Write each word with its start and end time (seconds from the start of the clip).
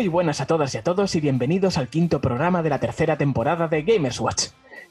Muy 0.00 0.08
buenas 0.08 0.40
a 0.40 0.46
todas 0.46 0.74
y 0.74 0.78
a 0.78 0.82
todos 0.82 1.14
y 1.14 1.20
bienvenidos 1.20 1.76
al 1.76 1.88
quinto 1.88 2.22
programa 2.22 2.62
de 2.62 2.70
la 2.70 2.80
tercera 2.80 3.18
temporada 3.18 3.68
de 3.68 3.82
Gamers 3.82 4.18
Watch. 4.18 4.44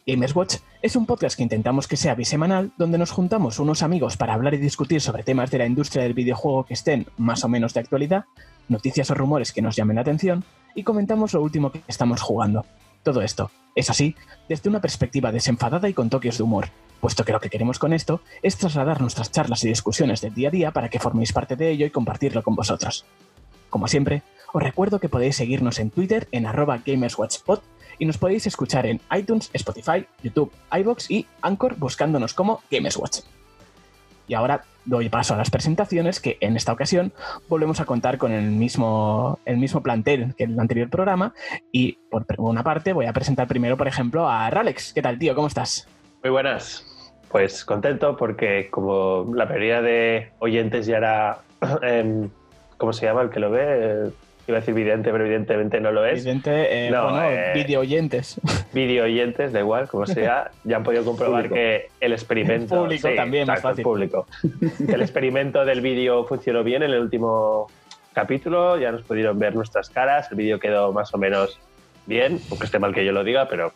Gamers 0.06 0.36
Watch 0.36 0.58
es 0.84 0.96
un 0.96 1.08
podcast 1.08 1.36
que 1.36 1.42
intentamos 1.42 1.88
que 1.88 1.98
sea 1.98 2.14
bisemanal, 2.14 2.74
donde 2.78 3.00
nos 3.00 3.10
juntamos 3.10 3.58
unos 3.58 3.82
amigos 3.82 4.18
para 4.18 4.36
hablar 4.36 4.54
y 4.54 4.58
discutir 4.58 5.02
sobre 5.02 5.24
temas 5.24 5.50
de 5.50 5.58
la 5.58 5.66
industria 5.66 6.04
del 6.04 6.14
videojuego 6.14 6.64
que 6.64 6.76
estén 6.76 7.08
más 7.18 7.44
o 7.44 7.50
menos 7.50 7.74
de 7.74 7.80
actualidad, 7.80 8.26
noticias 8.68 9.10
o 9.10 9.16
rumores 9.16 9.52
que 9.52 9.64
nos 9.64 9.76
llamen 9.76 9.96
la 9.96 10.04
atención 10.04 10.44
y 10.76 10.84
comentamos 10.84 11.34
lo 11.34 11.42
último 11.42 11.72
que 11.72 11.82
estamos 11.88 12.22
jugando. 12.22 12.68
Todo 13.02 13.24
esto, 13.24 13.50
eso 13.74 13.96
sí, 13.96 14.16
desde 14.48 14.70
una 14.70 14.80
perspectiva 14.80 15.32
desenfadada 15.32 15.90
y 15.90 15.96
con 15.96 16.12
toques 16.12 16.38
de 16.38 16.44
humor, 16.44 16.68
puesto 17.02 17.26
que 17.26 17.32
lo 17.32 17.40
que 17.40 17.50
queremos 17.50 17.80
con 17.80 17.94
esto 17.94 18.22
es 18.44 18.58
trasladar 18.58 19.02
nuestras 19.02 19.32
charlas 19.32 19.64
y 19.64 19.70
discusiones 19.70 20.22
del 20.22 20.36
día 20.36 20.50
a 20.50 20.52
día 20.52 20.72
para 20.72 20.90
que 20.90 21.00
forméis 21.00 21.34
parte 21.34 21.56
de 21.56 21.72
ello 21.72 21.88
y 21.88 21.90
compartirlo 21.90 22.44
con 22.44 22.54
vosotros. 22.54 23.08
Como 23.72 23.88
siempre, 23.88 24.24
os 24.52 24.64
recuerdo 24.64 25.00
que 25.00 25.10
podéis 25.10 25.36
seguirnos 25.36 25.80
en 25.80 25.92
Twitter 25.92 26.28
en 26.32 26.46
arroba 26.46 26.80
gamerswatchpod 26.86 27.60
y 28.00 28.06
nos 28.06 28.18
podéis 28.18 28.48
escuchar 28.48 28.86
en 28.86 29.02
iTunes, 29.16 29.50
Spotify, 29.54 30.08
YouTube, 30.24 30.52
iBox 30.72 31.12
y 31.12 31.28
Anchor 31.42 31.76
buscándonos 31.78 32.34
como 32.34 32.62
Gamerswatch. 32.72 33.20
Y 34.28 34.36
ahora 34.36 34.64
doy 34.86 35.10
paso 35.10 35.34
a 35.34 35.38
las 35.38 35.50
presentaciones 35.50 36.20
que 36.20 36.38
en 36.40 36.56
esta 36.56 36.72
ocasión 36.72 37.12
volvemos 37.48 37.80
a 37.82 37.86
contar 37.86 38.18
con 38.18 38.32
el 38.32 38.52
mismo, 38.52 39.40
el 39.46 39.58
mismo 39.58 39.82
plantel 39.82 40.34
que 40.36 40.46
en 40.46 40.54
el 40.54 40.60
anterior 40.60 40.90
programa 40.90 41.34
y 41.72 41.94
por 42.10 42.26
una 42.38 42.64
parte 42.64 42.94
voy 42.94 43.06
a 43.06 43.14
presentar 43.14 43.48
primero, 43.48 43.76
por 43.76 43.88
ejemplo, 43.88 44.30
a 44.30 44.50
Ralex. 44.50 44.94
¿Qué 44.94 45.02
tal, 45.02 45.20
tío? 45.20 45.36
¿Cómo 45.36 45.48
estás? 45.48 45.88
Muy 46.24 46.32
buenas. 46.32 46.86
Pues 47.30 47.66
contento 47.66 48.16
porque 48.18 48.70
como 48.70 49.32
la 49.34 49.46
mayoría 49.46 49.82
de 49.82 50.32
oyentes 50.40 50.86
ya 50.86 50.98
era, 50.98 51.40
eh, 51.84 52.30
¿cómo 52.78 52.94
se 52.94 53.06
llama 53.06 53.22
el 53.24 53.30
que 53.30 53.40
lo 53.40 53.52
ve? 53.52 54.12
Iba 54.50 54.58
a 54.58 54.62
decir 54.62 54.74
vidente, 54.74 55.12
pero 55.12 55.24
evidentemente 55.26 55.80
no 55.80 55.92
lo 55.92 56.04
es. 56.08 56.24
Vidente, 56.26 56.88
eh, 56.88 56.90
No, 56.90 57.04
bueno, 57.12 57.30
eh, 57.30 57.52
video 57.54 57.82
oyentes. 57.82 58.42
Video 58.74 59.04
oyentes, 59.06 59.54
da 59.54 59.60
igual, 59.60 59.88
como 59.88 60.08
sea, 60.08 60.50
ya 60.64 60.78
han 60.78 60.84
podido 60.84 61.06
comprobar 61.06 61.44
Público. 61.44 61.54
que 61.54 61.90
el 62.00 62.14
experimento... 62.14 62.76
Público 62.82 63.10
también, 63.16 63.46
más 63.46 63.58
exacto, 63.58 63.70
fácil. 63.70 63.84
público. 63.84 64.26
El 64.92 65.02
experimento 65.02 65.64
del 65.66 65.82
vídeo 65.82 66.24
funcionó 66.26 66.64
bien 66.64 66.82
en 66.82 66.90
el 66.90 67.00
último 67.00 67.68
capítulo, 68.14 68.78
ya 68.80 68.92
nos 68.92 69.04
pudieron 69.04 69.38
ver 69.38 69.54
nuestras 69.56 69.88
caras, 69.92 70.32
el 70.32 70.38
vídeo 70.38 70.60
quedó 70.60 70.92
más 70.92 71.14
o 71.14 71.20
menos 71.20 71.60
bien, 72.08 72.40
aunque 72.50 72.66
esté 72.66 72.80
mal 72.80 72.92
que 72.92 73.06
yo 73.06 73.12
lo 73.12 73.24
diga, 73.24 73.48
pero 73.48 73.72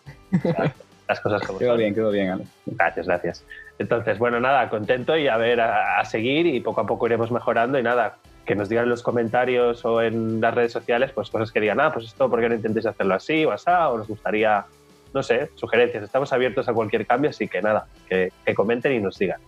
las 1.08 1.20
cosas 1.20 1.44
como 1.44 1.60
Quedó 1.60 1.70
son. 1.74 1.78
bien, 1.78 1.94
quedó 1.94 2.10
bien, 2.10 2.30
Ale. 2.32 2.46
Gracias, 2.66 3.06
gracias. 3.06 3.46
Entonces, 3.78 4.18
bueno, 4.18 4.40
nada, 4.40 4.68
contento 4.70 5.16
y 5.16 5.28
a 5.28 5.38
ver, 5.38 5.62
a, 5.62 6.00
a 6.00 6.06
seguir 6.06 6.48
y 6.48 6.60
poco 6.62 6.82
a 6.82 6.88
poco 6.88 7.06
iremos 7.06 7.30
mejorando 7.32 7.78
y 7.78 7.84
nada, 7.84 8.18
que 8.46 8.56
nos 8.56 8.70
digan 8.70 8.86
en 8.86 8.90
los 8.90 9.04
comentarios 9.04 9.86
o 9.86 10.02
en 10.02 10.42
las 10.42 10.54
redes 10.54 10.72
sociales, 10.72 11.12
pues 11.14 11.30
cosas 11.30 11.52
que 11.52 11.62
digan, 11.62 11.80
ah, 11.80 11.92
pues 11.94 12.06
esto, 12.06 12.30
¿por 12.30 12.42
qué 12.42 12.50
no 12.50 12.56
intentéis 12.56 12.86
hacerlo 12.86 13.16
así 13.16 13.46
o 13.46 13.52
así? 13.52 13.70
O 13.70 13.98
nos 13.98 14.08
gustaría, 14.08 14.66
no 15.14 15.24
sé, 15.24 15.50
sugerencias. 15.56 16.04
Estamos 16.04 16.32
abiertos 16.34 16.68
a 16.68 16.74
cualquier 16.74 17.06
cambio, 17.06 17.30
así 17.30 17.48
que 17.48 17.62
nada, 17.62 17.88
que, 18.08 18.32
que 18.46 18.54
comenten 18.54 18.94
y 18.94 19.00
nos 19.00 19.18
digan. 19.18 19.40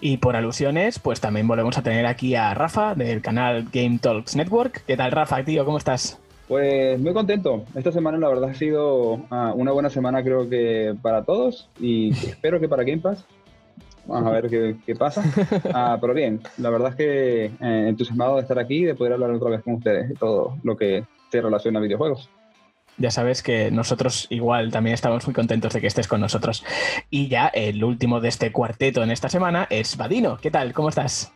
Y 0.00 0.18
por 0.18 0.36
alusiones, 0.36 0.98
pues 0.98 1.20
también 1.20 1.48
volvemos 1.48 1.76
a 1.76 1.82
tener 1.82 2.06
aquí 2.06 2.34
a 2.36 2.54
Rafa 2.54 2.94
del 2.94 3.20
canal 3.20 3.66
Game 3.72 3.98
Talks 4.00 4.36
Network. 4.36 4.84
¿Qué 4.86 4.96
tal, 4.96 5.10
Rafa, 5.10 5.42
tío? 5.44 5.64
¿Cómo 5.64 5.78
estás? 5.78 6.18
Pues 6.48 6.98
muy 6.98 7.12
contento. 7.12 7.64
Esta 7.74 7.92
semana 7.92 8.16
la 8.16 8.28
verdad 8.28 8.50
ha 8.50 8.54
sido 8.54 9.20
ah, 9.30 9.52
una 9.54 9.70
buena 9.72 9.90
semana 9.90 10.22
creo 10.22 10.48
que 10.48 10.94
para 11.02 11.24
todos 11.24 11.68
y 11.78 12.10
espero 12.26 12.58
que 12.58 12.68
para 12.68 12.84
Game 12.84 13.02
Pass. 13.02 13.26
Vamos 14.08 14.26
a 14.26 14.32
ver 14.32 14.48
qué, 14.48 14.76
qué 14.84 14.96
pasa. 14.96 15.22
Ah, 15.74 15.98
pero 16.00 16.14
bien, 16.14 16.40
la 16.56 16.70
verdad 16.70 16.90
es 16.90 16.96
que 16.96 17.44
eh, 17.44 17.88
entusiasmado 17.88 18.36
de 18.36 18.42
estar 18.42 18.58
aquí 18.58 18.78
y 18.78 18.84
de 18.84 18.94
poder 18.94 19.12
hablar 19.12 19.30
otra 19.30 19.50
vez 19.50 19.62
con 19.62 19.74
ustedes 19.74 20.08
de 20.08 20.14
todo 20.14 20.56
lo 20.62 20.76
que 20.76 21.04
se 21.30 21.42
relaciona 21.42 21.78
a 21.78 21.82
videojuegos. 21.82 22.28
Ya 22.96 23.10
sabes 23.10 23.42
que 23.42 23.70
nosotros 23.70 24.26
igual 24.30 24.72
también 24.72 24.94
estamos 24.94 25.24
muy 25.26 25.34
contentos 25.34 25.72
de 25.72 25.80
que 25.80 25.86
estés 25.86 26.08
con 26.08 26.20
nosotros. 26.20 26.64
Y 27.10 27.28
ya 27.28 27.46
el 27.48 27.84
último 27.84 28.20
de 28.20 28.28
este 28.28 28.50
cuarteto 28.50 29.02
en 29.02 29.10
esta 29.10 29.28
semana 29.28 29.66
es 29.70 29.96
Vadino. 29.96 30.38
¿Qué 30.38 30.50
tal? 30.50 30.72
¿Cómo 30.72 30.88
estás? 30.88 31.32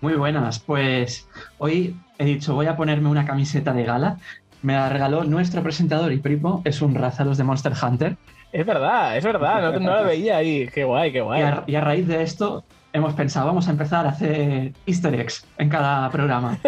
Muy 0.00 0.14
buenas, 0.14 0.60
pues 0.60 1.28
hoy 1.58 1.96
he 2.18 2.24
dicho 2.24 2.54
voy 2.54 2.66
a 2.66 2.76
ponerme 2.76 3.08
una 3.08 3.26
camiseta 3.26 3.72
de 3.72 3.84
gala. 3.84 4.18
Me 4.62 4.72
la 4.74 4.88
regaló 4.88 5.24
nuestro 5.24 5.62
presentador 5.62 6.12
y 6.12 6.18
primo, 6.18 6.62
es 6.64 6.82
un 6.82 6.94
Rázalos 6.94 7.38
de 7.38 7.44
Monster 7.44 7.72
Hunter. 7.80 8.16
Es 8.52 8.64
verdad, 8.66 9.16
es 9.16 9.24
verdad, 9.24 9.72
no, 9.72 9.78
no 9.78 9.96
lo 10.00 10.04
veía 10.04 10.38
ahí. 10.38 10.68
Qué 10.72 10.84
guay, 10.84 11.12
qué 11.12 11.18
Y 11.18 11.20
guay. 11.20 11.42
a, 11.42 11.64
y 11.66 11.74
a 11.74 11.80
raíz 11.80 12.06
de 12.08 12.22
esto 12.22 12.64
hemos 12.92 13.14
pensado, 13.14 13.46
vamos 13.46 13.68
a 13.68 13.70
empezar 13.70 14.06
a 14.06 14.10
hacer 14.10 14.72
easter 14.86 15.14
eggs 15.14 15.44
en 15.58 15.68
cada 15.68 16.10
programa. 16.10 16.58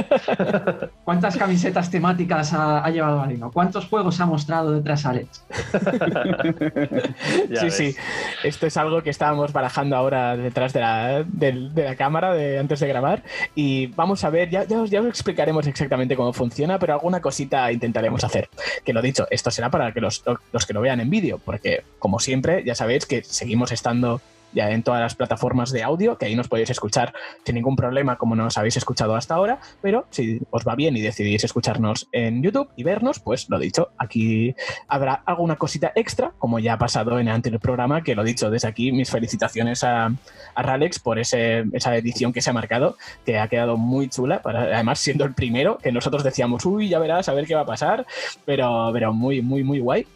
¿Cuántas 1.05 1.37
camisetas 1.37 1.91
temáticas 1.91 2.53
ha, 2.53 2.85
ha 2.85 2.91
llevado 2.91 3.23
Alino? 3.23 3.51
¿Cuántos 3.51 3.87
juegos 3.87 4.21
ha 4.21 4.27
mostrado 4.27 4.73
detrás 4.73 5.07
Alex? 5.07 5.45
Sí, 7.51 7.65
ves. 7.65 7.75
sí. 7.75 7.97
Esto 8.45 8.67
es 8.67 8.77
algo 8.77 9.03
que 9.03 9.11
estábamos 9.11 9.53
barajando 9.53 9.97
ahora 9.97 10.37
detrás 10.37 10.73
de 10.73 10.81
la, 10.81 11.23
de 11.25 11.71
la 11.75 11.97
cámara 11.97 12.33
de, 12.35 12.59
antes 12.59 12.81
de 12.81 12.89
grabar. 12.89 13.23
Y 13.55 13.89
vamos 13.89 14.25
a 14.25 14.31
ver, 14.31 14.51
ya, 14.51 14.65
ya, 14.65 14.81
os, 14.81 14.91
ya 14.91 15.01
os 15.01 15.07
explicaremos 15.07 15.67
exactamente 15.67 16.17
cómo 16.17 16.33
funciona, 16.33 16.79
pero 16.79 16.95
alguna 16.95 17.21
cosita 17.21 17.71
intentaremos 17.73 18.25
hacer. 18.25 18.49
Que 18.85 18.93
lo 18.93 19.03
dicho, 19.03 19.27
esto 19.31 19.51
será 19.51 19.71
para 19.71 19.93
que 19.93 20.01
los, 20.01 20.23
los 20.53 20.67
que 20.67 20.73
lo 20.73 20.81
vean 20.81 21.01
en 21.01 21.11
vídeo, 21.11 21.41
porque 21.45 21.85
como 21.99 22.19
siempre, 22.19 22.63
ya 22.65 22.75
sabéis 22.75 23.07
que 23.07 23.23
seguimos 23.25 23.73
estando 23.73 24.21
ya 24.53 24.71
en 24.71 24.83
todas 24.83 25.01
las 25.01 25.15
plataformas 25.15 25.71
de 25.73 25.83
audio, 25.83 26.19
que 26.19 26.27
ahí 26.27 26.37
nos 26.37 26.49
podéis 26.49 26.71
escuchar 26.71 27.13
sin 27.45 27.55
ningún 27.55 27.77
problema 27.77 28.17
como 28.17 28.35
nos 28.37 28.59
habéis 28.59 28.77
escuchado 28.77 29.15
hasta 29.15 29.35
ahora, 29.35 29.61
pero 29.81 30.07
si 30.11 30.41
os 30.51 30.65
va 30.67 30.75
bien 30.75 30.97
y 30.97 31.01
decidís 31.01 31.45
escucharnos 31.45 32.09
en 32.13 32.43
YouTube 32.43 32.69
y 32.77 32.83
vernos, 32.85 33.21
pues 33.21 33.49
lo 33.49 33.59
dicho, 33.59 33.89
aquí 33.99 34.55
habrá 34.89 35.15
alguna 35.27 35.57
cosita 35.57 35.93
extra, 35.95 36.33
como 36.39 36.59
ya 36.59 36.75
ha 36.75 36.79
pasado 36.79 37.19
en 37.19 37.29
el 37.29 37.35
anterior 37.35 37.61
programa, 37.61 38.03
que 38.03 38.15
lo 38.15 38.25
dicho 38.25 38.51
desde 38.51 38.69
aquí, 38.69 38.93
mis 38.93 39.11
felicitaciones 39.11 39.85
a, 39.85 40.07
a 40.55 40.63
Ralex 40.63 40.99
por 40.99 41.19
ese- 41.19 41.65
esa 41.73 41.97
edición 41.97 42.33
que 42.33 42.41
se 42.43 42.51
ha 42.51 42.53
marcado, 42.53 42.97
que 43.25 43.39
ha 43.39 43.49
quedado 43.49 43.77
muy 43.77 44.09
chula, 44.09 44.43
para, 44.43 44.63
además 44.63 44.99
siendo 44.99 45.25
el 45.25 45.35
primero, 45.35 45.79
que 45.79 45.93
nosotros 45.93 46.25
decíamos, 46.25 46.65
uy, 46.67 46.89
ya 46.89 46.99
verás, 46.99 47.29
a 47.29 47.33
ver 47.35 47.47
qué 47.47 47.55
va 47.55 47.63
a 47.63 47.67
pasar, 47.67 48.07
pero, 48.45 48.91
pero 48.93 49.13
muy, 49.13 49.43
muy, 49.43 49.65
muy 49.65 49.79
guay. 49.81 50.07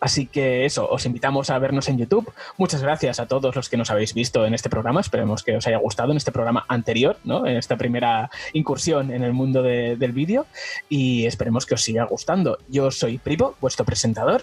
Así 0.00 0.26
que 0.26 0.64
eso, 0.64 0.88
os 0.88 1.04
invitamos 1.04 1.50
a 1.50 1.58
vernos 1.58 1.88
en 1.88 1.98
YouTube. 1.98 2.32
Muchas 2.56 2.82
gracias 2.82 3.20
a 3.20 3.26
todos 3.26 3.54
los 3.54 3.68
que 3.68 3.76
nos 3.76 3.90
habéis 3.90 4.14
visto 4.14 4.46
en 4.46 4.54
este 4.54 4.70
programa. 4.70 5.00
Esperemos 5.00 5.42
que 5.42 5.56
os 5.56 5.66
haya 5.66 5.76
gustado 5.76 6.10
en 6.10 6.16
este 6.16 6.32
programa 6.32 6.64
anterior, 6.68 7.18
¿no? 7.24 7.46
En 7.46 7.56
esta 7.56 7.76
primera 7.76 8.30
incursión 8.54 9.10
en 9.12 9.22
el 9.22 9.32
mundo 9.34 9.62
de- 9.62 9.96
del 9.96 10.12
vídeo. 10.12 10.46
Y 10.88 11.26
esperemos 11.26 11.66
que 11.66 11.74
os 11.74 11.82
siga 11.82 12.04
gustando. 12.04 12.58
Yo 12.68 12.90
soy 12.90 13.18
Privo, 13.18 13.56
vuestro 13.60 13.84
presentador. 13.84 14.42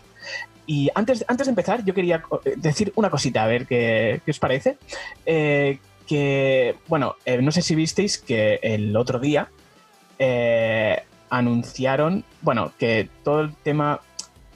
Y 0.68 0.90
antes, 0.94 1.26
antes 1.28 1.48
de 1.48 1.52
empezar, 1.52 1.84
yo 1.86 1.94
quería 1.94 2.24
eh, 2.46 2.54
decir 2.58 2.92
una 2.96 3.10
cosita, 3.10 3.44
a 3.44 3.48
ver 3.48 3.66
qué, 3.66 4.22
qué 4.24 4.32
os 4.32 4.40
parece. 4.40 4.78
Eh, 5.26 5.80
que, 6.06 6.76
bueno, 6.88 7.16
eh, 7.26 7.42
no 7.42 7.52
sé 7.52 7.62
si 7.62 7.74
visteis 7.74 8.18
que 8.18 8.60
el 8.62 8.96
otro 8.96 9.18
día 9.20 9.50
eh, 10.20 11.02
anunciaron, 11.30 12.24
bueno, 12.42 12.72
que 12.78 13.10
todo 13.24 13.42
el 13.42 13.56
tema 13.56 14.00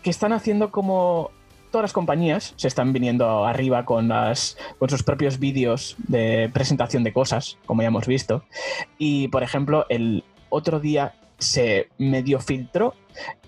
que 0.01 0.09
están 0.09 0.34
haciendo 0.34 0.72
como 0.72 1.31
todas 1.72 1.84
las 1.84 1.94
compañías 1.94 2.53
se 2.57 2.67
están 2.67 2.94
viniendo 2.94 3.45
arriba 3.45 3.85
con, 3.85 4.09
las, 4.09 4.57
con 4.78 4.89
sus 4.89 5.03
propios 5.03 5.39
vídeos 5.39 5.95
de 6.07 6.50
presentación 6.53 7.03
de 7.03 7.13
cosas, 7.13 7.57
como 7.66 7.81
ya 7.81 7.88
hemos 7.88 8.07
visto. 8.07 8.44
Y, 8.97 9.29
por 9.29 9.41
ejemplo, 9.41 9.85
el 9.90 10.23
otro 10.50 10.79
día 10.79 11.16
se 11.38 11.90
medio 11.97 12.40
filtró 12.40 12.94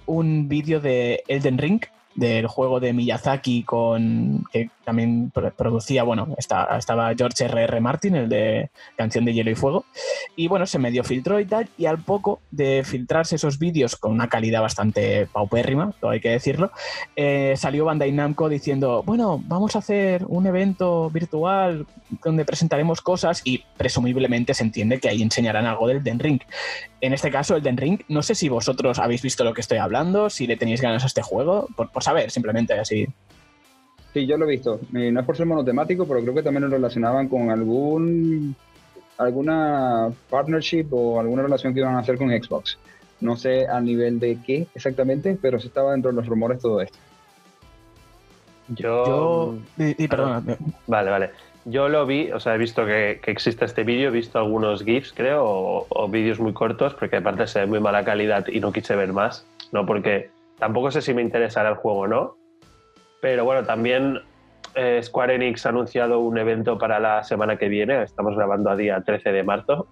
un 0.06 0.48
vídeo 0.48 0.80
de 0.80 1.24
Elden 1.28 1.58
Ring, 1.58 1.82
del 2.16 2.48
juego 2.48 2.80
de 2.80 2.94
Miyazaki 2.94 3.64
con 3.64 4.46
que 4.52 4.70
también 4.86 5.32
pro- 5.34 5.52
producía, 5.54 6.04
bueno, 6.04 6.28
estaba 6.38 7.14
George 7.18 7.46
R.R. 7.46 7.80
Martin, 7.80 8.16
el 8.16 8.30
de 8.30 8.70
Canción 8.98 9.24
de 9.26 9.34
Hielo 9.34 9.50
y 9.50 9.56
Fuego, 9.56 9.86
y 10.36 10.48
bueno, 10.48 10.66
se 10.66 10.78
medio 10.78 11.04
filtró 11.04 11.40
y 11.40 11.46
tal, 11.46 11.70
y 11.78 11.86
al 11.86 12.00
poco 12.00 12.40
de 12.52 12.84
filtrarse 12.86 13.38
esos 13.38 13.60
vídeos 13.60 13.96
con 13.96 14.12
una 14.12 14.28
calidad 14.28 14.62
bastante 14.62 15.26
paupérrima, 15.28 15.94
todo 16.02 16.12
hay 16.12 16.20
que 16.20 16.30
decirlo, 16.30 16.72
eh, 17.16 17.54
salió 17.58 17.86
Bandai 17.86 18.12
Namco 18.12 18.50
diciendo, 18.50 19.04
bueno, 19.06 19.42
vamos 19.46 19.76
a 19.76 19.80
hacer 19.80 20.26
un 20.28 20.46
evento 20.46 21.10
virtual 21.10 21.86
donde 22.24 22.44
presentaremos 22.46 23.02
cosas 23.02 23.42
y 23.46 23.64
presumiblemente 23.78 24.54
se 24.54 24.64
entiende 24.64 25.00
que 25.00 25.10
ahí 25.10 25.22
enseñarán 25.22 25.66
algo 25.66 25.88
del 25.88 26.04
Den 26.04 26.20
Ring. 26.20 26.42
En 27.02 27.14
este 27.14 27.32
caso, 27.32 27.56
el 27.56 27.64
Den 27.64 27.78
Ring, 27.78 28.02
no 28.08 28.22
sé 28.22 28.34
si 28.36 28.48
vosotros 28.50 29.00
habéis 29.00 29.22
visto 29.22 29.44
lo 29.44 29.54
que 29.54 29.62
estoy 29.62 29.78
hablando, 29.78 30.30
si 30.30 30.48
le 30.48 30.56
tenéis 30.58 30.82
ganas 30.82 31.04
a 31.04 31.08
este 31.08 31.22
juego, 31.22 31.68
por, 31.76 31.90
por 31.92 32.03
saber, 32.04 32.30
simplemente 32.30 32.74
así. 32.74 33.08
Sí, 34.14 34.28
yo 34.28 34.38
lo 34.38 34.46
he 34.46 34.50
visto. 34.52 34.80
No 34.92 35.20
es 35.20 35.26
por 35.26 35.36
ser 35.36 35.48
monotemático, 35.48 36.06
pero 36.08 36.22
creo 36.22 36.36
que 36.36 36.44
también 36.44 36.64
lo 36.64 36.70
relacionaban 36.70 37.28
con 37.28 37.50
algún 37.50 38.56
alguna 39.18 40.10
partnership 40.30 40.88
o 40.92 41.20
alguna 41.20 41.44
relación 41.44 41.74
que 41.74 41.80
iban 41.80 41.96
a 41.96 42.00
hacer 42.00 42.18
con 42.18 42.30
Xbox. 42.30 42.78
No 43.22 43.38
sé 43.38 43.68
a 43.68 43.80
nivel 43.80 44.20
de 44.20 44.38
qué 44.46 44.68
exactamente, 44.76 45.38
pero 45.42 45.60
sí 45.60 45.68
estaba 45.68 45.92
dentro 45.94 46.12
de 46.12 46.18
los 46.18 46.28
rumores 46.28 46.60
todo 46.60 46.82
esto. 46.82 46.98
Yo... 48.70 49.06
Yo, 49.06 49.56
di- 49.78 49.94
di- 49.94 50.08
perdona, 50.08 50.42
Vale, 50.88 51.10
vale. 51.10 51.30
Yo 51.66 51.88
lo 51.88 52.06
vi, 52.06 52.30
o 52.32 52.40
sea, 52.42 52.56
he 52.56 52.58
visto 52.58 52.86
que, 52.86 53.22
existe 53.26 53.64
este 53.64 53.84
vídeo, 53.84 54.10
he 54.10 54.12
visto 54.12 54.38
algunos 54.38 54.84
GIFs, 54.84 55.14
creo, 55.14 55.86
o, 55.90 56.08
vídeos 56.10 56.40
muy 56.40 56.52
cortos, 56.54 56.94
porque 56.94 57.18
aparte 57.18 57.48
se 57.48 57.62
ve 57.62 57.66
muy 57.68 57.80
mala 57.80 58.04
calidad 58.04 58.46
y 58.48 58.60
no 58.60 58.74
quise 58.74 58.96
ver 58.98 59.14
más, 59.14 59.46
¿no? 59.72 59.86
Porque 59.86 60.30
tampoco 60.64 60.92
sé 60.92 61.02
si 61.02 61.14
me 61.14 61.22
interesará 61.22 61.68
el 61.68 61.76
juego 61.76 62.00
o 62.00 62.08
no. 62.08 62.38
Pero 63.20 63.44
bueno, 63.44 63.66
también 63.66 64.22
eh, 64.76 65.02
Square 65.04 65.36
Enix 65.36 65.66
ha 65.66 65.70
anunciado 65.70 66.20
un 66.20 66.38
evento 66.38 66.78
para 66.78 67.02
la 67.02 67.22
semana 67.26 67.58
que 67.58 67.68
viene, 67.68 68.02
estamos 68.04 68.34
grabando 68.38 68.70
a 68.70 68.78
día 68.78 69.02
13 69.02 69.34
de 69.34 69.44
marzo, 69.44 69.88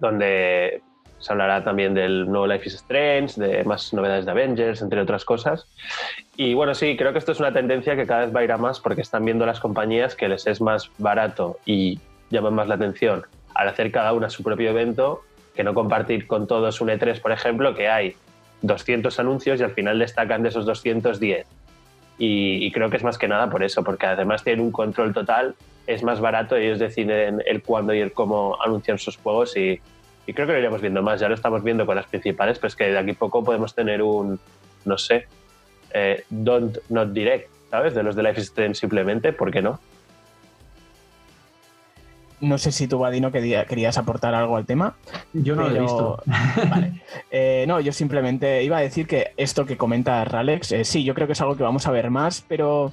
donde 0.00 0.80
se 1.18 1.32
hablará 1.32 1.62
también 1.62 1.92
del 1.92 2.30
nuevo 2.30 2.46
Life 2.46 2.66
is 2.66 2.76
Strange, 2.76 3.38
de 3.38 3.62
más 3.64 3.92
novedades 3.92 4.24
de 4.24 4.30
Avengers, 4.30 4.80
entre 4.80 5.02
otras 5.02 5.22
cosas. 5.26 5.66
Y 6.34 6.54
bueno, 6.54 6.74
sí, 6.74 6.96
creo 6.96 7.12
que 7.12 7.18
esto 7.18 7.32
es 7.32 7.40
una 7.40 7.52
tendencia 7.52 7.94
que 7.94 8.06
cada 8.06 8.24
vez 8.24 8.34
va 8.34 8.40
a 8.40 8.44
ir 8.44 8.52
a 8.52 8.56
más 8.56 8.80
porque 8.80 9.02
están 9.02 9.22
viendo 9.22 9.44
las 9.44 9.60
compañías 9.60 10.16
que 10.16 10.28
les 10.28 10.46
es 10.46 10.62
más 10.62 10.90
barato 10.96 11.58
y 11.66 12.00
llaman 12.30 12.54
más 12.54 12.68
la 12.68 12.76
atención 12.76 13.26
al 13.54 13.68
hacer 13.68 13.92
cada 13.92 14.14
una 14.14 14.30
su 14.30 14.42
propio 14.42 14.70
evento 14.70 15.20
que 15.54 15.62
no 15.62 15.74
compartir 15.74 16.26
con 16.26 16.46
todos 16.46 16.80
un 16.80 16.88
E3, 16.88 17.20
por 17.20 17.32
ejemplo, 17.32 17.74
que 17.74 17.90
hay 17.90 18.16
200 18.62 19.18
anuncios 19.20 19.60
y 19.60 19.62
al 19.62 19.72
final 19.72 19.98
destacan 19.98 20.42
de 20.42 20.48
esos 20.48 20.64
210. 20.66 21.46
Y, 22.18 22.64
y 22.64 22.72
creo 22.72 22.90
que 22.90 22.96
es 22.96 23.04
más 23.04 23.18
que 23.18 23.28
nada 23.28 23.50
por 23.50 23.62
eso, 23.62 23.82
porque 23.82 24.06
además 24.06 24.44
tienen 24.44 24.64
un 24.64 24.72
control 24.72 25.12
total, 25.12 25.54
es 25.86 26.02
más 26.02 26.20
barato, 26.20 26.56
ellos 26.56 26.78
deciden 26.78 27.42
el 27.46 27.62
cuándo 27.62 27.94
y 27.94 28.00
el 28.00 28.12
cómo 28.12 28.56
anuncian 28.62 28.98
sus 28.98 29.16
juegos 29.16 29.56
y, 29.56 29.80
creo 30.26 30.46
que 30.46 30.52
lo 30.52 30.58
iremos 30.58 30.80
viendo 30.80 31.02
más, 31.02 31.20
ya 31.20 31.28
lo 31.28 31.34
estamos 31.34 31.62
viendo 31.62 31.84
con 31.84 31.96
las 31.96 32.06
principales, 32.06 32.58
pero 32.58 32.68
es 32.68 32.76
que 32.76 32.84
de 32.84 32.98
aquí 32.98 33.10
a 33.10 33.14
poco 33.14 33.44
podemos 33.44 33.74
tener 33.74 34.02
un, 34.02 34.38
no 34.84 34.98
sé, 34.98 35.26
eh, 35.92 36.24
don't 36.30 36.78
not 36.88 37.10
direct, 37.12 37.50
¿sabes? 37.70 37.94
De 37.94 38.02
los 38.02 38.14
de 38.16 38.22
Life 38.22 38.40
Strange 38.40 38.76
simplemente, 38.76 39.32
¿por 39.32 39.50
qué 39.50 39.60
no? 39.60 39.80
No 42.42 42.58
sé 42.58 42.72
si 42.72 42.88
tú, 42.88 42.98
Vadino, 42.98 43.30
querías 43.30 43.96
aportar 43.98 44.34
algo 44.34 44.56
al 44.56 44.66
tema. 44.66 44.96
Yo 45.32 45.54
no 45.54 45.68
lo 45.68 45.76
he 45.76 45.80
visto. 45.80 46.22
Vale. 46.70 47.00
Eh, 47.34 47.64
no, 47.66 47.80
yo 47.80 47.92
simplemente 47.92 48.62
iba 48.62 48.76
a 48.76 48.80
decir 48.80 49.06
que 49.06 49.32
esto 49.38 49.64
que 49.64 49.78
comenta 49.78 50.22
Ralex, 50.24 50.72
eh, 50.72 50.84
sí, 50.84 51.02
yo 51.02 51.14
creo 51.14 51.26
que 51.26 51.32
es 51.32 51.40
algo 51.40 51.56
que 51.56 51.62
vamos 51.62 51.86
a 51.86 51.90
ver 51.90 52.10
más, 52.10 52.44
pero 52.46 52.92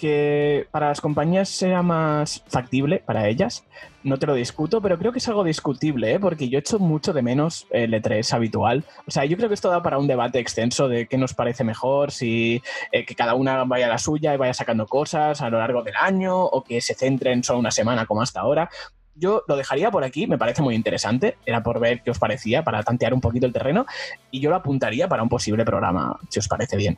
que 0.00 0.66
para 0.70 0.88
las 0.88 1.02
compañías 1.02 1.50
sea 1.50 1.82
más 1.82 2.42
factible, 2.48 3.02
para 3.04 3.28
ellas, 3.28 3.64
no 4.02 4.18
te 4.18 4.26
lo 4.26 4.32
discuto, 4.32 4.80
pero 4.80 4.98
creo 4.98 5.12
que 5.12 5.18
es 5.18 5.28
algo 5.28 5.44
discutible, 5.44 6.14
¿eh? 6.14 6.18
porque 6.18 6.48
yo 6.48 6.58
echo 6.58 6.78
mucho 6.78 7.12
de 7.12 7.20
menos 7.20 7.66
el 7.70 7.92
E3 7.92 8.32
habitual. 8.32 8.84
O 9.06 9.10
sea, 9.10 9.26
yo 9.26 9.36
creo 9.36 9.50
que 9.50 9.54
esto 9.54 9.68
da 9.68 9.82
para 9.82 9.98
un 9.98 10.06
debate 10.06 10.38
extenso 10.38 10.88
de 10.88 11.06
qué 11.06 11.18
nos 11.18 11.34
parece 11.34 11.64
mejor, 11.64 12.12
si 12.12 12.62
eh, 12.92 13.04
que 13.04 13.14
cada 13.14 13.34
una 13.34 13.62
vaya 13.64 13.86
a 13.86 13.88
la 13.90 13.98
suya 13.98 14.32
y 14.32 14.38
vaya 14.38 14.54
sacando 14.54 14.86
cosas 14.86 15.42
a 15.42 15.50
lo 15.50 15.58
largo 15.58 15.82
del 15.82 15.94
año, 16.00 16.44
o 16.44 16.64
que 16.64 16.80
se 16.80 16.94
centren 16.94 17.44
solo 17.44 17.58
una 17.58 17.70
semana 17.70 18.06
como 18.06 18.22
hasta 18.22 18.40
ahora. 18.40 18.70
Yo 19.14 19.42
lo 19.46 19.54
dejaría 19.54 19.90
por 19.90 20.02
aquí, 20.02 20.26
me 20.26 20.38
parece 20.38 20.62
muy 20.62 20.74
interesante, 20.74 21.36
era 21.44 21.62
por 21.62 21.78
ver 21.78 22.00
qué 22.02 22.10
os 22.10 22.18
parecía, 22.18 22.64
para 22.64 22.82
tantear 22.82 23.12
un 23.12 23.20
poquito 23.20 23.44
el 23.44 23.52
terreno, 23.52 23.84
y 24.30 24.40
yo 24.40 24.48
lo 24.48 24.56
apuntaría 24.56 25.08
para 25.08 25.22
un 25.22 25.28
posible 25.28 25.66
programa, 25.66 26.18
si 26.30 26.38
os 26.38 26.48
parece 26.48 26.78
bien. 26.78 26.96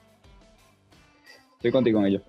Estoy 1.57 1.73
contigo 1.73 1.99
en 1.99 2.07
ello. 2.07 2.23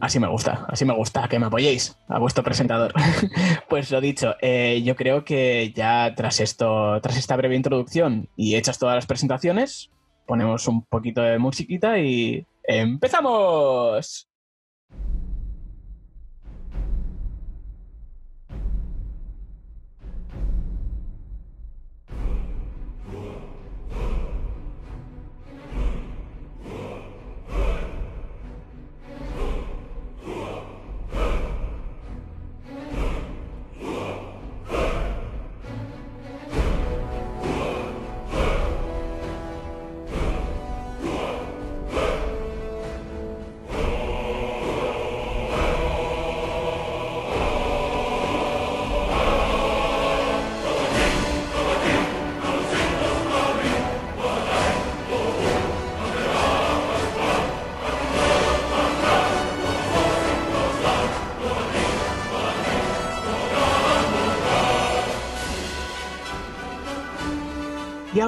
Así 0.00 0.18
me 0.18 0.28
gusta, 0.28 0.66
así 0.68 0.84
me 0.84 0.94
gusta, 0.94 1.28
que 1.28 1.38
me 1.38 1.46
apoyéis 1.46 1.96
a 2.08 2.18
vuestro 2.18 2.42
presentador. 2.42 2.92
pues 3.68 3.90
lo 3.90 4.00
dicho, 4.00 4.34
eh, 4.40 4.82
yo 4.84 4.96
creo 4.96 5.24
que 5.24 5.72
ya 5.74 6.14
tras 6.16 6.40
esto, 6.40 7.00
tras 7.00 7.16
esta 7.16 7.36
breve 7.36 7.56
introducción 7.56 8.28
y 8.36 8.56
hechas 8.56 8.78
todas 8.78 8.96
las 8.96 9.06
presentaciones, 9.06 9.90
ponemos 10.26 10.66
un 10.68 10.84
poquito 10.84 11.22
de 11.22 11.38
musiquita 11.38 11.98
y 11.98 12.44
¡empezamos! 12.64 14.27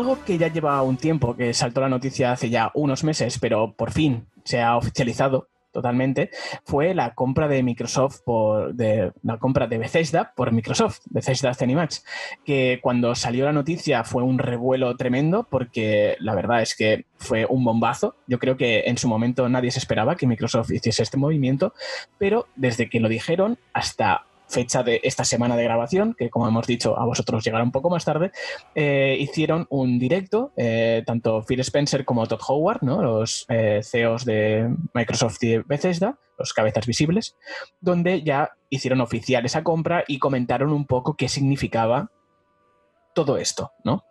Algo 0.00 0.25
que 0.25 0.38
ya 0.38 0.49
lleva 0.49 0.82
un 0.82 0.97
tiempo, 0.97 1.37
que 1.37 1.52
saltó 1.52 1.81
la 1.81 1.88
noticia 1.88 2.32
hace 2.32 2.49
ya 2.49 2.70
unos 2.75 3.05
meses, 3.05 3.38
pero 3.38 3.75
por 3.75 3.93
fin 3.93 4.26
se 4.44 4.61
ha 4.61 4.76
oficializado 4.76 5.49
totalmente, 5.73 6.31
fue 6.64 6.94
la 6.94 7.14
compra 7.14 7.47
de 7.47 7.62
Microsoft 7.62 8.23
por 8.25 8.75
la 8.75 9.38
compra 9.38 9.67
de 9.67 9.79
Bethesda 9.79 10.32
por 10.35 10.52
Microsoft, 10.52 11.00
Bethesda 11.11 11.55
Zenimax, 11.55 12.05
que 12.44 12.81
cuando 12.82 13.14
salió 13.14 13.44
la 13.44 13.52
noticia 13.52 14.02
fue 14.02 14.23
un 14.23 14.38
revuelo 14.38 14.97
tremendo 14.97 15.47
porque 15.49 16.17
la 16.19 16.35
verdad 16.35 16.62
es 16.62 16.75
que 16.75 17.05
fue 17.19 17.46
un 17.46 17.62
bombazo. 17.62 18.17
Yo 18.26 18.38
creo 18.38 18.56
que 18.56 18.85
en 18.87 18.99
su 18.99 19.06
momento 19.06 19.49
nadie 19.49 19.70
se 19.70 19.79
esperaba 19.79 20.17
que 20.17 20.26
Microsoft 20.26 20.73
hiciese 20.73 21.03
este 21.03 21.19
movimiento, 21.19 21.73
pero 22.19 22.49
desde 22.56 22.88
que 22.88 22.99
lo 22.99 23.08
dijeron 23.08 23.58
hasta 23.73 24.25
fecha 24.50 24.82
de 24.82 25.00
esta 25.05 25.25
semana 25.25 25.56
de 25.56 25.64
grabación, 25.64 26.14
que 26.19 26.29
como 26.29 26.47
hemos 26.47 26.67
dicho 26.67 26.99
a 26.99 27.06
vosotros 27.06 27.44
llegará 27.44 27.64
un 27.64 27.73
poco 27.73 27.88
más 27.88 28.05
tarde, 28.05 28.32
eh, 28.75 29.17
hicieron 29.19 29.67
un 29.70 29.99
directo, 29.99 30.52
eh, 30.56 31.02
tanto 31.06 31.43
Phil 31.47 31.61
Spencer 31.61 32.05
como 32.05 32.26
Todd 32.26 32.41
Howard, 32.47 32.82
¿no? 32.82 33.02
los 33.02 33.46
eh, 33.48 33.81
CEOs 33.82 34.25
de 34.25 34.75
Microsoft 34.93 35.43
y 35.43 35.58
Bethesda, 35.58 36.19
los 36.39 36.53
cabezas 36.53 36.86
visibles, 36.86 37.36
donde 37.81 38.22
ya 38.22 38.51
hicieron 38.69 39.01
oficial 39.01 39.44
esa 39.46 39.63
compra 39.63 40.05
y 40.06 40.19
comentaron 40.19 40.72
un 40.72 40.86
poco 40.86 41.15
qué 41.15 41.29
significaba 41.29 42.10
todo 43.15 43.36
esto, 43.36 43.72
¿no? 43.84 44.05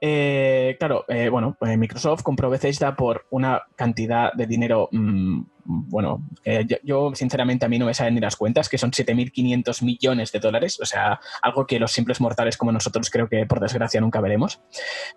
Claro, 0.00 1.04
bueno, 1.30 1.56
Microsoft 1.60 2.22
compró 2.22 2.48
Bethesda 2.48 2.94
por 2.94 3.26
una 3.30 3.64
cantidad 3.74 4.32
de 4.32 4.46
dinero, 4.46 4.88
mm, 4.92 5.42
bueno, 5.66 6.22
yo, 6.82 7.12
sinceramente 7.14 7.66
a 7.66 7.68
mí 7.68 7.78
no 7.78 7.86
me 7.86 7.94
salen 7.94 8.14
ni 8.14 8.20
las 8.20 8.36
cuentas, 8.36 8.68
que 8.68 8.78
son 8.78 8.90
7.500 8.90 9.82
millones 9.82 10.32
de 10.32 10.38
dólares, 10.38 10.78
o 10.80 10.86
sea, 10.86 11.20
algo 11.42 11.66
que 11.66 11.78
los 11.78 11.92
simples 11.92 12.20
mortales 12.20 12.56
como 12.56 12.72
nosotros 12.72 13.10
creo 13.10 13.28
que 13.28 13.46
por 13.46 13.60
desgracia 13.60 14.00
nunca 14.00 14.20
veremos, 14.20 14.60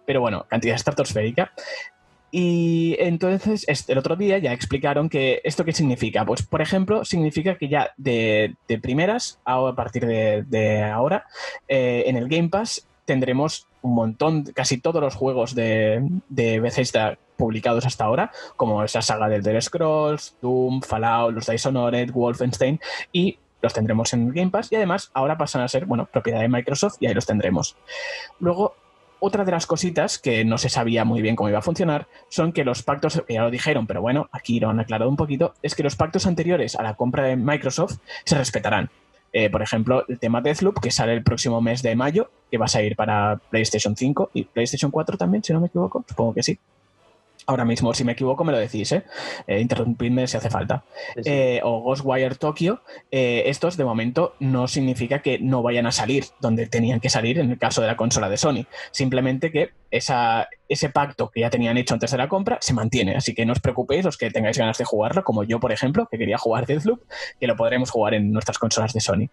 pero 0.06 0.22
bueno, 0.22 0.46
cantidad 0.48 0.76
estratosférica. 0.76 1.52
Y 2.32 2.96
entonces 3.00 3.66
el 3.88 3.98
otro 3.98 4.16
día 4.16 4.38
ya 4.38 4.54
explicaron 4.54 5.10
que 5.10 5.42
esto 5.44 5.66
qué 5.66 5.74
significa. 5.74 6.26
Pues 6.26 6.44
por 6.44 6.62
ejemplo, 6.62 7.04
significa 7.04 7.58
que 7.58 7.70
ya 7.70 7.92
de, 7.98 8.56
primeras, 8.82 9.40
a 9.46 9.74
partir 9.76 10.06
de, 10.06 10.84
ahora, 10.84 11.26
eh, 11.68 12.04
en 12.06 12.18
el 12.18 12.28
Game 12.28 12.50
Pass 12.50 12.88
tendremos 13.10 13.66
un 13.82 13.96
montón, 13.96 14.44
casi 14.54 14.78
todos 14.78 15.02
los 15.02 15.16
juegos 15.16 15.56
de, 15.56 16.08
de 16.30 17.18
publicados 17.38 17.84
hasta 17.88 18.04
ahora, 18.04 18.32
como 18.56 18.84
esa 18.84 19.02
saga 19.02 19.28
del 19.28 19.42
The 19.42 19.60
Scrolls, 19.60 20.38
Doom, 20.44 20.84
Fallout, 20.84 21.34
los 21.34 21.48
Dishonored, 21.48 22.12
Wolfenstein, 22.12 22.80
y 23.12 23.40
los 23.64 23.74
tendremos 23.74 24.14
en 24.14 24.30
Game 24.30 24.52
Pass 24.52 24.72
y 24.72 24.76
además 24.76 25.10
ahora 25.16 25.40
pasan 25.40 25.64
a 25.64 25.68
ser, 25.68 25.88
bueno, 25.88 26.06
propiedad 26.06 26.42
de 26.42 26.50
Microsoft 26.50 26.98
y 27.00 27.08
ahí 27.08 27.16
los 27.16 27.26
tendremos. 27.26 27.78
Luego, 28.40 28.76
otra 29.20 29.44
de 29.44 29.54
las 29.54 29.66
cositas 29.66 30.20
que 30.20 30.46
no 30.46 30.60
se 30.60 30.70
sabía 30.70 31.04
muy 31.04 31.24
bien 31.24 31.36
cómo 31.36 31.50
iba 31.50 31.58
a 31.58 31.64
funcionar 31.64 32.08
son 32.30 32.54
que 32.54 32.64
los 32.64 32.84
pactos, 32.84 33.24
ya 33.28 33.42
lo 33.42 33.50
dijeron, 33.50 33.88
pero 33.88 34.04
bueno, 34.04 34.30
aquí 34.32 34.60
lo 34.60 34.70
han 34.70 34.80
aclarado 34.80 35.10
un 35.10 35.18
poquito, 35.18 35.56
es 35.64 35.74
que 35.74 35.82
los 35.82 35.96
pactos 35.96 36.28
anteriores 36.28 36.76
a 36.76 36.84
la 36.84 36.94
compra 36.94 37.24
de 37.24 37.38
Microsoft 37.38 37.98
se 38.24 38.38
respetarán. 38.38 38.92
Eh, 39.32 39.50
por 39.50 39.62
ejemplo, 39.62 40.06
el 40.08 40.20
tema 40.20 40.42
Deathloop, 40.42 40.80
que 40.80 40.92
sale 40.92 41.14
el 41.14 41.24
próximo 41.24 41.62
mes 41.62 41.82
de 41.82 41.96
mayo, 41.96 42.32
que 42.50 42.58
va 42.58 42.66
a 42.66 42.70
salir 42.70 42.96
para 42.96 43.40
PlayStation 43.50 43.96
5 43.96 44.32
y 44.34 44.46
PlayStation 44.46 44.92
4 44.92 45.18
también, 45.18 45.44
si 45.44 45.54
no 45.54 45.60
me 45.60 45.68
equivoco, 45.68 46.04
supongo 46.08 46.34
que 46.34 46.44
sí. 46.44 46.60
Ahora 47.50 47.66
mismo, 47.66 47.96
si 47.96 48.04
me 48.04 48.12
equivoco, 48.12 48.44
me 48.44 48.52
lo 48.52 48.60
decís, 48.60 48.92
¿eh? 48.92 49.04
eh 49.48 49.60
interrumpidme 49.60 50.28
si 50.28 50.38
hace 50.38 50.52
falta. 50.52 50.84
Eh, 51.26 51.60
o 51.64 51.82
Ghostwire 51.82 52.36
Tokyo, 52.36 52.84
eh, 53.10 53.42
estos 53.48 53.76
de 53.76 53.84
momento 53.84 54.36
no 54.40 54.68
significa 54.68 55.24
que 55.24 55.40
no 55.40 55.64
vayan 55.64 55.88
a 55.88 55.92
salir 55.92 56.26
donde 56.40 56.68
tenían 56.68 57.00
que 57.00 57.10
salir 57.10 57.40
en 57.40 57.50
el 57.50 57.58
caso 57.58 57.82
de 57.82 57.88
la 57.88 57.98
consola 57.98 58.30
de 58.30 58.38
Sony. 58.38 58.68
Simplemente 58.92 59.52
que 59.52 59.72
esa, 59.90 60.48
ese 60.68 60.92
pacto 60.92 61.32
que 61.32 61.40
ya 61.40 61.50
tenían 61.50 61.76
hecho 61.78 61.96
antes 61.96 62.12
de 62.12 62.18
la 62.20 62.30
compra 62.30 62.60
se 62.62 62.76
mantiene. 62.76 63.16
Así 63.16 63.34
que 63.34 63.48
no 63.48 63.54
os 63.54 63.60
preocupéis 63.60 64.06
los 64.06 64.16
que 64.16 64.30
tengáis 64.30 64.60
ganas 64.60 64.78
de 64.78 64.86
jugarlo, 64.86 65.24
como 65.24 65.44
yo, 65.44 65.60
por 65.60 65.72
ejemplo, 65.72 66.06
que 66.06 66.20
quería 66.20 66.38
jugar 66.38 66.68
Deathloop, 66.68 67.02
que 67.40 67.48
lo 67.48 67.56
podremos 67.56 67.90
jugar 67.90 68.14
en 68.14 68.32
nuestras 68.32 68.60
consolas 68.60 68.94
de 68.94 69.02
Sony. 69.02 69.28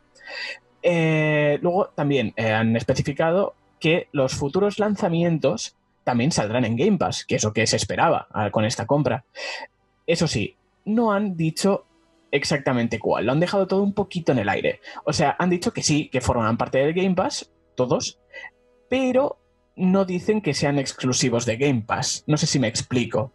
luego 1.61 1.91
también 1.95 2.33
han 2.39 2.77
especificado 2.77 3.53
que 3.79 4.09
los 4.13 4.33
futuros 4.35 4.79
lanzamientos 4.79 5.77
también 6.07 6.31
saldrán 6.31 6.65
en 6.65 6.77
Game 6.77 6.99
Pass, 6.99 7.25
que 7.25 7.35
es 7.35 7.43
lo 7.43 7.53
que 7.53 7.67
se 7.67 7.75
esperaba 7.75 8.29
ah, 8.31 8.53
con 8.53 8.65
esta 8.65 8.87
compra. 8.87 9.25
Eso 10.07 10.29
sí, 10.29 10.55
no 10.85 11.13
han 11.13 11.37
dicho 11.37 11.85
exactamente 12.31 13.01
cuál, 13.01 13.27
lo 13.27 13.33
han 13.33 13.41
dejado 13.41 13.67
todo 13.67 13.83
un 13.83 13.93
poquito 13.93 14.31
en 14.31 14.39
el 14.39 14.49
aire. 14.49 14.81
O 15.03 15.13
sea, 15.13 15.35
han 15.37 15.51
dicho 15.51 15.73
que 15.73 15.83
sí, 15.83 16.09
que 16.09 16.21
forman 16.21 16.57
parte 16.57 16.79
del 16.79 16.95
Game 16.95 17.17
Pass, 17.17 17.51
todos, 17.75 18.21
pero 18.89 19.41
no 19.75 20.05
dicen 20.05 20.41
que 20.43 20.55
sean 20.55 20.79
exclusivos 20.79 21.45
de 21.45 21.57
Game 21.57 21.83
Pass. 21.85 22.23
No 22.29 22.37
sé 22.37 22.47
si 22.47 22.61
me 22.61 22.69
explico. 22.69 23.33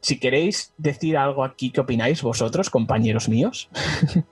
Si 0.00 0.18
queréis 0.18 0.72
decir 0.78 1.18
algo 1.18 1.44
aquí, 1.44 1.70
¿qué 1.72 1.82
opináis 1.82 2.22
vosotros, 2.22 2.70
compañeros 2.70 3.28
míos? 3.28 3.68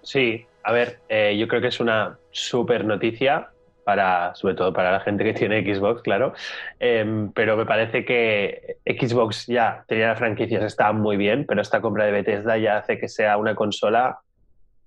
Sí, 0.00 0.46
a 0.62 0.72
ver, 0.72 1.00
eh, 1.10 1.36
yo 1.38 1.48
creo 1.48 1.60
que 1.60 1.68
es 1.68 1.80
una 1.80 2.18
súper 2.30 2.86
noticia 2.86 3.50
para, 3.88 4.34
sobre 4.34 4.54
todo 4.54 4.70
para 4.70 4.92
la 4.92 5.00
gente 5.00 5.24
que 5.24 5.32
tiene 5.32 5.64
Xbox, 5.64 6.02
claro. 6.02 6.34
Em, 6.78 7.32
pero 7.32 7.56
me 7.56 7.64
parece 7.64 8.04
que 8.04 8.76
Xbox 8.84 9.46
ya 9.46 9.82
tenía 9.88 10.08
las 10.08 10.18
franquicias, 10.18 10.62
está 10.62 10.92
muy 10.92 11.16
bien, 11.16 11.46
pero 11.48 11.62
esta 11.62 11.80
compra 11.80 12.04
de 12.04 12.12
Bethesda 12.12 12.58
ya 12.58 12.76
hace 12.76 12.98
que 12.98 13.08
sea 13.08 13.38
una 13.38 13.54
consola, 13.54 14.18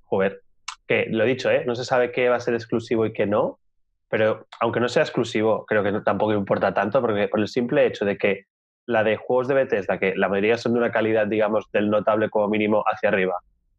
joder, 0.03 0.43
que 0.88 1.08
lo 1.10 1.24
he 1.24 1.27
dicho, 1.27 1.50
¿eh? 1.50 1.63
no 1.65 1.74
se 1.74 1.84
sabe 1.84 2.12
qué 2.12 2.29
va 2.29 2.36
a 2.36 2.39
ser 2.39 2.53
exclusivo 2.53 3.08
y 3.08 3.12
qué 3.12 3.25
no, 3.25 3.58
pero 4.08 4.46
aunque 4.60 4.79
no 4.79 4.88
sea 4.88 5.01
exclusivo, 5.01 5.65
creo 5.65 5.81
que 5.81 5.93
tampoco 6.01 6.34
importa 6.34 6.72
tanto, 6.72 7.01
porque 7.01 7.27
por 7.27 7.39
el 7.39 7.48
simple 7.48 7.88
hecho 7.88 8.05
de 8.05 8.20
que 8.20 8.46
la 8.86 9.03
de 9.03 9.17
juegos 9.17 9.48
de 9.48 9.55
Bethesda, 9.55 9.98
que 9.98 10.15
la 10.15 10.29
mayoría 10.29 10.60
son 10.60 10.74
de 10.74 10.77
una 10.77 10.91
calidad, 10.91 11.25
digamos, 11.25 11.72
del 11.72 11.89
notable 11.89 12.29
como 12.29 12.50
mínimo 12.50 12.84
hacia 12.86 13.10
arriba, 13.10 13.34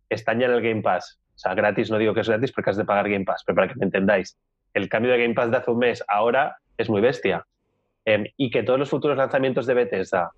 están 0.09 0.41
ya 0.41 0.47
en 0.47 0.53
el 0.55 0.63
Game 0.63 0.83
Pass. 0.83 1.21
O 1.33 1.39
sea, 1.39 1.55
gratis, 1.55 1.93
no 1.93 1.99
digo 1.99 2.13
que 2.13 2.23
es 2.23 2.29
gratis 2.29 2.51
porque 2.51 2.71
has 2.71 2.77
de 2.77 2.85
pagar 2.85 3.09
Game 3.09 3.25
Pass, 3.25 3.45
pero 3.47 3.55
para 3.55 3.69
que 3.69 3.77
me 3.77 3.85
entendáis, 3.85 4.37
el 4.75 4.89
cambio 4.89 5.13
de 5.13 5.19
Game 5.19 5.35
Pass 5.35 5.51
de 5.51 5.57
hace 5.59 5.71
un 5.71 5.79
mes 5.79 6.05
ahora 6.09 6.57
es 6.77 6.89
muy 6.89 7.01
bestia. 7.01 7.47
Em, 8.05 8.27
y 8.37 8.51
que 8.51 8.63
todos 8.63 8.79
los 8.79 8.91
futuros 8.91 9.17
lanzamientos 9.17 9.67
de 9.67 9.75
Bethesda 9.75 10.33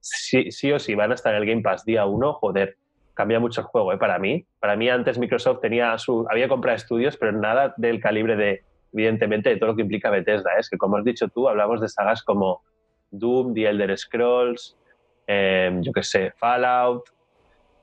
sí, 0.00 0.50
sí, 0.50 0.72
o 0.72 0.78
sí 0.78 0.94
van 0.94 1.12
a 1.12 1.14
estar 1.14 1.34
en 1.34 1.42
el 1.42 1.48
Game 1.48 1.62
Pass 1.62 1.84
día 1.84 2.06
uno, 2.06 2.34
joder, 2.34 2.76
cambia 3.14 3.38
mucho 3.38 3.60
el 3.60 3.66
juego 3.66 3.92
¿eh? 3.92 3.98
para 3.98 4.18
mí. 4.18 4.44
Para 4.58 4.76
mí 4.76 4.88
antes 4.88 5.18
Microsoft 5.18 5.60
tenía 5.60 5.96
su, 5.98 6.26
había 6.30 6.48
comprado 6.48 6.76
estudios, 6.76 7.16
pero 7.16 7.32
nada 7.32 7.74
del 7.76 8.00
calibre 8.00 8.36
de, 8.36 8.62
evidentemente, 8.92 9.50
de 9.50 9.56
todo 9.56 9.70
lo 9.70 9.76
que 9.76 9.82
implica 9.82 10.10
Bethesda. 10.10 10.52
¿eh? 10.52 10.60
Es 10.60 10.68
que, 10.68 10.78
como 10.78 10.96
has 10.96 11.04
dicho 11.04 11.28
tú, 11.28 11.48
hablamos 11.48 11.80
de 11.80 11.88
sagas 11.88 12.22
como 12.22 12.62
Doom, 13.10 13.54
The 13.54 13.68
Elder 13.68 13.96
Scrolls, 13.96 14.76
em, 15.26 15.82
yo 15.82 15.92
qué 15.92 16.02
sé, 16.02 16.32
Fallout. 16.36 17.04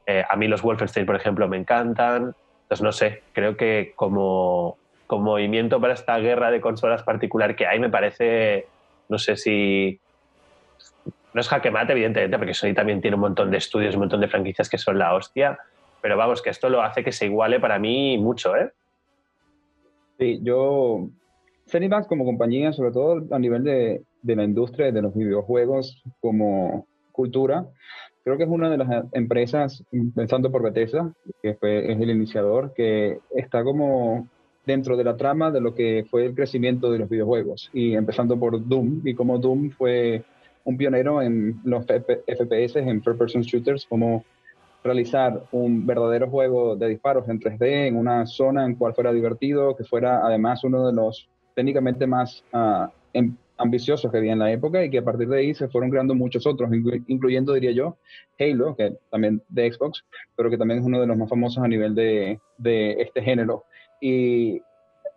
Eh, 0.06 0.24
a 0.28 0.36
mí 0.36 0.48
los 0.48 0.62
Wolfenstein, 0.62 1.06
por 1.06 1.16
ejemplo, 1.16 1.48
me 1.48 1.58
encantan. 1.58 2.36
Entonces, 2.64 2.84
no 2.84 2.92
sé, 2.92 3.24
creo 3.34 3.56
que 3.56 3.94
como, 3.96 4.78
como 5.10 5.32
movimiento 5.32 5.82
para 5.82 5.96
esta 5.96 6.20
guerra 6.20 6.52
de 6.52 6.62
consolas 6.62 7.02
particular 7.02 7.56
que 7.56 7.66
hay, 7.66 7.80
me 7.80 7.90
parece, 7.90 8.68
no 9.10 9.18
sé 9.18 9.38
si... 9.38 10.00
No 11.34 11.42
es 11.42 11.48
jaque 11.48 11.72
mate, 11.72 11.94
evidentemente, 11.94 12.38
porque 12.38 12.54
Sony 12.54 12.76
también 12.76 13.02
tiene 13.02 13.16
un 13.16 13.22
montón 13.22 13.50
de 13.50 13.58
estudios, 13.58 13.96
un 13.96 14.02
montón 14.02 14.22
de 14.22 14.28
franquicias 14.28 14.70
que 14.70 14.78
son 14.78 15.00
la 15.00 15.16
hostia, 15.16 15.58
pero 16.00 16.16
vamos, 16.16 16.44
que 16.44 16.52
esto 16.52 16.70
lo 16.70 16.84
hace 16.84 17.04
que 17.04 17.12
se 17.12 17.26
iguale 17.26 17.60
para 17.60 17.80
mí 17.80 18.20
mucho, 18.20 18.56
¿eh? 18.56 18.72
Sí, 20.20 20.40
yo... 20.44 21.08
Cinemax 21.68 22.08
como 22.08 22.24
compañía, 22.24 22.72
sobre 22.72 22.92
todo 22.92 23.26
a 23.32 23.40
nivel 23.40 23.64
de, 23.64 24.04
de 24.22 24.36
la 24.36 24.44
industria 24.44 24.92
de 24.92 25.02
los 25.02 25.16
videojuegos 25.16 26.04
como 26.20 26.86
cultura, 27.12 27.66
creo 28.24 28.38
que 28.38 28.44
es 28.44 28.50
una 28.50 28.70
de 28.70 28.78
las 28.78 29.06
empresas, 29.14 29.84
pensando 30.16 30.52
por 30.52 30.62
Bethesda, 30.62 31.12
que 31.42 31.58
es 31.62 32.00
el 32.00 32.10
iniciador, 32.12 32.74
que 32.76 33.20
está 33.36 33.64
como 33.64 34.28
dentro 34.70 34.96
de 34.96 35.04
la 35.04 35.18
trama 35.18 35.50
de 35.50 35.62
lo 35.62 35.74
que 35.74 36.06
fue 36.12 36.28
el 36.28 36.36
crecimiento 36.36 36.92
de 36.92 37.00
los 37.00 37.10
videojuegos. 37.10 37.72
Y 37.74 37.96
empezando 37.96 38.38
por 38.40 38.68
Doom, 38.68 39.02
y 39.04 39.16
como 39.16 39.40
Doom 39.40 39.72
fue 39.72 40.24
un 40.64 40.78
pionero 40.78 41.24
en 41.24 41.60
los 41.64 41.86
FPS, 41.86 42.76
en 42.76 43.02
First 43.02 43.18
Person 43.18 43.42
Shooters, 43.42 43.88
como 43.88 44.24
realizar 44.84 45.44
un 45.52 45.88
verdadero 45.88 46.30
juego 46.30 46.76
de 46.76 46.88
disparos 46.88 47.28
en 47.30 47.40
3D 47.40 47.88
en 47.88 47.98
una 47.98 48.28
zona 48.28 48.64
en 48.64 48.76
cual 48.76 48.94
fuera 48.94 49.12
divertido, 49.12 49.76
que 49.76 49.84
fuera 49.84 50.24
además 50.24 50.64
uno 50.64 50.86
de 50.86 50.94
los 50.94 51.28
técnicamente 51.56 52.06
más 52.06 52.44
uh, 52.54 52.88
ambiciosos 53.58 54.12
que 54.12 54.18
había 54.20 54.34
en 54.34 54.40
la 54.40 54.52
época 54.52 54.84
y 54.86 54.92
que 54.92 55.00
a 55.00 55.04
partir 55.04 55.28
de 55.28 55.40
ahí 55.40 55.54
se 55.56 55.68
fueron 55.68 55.90
creando 55.90 56.14
muchos 56.14 56.46
otros, 56.46 56.70
incluyendo, 57.08 57.54
diría 57.54 57.72
yo, 57.72 57.98
Halo, 58.40 58.76
que 58.76 58.98
también 59.10 59.42
de 59.50 59.72
Xbox, 59.72 60.06
pero 60.36 60.50
que 60.52 60.58
también 60.58 60.80
es 60.80 60.86
uno 60.86 61.02
de 61.02 61.08
los 61.08 61.18
más 61.18 61.28
famosos 61.28 61.64
a 61.64 61.68
nivel 61.68 61.96
de, 61.96 62.40
de 62.58 63.02
este 63.02 63.22
género. 63.24 63.66
Y 64.02 64.62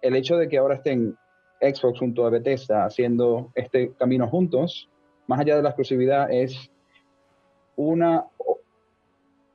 el 0.00 0.16
hecho 0.16 0.36
de 0.36 0.48
que 0.48 0.58
ahora 0.58 0.76
estén 0.76 1.16
Xbox 1.60 2.00
junto 2.00 2.26
a 2.26 2.30
Bethesda 2.30 2.84
haciendo 2.84 3.52
este 3.54 3.92
camino 3.92 4.28
juntos, 4.28 4.88
más 5.26 5.40
allá 5.40 5.56
de 5.56 5.62
la 5.62 5.70
exclusividad, 5.70 6.30
es 6.30 6.70
una, 7.76 8.24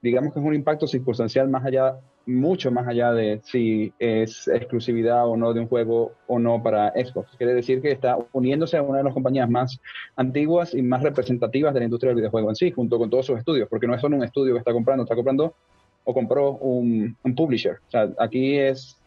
digamos 0.02 0.34
que 0.34 0.40
es 0.40 0.46
un 0.46 0.56
impacto 0.56 0.88
circunstancial 0.88 1.50
más 1.50 1.66
allá, 1.66 2.00
mucho 2.26 2.72
más 2.72 2.88
allá 2.88 3.14
de 3.14 3.40
si 3.44 3.94
es 4.00 4.48
exclusividad 4.50 5.28
o 5.28 5.38
no 5.38 5.54
de 5.54 5.62
un 5.62 5.68
juego 5.68 6.14
o 6.28 6.40
no 6.40 6.62
para 6.62 6.92
Xbox. 6.92 7.36
Quiere 7.38 7.54
decir 7.54 7.82
que 7.82 7.92
está 7.92 8.18
uniéndose 8.34 8.78
a 8.78 8.82
una 8.82 8.98
de 9.00 9.04
las 9.06 9.14
compañías 9.14 9.50
más 9.50 9.80
antiguas 10.16 10.74
y 10.74 10.82
más 10.82 11.04
representativas 11.04 11.74
de 11.74 11.82
la 11.82 11.86
industria 11.86 12.10
del 12.10 12.18
videojuego 12.18 12.50
en 12.50 12.56
sí, 12.56 12.72
junto 12.72 12.98
con 12.98 13.10
todos 13.10 13.26
sus 13.26 13.38
estudios, 13.38 13.70
porque 13.70 13.88
no 13.88 13.96
es 13.96 14.02
solo 14.02 14.18
un 14.18 14.24
estudio 14.24 14.54
que 14.54 14.60
está 14.60 14.74
comprando, 14.74 15.04
está 15.04 15.16
comprando 15.16 15.56
o 16.04 16.14
compró 16.14 16.52
un, 16.52 17.18
un 17.24 17.36
publisher. 17.36 17.80
O 17.88 17.92
sea, 17.92 18.10
aquí 18.18 18.58
es 18.58 18.98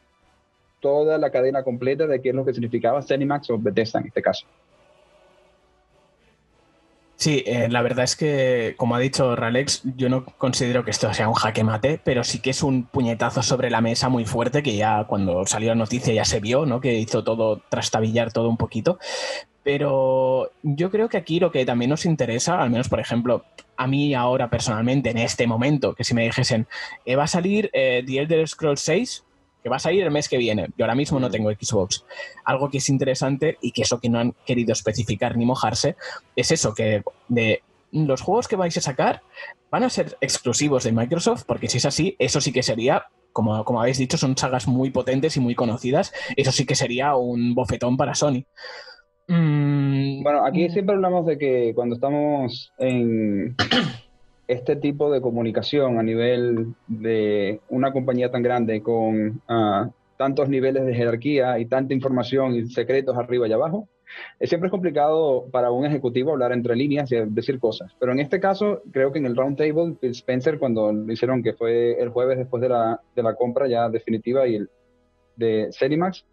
toda 0.80 1.18
la 1.18 1.30
cadena 1.30 1.62
completa 1.62 2.06
de 2.06 2.20
qué 2.20 2.30
es 2.30 2.34
lo 2.34 2.44
que 2.44 2.52
significaba 2.52 3.02
Cenimax 3.02 3.50
o 3.50 3.58
Bethesda 3.58 4.00
en 4.00 4.06
este 4.06 4.22
caso. 4.22 4.46
Sí, 7.20 7.42
eh, 7.44 7.68
la 7.68 7.82
verdad 7.82 8.04
es 8.04 8.16
que, 8.16 8.72
como 8.78 8.94
ha 8.94 8.98
dicho 8.98 9.36
Ralex, 9.36 9.82
yo 9.94 10.08
no 10.08 10.24
considero 10.24 10.86
que 10.86 10.90
esto 10.90 11.12
sea 11.12 11.28
un 11.28 11.34
jaque 11.34 11.62
mate, 11.62 12.00
pero 12.02 12.24
sí 12.24 12.40
que 12.40 12.48
es 12.48 12.62
un 12.62 12.86
puñetazo 12.86 13.42
sobre 13.42 13.68
la 13.68 13.82
mesa 13.82 14.08
muy 14.08 14.24
fuerte 14.24 14.62
que 14.62 14.74
ya 14.74 15.04
cuando 15.04 15.44
salió 15.44 15.68
la 15.68 15.74
noticia 15.74 16.14
ya 16.14 16.24
se 16.24 16.40
vio, 16.40 16.64
¿no? 16.64 16.80
Que 16.80 16.94
hizo 16.94 17.22
todo, 17.22 17.60
trastabillar 17.68 18.32
todo 18.32 18.48
un 18.48 18.56
poquito. 18.56 18.98
Pero 19.62 20.50
yo 20.62 20.90
creo 20.90 21.10
que 21.10 21.18
aquí 21.18 21.40
lo 21.40 21.52
que 21.52 21.66
también 21.66 21.90
nos 21.90 22.06
interesa, 22.06 22.62
al 22.62 22.70
menos 22.70 22.88
por 22.88 23.00
ejemplo, 23.00 23.44
a 23.76 23.86
mí 23.86 24.14
ahora 24.14 24.48
personalmente, 24.48 25.10
en 25.10 25.18
este 25.18 25.46
momento, 25.46 25.94
que 25.94 26.04
si 26.04 26.14
me 26.14 26.22
dijesen, 26.22 26.66
eh, 27.04 27.16
va 27.16 27.24
a 27.24 27.26
salir 27.26 27.68
eh, 27.74 28.02
The 28.06 28.20
Elder 28.20 28.48
Scrolls 28.48 28.80
6, 28.80 29.24
que 29.62 29.68
va 29.68 29.76
a 29.76 29.80
salir 29.80 30.02
el 30.02 30.10
mes 30.10 30.28
que 30.28 30.38
viene. 30.38 30.68
Yo 30.76 30.84
ahora 30.84 30.94
mismo 30.94 31.20
no 31.20 31.28
mm. 31.28 31.32
tengo 31.32 31.50
Xbox. 31.50 32.04
Algo 32.44 32.70
que 32.70 32.78
es 32.78 32.88
interesante 32.88 33.58
y 33.60 33.72
que 33.72 33.82
eso 33.82 34.00
que 34.00 34.08
no 34.08 34.18
han 34.18 34.34
querido 34.44 34.72
especificar 34.72 35.36
ni 35.36 35.44
mojarse 35.44 35.96
es 36.36 36.50
eso, 36.50 36.74
que 36.74 37.02
de 37.28 37.62
los 37.92 38.20
juegos 38.20 38.48
que 38.48 38.56
vais 38.56 38.76
a 38.76 38.80
sacar 38.80 39.22
van 39.70 39.84
a 39.84 39.90
ser 39.90 40.16
exclusivos 40.20 40.84
de 40.84 40.92
Microsoft, 40.92 41.44
porque 41.46 41.68
si 41.68 41.78
es 41.78 41.86
así, 41.86 42.16
eso 42.18 42.40
sí 42.40 42.52
que 42.52 42.62
sería, 42.62 43.06
como, 43.32 43.64
como 43.64 43.80
habéis 43.80 43.98
dicho, 43.98 44.16
son 44.16 44.36
sagas 44.36 44.66
muy 44.66 44.90
potentes 44.90 45.36
y 45.36 45.40
muy 45.40 45.54
conocidas, 45.54 46.12
eso 46.36 46.52
sí 46.52 46.66
que 46.66 46.74
sería 46.74 47.14
un 47.14 47.54
bofetón 47.54 47.96
para 47.96 48.14
Sony. 48.14 48.44
Mm, 49.28 50.24
bueno, 50.24 50.44
aquí 50.44 50.68
siempre 50.70 50.96
hablamos 50.96 51.24
de 51.24 51.38
que 51.38 51.72
cuando 51.74 51.94
estamos 51.94 52.72
en 52.78 53.54
este 54.50 54.74
tipo 54.74 55.12
de 55.12 55.20
comunicación 55.20 55.98
a 56.00 56.02
nivel 56.02 56.74
de 56.88 57.60
una 57.68 57.92
compañía 57.92 58.32
tan 58.32 58.42
grande 58.42 58.82
con 58.82 59.40
ah, 59.46 59.88
tantos 60.16 60.48
niveles 60.48 60.84
de 60.84 60.94
jerarquía 60.94 61.56
y 61.60 61.66
tanta 61.66 61.94
información 61.94 62.56
y 62.56 62.66
secretos 62.66 63.16
arriba 63.16 63.46
y 63.46 63.52
abajo, 63.52 63.88
es 64.40 64.48
siempre 64.48 64.66
es 64.66 64.72
complicado 64.72 65.46
para 65.52 65.70
un 65.70 65.86
ejecutivo 65.86 66.32
hablar 66.32 66.50
entre 66.50 66.74
líneas 66.74 67.12
y 67.12 67.16
decir 67.26 67.60
cosas. 67.60 67.92
Pero 68.00 68.10
en 68.10 68.18
este 68.18 68.40
caso, 68.40 68.82
creo 68.90 69.12
que 69.12 69.20
en 69.20 69.26
el 69.26 69.36
round 69.36 69.56
table, 69.56 69.96
Spencer, 70.02 70.58
cuando 70.58 70.92
lo 70.92 71.12
hicieron, 71.12 71.44
que 71.44 71.52
fue 71.52 72.02
el 72.02 72.08
jueves 72.08 72.36
después 72.36 72.60
de 72.60 72.70
la, 72.70 73.00
de 73.14 73.22
la 73.22 73.36
compra 73.36 73.68
ya 73.68 73.88
definitiva 73.88 74.48
y 74.48 74.56
el, 74.56 74.70
de 75.36 75.68
Cenimax, 75.70 76.26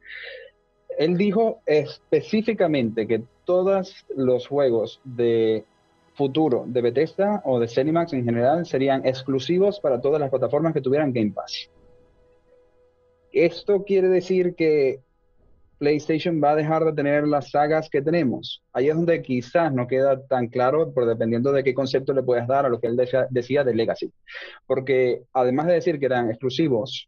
él 0.98 1.18
dijo 1.18 1.62
específicamente 1.68 3.06
que 3.06 3.22
todos 3.46 4.08
los 4.16 4.48
juegos 4.48 5.02
de 5.04 5.66
futuro 6.18 6.66
de 6.68 6.82
Bethesda 6.82 7.42
o 7.46 7.60
de 7.60 7.68
Cinemax 7.68 8.12
en 8.14 8.26
general 8.26 8.66
serían 8.66 9.06
exclusivos 9.06 9.80
para 9.80 10.02
todas 10.02 10.20
las 10.20 10.32
plataformas 10.32 10.74
que 10.74 10.82
tuvieran 10.82 11.14
Game 11.14 11.32
Pass. 11.32 11.70
Esto 13.32 13.84
quiere 13.84 14.10
decir 14.10 14.56
que 14.56 15.00
PlayStation 15.78 16.42
va 16.44 16.52
a 16.52 16.56
dejar 16.56 16.84
de 16.86 16.94
tener 16.94 17.28
las 17.28 17.52
sagas 17.52 17.88
que 17.88 18.02
tenemos. 18.02 18.64
Ahí 18.74 18.90
es 18.90 18.96
donde 18.96 19.22
quizás 19.22 19.72
no 19.72 19.86
queda 19.86 20.26
tan 20.26 20.48
claro, 20.48 20.92
por 20.92 21.06
dependiendo 21.06 21.52
de 21.52 21.64
qué 21.64 21.76
concepto 21.76 22.14
le 22.14 22.24
puedas 22.24 22.48
dar 22.48 22.66
a 22.66 22.70
lo 22.70 22.80
que 22.80 22.88
él 22.88 22.98
decía 23.30 23.64
de 23.64 23.76
Legacy. 23.76 24.12
Porque 24.66 25.22
además 25.34 25.68
de 25.68 25.74
decir 25.74 26.00
que 26.00 26.08
eran 26.08 26.32
exclusivos 26.32 27.08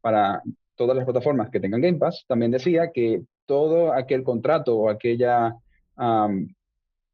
para 0.00 0.42
todas 0.74 0.96
las 0.96 1.04
plataformas 1.04 1.48
que 1.50 1.60
tengan 1.60 1.80
Game 1.80 1.98
Pass, 1.98 2.24
también 2.26 2.50
decía 2.50 2.90
que 2.92 3.22
todo 3.46 3.92
aquel 3.92 4.24
contrato 4.24 4.76
o 4.76 4.90
aquella 4.90 5.54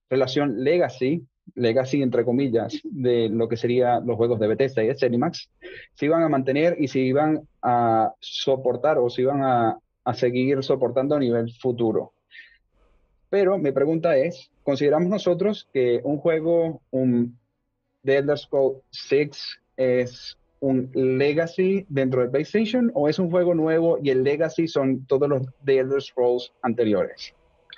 relación 0.09 0.65
legacy, 0.65 1.27
legacy 1.55 2.03
entre 2.03 2.25
comillas, 2.25 2.81
de 2.85 3.29
lo 3.29 3.49
que 3.49 3.57
serían 3.57 4.07
los 4.07 4.17
juegos 4.17 4.41
de 4.41 4.49
Bethesda 4.49 4.83
y 4.83 4.89
de 4.89 4.97
Cinemax, 4.97 5.51
se 5.95 6.07
iban 6.07 6.23
a 6.23 6.29
mantener 6.29 6.77
y 6.79 6.89
se 6.89 7.01
iban 7.01 7.47
a 7.63 8.13
soportar 8.21 8.99
o 8.99 9.09
se 9.09 9.23
iban 9.23 9.43
a, 9.43 9.79
a 10.05 10.15
seguir 10.15 10.63
soportando 10.63 11.15
a 11.15 11.21
nivel 11.21 11.53
futuro. 11.53 12.13
Pero 13.31 13.59
mi 13.59 13.73
pregunta 13.73 14.17
es, 14.17 14.51
¿consideramos 14.63 15.09
nosotros 15.09 15.69
que 15.73 16.01
un 16.05 16.19
juego, 16.19 16.81
un 16.91 17.37
The 18.05 18.19
Elder 18.19 18.39
Scrolls 18.39 18.79
6 18.91 19.61
es 19.77 20.39
un 20.61 20.91
legacy 20.95 21.85
dentro 21.89 22.23
de 22.23 22.29
PlayStation 22.29 22.91
o 22.95 23.09
es 23.09 23.19
un 23.19 23.31
juego 23.31 23.55
nuevo 23.55 23.99
y 24.03 24.11
el 24.11 24.23
legacy 24.23 24.69
son 24.69 25.05
todos 25.07 25.29
los 25.29 25.43
The 25.65 25.79
Elder 25.79 26.01
Scrolls 26.01 26.53
anteriores? 26.63 27.35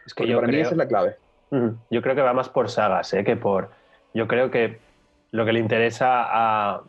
Es 0.06 0.14
que 0.14 0.26
yo 0.26 0.36
para 0.36 0.48
creo, 0.48 0.58
mí 0.58 0.62
esa 0.62 0.72
es 0.72 0.76
la 0.76 0.88
clave. 0.88 1.16
Yo 1.50 2.02
creo 2.02 2.14
que 2.14 2.22
va 2.22 2.32
más 2.32 2.48
por 2.48 2.68
sagas, 2.68 3.12
¿eh? 3.14 3.24
que 3.24 3.36
por... 3.36 3.70
Yo 4.14 4.26
creo 4.26 4.50
que 4.50 4.78
lo 5.30 5.44
que 5.44 5.52
le 5.52 5.60
interesa 5.60 6.24
a, 6.26 6.82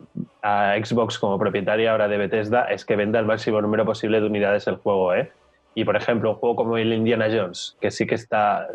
Xbox 0.82 1.18
como 1.18 1.38
propietaria 1.38 1.92
ahora 1.92 2.08
de 2.08 2.16
Bethesda 2.16 2.64
es 2.64 2.84
que 2.84 2.96
venda 2.96 3.18
el 3.18 3.26
máximo 3.26 3.60
número 3.60 3.84
posible 3.84 4.20
de 4.20 4.26
unidades 4.26 4.66
el 4.66 4.76
juego. 4.76 5.14
¿eh? 5.14 5.30
Y 5.74 5.84
por 5.84 5.96
ejemplo, 5.96 6.30
un 6.30 6.36
juego 6.36 6.56
como 6.56 6.78
el 6.78 6.92
Indiana 6.92 7.28
Jones, 7.30 7.76
que 7.80 7.90
sí 7.90 8.06
que 8.06 8.14
está, 8.14 8.68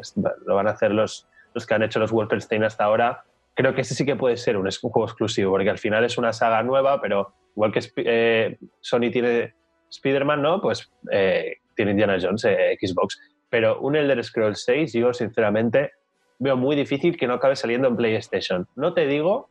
lo 0.46 0.56
van 0.56 0.68
a 0.68 0.72
hacer 0.72 0.92
los, 0.92 1.28
los 1.54 1.66
que 1.66 1.74
han 1.74 1.84
hecho 1.84 2.00
los 2.00 2.12
Wolfenstein 2.12 2.64
hasta 2.64 2.86
ahora, 2.86 3.24
creo 3.56 3.74
que 3.74 3.82
ese 3.82 3.96
sí 3.96 4.06
que 4.06 4.16
puede 4.16 4.38
ser 4.38 4.58
un, 4.58 4.68
un 4.68 4.92
juego 4.92 5.06
exclusivo, 5.06 5.52
porque 5.52 5.70
al 5.70 5.80
final 5.80 6.04
es 6.04 6.18
una 6.18 6.34
saga 6.34 6.64
nueva, 6.64 7.02
pero 7.02 7.34
igual 7.56 7.72
que 7.72 7.82
eh, 7.98 8.58
Sony 8.82 9.12
tiene 9.12 9.54
Spider-Man, 9.90 10.42
¿no? 10.42 10.62
Pues 10.62 10.92
eh, 11.12 11.58
tiene 11.76 11.92
Indiana 11.92 12.18
Jones, 12.22 12.46
eh, 12.46 12.78
Xbox. 12.80 13.20
Pero 13.54 13.80
un 13.82 13.96
Elder 13.96 14.24
Scrolls 14.24 14.64
6, 14.64 14.94
yo 14.94 15.14
sinceramente 15.14 15.92
veo 16.40 16.58
muy 16.58 16.76
difícil 16.76 17.16
que 17.16 17.28
no 17.28 17.36
acabe 17.36 17.56
saliendo 17.56 17.88
en 17.88 17.96
PlayStation. 17.96 18.66
No 18.76 18.96
te 18.96 19.06
digo 19.06 19.48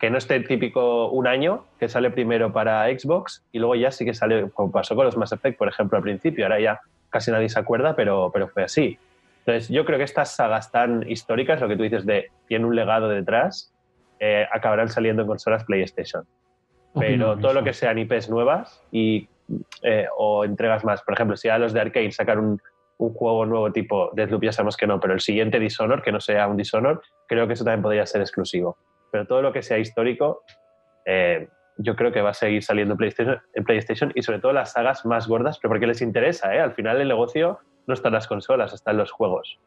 que 0.00 0.10
no 0.10 0.18
esté 0.18 0.40
típico 0.40 1.10
un 1.10 1.28
año, 1.28 1.64
que 1.78 1.88
sale 1.88 2.10
primero 2.10 2.52
para 2.52 2.86
Xbox 2.86 3.44
y 3.52 3.60
luego 3.60 3.76
ya 3.76 3.92
sí 3.92 4.04
que 4.04 4.14
sale, 4.14 4.50
como 4.50 4.72
pasó 4.72 4.96
con 4.96 5.04
los 5.04 5.16
Mass 5.16 5.30
Effect, 5.30 5.56
por 5.58 5.68
ejemplo, 5.68 5.96
al 5.96 6.02
principio. 6.02 6.44
Ahora 6.44 6.58
ya 6.58 6.80
casi 7.08 7.30
nadie 7.30 7.48
se 7.48 7.60
acuerda, 7.60 7.94
pero, 7.94 8.32
pero 8.34 8.48
fue 8.48 8.64
así. 8.64 8.98
Entonces, 9.44 9.68
yo 9.68 9.84
creo 9.84 9.98
que 9.98 10.04
estas 10.04 10.34
sagas 10.34 10.72
tan 10.72 11.08
históricas, 11.08 11.60
lo 11.60 11.68
que 11.68 11.76
tú 11.76 11.84
dices 11.84 12.04
de 12.04 12.32
tiene 12.48 12.64
un 12.64 12.74
legado 12.74 13.08
detrás, 13.08 13.72
eh, 14.18 14.44
acabarán 14.50 14.88
saliendo 14.88 15.22
en 15.22 15.28
consolas 15.28 15.62
PlayStation. 15.62 16.24
Pero 16.98 17.30
Opino 17.34 17.38
todo 17.38 17.52
lo 17.52 17.62
que 17.62 17.72
sean 17.72 17.96
IPs 17.96 18.28
nuevas 18.28 18.82
y, 18.90 19.28
eh, 19.82 20.08
o 20.18 20.44
entregas 20.44 20.84
más, 20.84 21.00
por 21.02 21.14
ejemplo, 21.14 21.36
si 21.36 21.48
a 21.48 21.58
los 21.58 21.72
de 21.72 21.80
Arkane 21.80 22.10
sacar 22.10 22.40
un, 22.40 22.60
un 22.98 23.12
juego 23.12 23.44
nuevo 23.44 23.72
tipo 23.72 24.10
Deathloop, 24.14 24.44
ya 24.44 24.52
sabemos 24.52 24.76
que 24.76 24.86
no, 24.86 24.98
pero 25.00 25.14
el 25.14 25.20
siguiente 25.20 25.58
Dishonor, 25.58 26.02
que 26.02 26.12
no 26.12 26.20
sea 26.20 26.48
un 26.48 26.56
Dishonor, 26.56 27.02
creo 27.26 27.46
que 27.46 27.54
eso 27.54 27.64
también 27.64 27.82
podría 27.82 28.06
ser 28.06 28.20
exclusivo. 28.20 28.78
Pero 29.10 29.26
todo 29.26 29.42
lo 29.42 29.52
que 29.52 29.62
sea 29.62 29.78
histórico, 29.78 30.42
eh, 31.04 31.48
yo 31.78 31.94
creo 31.94 32.12
que 32.12 32.22
va 32.22 32.30
a 32.30 32.34
seguir 32.34 32.62
saliendo 32.62 32.94
en 32.94 32.98
PlayStation, 32.98 33.38
en 33.54 33.64
PlayStation 33.64 34.12
y 34.14 34.22
sobre 34.22 34.38
todo 34.38 34.52
las 34.52 34.72
sagas 34.72 35.04
más 35.04 35.28
gordas, 35.28 35.58
pero 35.58 35.70
porque 35.70 35.86
les 35.86 36.00
interesa, 36.00 36.54
¿eh? 36.54 36.60
Al 36.60 36.72
final 36.72 37.00
el 37.00 37.08
negocio 37.08 37.58
no 37.86 37.94
está 37.94 38.08
en 38.08 38.14
las 38.14 38.26
consolas, 38.26 38.72
está 38.72 38.92
en 38.92 38.96
los 38.96 39.12
juegos. 39.12 39.58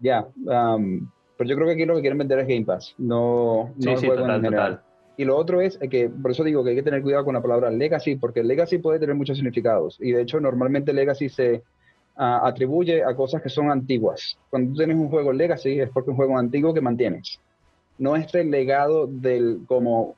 Ya, 0.00 0.26
um, 0.44 1.10
pero 1.36 1.50
yo 1.50 1.56
creo 1.56 1.66
que 1.66 1.72
aquí 1.72 1.84
lo 1.84 1.94
que 1.96 2.00
quieren 2.00 2.18
vender 2.18 2.38
es 2.40 2.46
Game 2.46 2.64
Pass, 2.64 2.94
no, 2.98 3.72
Sí, 3.78 3.96
sí, 3.96 4.06
juego 4.06 4.22
total, 4.22 4.36
en 4.36 4.42
general. 4.42 4.76
total. 4.76 4.86
Y 5.18 5.24
lo 5.24 5.36
otro 5.36 5.60
es 5.62 5.78
que, 5.78 6.10
por 6.10 6.30
eso 6.30 6.44
digo 6.44 6.62
que 6.62 6.70
hay 6.70 6.76
que 6.76 6.82
tener 6.82 7.02
cuidado 7.02 7.24
con 7.24 7.34
la 7.34 7.40
palabra 7.40 7.70
legacy, 7.70 8.16
porque 8.16 8.42
legacy 8.42 8.78
puede 8.78 8.98
tener 8.98 9.14
muchos 9.14 9.38
significados. 9.38 9.98
Y 10.00 10.12
de 10.12 10.22
hecho, 10.22 10.40
normalmente 10.40 10.92
legacy 10.92 11.30
se 11.30 11.62
atribuye 12.16 13.04
a 13.04 13.14
cosas 13.14 13.42
que 13.42 13.48
son 13.48 13.70
antiguas. 13.70 14.38
Cuando 14.50 14.72
tú 14.72 14.78
tienes 14.78 14.96
un 14.96 15.08
juego 15.08 15.32
legacy 15.32 15.80
es 15.80 15.90
porque 15.90 16.10
es 16.10 16.12
un 16.12 16.16
juego 16.16 16.38
antiguo 16.38 16.72
que 16.72 16.80
mantienes. 16.80 17.38
No 17.98 18.16
es 18.16 18.34
el 18.34 18.50
legado 18.50 19.06
del, 19.06 19.60
como, 19.66 20.14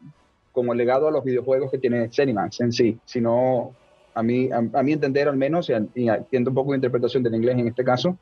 como 0.53 0.75
legado 0.75 1.09
a 1.09 1.11
los 1.11 1.25
videojuegos 1.25 1.71
que 1.71 1.79
tiene 1.79 2.09
Zenimax 2.11 2.61
en 2.61 2.73
sí, 2.73 2.99
sino 3.05 3.75
a 4.15 4.23
mí, 4.23 4.51
a, 4.51 4.59
a 4.79 4.83
mi 4.83 4.93
entender 4.93 5.29
al 5.29 5.37
menos, 5.37 5.71
y 5.95 6.09
haciendo 6.09 6.51
un 6.51 6.55
poco 6.55 6.73
de 6.73 6.79
interpretación 6.79 7.23
del 7.23 7.37
inglés 7.37 7.57
en 7.57 7.69
este 7.69 7.85
caso, 7.85 8.19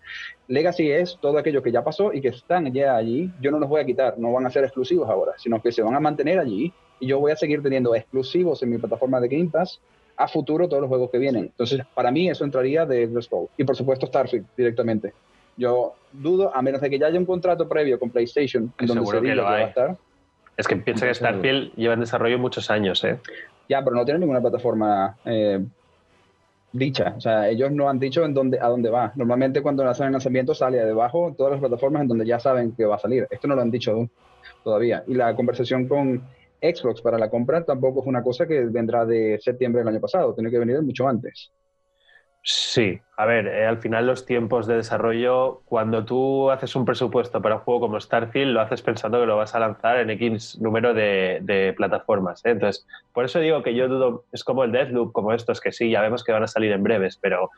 Legacy 0.49 0.91
es 0.91 1.19
todo 1.21 1.39
aquello 1.39 1.63
que 1.63 1.73
ya 1.73 1.83
pasó 1.83 2.13
y 2.13 2.21
que 2.21 2.29
están 2.29 2.71
ya 2.73 2.97
allí. 2.97 3.33
Yo 3.41 3.51
no 3.51 3.59
los 3.59 3.69
voy 3.69 3.81
a 3.81 3.87
quitar, 3.87 4.19
no 4.19 4.33
van 4.33 4.45
a 4.45 4.51
ser 4.51 4.65
exclusivos 4.65 5.09
ahora, 5.09 5.33
sino 5.39 5.61
que 5.63 5.73
se 5.73 5.83
van 5.83 5.95
a 5.95 6.01
mantener 6.01 6.39
allí 6.39 6.73
y 7.01 7.07
yo 7.07 7.19
voy 7.19 7.33
a 7.33 7.37
seguir 7.37 7.63
teniendo 7.63 7.95
exclusivos 7.95 8.63
en 8.63 8.71
mi 8.71 8.79
plataforma 8.79 9.21
de 9.21 9.29
Game 9.29 9.49
Pass 9.51 9.81
a 10.17 10.29
futuro 10.29 10.69
todos 10.69 10.81
los 10.81 10.89
juegos 10.89 11.11
que 11.11 11.19
vienen. 11.19 11.45
Entonces, 11.45 11.83
para 11.95 12.11
mí 12.11 12.29
eso 12.29 12.45
entraría 12.45 12.87
de 12.87 13.05
Elder 13.05 13.23
Scrolls. 13.23 13.51
Y 13.57 13.65
por 13.65 13.77
supuesto 13.77 14.07
Starfield 14.07 14.47
directamente. 14.57 15.13
Yo 15.57 15.95
dudo, 16.13 16.55
a 16.55 16.63
menos 16.63 16.81
de 16.81 16.91
que 16.91 16.99
ya 16.99 17.07
haya 17.07 17.19
un 17.19 17.27
contrato 17.27 17.69
previo 17.69 17.99
con 17.99 18.11
PlayStation 18.11 18.73
en 18.79 18.87
donde 18.87 19.07
se 19.07 19.21
que 19.21 19.29
que 19.29 19.41
va 19.41 19.55
a 19.55 19.63
estar. 19.63 19.97
Es 20.57 20.67
que 20.67 20.77
piensa 20.77 21.07
que 21.07 21.15
Starfield 21.15 21.75
lleva 21.75 21.95
en 21.95 22.01
desarrollo 22.01 22.39
muchos 22.39 22.71
años, 22.71 23.03
¿eh? 23.05 23.19
Ya, 23.69 23.83
pero 23.83 23.97
no 23.97 24.05
tienen 24.05 24.21
ninguna 24.21 24.41
plataforma 24.41 25.17
eh, 25.25 25.63
dicha. 26.73 27.15
O 27.17 27.21
sea, 27.21 27.49
ellos 27.49 27.71
no 27.73 27.89
han 27.89 27.99
dicho 27.99 28.25
en 28.25 28.33
dónde, 28.33 28.59
a 28.61 28.69
dónde 28.69 28.91
va. 28.91 29.13
Normalmente 29.17 29.61
cuando 29.63 29.87
hacen 29.89 30.07
el 30.07 30.13
lanzamiento 30.13 30.55
sale 30.55 30.79
de 30.79 30.87
debajo 30.87 31.35
todas 31.37 31.53
las 31.53 31.61
plataformas 31.61 32.03
en 32.03 32.09
donde 32.09 32.27
ya 32.27 32.39
saben 32.39 32.73
que 32.73 32.85
va 32.85 32.97
a 32.97 32.99
salir. 32.99 33.27
Esto 33.31 33.49
no 33.49 33.55
lo 33.55 33.63
han 33.63 33.71
dicho 33.71 33.93
aún 33.93 34.11
todavía. 34.63 35.05
Y 35.07 35.15
la 35.15 35.35
conversación 35.35 35.89
con 35.89 36.23
Xbox 36.75 37.03
para 37.03 37.19
la 37.19 37.31
compra 37.31 37.65
tampoco 37.65 38.01
es 38.01 38.07
una 38.07 38.23
cosa 38.23 38.47
que 38.47 38.61
vendrá 38.67 39.05
de 39.05 39.39
septiembre 39.41 39.81
del 39.81 39.89
año 39.89 40.01
pasado. 40.01 40.35
Tiene 40.35 40.51
que 40.51 40.59
venir 40.59 40.81
mucho 40.83 41.07
antes. 41.09 41.53
Sí, 42.49 43.01
a 43.17 43.27
ver, 43.27 43.49
eh, 43.49 43.67
al 43.67 43.79
final 43.79 44.07
los 44.07 44.25
tiempos 44.25 44.69
de 44.69 44.77
desarrollo, 44.77 45.63
cuando 45.65 46.05
tú 46.05 46.49
haces 46.49 46.77
un 46.77 46.85
presupuesto 46.85 47.43
para 47.43 47.57
un 47.57 47.63
juego 47.63 47.81
como 47.81 48.01
Starfield, 48.01 48.53
lo 48.53 48.61
haces 48.61 48.83
pensando 48.83 49.19
que 49.19 49.27
lo 49.27 49.37
vas 49.37 49.57
a 49.57 49.59
lanzar 49.59 49.99
en 49.99 50.11
X 50.11 50.57
número 50.61 50.95
de, 50.95 51.41
de 51.43 51.75
plataformas. 51.77 52.45
¿eh? 52.45 52.51
Entonces, 52.51 52.87
por 53.13 53.25
eso 53.25 53.41
digo 53.41 53.65
que 53.65 53.75
yo 53.75 53.89
dudo, 53.89 54.27
es 54.31 54.45
como 54.45 54.63
el 54.63 54.71
Deathloop, 54.71 55.13
como 55.13 55.33
estos, 55.33 55.61
que 55.61 55.73
sí, 55.73 55.91
ya 55.91 56.01
vemos 56.01 56.23
que 56.23 56.31
van 56.31 56.45
a 56.45 56.47
salir 56.47 56.71
en 56.71 56.85
breves, 56.85 57.19
pero 57.21 57.51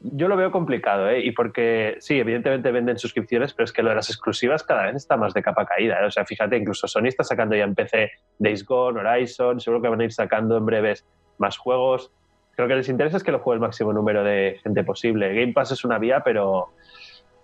yo 0.00 0.28
lo 0.28 0.36
veo 0.36 0.50
complicado, 0.50 1.08
¿eh? 1.08 1.20
Y 1.24 1.32
porque 1.32 1.96
sí, 2.00 2.18
evidentemente 2.18 2.70
venden 2.70 2.98
suscripciones, 2.98 3.52
pero 3.52 3.64
es 3.64 3.72
que 3.72 3.82
lo 3.82 3.90
de 3.90 3.96
las 3.96 4.08
exclusivas 4.08 4.62
cada 4.62 4.84
vez 4.86 4.96
está 4.96 5.16
más 5.16 5.34
de 5.34 5.42
capa 5.42 5.66
caída. 5.66 6.00
¿eh? 6.02 6.06
O 6.06 6.10
sea, 6.10 6.24
fíjate, 6.24 6.56
incluso 6.56 6.88
Sony 6.88 7.06
está 7.06 7.24
sacando 7.24 7.54
ya 7.56 7.64
en 7.64 7.74
PC 7.74 8.10
Days 8.38 8.64
Gone, 8.64 9.00
Horizon, 9.00 9.60
seguro 9.60 9.82
que 9.82 9.88
van 9.88 10.00
a 10.00 10.04
ir 10.04 10.12
sacando 10.12 10.56
en 10.56 10.66
breves 10.66 11.06
más 11.38 11.56
juegos. 11.56 12.12
Creo 12.56 12.68
que 12.68 12.76
les 12.76 12.88
interesa 12.88 13.16
es 13.16 13.24
que 13.24 13.32
lo 13.32 13.40
juegue 13.40 13.56
el 13.56 13.60
máximo 13.60 13.92
número 13.92 14.22
de 14.22 14.58
gente 14.62 14.84
posible. 14.84 15.34
Game 15.34 15.52
Pass 15.52 15.72
es 15.72 15.84
una 15.84 15.98
vía, 15.98 16.22
pero 16.24 16.70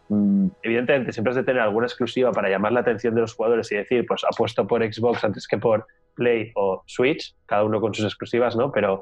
mm, 0.09 0.49
evidentemente 0.63 1.13
siempre 1.13 1.31
has 1.31 1.37
de 1.37 1.45
tener 1.45 1.63
alguna 1.63 1.87
exclusiva 1.87 2.33
para 2.33 2.49
llamar 2.49 2.73
la 2.73 2.81
atención 2.81 3.15
de 3.15 3.23
los 3.23 3.35
jugadores 3.35 3.71
y 3.73 3.77
decir, 3.77 4.07
pues 4.07 4.23
apuesto 4.25 4.67
por 4.67 4.83
Xbox 4.83 5.25
antes 5.25 5.47
que 5.49 5.59
por 5.59 5.87
Play 6.21 6.53
o 6.55 6.83
Switch, 6.87 7.35
cada 7.47 7.65
uno 7.65 7.81
con 7.81 7.95
sus 7.95 8.05
exclusivas, 8.05 8.55
¿no? 8.57 8.71
Pero, 8.71 9.01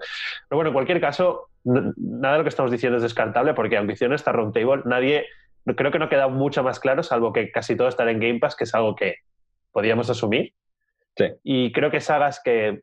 pero 0.48 0.56
bueno, 0.56 0.68
en 0.68 0.74
cualquier 0.74 1.00
caso, 1.00 1.48
nada 1.64 2.34
de 2.34 2.38
lo 2.38 2.44
que 2.44 2.50
estamos 2.50 2.70
diciendo 2.70 2.96
es 2.96 3.02
descartable 3.02 3.54
porque 3.54 3.76
aunque 3.76 3.94
hicieron 3.94 4.14
esta 4.14 4.30
roundtable, 4.30 4.82
nadie, 4.84 5.26
creo 5.76 5.90
que 5.90 5.98
no 5.98 6.08
queda 6.08 6.28
mucho 6.28 6.62
más 6.62 6.78
claro, 6.78 7.02
salvo 7.02 7.32
que 7.32 7.50
casi 7.50 7.76
todo 7.76 7.88
estará 7.88 8.12
en 8.12 8.20
Game 8.20 8.38
Pass, 8.38 8.54
que 8.54 8.64
es 8.64 8.74
algo 8.74 8.94
que 8.94 9.16
podíamos 9.72 10.08
asumir. 10.08 10.54
Sí. 11.16 11.26
Y 11.42 11.72
creo 11.72 11.90
que 11.90 12.00
sagas 12.00 12.40
que 12.42 12.82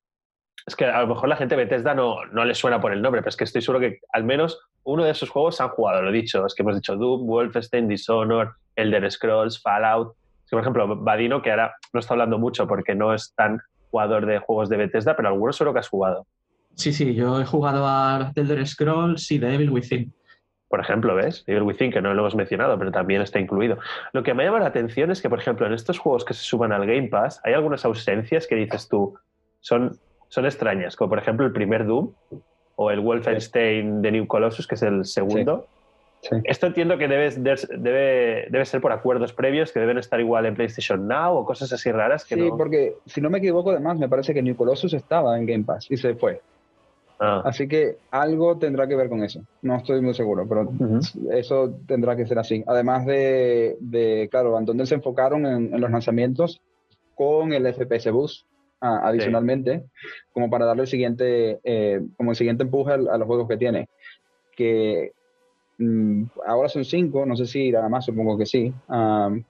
es 0.66 0.76
que 0.76 0.86
a 0.86 1.02
lo 1.02 1.08
mejor 1.08 1.30
la 1.30 1.36
gente 1.36 1.56
de 1.56 1.64
Bethesda 1.64 1.94
no, 1.94 2.26
no 2.26 2.44
le 2.44 2.56
suena 2.56 2.82
por 2.82 2.92
el 2.92 3.02
nombre, 3.02 3.22
pero 3.22 3.30
es 3.30 3.38
que 3.38 3.44
estoy 3.44 3.62
seguro 3.62 3.80
que 3.80 4.00
al 4.12 4.24
menos 4.24 4.60
uno 4.84 5.04
de 5.04 5.12
esos 5.12 5.30
juegos 5.30 5.62
han 5.62 5.70
jugado, 5.70 6.02
lo 6.02 6.10
he 6.10 6.14
dicho. 6.14 6.46
Es 6.46 6.56
que 6.56 6.64
hemos 6.64 6.76
dicho 6.76 6.96
Doom, 6.96 7.28
Wolfenstein, 7.28 7.88
Dishonored, 7.88 8.50
Elder 8.76 9.12
Scrolls, 9.12 9.62
Fallout. 9.62 10.16
Es 10.44 10.50
que, 10.50 10.56
por 10.56 10.62
ejemplo, 10.62 10.96
Vadino, 10.98 11.42
que 11.42 11.52
ahora 11.52 11.76
no 11.94 12.00
está 12.00 12.14
hablando 12.14 12.40
mucho 12.40 12.68
porque 12.68 12.96
no 12.96 13.14
es 13.14 13.34
tan 13.36 13.62
jugador 13.96 14.26
de 14.26 14.40
juegos 14.40 14.68
de 14.68 14.76
Bethesda, 14.76 15.16
pero 15.16 15.30
algunos 15.30 15.56
seguro 15.56 15.72
que 15.72 15.80
has 15.80 15.88
jugado. 15.88 16.28
Sí, 16.74 16.92
sí, 16.92 17.16
yo 17.16 17.40
he 17.40 17.46
jugado 17.46 17.88
a 17.88 18.30
The 18.34 18.42
Elder 18.42 18.68
Scrolls 18.68 19.32
y 19.32 19.40
The 19.40 19.54
Evil 19.56 19.70
Within. 19.70 20.14
Por 20.68 20.82
ejemplo, 20.82 21.16
¿ves? 21.16 21.46
Evil 21.48 21.64
Within, 21.64 21.94
que 21.94 22.02
no 22.02 22.14
lo 22.14 22.20
hemos 22.20 22.36
mencionado, 22.36 22.78
pero 22.78 22.92
también 22.92 23.22
está 23.22 23.40
incluido. 23.40 23.78
Lo 24.12 24.22
que 24.22 24.34
me 24.34 24.44
llama 24.44 24.60
la 24.60 24.66
atención 24.66 25.12
es 25.12 25.22
que, 25.22 25.30
por 25.30 25.40
ejemplo, 25.40 25.66
en 25.66 25.72
estos 25.72 25.98
juegos 25.98 26.26
que 26.26 26.34
se 26.34 26.44
suban 26.44 26.74
al 26.74 26.86
Game 26.86 27.08
Pass, 27.08 27.40
hay 27.46 27.54
algunas 27.54 27.86
ausencias 27.86 28.48
que 28.48 28.56
dices 28.56 28.90
tú, 28.90 29.18
son, 29.62 29.98
son 30.28 30.46
extrañas, 30.46 30.98
como 30.98 31.12
por 31.12 31.20
ejemplo 31.20 31.46
el 31.46 31.54
primer 31.54 31.86
Doom 31.86 32.12
o 32.76 32.92
el 32.92 33.00
Wolfenstein 33.00 34.02
de 34.02 34.12
New 34.12 34.28
Colossus, 34.28 34.68
que 34.68 34.76
es 34.76 34.84
el 34.84 35.06
segundo. 35.06 35.68
Sí. 35.70 35.75
Esto 36.44 36.68
entiendo 36.68 36.98
que 36.98 37.08
debe, 37.08 37.30
debe, 37.30 38.48
debe 38.50 38.66
ser 38.66 38.82
por 38.82 38.92
acuerdos 38.92 39.34
previos, 39.34 39.72
que 39.72 39.80
deben 39.80 39.98
estar 39.98 40.20
igual 40.20 40.46
en 40.46 40.56
PlayStation 40.56 41.08
Now 41.08 41.36
o 41.36 41.46
cosas 41.46 41.72
así 41.74 41.92
raras 41.92 42.26
que 42.26 42.36
Sí, 42.36 42.42
no... 42.42 42.58
porque 42.58 42.96
si 43.06 43.22
no 43.22 43.30
me 43.30 43.38
equivoco, 43.40 43.72
además, 43.72 43.98
me 44.00 44.10
parece 44.10 44.34
que 44.34 44.42
New 44.42 44.56
Colossus 44.56 44.94
estaba 44.94 45.38
en 45.38 45.46
Game 45.46 45.64
Pass 45.64 45.88
y 45.90 45.98
se 45.98 46.16
fue. 46.16 46.42
Ah, 47.20 47.42
Así 47.46 47.68
que 47.68 47.96
algo 48.12 48.58
tendrá 48.58 48.88
que 48.88 48.96
ver 48.96 49.08
con 49.08 49.24
eso. 49.24 49.40
No 49.62 49.78
estoy 49.78 50.02
muy 50.02 50.14
seguro, 50.14 50.46
pero 50.50 50.64
ujú. 50.64 51.00
eso 51.32 51.74
tendrá 51.88 52.16
que 52.16 52.26
ser 52.26 52.40
así. 52.40 52.64
Además 52.68 53.06
de, 53.06 53.78
de 53.80 54.28
claro, 54.30 54.58
donde 54.62 54.86
se 54.86 54.96
enfocaron 54.96 55.46
en, 55.46 55.74
en 55.74 55.80
los 55.80 55.90
lanzamientos 55.90 56.60
con 57.14 57.54
el 57.54 57.66
FPS 57.68 58.12
Boost 58.12 58.46
ah, 58.82 59.00
adicionalmente, 59.04 59.84
como 60.34 60.50
para 60.50 60.66
darle 60.66 60.82
el 60.82 60.88
siguiente, 60.90 61.60
eh, 61.64 62.02
como 62.18 62.32
el 62.32 62.36
siguiente 62.36 62.64
empuje 62.64 62.92
al- 62.92 63.08
a, 63.08 63.18
los 63.18 63.28
juegos 63.28 63.48
que 63.48 63.56
tiene. 63.58 63.88
Que 64.52 65.14
ahora 66.46 66.70
son 66.70 66.86
cinco, 66.86 67.26
no 67.26 67.36
sé 67.36 67.46
si 67.46 67.64
irá 67.66 67.88
más, 67.90 68.06
supongo 68.06 68.38
que 68.38 68.46
sí, 68.46 68.74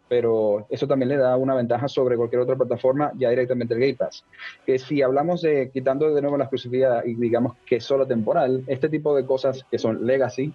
pero 0.10 0.66
eso 0.70 0.88
también 0.88 1.10
le 1.10 1.18
da 1.18 1.38
una 1.38 1.56
ventaja 1.56 1.88
sobre 1.88 2.18
cualquier 2.18 2.42
otra 2.42 2.56
plataforma, 2.56 3.12
ya 3.18 3.30
directamente 3.30 3.74
el 3.74 3.80
Game 3.80 3.96
Pass. 3.96 4.26
Que 4.66 4.80
si 4.80 5.02
hablamos 5.02 5.42
de 5.42 5.70
quitando 5.72 6.14
de 6.14 6.22
nuevo 6.22 6.38
la 6.38 6.46
exclusividad 6.46 7.06
y 7.06 7.16
digamos 7.16 7.56
que 7.66 7.80
solo 7.80 8.08
temporal, 8.08 8.64
este 8.68 8.90
tipo 8.90 9.16
de 9.16 9.26
cosas 9.26 9.66
que 9.70 9.78
son 9.78 10.06
legacy, 10.06 10.54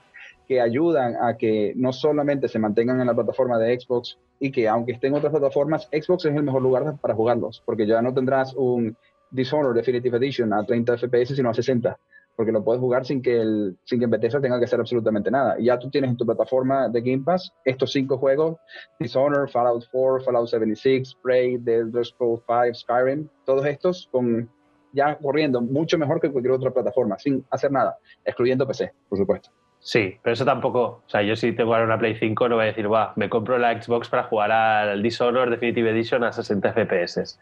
que 0.48 0.60
ayudan 0.60 1.14
a 1.22 1.36
que 1.36 1.72
no 1.76 1.92
solamente 1.92 2.48
se 2.48 2.58
mantengan 2.58 3.00
en 3.00 3.06
la 3.06 3.14
plataforma 3.14 3.56
de 3.58 3.78
Xbox 3.78 4.18
y 4.40 4.50
que 4.50 4.68
aunque 4.68 4.92
estén 4.92 5.12
en 5.12 5.18
otras 5.18 5.30
plataformas, 5.30 5.88
Xbox 5.92 6.24
es 6.24 6.34
el 6.34 6.42
mejor 6.42 6.62
lugar 6.62 6.96
para 7.00 7.14
jugarlos, 7.14 7.62
porque 7.64 7.86
ya 7.86 8.02
no 8.02 8.12
tendrás 8.12 8.52
un 8.54 8.96
Dishonored 9.30 9.76
Definitive 9.76 10.16
Edition 10.16 10.52
a 10.52 10.64
30 10.64 10.98
FPS, 10.98 11.36
sino 11.36 11.50
a 11.50 11.54
60, 11.54 11.96
porque 12.40 12.52
lo 12.52 12.64
puedes 12.64 12.80
jugar 12.80 13.04
sin 13.04 13.20
que, 13.20 13.38
el, 13.38 13.76
sin 13.84 14.00
que 14.00 14.06
Bethesda 14.06 14.40
tenga 14.40 14.58
que 14.58 14.64
hacer 14.64 14.80
absolutamente 14.80 15.30
nada. 15.30 15.56
Y 15.60 15.66
ya 15.66 15.78
tú 15.78 15.90
tienes 15.90 16.08
en 16.12 16.16
tu 16.16 16.24
plataforma 16.24 16.88
de 16.88 17.02
Game 17.02 17.22
Pass 17.22 17.52
estos 17.66 17.92
cinco 17.92 18.16
juegos, 18.16 18.56
Dishonored, 18.98 19.50
Fallout 19.50 19.84
4, 19.92 20.24
Fallout 20.24 20.48
76, 20.48 21.18
Prey, 21.22 21.58
The 21.58 21.74
Elder 21.80 22.02
Scrolls 22.06 22.40
5, 22.46 22.72
Skyrim, 22.76 23.28
todos 23.44 23.66
estos 23.66 24.08
con 24.10 24.48
ya 24.94 25.18
corriendo 25.18 25.60
mucho 25.60 25.98
mejor 25.98 26.18
que 26.18 26.30
cualquier 26.32 26.54
otra 26.54 26.70
plataforma, 26.70 27.18
sin 27.18 27.44
hacer 27.50 27.70
nada, 27.72 27.98
excluyendo 28.24 28.66
PC, 28.66 28.90
por 29.10 29.18
supuesto. 29.18 29.50
Sí, 29.78 30.16
pero 30.22 30.32
eso 30.32 30.46
tampoco. 30.46 30.80
O 30.80 31.08
sea, 31.08 31.20
yo 31.20 31.36
si 31.36 31.52
tengo 31.52 31.74
ahora 31.74 31.84
una 31.84 31.98
Play 31.98 32.14
5 32.14 32.48
no 32.48 32.54
voy 32.54 32.64
a 32.64 32.68
decir, 32.68 32.90
va, 32.90 33.12
me 33.16 33.28
compro 33.28 33.58
la 33.58 33.82
Xbox 33.82 34.08
para 34.08 34.22
jugar 34.24 34.50
al 34.50 35.02
Dishonored 35.02 35.50
Definitive 35.50 35.90
Edition 35.90 36.24
a 36.24 36.32
60 36.32 36.72
FPS. 36.72 37.38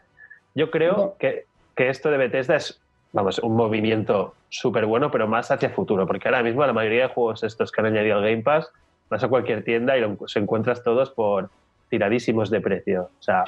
Yo 0.55 0.69
creo 0.71 0.91
No. 0.97 1.15
que, 1.17 1.45
que 1.73 1.87
esto 1.87 2.11
de 2.11 2.17
Bethesda 2.17 2.57
es, 2.57 2.81
vamos, 3.11 3.39
un 3.39 3.55
movimiento 3.55 4.33
súper 4.49 4.85
bueno, 4.85 5.11
pero 5.11 5.27
más 5.27 5.51
hacia 5.51 5.69
futuro, 5.69 6.05
porque 6.07 6.27
ahora 6.27 6.43
mismo 6.43 6.65
la 6.65 6.73
mayoría 6.73 7.07
de 7.07 7.13
juegos 7.13 7.43
estos 7.43 7.71
que 7.71 7.81
han 7.81 7.87
añadido 7.87 8.17
al 8.17 8.23
Game 8.23 8.43
Pass, 8.43 8.71
vas 9.09 9.23
a 9.23 9.27
cualquier 9.27 9.63
tienda 9.63 9.97
y 9.97 10.01
los 10.01 10.35
encuentras 10.35 10.83
todos 10.83 11.09
por 11.11 11.49
tiradísimos 11.89 12.49
de 12.49 12.61
precio. 12.61 13.09
O 13.19 13.23
sea, 13.23 13.43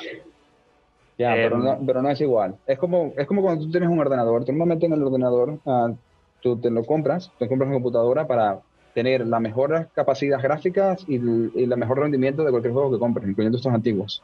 Ya, 1.17 1.35
Eh, 1.35 1.43
pero, 1.43 1.57
no, 1.59 1.77
pero 1.85 2.01
no 2.01 2.09
es 2.09 2.19
igual. 2.21 2.55
Es 2.65 2.79
como, 2.79 3.13
es 3.15 3.27
como 3.27 3.41
cuando 3.43 3.65
tú 3.65 3.71
tienes 3.71 3.89
un 3.89 3.99
ordenador. 3.99 4.43
Tú 4.43 4.51
normalmente 4.53 4.87
en 4.87 4.93
el 4.93 5.03
ordenador, 5.03 5.59
ah, 5.67 5.91
tú 6.41 6.57
te 6.57 6.71
lo 6.71 6.83
compras, 6.83 7.31
te 7.37 7.47
compras 7.47 7.67
una 7.67 7.75
computadora 7.75 8.25
para 8.25 8.59
tener 8.95 9.27
las 9.27 9.39
mejores 9.39 9.87
capacidades 9.93 10.43
gráficas 10.43 11.05
y 11.07 11.15
el, 11.15 11.51
y 11.53 11.63
el 11.63 11.77
mejor 11.77 11.99
rendimiento 11.99 12.43
de 12.43 12.49
cualquier 12.49 12.73
juego 12.73 12.91
que 12.91 12.99
compres, 12.99 13.27
incluyendo 13.27 13.57
estos 13.57 13.73
antiguos. 13.73 14.23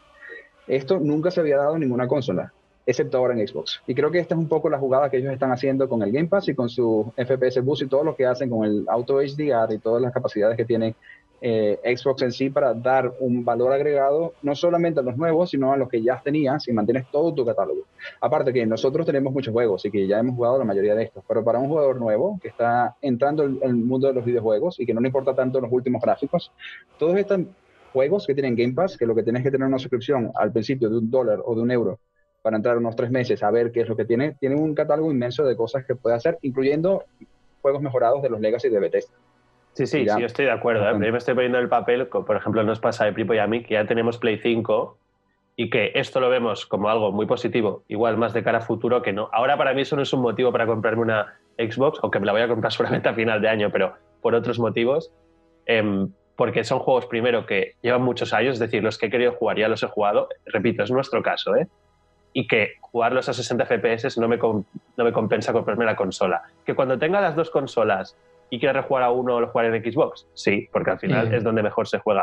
Esto 0.67 0.99
nunca 0.99 1.29
se 1.31 1.39
había 1.39 1.57
dado 1.57 1.75
en 1.75 1.81
ninguna 1.81 2.07
consola, 2.07 2.51
excepto 2.87 3.17
ahora 3.17 3.33
en 3.33 3.45
Xbox. 3.45 3.81
Y 3.85 3.93
creo 3.93 4.09
que 4.09 4.19
esta 4.19 4.33
es 4.33 4.39
un 4.39 4.47
poco 4.47 4.69
la 4.69 4.79
jugada 4.79 5.09
que 5.09 5.17
ellos 5.17 5.33
están 5.33 5.51
haciendo 5.51 5.89
con 5.89 6.01
el 6.01 6.11
Game 6.11 6.29
Pass 6.29 6.47
y 6.47 6.55
con 6.55 6.69
su 6.69 7.11
FPS 7.17 7.61
Boost 7.61 7.83
y 7.83 7.87
todo 7.87 8.03
lo 8.05 8.15
que 8.15 8.25
hacen 8.25 8.49
con 8.49 8.63
el 8.63 8.85
Auto 8.87 9.17
HDR 9.17 9.73
y 9.73 9.77
todas 9.79 10.01
las 10.01 10.13
capacidades 10.13 10.55
que 10.55 10.63
tiene 10.63 10.95
eh, 11.41 11.79
Xbox 11.83 12.21
en 12.23 12.31
sí 12.31 12.49
para 12.49 12.73
dar 12.73 13.13
un 13.19 13.43
valor 13.43 13.73
agregado 13.73 14.33
no 14.41 14.55
solamente 14.55 15.01
a 15.01 15.03
los 15.03 15.17
nuevos, 15.17 15.49
sino 15.49 15.73
a 15.73 15.77
los 15.77 15.89
que 15.89 16.01
ya 16.01 16.21
tenías 16.23 16.65
y 16.69 16.71
mantienes 16.71 17.11
todo 17.11 17.33
tu 17.33 17.45
catálogo. 17.45 17.81
Aparte 18.21 18.53
que 18.53 18.65
nosotros 18.65 19.05
tenemos 19.05 19.33
muchos 19.33 19.51
juegos 19.51 19.85
y 19.85 19.91
que 19.91 20.07
ya 20.07 20.19
hemos 20.19 20.35
jugado 20.37 20.57
la 20.57 20.63
mayoría 20.63 20.95
de 20.95 21.03
estos, 21.03 21.25
pero 21.27 21.43
para 21.43 21.59
un 21.59 21.67
jugador 21.67 21.99
nuevo 21.99 22.39
que 22.41 22.47
está 22.47 22.95
entrando 23.01 23.43
en 23.43 23.59
el 23.61 23.75
mundo 23.75 24.07
de 24.07 24.13
los 24.13 24.23
videojuegos 24.23 24.79
y 24.79 24.85
que 24.85 24.93
no 24.93 25.01
le 25.01 25.07
importa 25.09 25.35
tanto 25.35 25.59
los 25.59 25.71
últimos 25.73 26.01
gráficos, 26.01 26.53
todos 26.97 27.17
estos 27.17 27.41
juegos 27.91 28.25
que 28.25 28.33
tienen 28.33 28.55
Game 28.55 28.73
Pass, 28.73 28.97
que 28.97 29.05
lo 29.05 29.13
que 29.13 29.23
tienes 29.23 29.43
que 29.43 29.51
tener 29.51 29.67
una 29.67 29.77
suscripción 29.77 30.31
al 30.35 30.53
principio 30.53 30.89
de 30.89 30.97
un 30.99 31.11
dólar 31.11 31.39
o 31.45 31.53
de 31.53 31.61
un 31.61 31.71
euro 31.71 31.99
para 32.47 32.55
entrar 32.55 32.77
unos 32.77 32.95
tres 32.95 33.11
meses 33.11 33.43
a 33.43 33.51
ver 33.51 33.73
qué 33.73 33.81
es 33.81 33.89
lo 33.89 33.97
que 33.97 34.05
tiene, 34.05 34.37
tienen 34.39 34.59
un 34.59 34.73
catálogo 34.73 35.11
inmenso 35.11 35.43
de 35.43 35.57
cosas 35.57 35.83
que 35.85 35.95
puede 35.95 36.15
hacer, 36.15 36.37
incluyendo 36.43 37.03
juegos 37.61 37.81
mejorados 37.81 38.21
de 38.21 38.29
los 38.29 38.39
Legacy 38.39 38.69
de 38.69 38.79
Bethesda. 38.79 39.17
Sí, 39.73 39.85
sí, 39.85 40.05
Ya. 40.05 40.15
sí, 40.15 40.21
yo 40.21 40.27
estoy 40.27 40.45
de 40.45 40.51
acuerdo. 40.51 40.83
¿eh? 40.83 40.93
Pero 40.93 41.07
yo 41.07 41.11
me 41.11 41.17
estoy 41.17 41.35
poniendo 41.35 41.57
en 41.57 41.65
el 41.65 41.69
papel, 41.69 42.07
por 42.07 42.37
ejemplo, 42.37 42.63
nos 42.63 42.79
pasa 42.79 43.03
de 43.03 43.11
Pripo 43.11 43.33
y 43.33 43.39
a 43.39 43.47
mí, 43.47 43.63
que 43.63 43.73
ya 43.73 43.85
tenemos 43.85 44.17
Play 44.17 44.37
5 44.37 44.97
y 45.57 45.69
que 45.69 45.91
esto 45.95 46.21
lo 46.21 46.29
vemos 46.29 46.65
como 46.65 46.87
algo 46.87 47.11
muy 47.11 47.25
positivo, 47.25 47.83
igual 47.89 48.15
más 48.15 48.31
de 48.31 48.45
cara 48.45 48.59
a 48.59 48.61
futuro 48.61 49.01
que 49.01 49.11
no. 49.11 49.27
Ahora 49.33 49.57
para 49.57 49.73
mí 49.73 49.81
eso 49.81 49.97
no 49.97 50.03
es 50.03 50.13
un 50.13 50.21
motivo 50.21 50.53
para 50.53 50.65
comprarme 50.65 51.01
una 51.01 51.37
Xbox, 51.57 51.99
aunque 52.01 52.21
me 52.21 52.27
la 52.27 52.31
voy 52.31 52.43
a 52.43 52.47
comprar 52.47 52.71
seguramente 52.71 53.09
a 53.09 53.13
final 53.13 53.41
de 53.41 53.49
año, 53.49 53.69
pero 53.73 53.93
por 54.21 54.35
otros 54.35 54.57
motivos. 54.57 55.11
Em, 55.65 56.09
porque 56.37 56.63
son 56.63 56.79
juegos, 56.79 57.07
primero, 57.07 57.45
que 57.45 57.73
llevan 57.81 58.03
muchos 58.03 58.31
años, 58.31 58.53
es 58.53 58.59
decir, 58.59 58.81
los 58.83 58.97
que 58.97 59.07
he 59.07 59.09
querido 59.09 59.33
jugar 59.33 59.57
ya 59.57 59.67
los 59.67 59.83
he 59.83 59.87
jugado. 59.87 60.29
Repito, 60.45 60.83
es 60.83 60.91
nuestro 60.91 61.21
caso, 61.21 61.53
¿eh? 61.57 61.67
Y 62.37 62.45
que 62.45 62.73
jugarlos 62.81 63.27
a 63.29 63.33
60 63.33 63.65
FPS 63.65 64.19
no 64.19 64.27
me, 64.27 64.37
no 64.37 65.03
me 65.03 65.11
compensa 65.11 65.53
comprarme 65.53 65.85
la 65.85 65.95
consola. 65.95 66.43
Que 66.65 66.75
cuando 66.75 66.99
tenga 66.99 67.19
las 67.19 67.35
dos 67.35 67.49
consolas 67.49 68.15
y 68.51 68.59
quiera 68.59 68.79
rejugar 68.79 69.03
a 69.03 69.09
uno 69.11 69.37
o 69.37 69.41
lo 69.41 69.47
jugaré 69.47 69.75
en 69.75 69.91
Xbox, 69.91 70.27
sí, 70.35 70.69
porque 70.71 70.91
al 70.91 70.99
final 70.99 71.29
Mm. 71.29 71.33
es 71.33 71.43
donde 71.43 71.63
mejor 71.63 71.87
se 71.87 71.97
juega. 71.97 72.21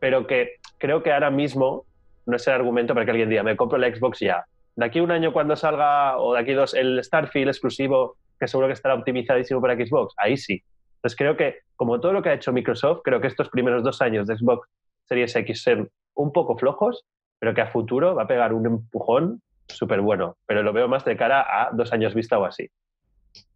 Pero 0.00 0.26
que 0.26 0.56
creo 0.76 1.02
que 1.02 1.12
ahora 1.12 1.30
mismo 1.30 1.86
no 2.26 2.36
es 2.36 2.46
el 2.46 2.52
argumento 2.52 2.92
para 2.92 3.06
que 3.06 3.12
alguien 3.12 3.30
diga, 3.30 3.42
me 3.42 3.56
compro 3.56 3.78
la 3.78 3.88
Xbox 3.88 4.18
ya. 4.20 4.44
De 4.76 4.84
aquí 4.84 5.00
un 5.00 5.10
año 5.10 5.32
cuando 5.32 5.56
salga, 5.56 6.18
o 6.18 6.34
de 6.34 6.40
aquí 6.40 6.52
dos, 6.52 6.74
el 6.74 7.02
Starfield 7.02 7.48
exclusivo, 7.48 8.16
que 8.38 8.46
seguro 8.46 8.66
que 8.66 8.74
estará 8.74 8.94
optimizadísimo 8.94 9.62
para 9.62 9.76
Xbox, 9.76 10.12
ahí 10.18 10.36
sí. 10.36 10.62
Entonces 10.96 11.16
creo 11.16 11.36
que, 11.38 11.60
como 11.76 12.00
todo 12.00 12.12
lo 12.12 12.22
que 12.22 12.28
ha 12.28 12.34
hecho 12.34 12.52
Microsoft, 12.52 13.00
creo 13.02 13.18
que 13.22 13.28
estos 13.28 13.48
primeros 13.48 13.82
dos 13.82 14.02
años 14.02 14.26
de 14.26 14.36
Xbox 14.36 14.68
Series 15.08 15.34
X 15.36 15.62
son 15.62 15.88
un 16.14 16.32
poco 16.32 16.58
flojos, 16.58 17.04
pero 17.38 17.54
que 17.54 17.62
a 17.62 17.66
futuro 17.68 18.14
va 18.14 18.24
a 18.24 18.26
pegar 18.26 18.52
un 18.52 18.66
empujón 18.66 19.40
súper 19.68 20.00
bueno. 20.00 20.36
Pero 20.46 20.62
lo 20.62 20.72
veo 20.72 20.88
más 20.88 21.04
de 21.04 21.16
cara 21.16 21.40
a 21.42 21.70
dos 21.72 21.92
años 21.92 22.14
vista 22.14 22.38
o 22.38 22.44
así. 22.44 22.68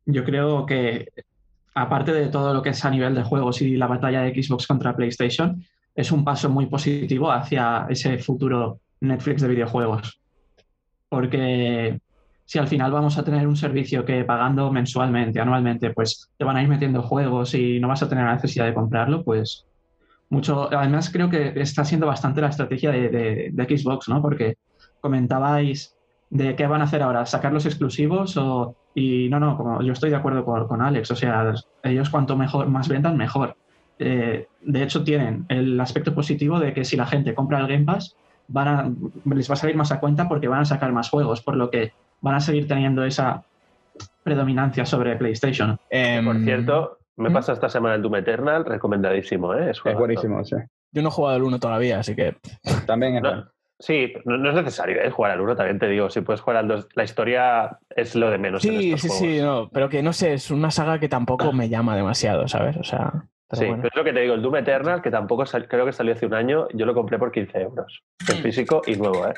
Yo 0.06 0.24
creo 0.24 0.64
que, 0.66 1.08
aparte 1.74 2.12
de 2.12 2.28
todo 2.28 2.54
lo 2.54 2.62
que 2.62 2.70
es 2.70 2.84
a 2.84 2.90
nivel 2.90 3.14
de 3.14 3.22
juegos 3.22 3.62
y 3.62 3.76
la 3.76 3.86
batalla 3.86 4.22
de 4.22 4.42
Xbox 4.42 4.66
contra 4.66 4.96
PlayStation, 4.96 5.62
es 5.94 6.12
un 6.12 6.24
paso 6.24 6.48
muy 6.48 6.66
positivo 6.66 7.30
hacia 7.30 7.86
ese 7.90 8.18
futuro 8.18 8.80
Netflix 9.00 9.42
de 9.42 9.48
videojuegos. 9.48 10.20
Porque 11.08 12.00
si 12.44 12.58
al 12.58 12.68
final 12.68 12.90
vamos 12.90 13.18
a 13.18 13.24
tener 13.24 13.46
un 13.46 13.56
servicio 13.56 14.04
que 14.04 14.24
pagando 14.24 14.72
mensualmente, 14.72 15.40
anualmente, 15.40 15.90
pues 15.90 16.30
te 16.38 16.44
van 16.44 16.56
a 16.56 16.62
ir 16.62 16.68
metiendo 16.68 17.02
juegos 17.02 17.54
y 17.54 17.78
no 17.78 17.88
vas 17.88 18.02
a 18.02 18.08
tener 18.08 18.24
la 18.24 18.34
necesidad 18.34 18.64
de 18.64 18.72
comprarlo, 18.72 19.22
pues 19.22 19.66
mucho. 20.30 20.72
Además, 20.72 21.10
creo 21.10 21.28
que 21.28 21.52
está 21.60 21.84
siendo 21.84 22.06
bastante 22.06 22.40
la 22.40 22.48
estrategia 22.48 22.90
de, 22.90 23.50
de- 23.52 23.76
Xbox, 23.76 24.08
¿no? 24.08 24.22
Porque 24.22 24.56
comentabais 25.00 25.94
de 26.30 26.56
qué 26.56 26.66
van 26.66 26.80
a 26.80 26.84
hacer 26.84 27.02
ahora, 27.02 27.24
sacar 27.26 27.52
los 27.52 27.66
exclusivos 27.66 28.36
o 28.36 28.76
y 28.94 29.28
no, 29.28 29.38
no, 29.38 29.56
como 29.56 29.80
yo 29.82 29.92
estoy 29.92 30.10
de 30.10 30.16
acuerdo 30.16 30.44
con, 30.44 30.66
con 30.66 30.82
Alex, 30.82 31.10
o 31.12 31.16
sea, 31.16 31.54
ellos 31.84 32.10
cuanto 32.10 32.36
mejor, 32.36 32.66
más 32.66 32.88
vendan, 32.88 33.16
mejor. 33.16 33.56
Eh, 33.98 34.46
de 34.60 34.82
hecho, 34.82 35.04
tienen 35.04 35.46
el 35.48 35.80
aspecto 35.80 36.14
positivo 36.14 36.58
de 36.58 36.72
que 36.72 36.84
si 36.84 36.96
la 36.96 37.06
gente 37.06 37.34
compra 37.34 37.60
el 37.60 37.68
Game 37.68 37.84
Pass, 37.84 38.16
van 38.48 38.68
a, 38.68 38.90
les 39.34 39.48
va 39.48 39.54
a 39.54 39.56
salir 39.56 39.76
más 39.76 39.92
a 39.92 40.00
cuenta 40.00 40.28
porque 40.28 40.48
van 40.48 40.60
a 40.60 40.64
sacar 40.64 40.92
más 40.92 41.10
juegos, 41.10 41.42
por 41.42 41.56
lo 41.56 41.70
que 41.70 41.92
van 42.20 42.34
a 42.34 42.40
seguir 42.40 42.66
teniendo 42.66 43.04
esa 43.04 43.44
predominancia 44.24 44.84
sobre 44.84 45.16
PlayStation. 45.16 45.78
Em, 45.90 46.24
Por 46.24 46.38
cierto, 46.42 46.98
me 47.16 47.30
¿Mm? 47.30 47.32
pasa 47.32 47.52
esta 47.52 47.68
semana 47.68 47.94
el 47.96 48.02
Doom 48.02 48.16
Eternal, 48.16 48.64
recomendadísimo, 48.64 49.54
¿eh? 49.54 49.70
Es 49.70 49.82
buenísimo, 49.82 50.44
sí. 50.44 50.56
Yo 50.92 51.02
no 51.02 51.08
he 51.08 51.12
jugado 51.12 51.36
el 51.36 51.42
1 51.42 51.58
todavía, 51.58 52.00
así 52.00 52.14
que. 52.14 52.36
También 52.86 53.16
es 53.16 53.22
No, 53.22 53.28
bueno. 53.28 53.50
Sí, 53.78 54.12
no, 54.24 54.36
no 54.36 54.48
es 54.50 54.54
necesario 54.56 55.00
¿eh? 55.00 55.10
jugar 55.10 55.32
al 55.32 55.40
1, 55.40 55.56
también 55.56 55.78
te 55.78 55.88
digo. 55.88 56.10
Si 56.10 56.20
puedes 56.20 56.40
jugar 56.40 56.58
al 56.58 56.68
2, 56.68 56.88
la 56.94 57.04
historia 57.04 57.78
es 57.94 58.14
lo 58.14 58.30
de 58.30 58.38
menos. 58.38 58.64
en 58.64 58.78
Sí, 58.80 58.92
estos 58.92 59.00
sí, 59.02 59.08
juegos. 59.08 59.28
sí, 59.36 59.40
no, 59.42 59.70
pero 59.72 59.88
que 59.88 60.02
no 60.02 60.12
sé, 60.12 60.32
es 60.34 60.50
una 60.50 60.70
saga 60.70 60.98
que 60.98 61.08
tampoco 61.08 61.52
me 61.52 61.68
llama 61.68 61.96
demasiado, 61.96 62.48
¿sabes? 62.48 62.76
O 62.76 62.84
sea. 62.84 63.12
pero 63.48 63.60
Sí, 63.60 63.66
bueno. 63.66 63.82
pero 63.82 63.88
es 63.92 63.96
lo 63.96 64.04
que 64.04 64.12
te 64.12 64.20
digo, 64.20 64.34
el 64.34 64.42
Doom 64.42 64.56
Eternal, 64.56 65.00
que 65.02 65.10
tampoco 65.10 65.46
sal- 65.46 65.68
creo 65.68 65.86
que 65.86 65.92
salió 65.92 66.12
hace 66.14 66.26
un 66.26 66.34
año, 66.34 66.68
yo 66.74 66.84
lo 66.86 66.94
compré 66.94 67.18
por 67.18 67.30
15 67.32 67.60
euros. 67.62 68.02
En 68.28 68.38
físico 68.38 68.82
y 68.86 68.94
nuevo, 68.96 69.26
¿eh? 69.26 69.34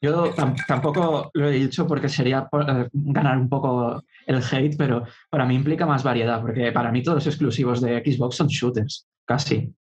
Yo 0.00 0.34
tam- 0.34 0.56
tampoco 0.66 1.30
lo 1.34 1.46
he 1.48 1.52
dicho 1.52 1.86
porque 1.86 2.08
sería 2.08 2.46
por, 2.46 2.68
eh, 2.68 2.88
ganar 2.92 3.38
un 3.38 3.48
poco 3.48 4.02
el 4.26 4.42
hate, 4.50 4.74
pero 4.76 5.04
para 5.30 5.44
mí 5.46 5.54
implica 5.54 5.86
más 5.86 6.02
variedad, 6.02 6.40
porque 6.40 6.72
para 6.72 6.90
mí 6.90 7.04
todos 7.04 7.18
los 7.18 7.26
exclusivos 7.28 7.80
de 7.80 8.00
Xbox 8.04 8.34
son 8.34 8.48
shooters, 8.48 9.06
casi. 9.24 9.72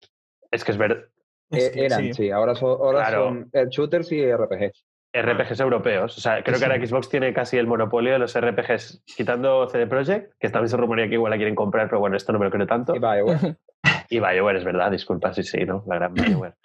Es 0.51 0.63
que 0.63 0.73
es 0.73 0.77
ver 0.77 1.09
Es 1.51 1.67
Eh, 1.67 1.71
que 1.71 1.85
eran, 1.85 2.01
sí. 2.01 2.13
sí. 2.13 2.31
ahora, 2.31 2.55
son, 2.55 2.69
ahora 2.69 2.99
Claro. 2.99 3.25
son 3.25 3.49
eh, 3.53 3.65
shooters 3.69 4.11
y 4.11 4.31
RPGs. 4.33 4.85
RPGs 5.13 5.59
europeos. 5.59 6.17
O 6.17 6.21
sea, 6.21 6.41
creo 6.43 6.57
que 6.57 6.65
ahora. 6.65 6.85
Xbox 6.85 7.09
tiene 7.09 7.33
casi 7.33 7.57
el 7.57 7.67
monopolio 7.67 8.13
de 8.13 8.19
los 8.19 8.39
RPGs, 8.39 9.03
quitando 9.17 9.67
CD 9.67 9.85
Projekt, 9.85 10.33
que 10.39 10.49
también 10.49 10.69
se 10.69 10.77
rumorea 10.77 11.07
que 11.07 11.15
igual 11.15 11.31
la 11.31 11.37
quieren 11.37 11.55
comprar, 11.55 11.89
pero 11.89 11.99
bueno, 11.99 12.15
esto 12.15 12.31
no 12.31 12.39
me 12.39 12.45
lo 12.45 12.51
creo 12.51 12.65
tanto. 12.65 12.95
Y 12.95 12.99
BioWare. 12.99 13.57
Y 14.09 14.19
BioWare, 14.19 14.57
es 14.57 14.65
verdad, 14.65 14.91
disculpa, 14.91 15.33
sí, 15.33 15.41
sí, 15.41 15.65
¿no? 15.65 15.83
La 15.87 15.95
gran 15.95 16.13
BioWare. 16.13 16.55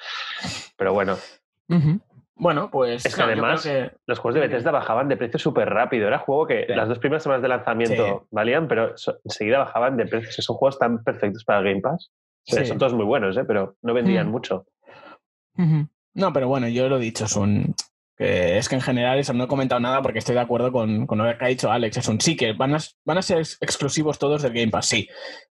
Pero 0.76 0.92
bueno. 0.92 1.16
Bueno, 2.34 2.70
pues. 2.70 3.06
Es 3.06 3.14
que 3.14 3.22
además, 3.22 3.68
los 4.06 4.18
juegos 4.18 4.34
de 4.34 4.40
Bethesda 4.40 4.70
bajaban 4.70 5.08
de 5.08 5.16
precio 5.16 5.38
súper 5.38 5.70
rápido. 5.70 6.06
Era 6.08 6.18
juego 6.18 6.46
que 6.46 6.66
las 6.68 6.88
dos 6.88 6.98
primeras 6.98 7.22
semanas 7.22 7.42
de 7.42 7.48
lanzamiento 7.48 8.26
valían, 8.30 8.68
pero 8.68 8.94
enseguida 9.24 9.58
bajaban 9.58 9.96
de 9.96 10.06
precio. 10.06 10.42
Son 10.42 10.56
juegos 10.56 10.78
tan 10.78 11.02
perfectos 11.02 11.44
para 11.44 11.62
Game 11.62 11.80
Pass. 11.80 12.10
Son 12.44 12.78
todos 12.78 12.94
muy 12.94 13.04
buenos, 13.04 13.36
¿eh? 13.36 13.44
pero 13.44 13.76
no 13.82 13.94
vendían 13.94 14.28
mm. 14.28 14.30
mucho. 14.30 14.66
No, 16.14 16.32
pero 16.32 16.48
bueno, 16.48 16.68
yo 16.68 16.88
lo 16.88 16.96
he 16.96 17.00
dicho, 17.00 17.24
es 17.24 17.36
un. 17.36 17.74
es 18.18 18.68
que 18.68 18.74
en 18.74 18.80
general 18.80 19.18
eso 19.18 19.32
no 19.32 19.44
he 19.44 19.48
comentado 19.48 19.80
nada 19.80 20.02
porque 20.02 20.18
estoy 20.18 20.34
de 20.34 20.40
acuerdo 20.40 20.72
con, 20.72 21.06
con 21.06 21.18
lo 21.18 21.38
que 21.38 21.44
ha 21.44 21.48
dicho 21.48 21.70
Alex. 21.70 21.98
Es 21.98 22.08
un 22.08 22.20
sí 22.20 22.36
que 22.36 22.52
van 22.52 22.74
a, 22.74 22.78
van 23.04 23.18
a 23.18 23.22
ser 23.22 23.38
exclusivos 23.60 24.18
todos 24.18 24.42
del 24.42 24.52
Game 24.52 24.70
Pass, 24.70 24.86
sí 24.86 25.08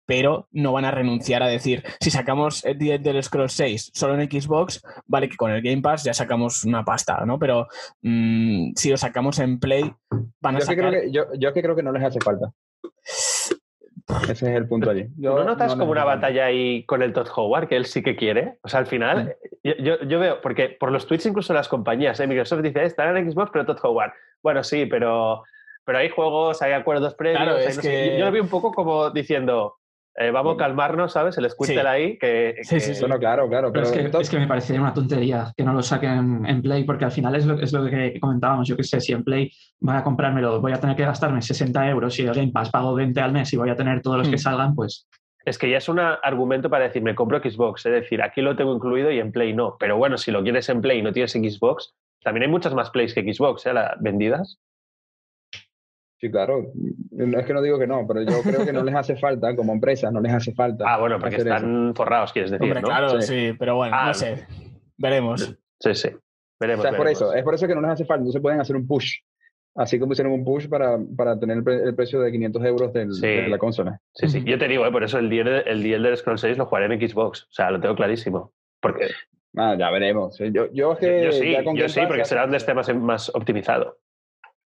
pero 0.07 0.49
no 0.53 0.73
van 0.73 0.85
a 0.85 0.91
renunciar 0.93 1.43
a 1.43 1.49
decir, 1.49 1.83
si 2.01 2.11
sacamos 2.11 2.65
el 2.65 2.79
del 2.79 3.23
Scroll 3.23 3.51
6 3.51 3.91
solo 3.93 4.19
en 4.19 4.31
Xbox, 4.31 4.81
vale 5.07 5.29
que 5.29 5.37
con 5.37 5.51
el 5.51 5.61
Game 5.61 5.83
Pass 5.83 6.05
ya 6.05 6.15
sacamos 6.15 6.65
una 6.65 6.85
pasta, 6.85 7.25
¿no? 7.27 7.39
Pero 7.39 7.67
mm, 8.03 8.71
si 8.77 8.89
lo 8.91 8.97
sacamos 8.97 9.41
en 9.41 9.59
Play, 9.59 9.93
van 10.41 10.57
a 10.57 10.61
yo 10.61 10.65
sacar... 10.65 10.85
Que 10.85 10.91
creo 10.91 11.03
que, 11.03 11.13
yo, 11.13 11.25
yo 11.39 11.53
que 11.53 11.63
creo 11.63 11.77
que 11.77 11.83
no 11.83 11.93
les 11.93 12.05
hace 12.05 12.21
falta. 12.21 12.53
Ese 14.09 14.33
es 14.33 14.43
el 14.43 14.69
punto 14.69 14.91
allí. 14.91 15.09
¿No 15.17 15.43
notas 15.43 15.75
como 15.75 15.91
una 15.91 16.05
batalla 16.05 16.47
ahí 16.47 16.85
con 16.85 17.03
el 17.03 17.13
Todd 17.13 17.29
Howard, 17.35 17.69
que 17.69 17.77
él 17.77 17.87
sí 17.87 18.03
que 18.03 18.15
quiere? 18.15 18.59
O 18.63 18.69
sea, 18.69 18.81
al 18.81 18.87
final, 18.87 19.37
yo, 19.65 20.01
yo, 20.01 20.21
veo, 20.21 20.41
porque 20.41 20.69
por 20.69 20.93
los 20.93 21.07
tweets 21.07 21.27
incluso 21.27 21.53
las 21.53 21.67
compañías, 21.67 22.21
¿eh? 22.21 22.27
Microsoft 22.27 22.63
dice, 22.63 22.81
eh, 22.81 22.87
estará 22.87 23.19
en 23.19 23.31
Xbox, 23.31 23.51
pero 23.53 23.67
Todd 23.67 23.79
Howard. 23.83 24.13
Bueno, 24.43 24.63
sí, 24.63 24.87
pero, 24.87 25.43
pero 25.85 25.99
hay 25.99 26.09
juegos, 26.09 26.63
hay 26.63 26.73
acuerdos 26.73 27.15
previos. 27.15 27.43
Claro, 27.43 27.59
es 27.59 27.79
que... 27.81 28.17
yo, 28.17 28.27
lo 28.27 28.31
veo 28.31 28.43
un 28.43 28.49
poco 28.49 28.73
como 28.73 29.11
diciendo, 29.11 29.77
eh, 30.19 30.31
vamos 30.31 30.55
a 30.55 30.57
calmarnos, 30.57 31.13
¿sabes? 31.13 31.37
El 31.37 31.51
squirtle 31.51 31.87
ahí. 31.87 32.19
Que, 32.19 32.57
sí, 32.63 32.81
sí, 32.81 32.93
Bueno, 33.01 33.19
claro, 33.19 33.49
claro. 33.49 33.71
Pero, 33.73 33.87
es, 33.87 34.31
que, 34.31 34.39
me 34.39 34.47
parecería 34.47 34.81
una 34.81 34.95
tontería 34.95 35.53
que 35.55 35.63
no 35.63 35.75
lo 35.75 35.83
saquen 35.83 36.47
en 36.47 36.63
Play, 36.63 36.85
porque 36.85 37.05
al 37.05 37.13
final 37.13 37.37
es 37.37 37.45
lo, 37.45 37.61
es 37.61 37.73
lo 37.73 37.85
que 37.85 38.19
comentábamos. 38.19 38.67
Yo 38.67 38.77
que 38.77 38.83
sé, 38.83 39.01
si 39.01 39.13
en 39.13 39.25
Play 39.25 39.53
voy 39.81 39.95
a 39.95 40.03
comprármelo, 40.03 40.61
voy 40.61 40.73
a 40.73 40.81
tener 40.81 40.97
que 40.97 41.05
gastarme 41.05 41.43
60 41.43 41.91
euros 41.91 42.19
y 42.19 42.23
el 42.23 42.35
Game 42.35 42.51
Pass 42.51 42.71
pago 42.71 42.95
20 42.95 43.21
al 43.21 43.33
mes 43.33 43.53
y 43.53 43.57
voy 43.59 43.69
a 43.69 43.77
tener 43.77 44.01
todos 44.01 44.17
los 44.17 44.29
que 44.29 44.37
hmm. 44.37 44.39
salgan, 44.39 44.75
pues. 44.75 45.07
Es 45.45 45.59
que 45.59 45.71
ya 45.71 45.77
es 45.77 45.89
un 45.89 46.01
argumento 46.01 46.71
para 46.71 46.85
decir, 46.85 47.03
me 47.03 47.15
compro 47.15 47.39
Xbox. 47.39 47.87
Es 47.87 47.93
decir, 47.93 48.23
aquí 48.23 48.41
lo 48.41 48.57
tengo 48.57 48.75
incluido 48.75 49.13
y 49.13 49.21
en 49.21 49.33
Play 49.33 49.53
no. 49.53 49.77
Pero 49.79 49.97
bueno, 49.97 50.17
si 50.17 50.31
lo 50.31 50.43
quieres 50.43 50.69
en 50.71 50.81
Play 50.81 50.99
y 50.99 51.03
no 51.03 51.13
tienes 51.13 51.33
Xbox, 51.33 51.95
también 52.23 52.45
hay 52.45 52.49
muchas 52.49 52.75
más 52.75 52.91
Plays 52.91 53.15
que 53.15 53.23
Xbox, 53.33 53.67
¿eh? 53.67 53.73
vendidas. 54.01 54.59
Sí, 56.19 56.31
claro. 56.31 56.73
Es 57.19 57.47
que 57.47 57.53
no 57.53 57.61
digo 57.61 57.79
que 57.79 57.87
no, 57.87 58.07
pero 58.07 58.23
yo 58.23 58.43
creo 58.43 58.65
que 58.65 58.73
no 58.73 58.83
les 58.83 58.95
hace 58.95 59.17
falta, 59.17 59.55
como 59.55 59.73
empresa, 59.73 60.11
no 60.11 60.21
les 60.21 60.33
hace 60.33 60.55
falta. 60.55 60.85
Ah, 60.87 60.99
bueno, 60.99 61.19
porque 61.19 61.37
están 61.37 61.95
forrados, 61.95 62.33
quieres 62.33 62.51
decir. 62.51 62.65
Hombre, 62.65 62.83
claro, 62.83 63.21
sí. 63.21 63.53
pero 63.59 63.77
bueno, 63.77 63.97
no 64.07 64.15
sé. 64.15 64.47
Veremos. 64.97 65.57
Sí, 65.79 65.95
sí. 65.95 66.09
Veremos. 66.59 66.81
O 66.81 66.89
sea, 66.89 66.93
es 66.93 66.97
por 66.97 67.09
eso, 67.09 67.35
es 67.35 67.45
por 67.45 67.55
eso 67.55 67.67
que 67.67 67.75
no 67.75 67.83
les 67.83 67.91
hace 67.91 68.05
falta. 68.07 68.25
No 68.25 68.33
se 68.33 68.41
pueden 68.41 68.61
hacer 68.61 68.77
un 68.77 68.87
push. 68.87 69.19
Así 69.75 69.99
como 69.99 70.15
hicieron 70.15 70.33
un 70.33 70.43
push 70.43 70.69
para, 70.69 70.99
para 71.19 71.39
tener 71.39 71.59
el, 71.59 71.95
precio 71.95 72.19
de 72.21 72.33
500 72.33 72.65
euros 72.65 72.93
de 72.95 73.49
la 73.49 73.59
consola. 73.59 74.01
Sí, 74.15 74.27
sí. 74.29 74.43
Yo 74.43 74.59
te 74.59 74.69
digo, 74.69 74.87
eh, 74.87 74.91
por 74.91 75.05
eso 75.05 75.19
el 75.19 75.29
día, 75.29 75.43
el 75.43 75.83
día 75.83 75.99
del 75.99 76.17
Scroll 76.17 76.39
6 76.39 76.57
lo 76.57 76.65
jugaré 76.65 76.87
en 76.87 77.09
Xbox. 77.09 77.43
O 77.43 77.53
sea, 77.53 77.71
lo 77.71 77.79
tengo 77.79 77.95
clarísimo. 77.95 78.55
Porque. 78.81 79.09
Ah, 79.55 79.77
ya 79.79 79.91
veremos. 79.91 80.39
Yo, 80.39 80.73
yo, 80.73 80.93
es 80.95 80.99
que 80.99 81.25
yo 81.25 81.33
sí, 81.33 81.57
yo 81.75 81.89
sí 81.91 82.01
porque 82.07 82.25
será 82.25 82.43
donde 82.43 82.57
esté 82.57 82.73
más, 82.73 82.95
más 82.95 83.31
optimizado. 83.35 83.99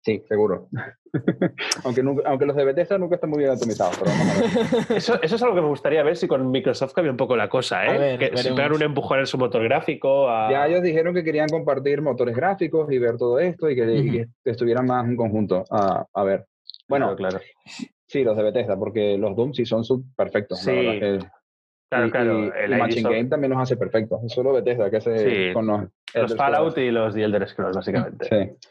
Sí, 0.04 0.22
seguro. 0.28 0.68
aunque, 1.84 2.02
aunque 2.26 2.44
los 2.44 2.56
de 2.56 2.64
Bethesda 2.64 2.98
nunca 2.98 3.14
están 3.14 3.30
muy 3.30 3.38
bien 3.38 3.52
atomizados. 3.52 3.98
eso, 4.90 5.20
eso, 5.22 5.36
es 5.36 5.42
algo 5.42 5.54
que 5.54 5.62
me 5.62 5.68
gustaría 5.68 6.02
ver 6.02 6.16
si 6.16 6.28
con 6.28 6.50
Microsoft 6.50 6.92
cambia 6.92 7.10
un 7.10 7.16
poco 7.16 7.36
la 7.36 7.48
cosa, 7.48 7.86
¿eh? 7.86 8.18
que 8.18 8.36
si 8.36 8.50
pegan 8.50 8.74
un 8.74 8.82
empujón 8.82 9.20
en 9.20 9.26
su 9.26 9.38
motor 9.38 9.64
gráfico. 9.64 10.26
Ya 10.50 10.66
ellos 10.66 10.82
dijeron 10.82 11.14
que 11.14 11.24
querían 11.24 11.48
compartir 11.48 12.02
motores 12.02 12.36
gráficos 12.36 12.92
y 12.92 12.98
ver 12.98 13.16
todo 13.16 13.38
esto 13.38 13.70
y 13.70 13.76
que, 13.76 14.26
estuvieran 14.44 14.84
más 14.84 15.06
en 15.06 15.16
conjunto. 15.16 15.64
A, 15.70 16.04
a 16.12 16.22
ver. 16.22 16.44
Bueno, 16.86 17.16
claro, 17.16 17.40
Sí, 18.06 18.22
los 18.22 18.36
de 18.36 18.42
Bethesda, 18.42 18.78
porque 18.78 19.16
los 19.16 19.34
Doom 19.34 19.54
sí 19.54 19.64
son 19.64 19.82
perfectos. 20.14 20.60
Sí. 20.60 20.70
Claro, 21.88 22.10
claro. 22.10 22.54
el 22.54 22.76
Matching 22.76 23.04
Game 23.04 23.24
también 23.24 23.52
los 23.52 23.62
hace 23.62 23.76
perfectos. 23.76 24.22
Es 24.24 24.32
solo 24.32 24.52
Bethesda 24.52 24.90
que 24.90 24.96
hace 24.98 25.52
con 25.54 25.66
los. 25.66 25.82
Los 26.14 26.36
Fallout 26.36 26.76
y 26.78 26.90
los 26.90 27.14
The 27.14 27.24
Elder 27.24 27.48
Scrolls, 27.48 27.76
básicamente. 27.76 28.26
Sí. 28.28 28.68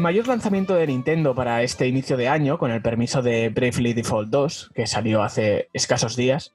Mayor 0.00 0.28
lanzamiento 0.28 0.74
de 0.74 0.86
Nintendo 0.86 1.34
para 1.34 1.62
este 1.62 1.86
inicio 1.86 2.16
de 2.16 2.28
año, 2.28 2.58
con 2.58 2.70
el 2.70 2.82
permiso 2.82 3.22
de 3.22 3.48
Bravely 3.48 3.92
Default 3.92 4.30
2, 4.30 4.70
que 4.74 4.86
salió 4.86 5.22
hace 5.22 5.68
escasos 5.72 6.16
días, 6.16 6.54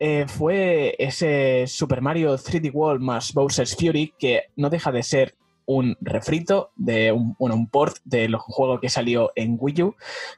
eh, 0.00 0.26
fue 0.28 0.94
ese 0.98 1.66
Super 1.66 2.00
Mario 2.00 2.36
3D 2.36 2.72
World 2.72 3.02
más 3.02 3.32
Bowser's 3.32 3.74
Fury, 3.76 4.14
que 4.18 4.44
no 4.56 4.70
deja 4.70 4.92
de 4.92 5.02
ser 5.02 5.34
un 5.66 5.96
refrito 6.00 6.70
de 6.76 7.12
un, 7.12 7.36
un 7.38 7.66
port 7.68 7.96
del 8.04 8.36
juego 8.36 8.80
que 8.80 8.88
salió 8.88 9.32
en 9.34 9.58
Wii 9.60 9.82
U. 9.82 9.94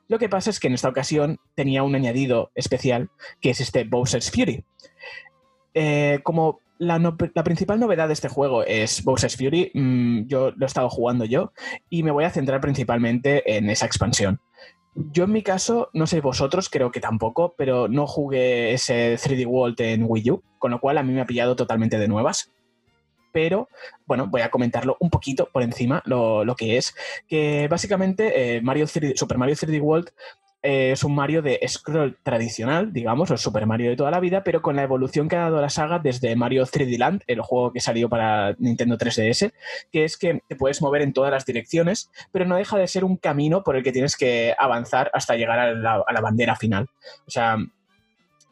Lo 0.09 0.19
que 0.19 0.29
pasa 0.29 0.51
es 0.51 0.59
que 0.59 0.67
en 0.67 0.75
esta 0.75 0.89
ocasión 0.89 1.39
tenía 1.55 1.83
un 1.83 1.95
añadido 1.95 2.51
especial, 2.55 3.11
que 3.41 3.51
es 3.51 3.61
este 3.61 3.85
Bowser's 3.85 4.31
Fury. 4.31 4.65
Eh, 5.75 6.19
como 6.25 6.61
la, 6.81 7.45
principal 7.45 7.79
novedad 7.79 8.07
de 8.07 8.15
este 8.15 8.29
juego 8.29 8.65
es 8.65 9.05
Bowser's 9.05 9.37
Fury. 9.37 9.71
Mm, 9.75 10.27
yo 10.27 10.51
lo 10.57 10.65
he 10.65 10.67
estado 10.67 10.89
jugando 10.89 11.27
yo 11.27 11.53
y 11.91 12.03
me 12.03 12.11
voy 12.11 12.25
a 12.25 12.31
centrar 12.31 12.61
principalmente 12.61 13.57
en 13.57 13.69
esa 13.69 13.87
expansión. 13.87 14.41
Yo 14.95 15.25
en 15.25 15.33
mi 15.33 15.43
caso, 15.43 15.91
no 15.93 16.07
sé 16.07 16.21
vosotros, 16.21 16.69
creo 16.71 16.91
que 16.91 17.01
tampoco, 17.01 17.55
pero 17.57 17.87
no 17.87 18.07
jugué 18.07 18.73
ese 18.73 19.15
3D 19.15 19.47
World 19.47 19.81
en 19.81 20.05
Wii 20.09 20.31
U, 20.31 20.43
con 20.59 20.71
lo 20.71 20.81
cual 20.81 20.99
a 20.99 21.03
mí 21.03 21.13
me 21.13 21.21
ha 21.21 21.27
pillado 21.27 21.55
totalmente 21.55 21.99
de 21.99 22.09
nuevas. 22.09 22.51
Pero 23.31 23.69
bueno, 24.07 24.27
voy 24.27 24.41
a 24.41 24.51
comentarlo 24.51 24.97
un 24.99 25.11
poquito 25.11 25.49
por 25.53 25.63
encima 25.63 26.03
lo, 26.07 26.45
que 26.57 26.79
es. 26.79 26.95
Que 27.29 27.69
básicamente 27.69 28.57
eh, 28.57 28.63
Super 29.15 29.39
Mario 29.39 29.55
3D 29.55 29.81
World 29.81 30.11
eh, 30.63 30.93
es 30.93 31.05
un 31.05 31.15
Mario 31.15 31.43
de 31.43 31.61
scroll 31.67 32.19
tradicional, 32.23 32.93
digamos, 32.93 33.31
el 33.31 33.39
Super 33.39 33.67
Mario 33.67 33.91
de 33.91 33.97
toda 33.97 34.11
la 34.11 34.21
vida, 34.21 34.45
pero 34.45 34.61
con 34.61 34.77
la 34.77 34.83
evolución 34.83 35.29
que 35.29 35.37
ha 35.37 35.41
dado 35.41 35.61
la 35.61 35.71
saga 35.71 35.99
desde 35.99 36.37
Mario 36.37 36.65
3D 36.65 36.99
Land, 36.99 37.23
el 37.27 37.41
juego 37.41 37.73
que 37.73 37.81
salió 37.81 38.09
para 38.09 38.55
Nintendo 38.59 38.99
3DS, 38.99 39.53
que 39.91 40.05
es 40.05 40.17
que 40.17 40.43
te 40.49 40.57
puedes 40.57 40.83
mover 40.83 41.03
en 41.03 41.13
todas 41.13 41.31
las 41.31 41.47
direcciones, 41.47 42.11
pero 42.33 42.45
no 42.45 42.57
deja 42.57 42.77
de 42.77 42.89
ser 42.89 43.05
un 43.05 43.17
camino 43.17 43.63
por 43.63 43.77
el 43.77 43.83
que 43.83 43.93
tienes 43.93 44.17
que 44.17 44.55
avanzar 44.59 45.11
hasta 45.15 45.37
llegar 45.37 45.59
a 45.59 45.75
la 45.75 46.21
bandera 46.21 46.57
final. 46.57 46.89
O 47.27 47.31
sea, 47.31 47.57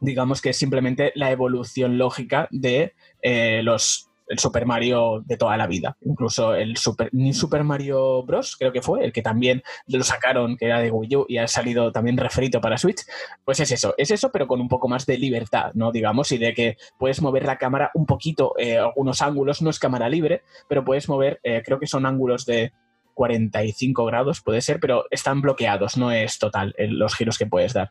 digamos 0.00 0.40
que 0.40 0.50
es 0.50 0.56
simplemente 0.56 1.12
la 1.14 1.30
evolución 1.30 1.98
lógica 1.98 2.48
de 2.50 2.94
eh, 3.22 3.60
los 3.62 4.07
el 4.28 4.38
Super 4.38 4.66
Mario 4.66 5.22
de 5.24 5.36
toda 5.36 5.56
la 5.56 5.66
vida. 5.66 5.96
Incluso 6.02 6.54
el 6.54 6.76
Super, 6.76 7.10
Super 7.32 7.64
Mario 7.64 8.22
Bros. 8.24 8.56
creo 8.56 8.72
que 8.72 8.82
fue, 8.82 9.04
el 9.04 9.12
que 9.12 9.22
también 9.22 9.62
lo 9.86 10.02
sacaron, 10.04 10.56
que 10.56 10.66
era 10.66 10.80
de 10.80 10.90
Wii 10.90 11.16
U 11.16 11.26
y 11.28 11.38
ha 11.38 11.48
salido 11.48 11.92
también 11.92 12.16
refrito 12.16 12.60
para 12.60 12.78
Switch. 12.78 13.02
Pues 13.44 13.60
es 13.60 13.72
eso, 13.72 13.94
es 13.96 14.10
eso, 14.10 14.30
pero 14.30 14.46
con 14.46 14.60
un 14.60 14.68
poco 14.68 14.88
más 14.88 15.06
de 15.06 15.18
libertad, 15.18 15.72
¿no? 15.74 15.92
Digamos, 15.92 16.30
y 16.32 16.38
de 16.38 16.54
que 16.54 16.76
puedes 16.98 17.22
mover 17.22 17.44
la 17.44 17.58
cámara 17.58 17.90
un 17.94 18.06
poquito, 18.06 18.54
eh, 18.58 18.78
algunos 18.78 19.22
ángulos, 19.22 19.62
no 19.62 19.70
es 19.70 19.78
cámara 19.78 20.08
libre, 20.08 20.42
pero 20.68 20.84
puedes 20.84 21.08
mover, 21.08 21.40
eh, 21.42 21.62
creo 21.64 21.78
que 21.78 21.86
son 21.86 22.06
ángulos 22.06 22.44
de 22.46 22.72
45 23.14 24.04
grados, 24.04 24.40
puede 24.42 24.60
ser, 24.60 24.78
pero 24.78 25.06
están 25.10 25.40
bloqueados, 25.40 25.96
no 25.96 26.12
es 26.12 26.38
total 26.38 26.74
los 26.78 27.16
giros 27.16 27.36
que 27.36 27.46
puedes 27.46 27.72
dar. 27.74 27.90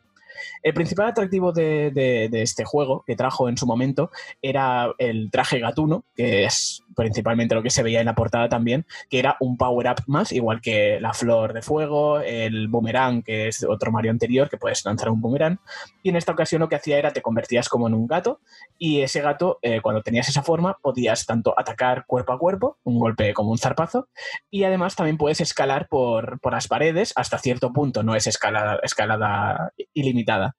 El 0.62 0.74
principal 0.74 1.08
atractivo 1.08 1.52
de, 1.52 2.28
este 2.32 2.64
juego 2.64 3.04
que 3.06 3.16
trajo 3.16 3.48
en 3.48 3.56
su 3.56 3.66
momento 3.66 4.10
era 4.42 4.92
el 4.98 5.30
traje 5.30 5.58
gatuno, 5.58 6.04
que 6.14 6.44
es 6.44 6.82
principalmente 6.98 7.54
lo 7.54 7.62
que 7.62 7.70
se 7.70 7.84
veía 7.84 8.00
en 8.00 8.06
la 8.06 8.16
portada 8.16 8.48
también, 8.48 8.84
que 9.08 9.20
era 9.20 9.36
un 9.38 9.56
power-up 9.56 10.02
más, 10.08 10.32
igual 10.32 10.60
que 10.60 10.98
la 11.00 11.14
flor 11.14 11.52
de 11.52 11.62
fuego, 11.62 12.18
el 12.18 12.66
boomerang, 12.66 13.22
que 13.22 13.46
es 13.46 13.62
otro 13.62 13.92
Mario 13.92 14.10
anterior, 14.10 14.50
que 14.50 14.56
puedes 14.56 14.84
lanzar 14.84 15.08
un 15.08 15.20
boomerang. 15.20 15.60
Y 16.02 16.08
en 16.08 16.16
esta 16.16 16.32
ocasión 16.32 16.60
lo 16.60 16.68
que 16.68 16.74
hacía 16.74 16.98
era 16.98 17.12
te 17.12 17.22
convertías 17.22 17.68
como 17.68 17.86
en 17.86 17.94
un 17.94 18.08
gato, 18.08 18.40
y 18.78 19.02
ese 19.02 19.20
gato, 19.20 19.60
eh, 19.62 19.80
cuando 19.80 20.02
tenías 20.02 20.28
esa 20.28 20.42
forma, 20.42 20.76
podías 20.82 21.24
tanto 21.24 21.54
atacar 21.56 22.04
cuerpo 22.04 22.32
a 22.32 22.38
cuerpo, 22.38 22.78
un 22.82 22.98
golpe 22.98 23.32
como 23.32 23.52
un 23.52 23.58
zarpazo, 23.58 24.08
y 24.50 24.64
además 24.64 24.96
también 24.96 25.18
puedes 25.18 25.40
escalar 25.40 25.86
por, 25.88 26.40
las 26.50 26.66
paredes 26.66 27.12
hasta 27.14 27.38
cierto 27.38 27.72
punto, 27.72 28.02
no 28.02 28.16
es 28.16 28.26
escalada, 28.26 28.80
escalada 28.82 29.72
ilimitada. 29.94 30.56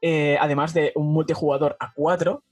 Eh, 0.00 0.38
además 0.40 0.72
de 0.72 0.92
un 0.94 1.12
multijugador 1.12 1.76
a 1.80 1.92
4 1.92 2.42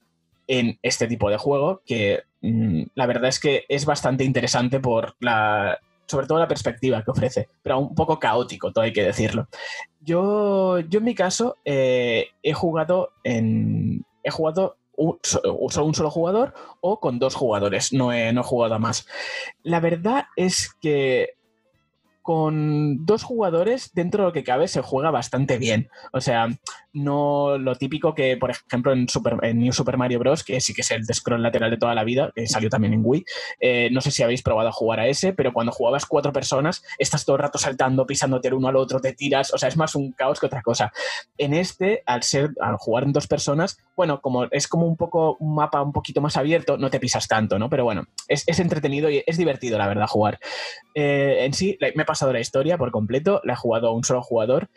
en 0.47 0.79
este 0.83 1.07
tipo 1.07 1.31
de 1.31 1.39
juego, 1.39 1.81
que 1.87 2.25
la 2.43 3.07
verdad 3.07 3.29
es 3.29 3.39
que 3.39 3.65
es 3.69 3.85
bastante 3.85 4.25
interesante 4.25 4.81
por 4.81 5.15
la, 5.21 5.79
sobre 6.07 6.27
todo 6.27 6.39
la 6.39 6.49
perspectiva 6.49 7.03
que 7.03 7.11
ofrece, 7.11 7.49
pero 7.63 7.79
un 7.79 7.95
poco 7.95 8.19
caótico, 8.19 8.73
todo 8.73 8.85
hay 8.85 8.93
que 8.93 9.05
decirlo. 9.05 9.49
Yo, 10.01 10.81
yo 10.81 10.99
en 10.99 11.05
mi 11.05 11.15
caso 11.15 11.57
eh, 11.65 12.29
he 12.43 12.53
jugado 12.53 13.13
en, 13.23 14.05
he 14.25 14.31
jugado 14.31 14.77
un, 14.97 15.19
solo 15.23 15.85
un 15.85 15.95
solo 15.95 16.11
jugador 16.11 16.55
o 16.81 17.01
con 17.01 17.19
dos 17.19 17.35
jugadores. 17.35 17.93
No 17.93 18.13
he, 18.13 18.33
no 18.33 18.41
he 18.41 18.45
jugado 18.45 18.75
a 18.75 18.79
más. 18.79 19.07
La 19.63 19.81
verdad 19.81 20.27
es 20.37 20.75
que 20.81 21.35
con 22.23 23.07
dos 23.07 23.23
jugadores, 23.23 23.93
dentro 23.95 24.23
de 24.23 24.29
lo 24.29 24.33
que 24.33 24.45
cabe, 24.45 24.69
se 24.69 24.83
juega 24.83 25.11
bastante 25.11 25.59
bien. 25.59 25.89
O 26.13 26.21
sea, 26.21 26.49
no 26.93 27.59
lo 27.59 27.75
típico 27.77 28.15
que, 28.15 28.37
por 28.37 28.51
ejemplo, 28.51 28.93
en, 28.93 29.09
Super, 29.09 29.37
en 29.43 29.61
New 29.61 29.73
Super 29.73 29.97
Mario 29.97 30.19
Bros., 30.19 30.45
que 30.45 30.61
sí 30.61 30.75
que 30.75 30.83
es 30.83 30.91
el 30.91 31.05
scroll 31.13 31.43
lateral 31.43 31.71
de 31.71 31.77
toda 31.77 31.95
la 31.95 32.05
vida, 32.05 32.33
que 32.35 32.47
salió 32.47 32.69
también 32.69 32.95
en 32.95 33.03
Wii, 33.05 33.25
eh, 33.61 33.89
no 33.93 34.01
sé 34.01 34.11
si 34.11 34.23
habéis 34.23 34.43
probado 34.43 34.69
a 34.69 34.73
jugar 34.73 35.01
a 35.01 35.07
ese, 35.07 35.33
pero 35.33 35.53
cuando 35.53 35.73
jugabas 35.73 36.07
cuatro 36.07 36.33
personas, 36.33 36.83
estás 36.99 37.25
todo 37.25 37.37
el 37.37 37.43
rato 37.43 37.59
saltando, 37.59 38.07
pisándote 38.07 38.49
el 38.49 38.55
uno 38.55 38.69
al 38.69 38.77
otro, 38.77 39.01
te 39.01 39.13
tiras, 39.13 39.53
o 39.53 39.59
sea, 39.59 39.69
es 39.69 39.77
más 39.77 39.95
un 39.95 40.13
caos 40.13 40.41
que 40.41 40.47
otra 40.47 40.63
cosa. 40.63 40.93
En 41.39 41.55
este, 41.55 42.03
al 42.07 42.23
ser, 42.23 42.51
al 42.61 42.77
jugar 42.77 43.05
en 43.05 43.13
dos 43.13 43.27
personas, 43.27 43.79
bueno, 43.97 44.21
como 44.21 44.45
es 44.51 44.67
como 44.67 44.87
un 44.87 44.97
poco 44.97 45.37
un 45.41 45.55
mapa 45.55 45.83
un 45.83 45.93
poquito 45.93 46.21
más 46.21 46.37
abierto, 46.37 46.77
no 46.77 46.91
te 46.91 47.01
pisas 47.01 47.29
tanto, 47.29 47.59
¿no? 47.59 47.69
Pero 47.69 47.85
bueno, 47.85 48.05
es, 48.29 48.45
es 48.47 48.59
entretenido 48.61 49.11
y 49.11 49.23
es 49.27 49.37
divertido, 49.37 49.79
la 49.79 49.87
verdad, 49.87 50.07
jugar. 50.07 50.39
Eh, 50.95 51.45
en 51.45 51.53
sí, 51.53 51.79
me 51.81 52.03
he 52.03 52.07
pasado 52.07 52.33
la 52.33 52.41
historia 52.41 52.79
por 52.79 52.91
completo, 52.91 53.41
la 53.45 53.55
he 53.55 53.57
jugado 53.57 53.89
a 53.89 53.93
un 53.93 54.05
solo 54.05 54.23
jugador. 54.23 54.71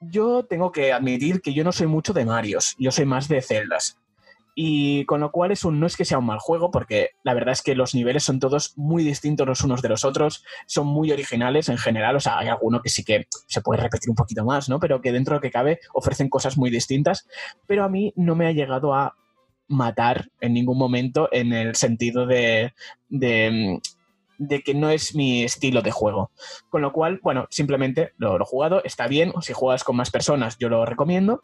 Yo 0.00 0.44
tengo 0.44 0.70
que 0.70 0.92
admitir 0.92 1.40
que 1.40 1.52
yo 1.52 1.64
no 1.64 1.72
soy 1.72 1.86
mucho 1.86 2.12
de 2.12 2.24
Marios, 2.24 2.76
yo 2.78 2.90
soy 2.90 3.04
más 3.04 3.28
de 3.28 3.42
Zeldas. 3.42 3.98
Y 4.54 5.04
con 5.04 5.20
lo 5.20 5.30
cual 5.30 5.52
es 5.52 5.64
un, 5.64 5.78
no 5.78 5.86
es 5.86 5.96
que 5.96 6.04
sea 6.04 6.18
un 6.18 6.26
mal 6.26 6.40
juego, 6.40 6.72
porque 6.72 7.10
la 7.22 7.32
verdad 7.32 7.52
es 7.52 7.62
que 7.62 7.76
los 7.76 7.94
niveles 7.94 8.24
son 8.24 8.40
todos 8.40 8.76
muy 8.76 9.04
distintos 9.04 9.46
los 9.46 9.62
unos 9.62 9.82
de 9.82 9.88
los 9.88 10.04
otros, 10.04 10.44
son 10.66 10.88
muy 10.88 11.12
originales 11.12 11.68
en 11.68 11.78
general, 11.78 12.16
o 12.16 12.20
sea, 12.20 12.38
hay 12.38 12.48
alguno 12.48 12.82
que 12.82 12.88
sí 12.88 13.04
que 13.04 13.28
se 13.46 13.60
puede 13.60 13.80
repetir 13.80 14.10
un 14.10 14.16
poquito 14.16 14.44
más, 14.44 14.68
¿no? 14.68 14.80
Pero 14.80 15.00
que 15.00 15.12
dentro 15.12 15.34
de 15.34 15.36
lo 15.36 15.42
que 15.42 15.52
cabe 15.52 15.78
ofrecen 15.92 16.28
cosas 16.28 16.58
muy 16.58 16.70
distintas, 16.70 17.28
pero 17.68 17.84
a 17.84 17.88
mí 17.88 18.12
no 18.16 18.34
me 18.34 18.48
ha 18.48 18.52
llegado 18.52 18.94
a 18.94 19.14
matar 19.68 20.28
en 20.40 20.54
ningún 20.54 20.78
momento 20.78 21.28
en 21.30 21.52
el 21.52 21.76
sentido 21.76 22.26
de, 22.26 22.72
de 23.08 23.80
de 24.38 24.62
que 24.62 24.74
no 24.74 24.90
es 24.90 25.14
mi 25.14 25.44
estilo 25.44 25.82
de 25.82 25.90
juego. 25.90 26.30
Con 26.70 26.82
lo 26.82 26.92
cual, 26.92 27.20
bueno, 27.22 27.46
simplemente 27.50 28.12
lo, 28.16 28.36
he 28.36 28.44
jugado, 28.44 28.82
está 28.84 29.06
bien, 29.08 29.32
si 29.40 29.52
juegas 29.52 29.84
con 29.84 29.96
más 29.96 30.10
personas 30.10 30.56
yo 30.58 30.68
lo 30.68 30.86
recomiendo, 30.86 31.42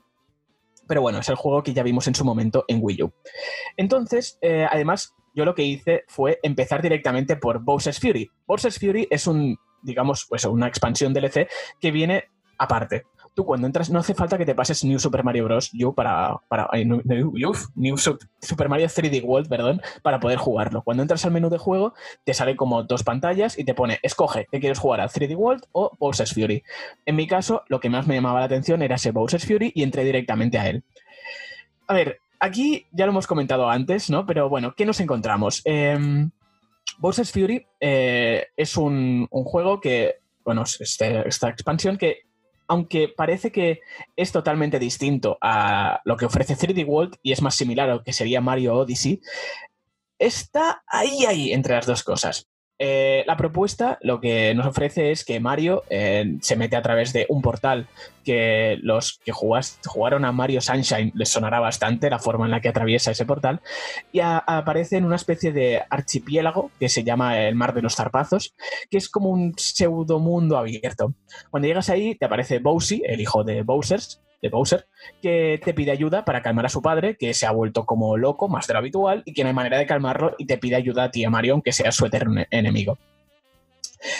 pero 0.87 1.03
bueno, 1.03 1.19
es 1.19 1.29
el 1.29 1.35
juego 1.35 1.63
que 1.63 1.75
ya 1.75 1.83
vimos 1.83 2.07
en 2.07 2.15
su 2.15 2.25
momento 2.25 2.65
en 2.69 2.79
Wii 2.81 3.03
U. 3.03 3.13
Entonces, 3.77 4.39
eh, 4.41 4.67
además, 4.71 5.15
yo 5.35 5.45
lo 5.45 5.55
que 5.55 5.65
hice 5.65 6.05
fue 6.09 6.39
empezar 6.43 6.83
directamente 6.83 7.37
por 7.37 7.61
Bowser's 7.61 7.99
Fury. 7.99 8.31
Bowser's 8.47 8.79
Fury 8.79 9.09
es 9.11 9.27
un, 9.27 9.59
digamos, 9.83 10.27
pues 10.29 10.45
una 10.45 10.69
expansión 10.69 11.13
DLC 11.13 11.49
que 11.81 11.91
viene 11.91 12.25
aparte 12.59 13.05
tú 13.35 13.44
cuando 13.44 13.66
entras, 13.66 13.90
no 13.90 13.99
hace 13.99 14.14
falta 14.14 14.38
que 14.38 14.47
te 14.47 14.55
pases 14.55 14.85
New 14.85 14.99
Super 14.99 15.25
Mario 15.25 15.44
Bros. 15.44 15.70
U 15.75 15.94
para, 15.94 16.37
para 16.49 16.68
New, 16.85 17.03
New, 17.75 17.97
Super 17.99 18.68
Mario 18.68 18.87
3D 18.87 19.23
World, 19.23 19.49
perdón, 19.49 19.83
para 20.03 20.20
poder 20.20 20.38
jugarlo. 20.38 20.83
Cuando 20.83 21.03
entras 21.03 21.25
al 21.25 21.33
menú 21.33 21.51
de 21.51 21.59
juego, 21.59 21.94
te 22.25 22.33
sale 22.33 22.57
como 22.57 22.85
dos 22.85 23.03
pantallas 23.03 23.59
y 23.59 23.64
te 23.64 23.75
pone, 23.75 23.99
escoge 24.03 24.47
que 24.51 24.61
quieres 24.61 24.79
jugar 24.79 25.01
a 25.01 25.09
3D 25.09 25.37
World 25.37 25.64
o 25.73 25.90
Bowser's 25.99 26.33
Fury. 26.33 26.62
En 27.05 27.16
mi 27.16 27.27
caso, 27.27 27.64
lo 27.68 27.81
que 27.81 27.90
más 27.90 28.07
me 28.07 28.14
llamaba 28.14 28.40
la 28.40 28.47
atención 28.47 28.83
era 28.83 28.94
ese 28.97 29.11
Bowser's 29.11 29.47
Fury 29.47 29.73
y 29.75 29.83
entré 29.83 30.05
directamente 30.05 30.59
a 30.59 30.68
él. 30.68 30.85
A 31.88 31.94
ver, 31.94 32.18
aquí 32.38 32.87
ya 32.92 33.07
lo 33.07 33.12
hemos 33.12 33.27
comentado 33.27 33.68
antes, 33.68 34.11
¿no? 34.11 34.27
Pero 34.27 34.49
bueno, 34.49 34.75
¿qué 34.77 34.87
nos 34.87 35.01
encontramos? 35.01 35.61
Eh, 35.64 36.29
Bowser's 36.99 37.33
Fury 37.33 37.66
eh, 37.81 38.47
es 38.57 38.77
un, 38.77 39.27
un, 39.31 39.44
juego 39.44 39.81
que, 39.81 40.16
bueno, 40.44 40.62
este, 40.62 41.27
esta 41.27 41.49
expansión 41.49 41.99
que 41.99 42.23
aunque 42.66 43.09
parece 43.09 43.53
que 43.53 43.81
es 44.16 44.33
totalmente 44.33 44.79
distinto 44.79 45.38
a 45.40 46.00
lo 46.05 46.16
que 46.16 46.27
ofrece 46.27 46.57
3D 46.57 46.87
World 46.87 47.16
y 47.22 47.33
es 47.33 47.42
más 47.42 47.55
similar 47.55 47.90
a 47.90 47.94
lo 47.94 48.03
que 48.03 48.12
sería 48.12 48.40
Mario 48.40 48.74
Odyssey, 48.74 49.20
está 50.18 50.83
ahí, 50.87 51.24
ahí 51.27 51.53
entre 51.53 51.74
las 51.74 51.87
dos 51.87 52.03
cosas. 52.03 52.48
Eh, 52.79 53.23
la 53.29 53.37
propuesta 53.37 53.99
lo 54.03 54.21
que 54.21 54.53
nos 54.53 54.67
ofrece 54.67 55.13
es 55.13 55.25
que 55.25 55.39
Mario 55.39 55.85
eh, 55.91 56.39
se 56.41 56.57
mete 56.57 56.75
a 56.75 56.83
través 56.83 57.13
de 57.13 57.25
un 57.29 57.41
portal 57.41 57.87
que 58.25 58.79
los 58.83 59.21
que 59.25 59.31
jugaron 59.31 60.25
a 60.25 60.33
Mario 60.33 60.61
Sunshine 60.61 61.13
les 61.15 61.29
sonará 61.29 61.61
bastante 61.61 62.11
la 62.11 62.19
forma 62.19 62.47
en 62.47 62.51
la 62.51 62.61
que 62.61 62.71
atraviesa 62.71 63.13
ese 63.13 63.27
portal 63.27 63.61
y 64.11 64.21
aparece 64.21 64.97
en 64.97 65.05
una 65.05 65.17
especie 65.17 65.53
de 65.53 65.83
archipiélago 65.89 66.73
que 66.81 66.89
se 66.89 67.05
llama 67.05 67.39
el 67.43 67.55
Mar 67.55 67.75
de 67.75 67.83
los 67.83 67.95
Zarpazos, 67.95 68.55
que 68.91 68.99
es 68.99 69.09
como 69.09 69.29
un 69.29 69.55
pseudo 69.57 70.19
mundo 70.19 70.57
abierto. 70.57 71.15
Cuando 71.51 71.69
llegas 71.69 71.91
ahí 71.91 72.17
te 72.17 72.25
aparece 72.25 72.59
Bowsy, 72.59 73.03
el 73.07 73.21
hijo 73.21 73.45
de 73.45 73.63
Bowsers, 73.63 74.24
de 74.45 74.51
Bowser, 74.51 74.87
que 75.23 75.59
te 75.65 75.73
pide 75.73 75.91
ayuda 75.91 76.25
para 76.25 76.43
calmar 76.43 76.67
a 76.67 76.69
su 76.69 76.83
padre, 76.83 77.17
que 77.17 77.33
se 77.33 77.47
ha 77.47 77.51
vuelto 77.51 77.87
como 77.87 78.17
loco, 78.19 78.47
más 78.47 78.67
de 78.67 78.75
lo 78.75 78.79
habitual, 78.79 79.23
y 79.25 79.33
que 79.33 79.43
no 79.43 79.49
hay 79.49 79.55
manera 79.55 79.79
de 79.79 79.87
calmarlo, 79.87 80.35
y 80.39 80.45
te 80.45 80.59
pide 80.59 80.77
ayuda 80.77 81.05
a 81.05 81.11
ti, 81.11 81.25
a 81.25 81.31
Mario, 81.31 81.55
aunque 81.55 81.73
sea 81.73 81.91
su 81.91 82.05
eterno 82.05 82.43
enemigo. 82.51 82.99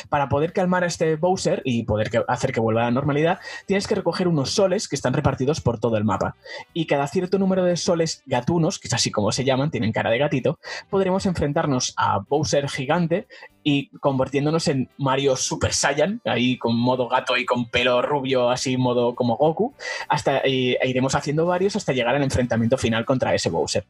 Para 0.09 0.29
poder 0.29 0.53
calmar 0.53 0.85
a 0.85 0.87
este 0.87 1.17
Bowser 1.17 1.63
y 1.65 1.85
poder 1.85 2.11
hacer 2.29 2.53
que 2.53 2.61
vuelva 2.61 2.83
a 2.83 2.85
la 2.85 2.91
normalidad, 2.91 3.41
tienes 3.67 3.87
que 3.87 3.95
recoger 3.95 4.29
unos 4.29 4.51
soles 4.51 4.89
que 4.89 4.97
están 4.97 5.13
repartidos 5.13 5.61
por 5.61 5.79
todo 5.79 5.97
el 5.97 6.05
mapa. 6.05 6.37
Y 6.73 6.87
cada 6.87 7.07
cierto 7.09 7.39
número 7.39 7.65
de 7.65 7.77
soles 7.77 8.23
gatunos, 8.27 8.79
que 8.79 8.89
es 8.89 8.95
así 8.95 9.11
como 9.11 9.33
se 9.33 9.45
llaman, 9.45 9.71
tienen 9.71 9.93
cara 9.93 10.11
de 10.11 10.19
gatito, 10.19 10.59
podremos 10.91 11.27
enfrentarnos 11.27 11.95
a 11.97 12.19
Bowser 12.19 12.69
gigante 12.69 13.27
y 13.63 13.89
convirtiéndonos 13.99 14.69
en 14.69 14.89
Mario 14.99 15.37
Super 15.37 15.73
Saiyan, 15.73 16.21
ahí 16.25 16.59
con 16.59 16.77
modo 16.77 17.09
gato 17.09 17.37
y 17.37 17.47
con 17.47 17.69
pelo 17.71 18.03
rubio, 18.03 18.51
así 18.51 18.77
modo 18.77 19.15
como 19.15 19.37
Goku, 19.37 19.75
hasta 20.09 20.39
e 20.39 20.79
iremos 20.85 21.15
haciendo 21.15 21.47
varios 21.47 21.75
hasta 21.77 21.93
llegar 21.93 22.15
al 22.15 22.23
enfrentamiento 22.23 22.77
final 22.77 23.05
contra 23.05 23.35
ese 23.35 23.49
Bowser. 23.49 23.85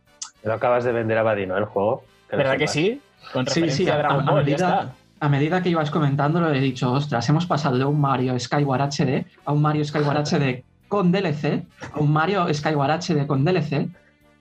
Lo 0.44 0.52
acabas 0.52 0.84
de 0.84 0.92
vender 0.92 1.18
a 1.18 1.22
Badino, 1.22 1.56
el 1.56 1.64
juego. 1.64 2.04
¿Verdad 2.30 2.56
que 2.56 2.68
sí? 2.68 3.00
Con 3.32 3.46
sí, 3.46 3.70
sí, 3.70 3.88
a, 3.88 3.96
Dragon 3.96 4.24
Ball, 4.26 4.46
ya 4.46 4.92
a 5.24 5.28
medida 5.30 5.62
que 5.62 5.70
ibas 5.70 5.90
comentándolo, 5.90 6.52
he 6.52 6.60
dicho, 6.60 6.92
ostras, 6.92 7.26
hemos 7.30 7.46
pasado 7.46 7.78
de 7.78 7.84
un 7.86 7.98
Mario 7.98 8.38
Skyward 8.38 8.90
HD 8.90 9.24
a 9.46 9.52
un 9.52 9.62
Mario 9.62 9.82
Skyward 9.82 10.18
HD 10.18 10.62
con 10.86 11.12
DLC, 11.12 11.64
a 11.94 11.98
un 11.98 12.12
Mario 12.12 12.52
Skyward 12.52 13.00
HD 13.00 13.26
con 13.26 13.42
DLC 13.42 13.88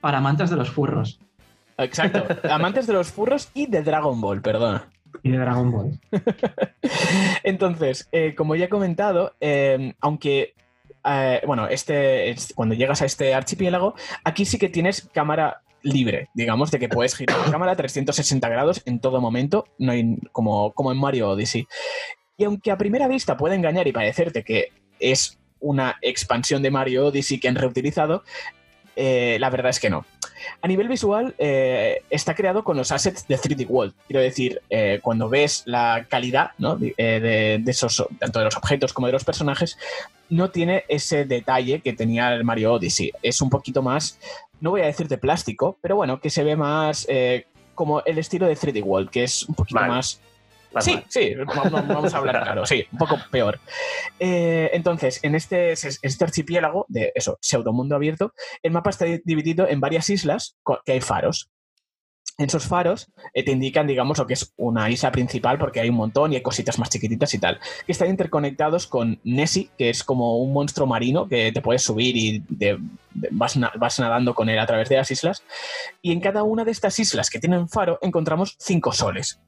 para 0.02 0.18
amantes 0.18 0.50
de 0.50 0.58
los 0.58 0.70
furros. 0.70 1.22
Exacto, 1.78 2.26
amantes 2.50 2.86
de 2.86 2.92
los 2.92 3.10
furros 3.14 3.50
y 3.54 3.68
de 3.68 3.82
Dragon 3.82 4.20
Ball, 4.20 4.42
perdona. 4.42 4.90
Y 5.24 5.32
de 5.32 5.38
Dragon 5.38 5.72
Ball. 5.72 6.00
Entonces, 7.44 8.10
eh, 8.12 8.36
como 8.36 8.58
ya 8.58 8.66
he 8.66 8.70
comentado, 8.70 9.36
eh, 9.40 9.94
aunque 10.02 10.54
eh, 11.06 11.42
bueno, 11.48 11.66
este, 11.68 12.36
cuando 12.56 12.76
llegas 12.76 13.02
a 13.02 13.06
este 13.06 13.34
archipiélago, 13.34 13.96
aquí 14.26 14.44
sí 14.44 14.58
que 14.58 14.68
tienes 14.68 15.10
cámara 15.14 15.62
libre, 15.84 16.30
digamos, 16.34 16.72
de 16.72 16.80
que 16.80 16.90
puedes 16.90 17.16
girar 17.16 17.38
la 17.40 17.52
cámara 17.52 17.76
360 17.76 18.50
grados 18.50 18.82
en 18.86 19.00
todo 19.00 19.22
momento, 19.22 19.66
no 19.78 19.92
hay, 19.92 20.18
como, 20.32 20.72
como 20.74 20.92
en 20.92 20.98
Mario 20.98 21.30
Odyssey. 21.30 21.68
Y 22.38 22.46
aunque 22.46 22.72
a 22.72 22.78
primera 22.78 23.08
vista 23.08 23.38
puede 23.38 23.56
engañar 23.56 23.88
y 23.88 23.92
parecerte 23.92 24.44
que 24.44 24.70
es 25.00 25.38
una 25.60 25.98
expansión 26.02 26.62
de 26.62 26.72
Mario 26.72 27.08
Odyssey 27.08 27.40
que 27.40 27.48
han 27.48 27.56
reutilizado, 27.56 28.24
eh, 28.96 29.38
la 29.40 29.50
verdad 29.50 29.70
es 29.70 29.80
que 29.80 29.90
no. 29.90 30.06
A 30.62 30.68
nivel 30.68 30.88
visual, 30.88 31.34
eh, 31.38 32.02
está 32.10 32.36
creado 32.36 32.64
con 32.64 32.78
los 32.78 32.92
assets 32.92 33.28
de 33.28 33.38
3D 33.38 33.66
World. 33.68 33.94
Quiero 34.08 34.22
decir, 34.22 34.62
eh, 34.70 35.00
cuando 35.02 35.30
ves 35.30 35.64
la 35.66 36.06
calidad 36.10 36.52
de, 36.58 37.64
esos, 37.66 38.06
tanto 38.20 38.40
de 38.40 38.46
los 38.46 38.58
objetos 38.58 38.94
como 38.94 39.08
de 39.08 39.14
los 39.14 39.24
personajes, 39.24 39.78
no 40.30 40.50
tiene 40.50 40.84
ese 40.90 41.26
detalle 41.26 41.82
que 41.82 41.94
tenía 41.94 42.34
el 42.34 42.44
Mario 42.44 42.74
Odyssey. 42.74 43.12
Es 43.22 43.42
un 43.42 43.50
poquito 43.50 43.82
más 43.82 44.20
no 44.64 44.72
voy 44.72 44.82
a 44.82 44.86
decir 44.86 45.10
de 45.10 45.18
plástico, 45.18 45.78
pero 45.82 45.98
bueno, 45.98 46.22
que 46.22 46.30
se 46.30 46.42
ve 46.42 46.56
más 46.56 47.06
eh, 47.10 47.48
como 47.76 48.02
el 48.06 48.18
estilo 48.18 48.48
de 48.48 48.56
3D 48.56 48.82
World, 48.82 49.10
que 49.10 49.26
es 49.26 49.44
un 49.44 49.56
poquito 49.56 49.82
más... 49.82 50.22
sí, 50.80 51.04
sí, 51.10 51.36
vamos, 51.36 52.14
a 52.14 52.18
hablar 52.18 52.42
claro, 52.44 52.66
sí, 52.66 52.88
un 52.94 52.98
poco 52.98 53.20
peor. 53.30 53.60
Eh, 54.20 54.70
entonces, 54.72 55.20
en 55.22 55.36
este, 55.36 55.74
este 55.74 56.24
archipiélago 56.24 56.86
de 56.88 57.12
eso, 57.14 57.38
pseudomundo 57.42 57.98
abierto, 57.98 58.34
el 58.62 58.72
mapa 58.72 58.92
está 58.92 59.04
dividido 59.26 59.68
en 59.68 59.82
varias 59.82 60.10
islas 60.10 60.56
que 60.86 60.94
hay 60.94 61.02
faros 61.02 61.52
esos 62.38 62.66
faros 62.66 63.08
eh, 63.34 63.44
te 63.44 63.52
indican, 63.52 63.88
digamos, 63.88 64.18
lo 64.18 64.26
que 64.26 64.34
es 64.34 64.54
una 64.58 64.90
isla 64.90 65.12
principal, 65.12 65.58
porque 65.58 65.80
hay 65.80 65.90
un 65.90 65.96
montón 65.96 66.34
y 66.34 66.36
hay 66.36 66.42
cositas 66.42 66.80
más 66.80 66.90
chiquititas 66.90 67.34
y 67.34 67.40
tal, 67.40 67.60
que 67.86 67.92
están 67.92 68.10
interconectados 68.10 68.88
con 68.88 69.20
Nessie, 69.24 69.70
que 69.78 69.90
es 69.90 70.04
como 70.04 70.38
un 70.38 70.54
monstruo 70.54 70.88
marino 70.88 71.28
que 71.28 71.52
te 71.52 71.62
puedes 71.62 71.84
subir 71.84 72.18
y 72.18 72.44
vas, 73.32 73.60
vas, 73.76 74.00
nadando 74.00 74.34
con 74.34 74.50
él 74.50 74.60
a 74.60 74.66
través 74.66 74.90
de 74.90 74.98
las 74.98 75.12
islas. 75.12 75.44
Y 76.02 76.12
en 76.12 76.22
cada 76.22 76.44
una 76.44 76.66
de 76.66 76.72
estas 76.72 76.98
islas 77.00 77.30
que 77.30 77.40
tienen 77.40 77.70
faro 77.70 78.00
encontramos 78.02 78.56
cinco 78.60 78.92
soles. 78.92 79.40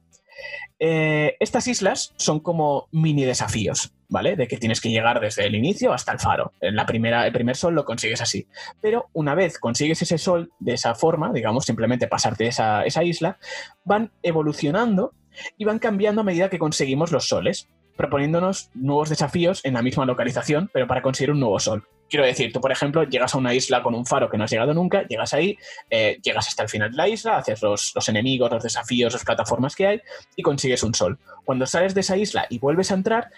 Eh, 0.78 1.36
estas 1.40 1.66
islas 1.68 2.12
son 2.16 2.40
como 2.40 2.88
mini 2.92 3.24
desafíos, 3.24 3.92
¿vale? 4.08 4.36
De 4.36 4.46
que 4.46 4.58
tienes 4.58 4.80
que 4.80 4.90
llegar 4.90 5.20
desde 5.20 5.46
el 5.46 5.54
inicio 5.54 5.92
hasta 5.92 6.12
el 6.12 6.18
faro. 6.18 6.52
En 6.60 6.76
la 6.76 6.86
primera, 6.86 7.26
el 7.26 7.32
primer 7.32 7.56
sol 7.56 7.74
lo 7.74 7.84
consigues 7.84 8.20
así. 8.20 8.46
Pero 8.80 9.08
una 9.12 9.34
vez 9.34 9.58
consigues 9.58 10.02
ese 10.02 10.18
sol 10.18 10.52
de 10.58 10.74
esa 10.74 10.94
forma, 10.94 11.32
digamos, 11.32 11.64
simplemente 11.64 12.08
pasarte 12.08 12.46
esa, 12.46 12.84
esa 12.84 13.04
isla, 13.04 13.38
van 13.84 14.12
evolucionando 14.22 15.12
y 15.56 15.64
van 15.64 15.78
cambiando 15.78 16.20
a 16.20 16.24
medida 16.24 16.50
que 16.50 16.58
conseguimos 16.58 17.12
los 17.12 17.28
soles, 17.28 17.68
proponiéndonos 17.96 18.70
nuevos 18.74 19.08
desafíos 19.08 19.64
en 19.64 19.74
la 19.74 19.82
misma 19.82 20.06
localización, 20.06 20.70
pero 20.72 20.86
para 20.86 21.02
conseguir 21.02 21.32
un 21.32 21.40
nuevo 21.40 21.58
sol. 21.58 21.86
quiero 22.08 22.24
decir, 22.24 22.52
tú, 22.52 22.60
por 22.60 22.70
ejemplo, 22.70 23.02
llegas 23.04 23.34
a 23.34 23.38
una 23.38 23.54
isla 23.54 23.82
con 23.82 23.94
un 23.94 24.06
faro 24.06 24.30
que 24.30 24.38
no 24.38 24.44
has 24.44 24.50
llegado 24.50 24.74
nunca, 24.74 25.06
llegas 25.08 25.34
ahí, 25.34 25.58
eh, 25.90 26.18
llegas 26.22 26.46
hasta 26.46 26.62
el 26.62 26.68
final 26.68 26.90
de 26.90 26.96
la 26.96 27.08
isla, 27.08 27.38
haces 27.38 27.62
los, 27.62 27.92
los 27.94 28.08
enemigos, 28.08 28.50
los 28.50 28.62
desafíos, 28.62 29.12
las 29.12 29.24
plataformas 29.24 29.74
que 29.74 29.86
hay 29.86 30.00
y 30.36 30.42
consigues 30.42 30.82
un 30.82 30.94
sol. 30.94 31.18
Cuando 31.44 31.66
sales 31.66 31.94
de 31.94 32.02
esa 32.02 32.16
isla 32.16 32.46
y 32.48 32.58
vuelves 32.58 32.90
a 32.90 32.94
entrar, 32.94 33.30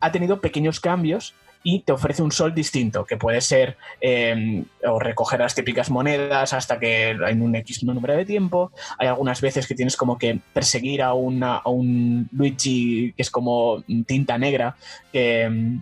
ha 0.00 0.12
tenido 0.12 0.40
pequeños 0.40 0.80
cambios 0.80 1.34
y 1.68 1.80
te 1.80 1.90
ofrece 1.90 2.22
un 2.22 2.30
sol 2.30 2.54
distinto, 2.54 3.04
que 3.04 3.16
puede 3.16 3.40
ser 3.40 3.76
eh, 4.00 4.62
o 4.86 5.00
recoger 5.00 5.40
las 5.40 5.52
típicas 5.52 5.90
monedas 5.90 6.52
hasta 6.52 6.78
que 6.78 7.18
hay 7.24 7.34
un 7.34 7.56
X 7.56 7.82
número 7.82 8.16
de 8.16 8.24
tiempo. 8.24 8.70
Hay 8.98 9.08
algunas 9.08 9.40
veces 9.40 9.66
que 9.66 9.74
tienes 9.74 9.96
como 9.96 10.16
que 10.16 10.38
perseguir 10.52 11.02
a, 11.02 11.12
una, 11.14 11.56
a 11.56 11.68
un 11.68 12.28
Luigi 12.30 13.12
que 13.16 13.22
es 13.22 13.32
como 13.32 13.82
tinta 14.06 14.38
negra, 14.38 14.76
mm, 15.12 15.78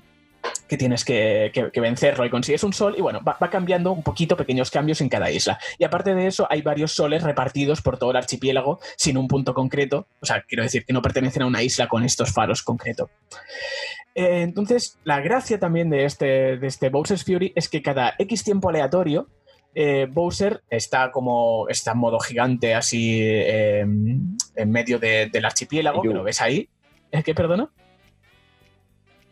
que 0.69 0.77
tienes 0.77 1.05
que, 1.05 1.51
que- 1.53 1.71
que 1.71 1.81
vencerlo 1.81 2.25
y 2.25 2.31
consigues 2.31 2.65
un 2.65 2.73
sol 2.73 2.95
y 2.99 3.01
bueno, 3.01 3.21
va, 3.27 3.37
va 3.43 3.51
cambiando 3.51 3.93
un 3.93 4.03
poquito, 4.03 4.37
pequeños 4.37 4.71
cambios 4.71 5.01
en 5.01 5.09
cada 5.09 5.31
isla. 5.31 5.59
Y 5.79 5.85
aparte 5.85 6.15
de 6.15 6.27
eso, 6.27 6.47
hay 6.51 6.63
varios 6.63 6.93
soles 6.93 7.23
repartidos 7.23 7.81
por 7.83 7.99
todo 7.99 8.11
el 8.11 8.17
archipiélago 8.17 8.81
sin 8.97 9.17
un 9.19 9.29
punto 9.29 9.55
concreto, 9.55 10.07
o 10.21 10.27
sea, 10.27 10.43
quiero 10.47 10.63
decir 10.63 10.85
que 10.85 10.93
no 10.93 11.03
pertenecen 11.03 11.43
a 11.43 11.47
una 11.47 11.63
isla 11.63 11.89
con 11.89 12.05
estos 12.05 12.33
faros 12.33 12.63
concreto. 12.63 13.11
Eh, 14.15 14.43
entonces, 14.43 14.99
la 15.05 15.21
gracia 15.21 15.59
también 15.59 15.91
de 15.91 16.05
este, 16.05 16.57
de 16.57 16.67
este 16.67 16.89
Bowser's 16.89 17.25
Fury 17.25 17.53
es 17.57 17.69
que 17.69 17.83
cada 17.83 18.15
X 18.19 18.45
tiempo 18.45 18.69
aleatorio, 18.69 19.29
eh, 19.75 20.07
Bowser 20.09 20.63
está 20.71 21.11
como, 21.11 21.67
está 21.69 21.93
en 21.93 21.99
modo 21.99 22.21
gigante 22.21 22.75
así 22.77 23.19
eh, 23.23 23.81
en 23.81 24.71
medio 24.71 25.01
de- 25.01 25.29
del 25.33 25.45
archipiélago, 25.45 26.01
que 26.01 26.09
lo 26.15 26.23
ves 26.23 26.41
ahí. 26.41 26.69
¿Es 27.11 27.25
que, 27.25 27.35
perdona? 27.35 27.71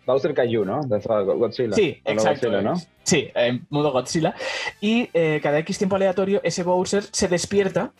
Bowser 0.07 0.35
Caillou, 0.35 0.65
¿no? 0.65 0.83
De 0.83 0.99
Godzilla. 0.99 1.75
Sí, 1.77 2.01
exacto. 2.05 2.49
Godzilla, 2.51 2.63
¿no? 2.63 2.75
Sí, 3.05 3.29
en 3.35 3.67
modo 3.71 3.93
Godzilla. 3.93 4.35
Y 4.81 5.09
eh, 5.15 5.41
cada 5.43 5.59
X 5.61 5.79
tiempo 5.79 5.97
aleatorio, 5.97 6.41
ese 6.45 6.63
Bowser 6.63 7.05
se 7.11 7.29
despierta 7.29 7.93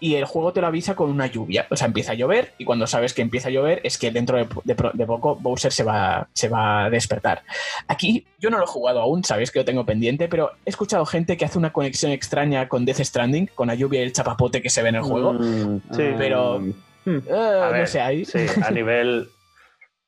y 0.00 0.16
el 0.16 0.24
juego 0.24 0.52
te 0.52 0.60
lo 0.60 0.66
avisa 0.66 0.94
con 0.96 1.10
una 1.10 1.26
lluvia. 1.26 1.66
O 1.70 1.76
sea, 1.76 1.86
empieza 1.86 2.12
a 2.12 2.14
llover 2.14 2.52
y 2.58 2.64
cuando 2.64 2.86
sabes 2.86 3.14
que 3.14 3.22
empieza 3.22 3.48
a 3.48 3.50
llover 3.50 3.80
es 3.84 3.98
que 3.98 4.10
dentro 4.10 4.36
de, 4.36 4.48
de 4.64 4.74
pro- 4.74 4.90
de 4.94 5.06
poco 5.06 5.36
Bowser 5.36 5.72
se 5.72 5.84
va, 5.84 6.26
se 6.32 6.48
va 6.48 6.84
a 6.86 6.90
despertar. 6.90 7.42
Aquí 7.86 8.26
yo 8.40 8.50
no 8.50 8.58
lo 8.58 8.64
he 8.64 8.66
jugado 8.66 9.00
aún, 9.00 9.22
sabéis 9.22 9.50
que 9.50 9.60
lo 9.60 9.64
tengo 9.64 9.86
pendiente, 9.86 10.28
pero 10.28 10.50
he 10.66 10.70
escuchado 10.70 11.06
gente 11.06 11.36
que 11.36 11.44
hace 11.44 11.56
una 11.58 11.72
conexión 11.72 12.12
extraña 12.12 12.68
con 12.68 12.84
Death 12.84 13.00
Stranding, 13.00 13.48
con 13.54 13.68
la 13.68 13.74
lluvia 13.74 14.00
y 14.00 14.04
el 14.04 14.12
chapapote 14.12 14.60
que 14.60 14.70
se 14.70 14.82
ve 14.82 14.88
en 14.88 14.96
el 14.96 15.02
juego. 15.02 15.34
Mm, 15.34 15.80
sí, 15.92 16.02
pero- 16.18 16.58
hmm. 16.60 16.70
Eh, 17.06 17.60
A 17.62 17.76
no 17.78 17.86
sé, 17.86 18.00
ahí. 18.00 18.24
sí, 18.24 18.38
a 18.64 18.70
nivel. 18.70 19.28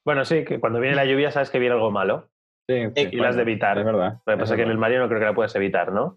Bueno, 0.04 0.24
sí, 0.24 0.44
que 0.44 0.60
cuando 0.60 0.80
viene 0.80 0.96
la 0.96 1.04
lluvia 1.04 1.30
sabes 1.30 1.50
que 1.50 1.58
viene 1.58 1.74
algo 1.74 1.90
malo. 1.90 2.28
Sí, 2.66 2.76
sí, 2.96 3.08
Y 3.12 3.16
las 3.16 3.36
de 3.36 3.42
evitar. 3.42 3.76
Es 3.78 3.84
verdad. 3.84 4.20
Lo 4.24 4.32
que 4.34 4.38
pasa 4.40 4.54
es 4.54 4.56
que 4.56 4.62
en 4.62 4.70
el 4.70 4.78
Mario 4.78 4.98
no 5.00 5.06
creo 5.08 5.20
que 5.20 5.26
la 5.26 5.34
puedas 5.34 5.54
evitar, 5.54 5.92
¿no? 5.92 6.16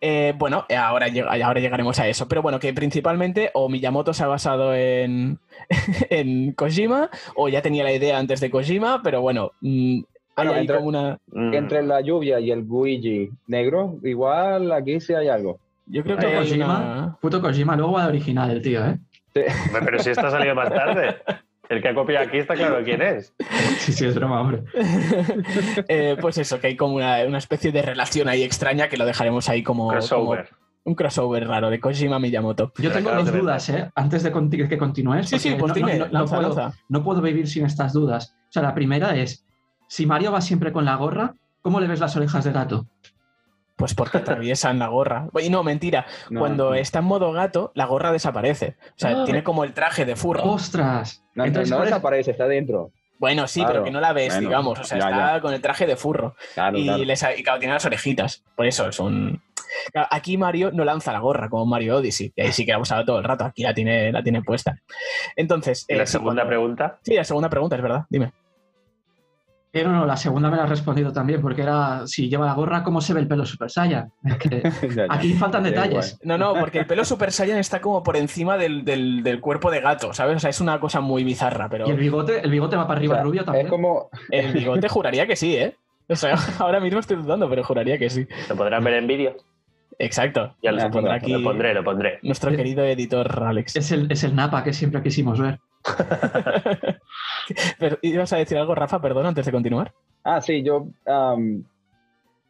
Eh, 0.00 0.34
bueno, 0.36 0.66
eh, 0.68 0.74
ahora, 0.76 1.06
llega- 1.06 1.30
ahora 1.46 1.60
llegaremos 1.60 2.00
a 2.00 2.08
eso. 2.08 2.26
Pero 2.28 2.42
bueno, 2.42 2.58
que 2.58 2.72
principalmente 2.74 3.50
o 3.54 3.68
Miyamoto 3.68 4.12
se 4.12 4.24
ha 4.24 4.26
basado 4.26 4.74
en, 4.74 5.38
en 6.10 6.52
Kojima 6.52 7.10
o 7.36 7.48
ya 7.48 7.62
tenía 7.62 7.84
la 7.84 7.92
idea 7.92 8.18
antes 8.18 8.40
de 8.40 8.50
Kojima, 8.50 9.02
pero 9.04 9.20
bueno, 9.20 9.52
mm, 9.60 9.98
hay 9.98 10.04
Bueno, 10.36 10.52
ahí 10.54 10.60
entre- 10.62 10.76
como 10.76 10.88
una... 10.88 11.18
Mm. 11.28 11.54
Entre 11.54 11.82
la 11.84 12.00
lluvia 12.00 12.40
y 12.40 12.50
el 12.50 12.66
Luigi 12.66 13.30
negro, 13.46 13.98
igual 14.02 14.72
aquí 14.72 15.00
sí 15.00 15.14
hay 15.14 15.28
algo. 15.28 15.60
Yo 15.86 16.02
creo 16.02 16.16
que 16.16 16.34
Kojima, 16.34 16.64
una... 16.78 17.16
puto 17.20 17.40
Kojima, 17.40 17.76
luego 17.76 17.92
va 17.92 18.02
de 18.04 18.08
original 18.08 18.50
el 18.50 18.62
tío, 18.62 18.84
¿eh? 18.84 18.98
Pero 19.32 19.98
si 20.00 20.10
esto 20.10 20.26
ha 20.26 20.30
salido 20.30 20.54
más 20.56 20.70
tarde. 20.70 21.16
El 21.68 21.80
que 21.80 21.88
ha 21.88 21.94
copiado 21.94 22.26
aquí 22.26 22.38
está 22.38 22.54
claro 22.54 22.82
quién 22.84 23.00
es. 23.02 23.34
Sí, 23.78 23.92
sí, 23.92 24.06
es 24.06 24.14
broma, 24.14 24.40
hombre. 24.40 24.64
Eh, 25.88 26.16
pues 26.20 26.38
eso, 26.38 26.60
que 26.60 26.68
hay 26.68 26.76
como 26.76 26.96
una, 26.96 27.24
una 27.26 27.38
especie 27.38 27.72
de 27.72 27.82
relación 27.82 28.28
ahí 28.28 28.42
extraña 28.42 28.88
que 28.88 28.96
lo 28.96 29.04
dejaremos 29.04 29.48
ahí 29.48 29.62
como, 29.62 29.88
Crossover. 29.88 30.48
como 30.48 30.58
un 30.84 30.94
crossover 30.94 31.46
raro 31.48 31.70
de 31.70 31.80
Kojima 31.80 32.18
Miyamoto. 32.18 32.72
Yo 32.78 32.92
tengo 32.92 33.10
dos 33.12 33.30
de 33.32 33.38
dudas, 33.40 33.68
¿eh? 33.70 33.90
Antes 33.94 34.22
de 34.22 34.32
conti- 34.32 34.68
que 34.68 34.76
continúes. 34.78 35.28
Sí, 35.28 35.38
sí, 35.38 35.54
pues 35.58 35.68
no- 35.70 35.74
dime, 35.74 35.98
no- 35.98 36.06
no- 36.06 36.12
no 36.12 36.18
lanza, 36.20 36.36
puedo, 36.36 36.48
lanza. 36.54 36.78
no 36.88 37.02
puedo 37.02 37.20
vivir 37.22 37.48
sin 37.48 37.64
estas 37.64 37.92
dudas. 37.94 38.34
O 38.48 38.52
sea, 38.52 38.62
la 38.62 38.74
primera 38.74 39.16
es, 39.16 39.44
si 39.88 40.06
Mario 40.06 40.32
va 40.32 40.40
siempre 40.40 40.72
con 40.72 40.84
la 40.84 40.96
gorra, 40.96 41.34
¿cómo 41.62 41.80
le 41.80 41.86
ves 41.88 42.00
las 42.00 42.14
orejas 42.16 42.44
de 42.44 42.52
gato? 42.52 42.86
Pues 43.76 43.94
porque 43.94 44.18
atraviesan 44.18 44.78
la 44.78 44.86
gorra. 44.88 45.28
Y 45.42 45.50
no, 45.50 45.62
mentira. 45.64 46.06
No, 46.30 46.40
Cuando 46.40 46.70
no. 46.70 46.74
está 46.76 47.00
en 47.00 47.06
modo 47.06 47.32
gato, 47.32 47.72
la 47.74 47.86
gorra 47.86 48.12
desaparece. 48.12 48.76
O 48.90 48.92
sea, 48.96 49.10
Ah. 49.10 49.24
tiene 49.24 49.42
como 49.42 49.64
el 49.64 49.72
traje 49.74 50.04
de 50.04 50.14
furro. 50.16 50.44
¡Ostras! 50.44 51.24
No, 51.34 51.44
Entonces, 51.44 51.70
no 51.76 51.82
desaparece, 51.84 52.30
está 52.30 52.46
dentro. 52.46 52.92
Bueno, 53.18 53.46
sí, 53.48 53.60
Claro. 53.60 53.72
pero 53.74 53.84
que 53.84 53.90
no 53.90 54.00
la 54.00 54.12
ves, 54.12 54.34
Bueno, 54.34 54.48
digamos. 54.48 54.78
O 54.78 54.84
sea, 54.84 54.98
ya, 54.98 55.08
está 55.10 55.34
ya. 55.36 55.40
con 55.40 55.54
el 55.54 55.60
traje 55.60 55.86
de 55.86 55.96
furro. 55.96 56.36
Claro, 56.54 56.78
y, 56.78 56.84
claro. 56.84 57.04
les 57.04 57.24
y 57.38 57.42
claro, 57.42 57.58
tiene 57.58 57.74
las 57.74 57.84
orejitas. 57.86 58.44
Por 58.56 58.66
eso 58.66 58.88
es 58.88 58.98
un. 59.00 59.42
Aquí 60.10 60.36
Mario 60.36 60.70
no 60.72 60.84
lanza 60.84 61.12
la 61.12 61.18
gorra 61.18 61.48
como 61.48 61.66
Mario 61.66 61.96
Odyssey. 61.96 62.32
Y 62.36 62.42
ahí 62.42 62.52
sí 62.52 62.64
que 62.64 62.72
la 62.72 62.78
ha 62.78 62.80
usado 62.80 63.04
todo 63.04 63.18
el 63.18 63.24
rato. 63.24 63.44
Aquí 63.44 63.62
la 63.64 63.74
tiene, 63.74 64.12
la 64.12 64.22
tiene 64.22 64.42
puesta. 64.42 64.78
Entonces. 65.36 65.84
Y 65.88 65.94
eh, 65.94 65.96
la 65.98 66.06
sí, 66.06 66.12
segunda 66.12 66.42
cuando- 66.42 66.48
pregunta. 66.48 66.98
Sí, 67.02 67.14
la 67.14 67.24
segunda 67.24 67.48
pregunta, 67.48 67.76
es 67.76 67.82
verdad. 67.82 68.04
Dime. 68.08 68.32
No, 69.82 69.92
no, 69.92 70.06
la 70.06 70.16
segunda 70.16 70.50
me 70.50 70.56
la 70.56 70.62
has 70.64 70.68
respondido 70.68 71.12
también, 71.12 71.40
porque 71.42 71.62
era, 71.62 72.06
si 72.06 72.28
lleva 72.28 72.46
la 72.46 72.54
gorra, 72.54 72.84
¿cómo 72.84 73.00
se 73.00 73.12
ve 73.12 73.20
el 73.20 73.26
pelo 73.26 73.44
Super 73.44 73.70
Saiyan? 73.70 74.12
Aquí 75.08 75.32
faltan 75.34 75.64
detalles. 75.64 76.18
No, 76.22 76.38
no, 76.38 76.54
porque 76.54 76.78
el 76.80 76.86
pelo 76.86 77.04
Super 77.04 77.32
Saiyan 77.32 77.58
está 77.58 77.80
como 77.80 78.02
por 78.02 78.16
encima 78.16 78.56
del, 78.56 78.84
del- 78.84 79.22
del 79.22 79.40
cuerpo 79.40 79.70
de 79.70 79.80
gato, 79.80 80.12
¿sabes? 80.12 80.36
O 80.36 80.38
sea, 80.40 80.50
es 80.50 80.60
una 80.60 80.78
cosa 80.80 81.00
muy 81.00 81.24
bizarra, 81.24 81.68
pero 81.68 81.86
Y 81.88 81.90
el 81.90 81.96
bigote, 81.96 82.40
el 82.40 82.50
bigote 82.50 82.76
va 82.76 82.86
para 82.86 82.98
O 82.98 83.00
arriba 83.00 83.14
sea, 83.16 83.24
rubio 83.24 83.44
también. 83.44 83.66
Es 83.66 83.70
como, 83.70 84.10
el 84.30 84.52
bigote 84.52 84.88
juraría 84.88 85.26
que 85.26 85.36
sí, 85.36 85.56
¿eh? 85.56 85.74
O 86.08 86.16
sea, 86.16 86.34
ahora 86.58 86.80
mismo 86.80 87.00
estoy 87.00 87.16
dudando, 87.16 87.48
pero 87.48 87.64
juraría 87.64 87.98
que 87.98 88.10
sí. 88.10 88.26
Lo 88.48 88.56
podrán 88.56 88.84
ver 88.84 88.94
en 88.94 89.06
vídeo. 89.06 89.36
Exacto. 89.98 90.54
Ya 90.62 90.70
Ah, 90.70 90.72
lo 90.72 90.90
pondrá 90.90 91.12
verdad, 91.12 91.14
aquí 91.16 91.32
Lo 91.32 91.42
pondré, 91.42 91.72
lo 91.74 91.84
pondré. 91.84 92.18
nuestro 92.22 92.50
querido 92.50 92.84
editor 92.84 93.42
Alex. 93.44 93.76
Es 93.76 93.92
el, 93.92 94.10
es 94.10 94.24
el 94.24 94.34
Napa 94.34 94.64
que 94.64 94.72
siempre 94.72 95.02
quisimos 95.02 95.38
ver. 95.40 95.60
Pero, 97.78 97.98
¿Ibas 98.02 98.32
a 98.32 98.38
decir 98.38 98.56
algo, 98.58 98.74
Rafa? 98.74 99.00
Perdón, 99.00 99.26
antes 99.26 99.46
de 99.46 99.52
continuar. 99.52 99.92
Ah, 100.22 100.40
sí, 100.40 100.62
yo. 100.62 100.88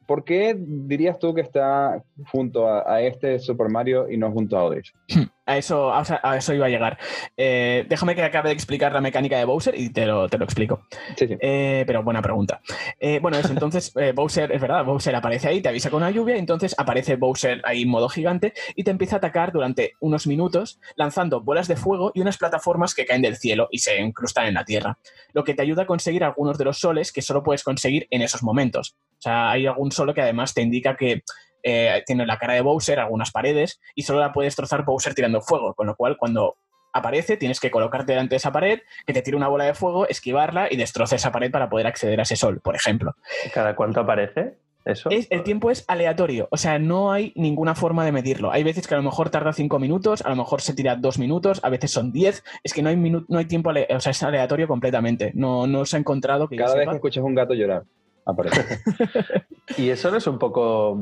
¿Por 0.07 0.25
qué 0.25 0.55
dirías 0.59 1.19
tú 1.19 1.35
que 1.35 1.41
está 1.41 2.03
junto 2.31 2.69
a, 2.69 2.93
a 2.93 3.01
este 3.01 3.39
Super 3.39 3.71
Mario 3.71 4.11
y 4.11 4.17
no 4.17 4.31
junto 4.31 4.57
a 4.57 4.65
Odyssey? 4.65 4.95
A 5.47 5.59
eso, 5.59 5.93
a 5.95 6.01
eso- 6.03 6.19
a 6.23 6.37
eso 6.39 6.55
iba 6.55 6.67
a 6.67 6.71
llegar. 6.71 6.99
Eh, 7.37 7.85
déjame 7.89 8.15
que 8.15 8.23
acabe 8.23 8.49
de 8.49 8.55
explicar 8.55 8.93
la 8.93 9.01
mecánica 9.03 9.37
de 9.37 9.45
Bowser 9.45 9.79
y 9.79 9.91
te 9.91 10.07
lo, 10.07 10.29
te 10.29 10.39
lo 10.39 10.45
explico. 10.45 10.87
Sí, 11.17 11.27
sí. 11.29 11.37
Eh, 11.41 11.85
pero 11.87 12.03
buena 12.03 12.23
pregunta. 12.23 12.61
Eh, 12.99 13.19
bueno, 13.21 13.37
eso, 13.37 13.53
entonces 13.53 13.93
Bowser, 14.15 14.53
es 14.53 14.61
verdad, 14.61 14.85
Bowser 14.85 15.15
aparece 15.15 15.49
ahí, 15.49 15.61
te 15.61 15.69
avisa 15.69 15.91
con 15.91 16.03
una 16.03 16.11
lluvia, 16.11 16.37
y 16.37 16.39
entonces 16.39 16.75
aparece 16.79 17.17
Bowser 17.17 17.61
ahí 17.65 17.83
en 17.83 17.89
modo 17.91 18.09
gigante 18.09 18.55
y 18.75 18.85
te 18.85 18.91
empieza 18.91 19.17
a 19.17 19.19
atacar 19.19 19.53
durante 19.53 19.93
unos 20.01 20.27
minutos, 20.27 20.81
lanzando 20.97 21.43
bolas 21.43 21.69
de 21.69 21.77
fuego 21.77 22.11
y 22.15 22.21
unas 22.23 22.39
plataformas 22.39 22.95
que 22.95 23.05
caen 23.05 23.23
del 23.23 23.37
cielo 23.37 23.69
y 23.71 23.79
se 23.79 24.01
incrustan 24.01 24.47
en 24.47 24.55
la 24.55 24.65
tierra. 24.65 24.99
Lo 25.35 25.45
que 25.45 25.53
te 25.55 25.63
ayuda 25.63 25.83
a 25.83 25.87
conseguir 25.87 26.25
algunos 26.25 26.57
de 26.57 26.65
los 26.65 26.79
soles 26.79 27.13
que 27.13 27.21
solo 27.21 27.43
puedes 27.43 27.63
conseguir 27.65 28.07
en 28.11 28.23
esos 28.23 28.43
momentos. 28.43 28.97
O 29.19 29.23
sea, 29.25 29.51
hay 29.51 29.67
algún 29.67 29.93
solo 29.93 30.15
que 30.15 30.23
además 30.23 30.55
te 30.55 30.63
indica 30.63 30.97
que 30.97 31.23
eh, 31.65 32.03
tiene 32.07 32.25
la 32.27 32.39
cara 32.39 32.55
de 32.55 32.61
Bowser, 32.61 33.01
algunas 33.01 33.33
paredes, 33.33 33.81
y 33.97 34.03
solo 34.03 34.21
la 34.21 34.33
puedes 34.33 34.55
trozar 34.55 34.85
Bowser 34.85 35.15
tirando 35.15 35.41
fuego, 35.41 35.75
con 35.75 35.87
lo 35.89 35.97
cual 35.97 36.17
cuando 36.17 36.57
aparece 36.93 37.37
tienes 37.37 37.59
que 37.59 37.73
colocarte 37.73 38.13
delante 38.13 38.35
de 38.35 38.37
esa 38.37 38.53
pared, 38.53 38.79
que 39.05 39.13
te 39.13 39.21
tire 39.23 39.37
una 39.37 39.49
bola 39.49 39.65
de 39.65 39.75
fuego, 39.75 40.07
esquivarla 40.07 40.69
y 40.71 40.77
destroza 40.77 41.17
esa 41.17 41.33
pared 41.33 41.51
para 41.51 41.69
poder 41.69 41.89
acceder 41.89 42.21
a 42.21 42.23
ese 42.23 42.37
sol, 42.37 42.61
por 42.61 42.77
ejemplo. 42.77 43.15
¿Cada 43.53 43.75
cuánto 43.75 43.99
aparece 44.01 44.55
eso? 44.85 45.11
Es- 45.11 45.27
el 45.31 45.43
tiempo 45.43 45.73
es 45.73 45.85
aleatorio, 45.89 46.47
o 46.53 46.57
sea, 46.57 46.79
no 46.79 47.11
hay 47.11 47.33
ninguna 47.35 47.75
forma 47.75 48.05
de 48.05 48.13
medirlo. 48.13 48.53
Hay 48.53 48.63
veces 48.63 48.87
que 48.87 48.95
a 48.95 48.99
lo 48.99 49.03
mejor 49.03 49.31
tarda 49.31 49.53
cinco 49.53 49.81
minutos, 49.81 50.23
a 50.25 50.29
lo 50.29 50.37
mejor 50.37 50.61
se 50.61 50.73
tira 50.75 50.95
dos 50.95 51.19
minutos, 51.19 51.59
a 51.65 51.69
veces 51.71 51.91
son 51.91 52.13
10, 52.13 52.45
es 52.63 52.73
que 52.73 52.83
no 52.83 52.91
hay, 52.91 52.97
minu- 52.97 53.25
no 53.29 53.39
hay 53.39 53.47
tiempo, 53.47 53.71
ale- 53.71 53.89
o 53.91 53.99
sea, 53.99 54.11
es 54.13 54.23
aleatorio 54.23 54.69
completamente. 54.69 55.33
No, 55.35 55.67
no 55.67 55.85
se 55.87 55.97
ha 55.97 55.99
encontrado 55.99 56.47
que 56.49 56.57
Cada 56.57 56.75
vez 56.75 56.83
sepa. 56.83 56.91
que 56.93 56.97
escuchas 56.99 57.25
un 57.25 57.35
gato 57.35 57.55
llorar, 57.55 57.83
aparece. 58.25 58.79
¿Y 59.79 59.89
eso 59.89 60.13
no 60.13 60.19
es 60.19 60.27
un 60.29 60.39
poco. 60.39 60.97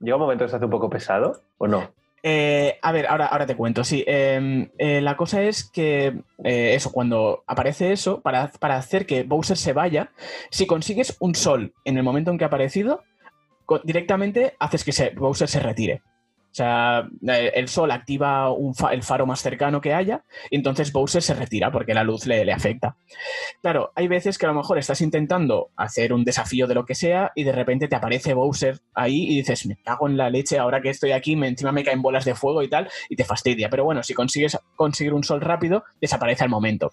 ¿Llega 0.00 0.16
un 0.16 0.22
momento 0.22 0.44
que 0.44 0.50
se 0.50 0.56
hace 0.56 0.64
un 0.64 0.70
poco 0.70 0.90
pesado 0.90 1.40
o 1.58 1.66
no? 1.66 1.90
Eh, 2.26 2.78
a 2.80 2.90
ver, 2.92 3.06
ahora, 3.06 3.26
ahora 3.26 3.44
te 3.46 3.54
cuento, 3.54 3.84
sí. 3.84 4.02
Eh, 4.06 4.70
eh, 4.78 5.00
la 5.02 5.14
cosa 5.16 5.42
es 5.42 5.64
que 5.70 6.06
eh, 6.42 6.74
eso, 6.74 6.90
cuando 6.90 7.44
aparece 7.46 7.92
eso, 7.92 8.20
para, 8.22 8.48
para 8.58 8.76
hacer 8.76 9.04
que 9.04 9.24
Bowser 9.24 9.58
se 9.58 9.74
vaya, 9.74 10.10
si 10.50 10.66
consigues 10.66 11.16
un 11.20 11.34
sol 11.34 11.74
en 11.84 11.98
el 11.98 12.02
momento 12.02 12.30
en 12.30 12.38
que 12.38 12.44
ha 12.44 12.46
aparecido, 12.46 13.02
directamente 13.84 14.54
haces 14.58 14.84
que 14.84 14.92
se- 14.92 15.10
Bowser 15.10 15.48
se 15.48 15.60
retire. 15.60 16.02
O 16.54 16.56
sea, 16.56 17.08
eh, 17.26 17.50
el 17.56 17.66
sol 17.66 17.90
activa 17.90 18.46
el 18.92 19.02
faro 19.02 19.26
más 19.26 19.42
cercano 19.42 19.80
que 19.80 19.92
haya 19.92 20.22
y 20.50 20.54
entonces 20.54 20.92
Bowser 20.92 21.20
se 21.20 21.34
retira 21.34 21.72
porque 21.72 21.94
la 21.94 22.04
luz 22.04 22.26
le, 22.26 22.44
le 22.44 22.52
afecta. 22.52 22.96
Claro, 23.60 23.90
hay 23.96 24.06
veces 24.06 24.38
que 24.38 24.46
a 24.46 24.50
lo 24.50 24.54
mejor 24.54 24.78
estás 24.78 25.00
intentando 25.00 25.70
hacer 25.74 26.12
un 26.12 26.22
desafío 26.22 26.68
de 26.68 26.76
lo 26.76 26.84
que 26.84 26.94
sea 26.94 27.32
y 27.34 27.42
de 27.42 27.50
repente 27.50 27.88
te 27.88 27.96
aparece 27.96 28.34
Bowser 28.34 28.78
ahí 28.94 29.24
y 29.32 29.38
dices, 29.38 29.66
me 29.66 29.78
cago 29.82 30.08
en 30.08 30.16
la 30.16 30.30
leche, 30.30 30.56
ahora 30.56 30.80
que 30.80 30.90
estoy 30.90 31.10
aquí, 31.10 31.34
me, 31.34 31.48
encima 31.48 31.72
me 31.72 31.82
caen 31.82 32.02
bolas 32.02 32.24
de 32.24 32.36
fuego 32.36 32.62
y 32.62 32.68
tal, 32.68 32.88
y 33.08 33.16
te 33.16 33.24
fastidia. 33.24 33.68
Pero 33.68 33.82
bueno, 33.82 34.04
si 34.04 34.14
consigues 34.14 34.56
conseguir 34.76 35.12
un 35.12 35.24
sol 35.24 35.40
rápido, 35.40 35.82
desaparece 36.00 36.44
al 36.44 36.50
momento. 36.50 36.92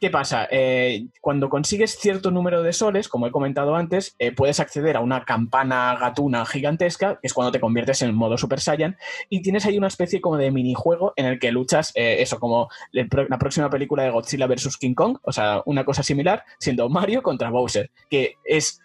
¿Qué 0.00 0.10
pasa? 0.10 0.46
Eh, 0.52 1.06
cuando 1.20 1.48
consigues 1.48 1.98
cierto 1.98 2.30
número 2.30 2.62
de 2.62 2.72
soles, 2.72 3.08
como 3.08 3.26
he 3.26 3.32
comentado 3.32 3.74
antes, 3.74 4.14
eh, 4.20 4.30
puedes 4.30 4.60
acceder 4.60 4.96
a 4.96 5.00
una 5.00 5.24
campana 5.24 5.96
gatuna 5.98 6.46
gigantesca, 6.46 7.18
que 7.20 7.26
es 7.26 7.34
cuando 7.34 7.50
te 7.50 7.58
conviertes 7.58 8.02
en 8.02 8.14
modo 8.14 8.38
Super 8.38 8.60
Saiyan, 8.60 8.96
y 9.28 9.42
tienes 9.42 9.66
ahí 9.66 9.76
una 9.76 9.88
especie 9.88 10.20
como 10.20 10.36
de 10.36 10.52
minijuego 10.52 11.14
en 11.16 11.26
el 11.26 11.40
que 11.40 11.50
luchas, 11.50 11.90
eh, 11.96 12.18
eso, 12.20 12.38
como 12.38 12.68
la 12.92 13.38
próxima 13.38 13.70
película 13.70 14.04
de 14.04 14.10
Godzilla 14.10 14.46
vs. 14.46 14.76
King 14.76 14.94
Kong, 14.94 15.18
o 15.22 15.32
sea, 15.32 15.62
una 15.66 15.84
cosa 15.84 16.04
similar, 16.04 16.44
siendo 16.60 16.88
Mario 16.88 17.20
contra 17.20 17.50
Bowser, 17.50 17.90
que 18.08 18.36
es 18.44 18.80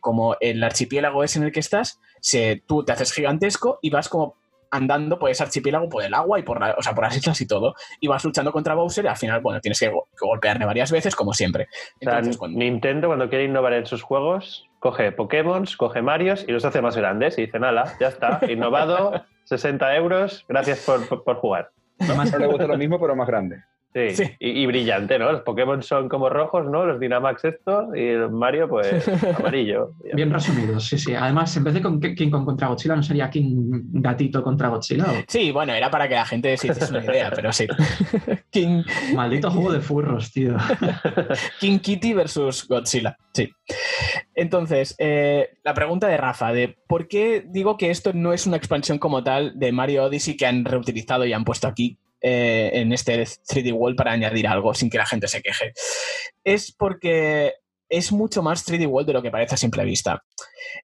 como 0.00 0.34
el 0.40 0.64
archipiélago 0.64 1.24
es 1.24 1.36
en 1.36 1.42
el 1.42 1.52
que 1.52 1.60
estás, 1.60 2.00
tú 2.66 2.84
te 2.84 2.92
haces 2.92 3.12
gigantesco 3.12 3.80
y 3.82 3.90
vas 3.90 4.08
como 4.08 4.36
andando 4.70 5.18
por 5.18 5.30
ese 5.30 5.42
archipiélago, 5.42 5.88
por 5.88 6.02
el 6.02 6.14
agua 6.14 6.38
y 6.38 6.42
por, 6.42 6.62
o 6.62 6.82
sea, 6.82 6.94
por 6.94 7.04
las 7.04 7.16
islas 7.16 7.40
y 7.40 7.46
todo. 7.46 7.74
Y 8.00 8.08
vas 8.08 8.24
luchando 8.24 8.52
contra 8.52 8.74
Bowser 8.74 9.04
y 9.04 9.08
al 9.08 9.16
final, 9.16 9.40
bueno, 9.40 9.60
tienes 9.60 9.78
que, 9.78 9.92
golpearle 10.20 10.64
varias 10.64 10.90
veces, 10.90 11.14
como 11.14 11.32
siempre. 11.32 11.68
Nintendo, 12.48 13.08
cuando 13.08 13.28
quiere 13.28 13.44
innovar 13.44 13.72
en 13.72 13.86
sus 13.86 14.02
juegos, 14.02 14.68
coge 14.78 15.12
Pokémon, 15.12 15.64
coge 15.76 16.02
Marios 16.02 16.44
y 16.46 16.52
los 16.52 16.64
hace 16.64 16.82
más 16.82 16.96
grandes 16.96 17.38
y 17.38 17.46
dice, 17.46 17.58
nada, 17.58 17.96
ya 18.00 18.08
está, 18.08 18.40
innovado, 18.48 19.24
60 19.44 19.96
euros, 19.96 20.44
gracias 20.48 20.80
por, 20.80 21.24
por, 21.24 21.36
jugar. 21.36 21.70
¿no? 22.06 22.14
Más 22.14 22.36
le 22.38 22.46
gusta 22.46 22.66
lo 22.66 22.78
mismo, 22.78 23.00
pero 23.00 23.16
más 23.16 23.26
grande. 23.26 23.62
Sí, 23.94 24.24
Y, 24.38 24.66
brillante, 24.66 25.18
¿no? 25.18 25.32
Los 25.32 25.42
Pokémon 25.42 25.82
son 25.82 26.08
como 26.08 26.28
rojos, 26.28 26.66
¿no? 26.66 26.84
Los 26.84 27.00
Dynamax 27.00 27.44
esto 27.44 27.88
y 27.94 28.00
el 28.00 28.30
Mario, 28.30 28.68
pues, 28.68 29.08
amarillo. 29.38 29.92
Bien 30.12 30.30
resumido, 30.30 30.78
sí, 30.78 30.98
sí. 30.98 31.14
Además, 31.14 31.56
en 31.56 31.64
vez 31.64 31.74
de 31.74 31.82
con 31.82 32.00
King 32.00 32.30
Kong 32.30 32.44
contra 32.44 32.68
Godzilla, 32.68 32.96
¿no 32.96 33.02
sería 33.02 33.30
King 33.30 33.82
Gatito 33.92 34.42
contra 34.42 34.68
Godzilla? 34.68 35.06
Sí, 35.26 35.50
bueno, 35.50 35.72
era 35.72 35.90
para 35.90 36.06
que 36.06 36.14
la 36.14 36.26
gente 36.26 36.56
se 36.56 36.68
hiciese 36.68 36.92
una 36.92 37.04
idea, 37.04 37.32
pero 37.34 37.52
sí. 37.52 37.66
King... 38.50 38.82
Maldito 39.14 39.50
juego 39.50 39.72
de 39.72 39.80
furros, 39.80 40.30
tío. 40.32 40.56
King 41.60 41.78
Kitty 41.78 42.12
versus 42.12 42.68
Godzilla, 42.68 43.16
sí. 43.32 43.50
Entonces, 44.34 44.94
eh, 44.98 45.56
la 45.64 45.74
pregunta 45.74 46.08
de 46.08 46.16
Rafa, 46.18 46.52
de 46.52 46.76
por 46.86 47.08
qué 47.08 47.44
digo 47.48 47.76
que 47.76 47.90
esto 47.90 48.12
no 48.12 48.32
es 48.32 48.46
una 48.46 48.58
expansión 48.58 48.98
como 48.98 49.24
tal 49.24 49.58
de 49.58 49.72
Mario 49.72 50.04
Odyssey 50.04 50.36
que 50.36 50.46
han 50.46 50.64
reutilizado 50.64 51.24
y 51.24 51.32
han 51.32 51.44
puesto 51.44 51.66
aquí 51.66 51.98
eh, 52.20 52.70
en 52.74 52.92
este 52.92 53.22
3D 53.22 53.72
World 53.72 53.96
para 53.96 54.12
añadir 54.12 54.46
algo 54.46 54.74
sin 54.74 54.90
que 54.90 54.98
la 54.98 55.06
gente 55.06 55.28
se 55.28 55.42
queje. 55.42 55.72
Es 56.44 56.72
porque 56.72 57.54
es 57.88 58.12
mucho 58.12 58.42
más 58.42 58.66
3D 58.66 58.86
World 58.86 59.06
de 59.06 59.12
lo 59.12 59.22
que 59.22 59.30
parece 59.30 59.54
a 59.54 59.58
simple 59.58 59.84
vista. 59.84 60.22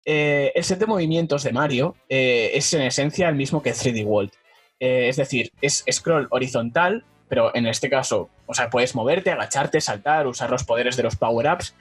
Eh, 0.05 0.51
el 0.53 0.63
set 0.63 0.79
de 0.79 0.85
movimientos 0.85 1.43
de 1.43 1.53
Mario 1.53 1.95
eh, 2.09 2.51
es 2.53 2.73
en 2.73 2.81
esencia 2.81 3.29
el 3.29 3.35
mismo 3.35 3.61
que 3.61 3.71
3D 3.71 4.05
World. 4.05 4.31
es 4.79 5.15
decir, 5.15 5.51
es 5.61 5.85
scroll 5.91 6.27
horizontal, 6.31 7.05
pero 7.29 7.55
en 7.55 7.67
este 7.67 7.89
caso, 7.89 8.29
o 8.47 8.53
sea, 8.53 8.69
puedes 8.69 8.95
moverte, 8.95 9.31
agacharte, 9.31 9.79
saltar, 9.79 10.27
usar 10.27 10.49
los 10.49 10.63
poderes 10.63 10.97
de 10.97 11.03
los 11.03 11.15
power-ups, 11.15 11.75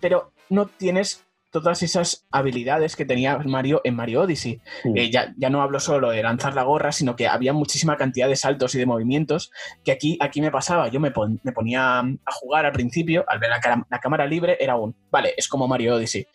pero 0.00 0.32
no 0.48 0.66
tienes 0.66 1.24
todas 1.52 1.82
esas 1.82 2.26
habilidades 2.32 2.96
que 2.96 3.04
tenía 3.04 3.38
Mario 3.38 3.82
en 3.84 3.94
Mario 3.94 4.22
Odyssey. 4.22 4.60
Eh, 4.96 5.10
ya, 5.10 5.32
ya, 5.36 5.50
no 5.50 5.62
hablo 5.62 5.78
solo 5.78 6.10
de 6.10 6.22
lanzar 6.22 6.54
la 6.54 6.64
gorra, 6.64 6.90
sino 6.90 7.14
que 7.14 7.28
había 7.28 7.52
muchísima 7.52 7.96
cantidad 7.96 8.26
de 8.26 8.36
saltos 8.36 8.74
y 8.74 8.78
de 8.78 8.86
movimientos 8.86 9.52
que 9.84 9.92
aquí, 9.92 10.18
aquí 10.20 10.40
me 10.40 10.50
pasaba. 10.50 10.88
Yo 10.88 10.98
me, 10.98 11.12
me 11.42 11.52
ponía 11.52 12.00
a 12.00 12.32
jugar 12.32 12.64
al 12.64 12.72
principio, 12.72 13.24
al 13.28 13.38
ver 13.38 13.50
la, 13.50 13.86
la, 13.88 13.98
cámara 14.00 14.26
libre, 14.26 14.56
era 14.58 14.76
un, 14.76 14.96
vale, 15.10 15.34
es 15.36 15.46
como 15.46 15.68
Mario 15.68 15.96
Odyssey. 15.96 16.26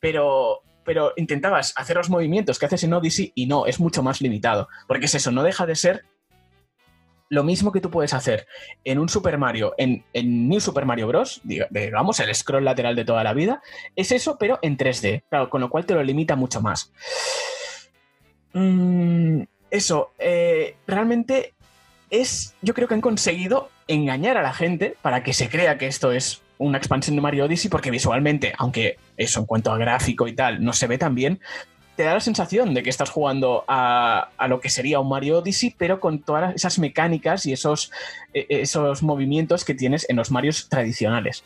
Pero, 0.00 0.62
pero 0.84 1.12
intentabas 1.16 1.72
hacer 1.76 1.96
los 1.96 2.10
movimientos 2.10 2.58
que 2.58 2.66
haces 2.66 2.82
en 2.82 2.92
Odyssey 2.92 3.32
y 3.36 3.46
no, 3.46 3.64
es 3.66 3.78
mucho 3.78 4.02
más 4.02 4.20
limitado. 4.20 4.68
Porque 4.88 5.06
es 5.06 5.14
eso, 5.14 5.30
no 5.30 5.44
deja 5.44 5.66
de 5.66 5.76
ser 5.76 6.04
lo 7.28 7.44
mismo 7.44 7.72
que 7.72 7.80
tú 7.80 7.90
puedes 7.90 8.14
hacer 8.14 8.46
en 8.84 8.98
un 8.98 9.08
Super 9.08 9.38
Mario, 9.38 9.74
en, 9.76 10.04
New 10.14 10.60
Super 10.60 10.84
Mario 10.84 11.08
Bros., 11.08 11.40
digamos, 11.44 12.20
el 12.20 12.34
scroll 12.34 12.64
lateral 12.64 12.96
de 12.96 13.04
toda 13.04 13.24
la 13.24 13.34
vida, 13.34 13.62
es 13.96 14.12
eso, 14.12 14.36
pero 14.38 14.58
en 14.62 14.76
3D, 14.76 15.24
claro, 15.28 15.50
con 15.50 15.60
lo 15.60 15.68
cual 15.68 15.86
te 15.86 15.94
lo 15.94 16.02
limita 16.02 16.36
mucho 16.36 16.60
más. 16.60 16.92
Mm, 18.52 19.42
eso, 19.70 20.12
eh, 20.18 20.76
realmente 20.86 21.54
es, 22.10 22.54
yo 22.62 22.74
creo 22.74 22.88
que 22.88 22.94
han 22.94 23.00
conseguido 23.00 23.68
engañar 23.86 24.36
a 24.36 24.42
la 24.42 24.52
gente 24.52 24.96
para 25.02 25.22
que 25.22 25.32
se 25.32 25.48
crea 25.48 25.78
que 25.78 25.86
esto 25.86 26.12
es 26.12 26.42
una 26.58 26.78
expansión 26.78 27.16
de 27.16 27.22
Mario 27.22 27.44
Odyssey, 27.44 27.70
porque 27.70 27.90
visualmente, 27.90 28.52
aunque 28.58 28.98
eso 29.16 29.40
en 29.40 29.46
cuanto 29.46 29.70
a 29.70 29.78
gráfico 29.78 30.26
y 30.26 30.34
tal 30.34 30.62
no 30.62 30.72
se 30.72 30.86
ve 30.86 30.98
tan 30.98 31.14
bien, 31.14 31.40
te 31.98 32.04
da 32.04 32.14
la 32.14 32.20
sensación 32.20 32.74
de 32.74 32.84
que 32.84 32.90
estás 32.90 33.10
jugando 33.10 33.64
a, 33.66 34.30
lo 34.46 34.60
que 34.60 34.70
sería 34.70 35.00
un 35.00 35.08
Mario 35.08 35.38
Odyssey, 35.38 35.74
pero 35.76 35.98
con 35.98 36.20
todas 36.20 36.54
esas 36.54 36.78
mecánicas 36.78 37.44
y 37.44 37.52
esos, 37.52 37.90
e, 38.32 38.46
esos 38.48 39.02
movimientos 39.02 39.64
que 39.64 39.74
tienes 39.74 40.08
en 40.08 40.14
los 40.14 40.30
Marios 40.30 40.68
tradicionales. 40.68 41.42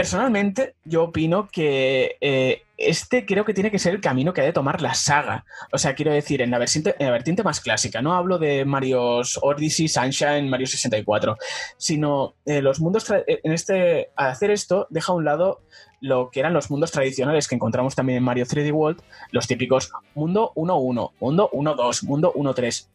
Personalmente, 0.00 0.76
yo 0.82 1.02
opino 1.04 1.46
que 1.52 2.16
eh, 2.22 2.62
este 2.78 3.26
creo 3.26 3.44
que 3.44 3.52
tiene 3.52 3.70
que 3.70 3.78
ser 3.78 3.92
el 3.92 4.00
camino 4.00 4.32
que 4.32 4.40
ha 4.40 4.44
de 4.44 4.54
tomar 4.54 4.80
la 4.80 4.94
saga. 4.94 5.44
O 5.74 5.76
sea, 5.76 5.94
quiero 5.94 6.10
decir, 6.10 6.40
en 6.40 6.50
la 6.50 6.56
vertiente, 6.56 6.94
en 6.98 7.44
más 7.44 7.60
clásica. 7.60 8.00
No 8.00 8.14
hablo 8.14 8.38
de 8.38 8.64
Mario 8.64 9.20
Odyssey, 9.42 9.88
Sunshine, 9.88 10.48
Mario 10.48 10.66
64, 10.68 11.36
sino 11.76 12.32
eh, 12.46 12.62
los 12.62 12.80
mundos. 12.80 13.04
En 13.26 13.52
este, 13.52 14.08
al 14.16 14.30
hacer 14.30 14.50
esto, 14.50 14.86
deja 14.88 15.12
a 15.12 15.16
un 15.16 15.26
lado 15.26 15.60
lo 16.00 16.30
que 16.30 16.40
eran 16.40 16.54
los 16.54 16.70
mundos 16.70 16.92
tradicionales 16.92 17.46
que 17.46 17.56
encontramos 17.56 17.94
también 17.94 18.16
en 18.16 18.24
Mario 18.24 18.46
3D 18.46 18.72
World, 18.72 19.02
los 19.32 19.46
típicos 19.46 19.92
mundo 20.14 20.52
1-1, 20.54 21.10
mundo 21.20 21.50
1-2, 21.52 22.04
mundo 22.04 22.32
1-3. 22.34 22.88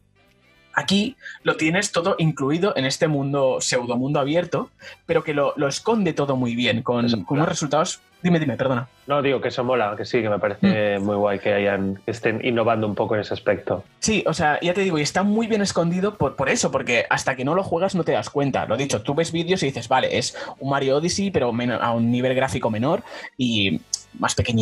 Aquí 0.75 1.15
lo 1.43 1.55
tienes 1.55 1.91
todo 1.91 2.15
incluido 2.17 2.73
en 2.75 2.85
este 2.85 3.07
mundo, 3.07 3.57
pseudo 3.61 3.95
mundo 3.95 4.19
abierto, 4.19 4.69
pero 5.05 5.23
que 5.23 5.33
lo, 5.33 5.55
esconde 5.67 6.13
todo 6.13 6.35
muy 6.35 6.55
bien, 6.55 6.83
con, 6.83 7.05
unos 7.29 7.49
resultados. 7.49 8.01
Dime, 8.21 8.39
dime, 8.39 8.57
perdona. 8.57 8.87
No, 9.07 9.21
digo 9.21 9.39
que 9.39 9.49
eso 9.49 9.63
mola, 9.63 9.93
que 9.95 10.03
sí, 10.03 10.21
que 10.21 10.29
me 10.29 10.39
parece 10.39 10.97
mm. 10.99 11.03
muy 11.03 11.15
guay 11.15 11.39
que 11.39 11.53
hayan 11.53 11.99
estén 12.07 12.43
innovando 12.43 12.87
un 12.87 12.95
poco 12.95 13.15
en 13.15 13.21
ese 13.21 13.33
aspecto. 13.33 13.83
Sí, 13.99 14.23
o 14.27 14.33
sea, 14.33 14.59
ya 14.61 14.73
te 14.73 14.81
digo, 14.81 14.97
y 14.97 15.01
está 15.01 15.23
muy 15.23 15.47
bien 15.47 15.61
escondido 15.61 16.15
por, 16.15 16.35
por 16.35 16.49
eso, 16.49 16.71
porque 16.71 17.05
hasta 17.09 17.35
que 17.35 17.45
no 17.45 17.55
lo 17.55 17.63
juegas 17.63 17.95
no 17.95 18.03
te 18.03 18.13
das 18.13 18.29
cuenta. 18.29 18.65
Lo 18.65 18.77
dicho, 18.77 19.01
tú 19.01 19.13
ves 19.13 19.31
vídeos 19.31 19.63
y 19.63 19.67
dices, 19.67 19.87
vale, 19.87 20.17
es 20.17 20.35
un 20.59 20.71
Mario 20.71 20.97
Odyssey, 20.97 21.31
pero 21.31 21.53
a 21.79 21.91
un 21.91 22.11
nivel 22.11 22.33
gráfico 22.33 22.69
menor 22.69 23.03
y 23.37 23.79
más 24.19 24.35
pequeño, 24.35 24.55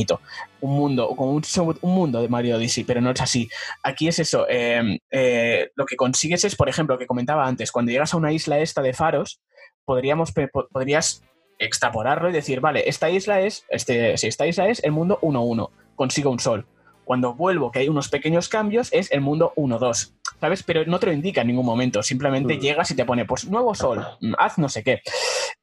un 0.61 0.71
mundo, 0.71 1.09
como 1.15 1.31
un, 1.31 1.43
un, 1.81 1.91
mundo 1.91 2.21
de 2.21 2.27
Mario 2.27 2.57
Odyssey, 2.57 2.83
pero 2.83 3.01
no 3.01 3.11
es 3.11 3.21
así. 3.21 3.49
Aquí 3.83 4.07
es 4.07 4.19
eso, 4.19 4.47
em, 4.49 4.97
eh, 5.11 5.69
lo 5.75 5.85
que 5.85 5.95
consigues 5.95 6.43
es, 6.45 6.55
por 6.55 6.69
ejemplo, 6.69 6.95
lo 6.95 6.99
que 6.99 7.07
comentaba 7.07 7.47
antes, 7.47 7.71
cuando 7.71 7.91
llegas 7.91 8.13
a 8.13 8.17
una 8.17 8.31
isla 8.31 8.59
esta 8.59 8.81
de 8.81 8.93
faros, 8.93 9.39
podríamos, 9.85 10.33
podrías 10.71 11.23
extrapolarlo 11.59 12.29
y 12.29 12.33
decir, 12.33 12.59
vale, 12.59 12.87
esta 12.87 13.09
isla 13.09 13.41
es, 13.41 13.65
este, 13.69 14.17
si 14.17 14.27
esta 14.27 14.47
isla 14.47 14.67
es 14.67 14.83
el 14.83 14.91
mundo 14.91 15.19
1-1, 15.21 15.69
consigo 15.95 16.31
un 16.31 16.39
sol. 16.39 16.65
Cuando 17.05 17.33
vuelvo, 17.33 17.71
que 17.71 17.79
hay 17.79 17.89
unos 17.89 18.09
pequeños 18.09 18.49
cambios, 18.49 18.89
es 18.91 19.11
el 19.11 19.21
mundo 19.21 19.53
1-2. 19.55 20.13
¿Sabes? 20.39 20.63
Pero 20.63 20.85
no 20.85 20.99
te 20.99 21.07
lo 21.07 21.13
indica 21.13 21.41
en 21.41 21.47
ningún 21.47 21.65
momento. 21.65 22.03
Simplemente 22.03 22.55
mm. 22.55 22.59
llegas 22.59 22.91
y 22.91 22.95
te 22.95 23.05
pone, 23.05 23.25
pues, 23.25 23.45
nuevo 23.49 23.73
sol, 23.75 24.05
mm, 24.21 24.33
haz 24.37 24.57
no 24.57 24.69
sé 24.69 24.83
qué. 24.83 25.01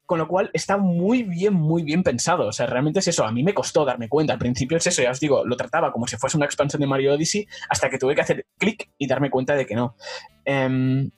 Con 0.05 0.19
lo 0.19 0.27
cual 0.27 0.49
está 0.53 0.77
muy 0.77 1.23
bien, 1.23 1.53
muy 1.53 1.83
bien 1.83 2.03
pensado. 2.03 2.47
O 2.47 2.51
sea, 2.51 2.65
realmente 2.65 2.99
es 2.99 3.07
eso. 3.07 3.23
A 3.23 3.31
mí 3.31 3.43
me 3.43 3.53
costó 3.53 3.85
darme 3.85 4.09
cuenta. 4.09 4.33
Al 4.33 4.39
principio 4.39 4.77
es 4.77 4.87
eso, 4.87 5.01
ya 5.01 5.11
os 5.11 5.19
digo, 5.19 5.45
lo 5.45 5.55
trataba 5.55 5.91
como 5.91 6.07
si 6.07 6.17
fuese 6.17 6.37
una 6.37 6.45
expansión 6.45 6.81
de 6.81 6.87
Mario 6.87 7.13
Odyssey 7.13 7.47
hasta 7.69 7.89
que 7.89 7.97
tuve 7.97 8.15
que 8.15 8.21
hacer 8.21 8.45
clic 8.57 8.89
y 8.97 9.07
darme 9.07 9.29
cuenta 9.29 9.55
de 9.55 9.65
que 9.65 9.75
no. 9.75 9.95
Em, 10.45 11.11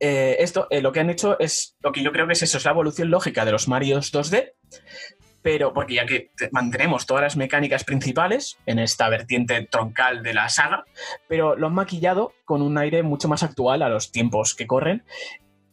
eh, 0.00 0.36
esto, 0.40 0.66
eh, 0.70 0.82
lo 0.82 0.92
que 0.92 1.00
han 1.00 1.10
hecho 1.10 1.38
es 1.38 1.76
lo 1.80 1.92
que 1.92 2.02
yo 2.02 2.12
creo 2.12 2.26
que 2.26 2.32
es 2.32 2.42
eso, 2.42 2.58
es 2.58 2.64
la 2.64 2.72
evolución 2.72 3.10
lógica 3.10 3.44
de 3.44 3.52
los 3.52 3.68
Marios 3.68 4.12
2D, 4.12 4.52
pero 5.44 5.74
porque 5.74 5.96
ya 5.96 6.06
que 6.06 6.30
mantenemos 6.52 7.04
todas 7.04 7.22
las 7.22 7.36
mecánicas 7.36 7.84
principales 7.84 8.56
en 8.64 8.78
esta 8.78 9.10
vertiente 9.10 9.60
troncal 9.70 10.22
de 10.22 10.32
la 10.32 10.48
saga, 10.48 10.86
pero 11.28 11.54
lo 11.54 11.66
han 11.66 11.74
maquillado 11.74 12.32
con 12.46 12.62
un 12.62 12.78
aire 12.78 13.02
mucho 13.02 13.28
más 13.28 13.42
actual 13.42 13.82
a 13.82 13.90
los 13.90 14.10
tiempos 14.10 14.54
que 14.54 14.66
corren. 14.66 15.04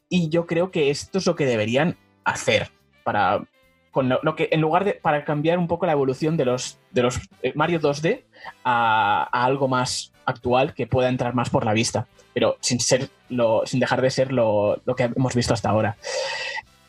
Y 0.10 0.28
yo 0.28 0.46
creo 0.46 0.72
que 0.72 0.90
esto 0.90 1.20
es 1.20 1.26
lo 1.26 1.38
que 1.38 1.46
deberían 1.46 1.96
hacer 2.26 2.70
para 3.06 3.48
lo, 3.96 4.36
que 4.36 4.50
en 4.52 4.60
lugar 4.60 4.84
de 4.84 4.94
para 4.96 5.24
cambiar 5.24 5.58
un 5.58 5.70
poco 5.70 5.86
la 5.86 5.94
evolución 5.94 6.36
de 6.36 6.46
los 6.46 6.78
de 6.92 7.04
los 7.04 7.22
eh, 7.42 7.54
Mario 7.56 7.80
2D 7.80 8.26
a, 8.66 9.24
algo 9.32 9.70
más 9.70 10.12
actual 10.26 10.74
que 10.74 10.86
pueda 10.86 11.08
entrar 11.08 11.34
más 11.34 11.50
por 11.50 11.64
la 11.64 11.72
vista, 11.72 12.08
pero 12.34 12.58
sin 12.60 12.82
ser 12.82 13.10
lo, 13.30 13.66
sin 13.66 13.80
dejar 13.80 14.02
de 14.02 14.12
ser 14.12 14.34
lo, 14.34 14.82
lo 14.84 14.96
que 14.98 15.04
hemos 15.04 15.34
visto 15.34 15.54
hasta 15.54 15.70
ahora 15.70 15.96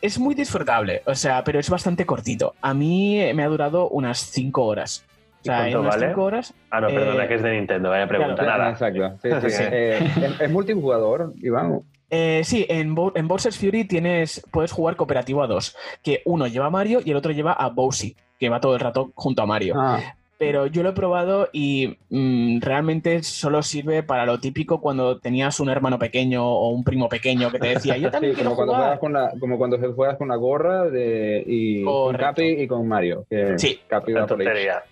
es 0.02 0.18
muy 0.18 0.34
disfrutable, 0.34 1.02
o 1.06 1.14
sea, 1.14 1.42
pero 1.44 1.60
es 1.60 1.70
bastante 1.70 2.04
cortito. 2.04 2.54
A 2.60 2.74
mí 2.74 3.22
me 3.34 3.44
ha 3.44 3.48
durado 3.48 3.88
unas 3.88 4.18
5 4.18 4.64
horas. 4.64 5.04
O 5.40 5.44
sea, 5.44 5.68
en 5.68 5.76
unas 5.76 5.98
5 5.98 6.22
horas. 6.22 6.54
Ah, 6.70 6.80
no, 6.80 6.88
perdona, 6.88 7.24
eh, 7.24 7.28
que 7.28 7.34
es 7.36 7.42
de 7.42 7.52
Nintendo, 7.52 7.90
vaya 7.90 8.06
pregunta. 8.06 8.42
Nada. 8.42 8.70
Exacto. 8.70 9.18
Eh, 9.24 10.10
¿Es 10.40 10.50
multijugador, 10.50 11.32
Iván? 11.40 11.80
Eh, 12.10 12.42
sí, 12.44 12.66
en, 12.68 12.94
en 13.14 13.28
Bowser's 13.28 13.58
Fury 13.58 13.84
tienes, 13.84 14.44
puedes 14.50 14.72
jugar 14.72 14.96
cooperativo 14.96 15.42
a 15.42 15.46
dos, 15.46 15.74
que 16.02 16.20
uno 16.26 16.46
lleva 16.46 16.66
a 16.66 16.70
Mario 16.70 17.00
y 17.02 17.10
el 17.10 17.16
otro 17.16 17.32
lleva 17.32 17.52
a 17.52 17.70
Bowsy, 17.70 18.16
que 18.38 18.48
va 18.48 18.60
todo 18.60 18.74
el 18.74 18.80
rato 18.80 19.12
junto 19.14 19.42
a 19.42 19.46
Mario. 19.46 19.74
Ah. 19.78 20.14
Pero 20.44 20.66
yo 20.66 20.82
lo 20.82 20.88
he 20.88 20.92
probado 20.92 21.48
y 21.52 21.98
mm, 22.10 22.60
realmente 22.62 23.22
solo 23.22 23.62
sirve 23.62 24.02
para 24.02 24.26
lo 24.26 24.40
típico 24.40 24.80
cuando 24.80 25.20
tenías 25.20 25.60
un 25.60 25.68
hermano 25.70 26.00
pequeño 26.00 26.44
o 26.44 26.70
un 26.70 26.82
primo 26.82 27.08
pequeño 27.08 27.48
que 27.52 27.60
te 27.60 27.68
decía, 27.68 27.96
yo 27.96 28.10
también 28.10 28.32
Sí, 28.32 28.40
quiero 28.42 28.50
como 28.56 28.56
cuando, 28.56 28.74
jugar. 28.74 28.98
juegas 28.98 29.00
con 29.00 29.12
la, 29.12 29.32
como 29.38 29.56
cuando 29.58 29.78
juegas 29.94 30.16
con 30.18 30.26
la 30.28 30.34
gorra 30.36 30.84
de, 30.90 31.44
y 31.46 31.84
con. 31.84 32.16
Capi 32.16 32.42
y 32.42 32.66
con 32.66 32.88
Mario. 32.88 33.24
Que 33.30 33.56
Sí, 33.56 33.78
Capi 33.86 34.12
va 34.12 34.26
por 34.26 34.40
ahí. 34.40 34.46
tontería. 34.46 34.82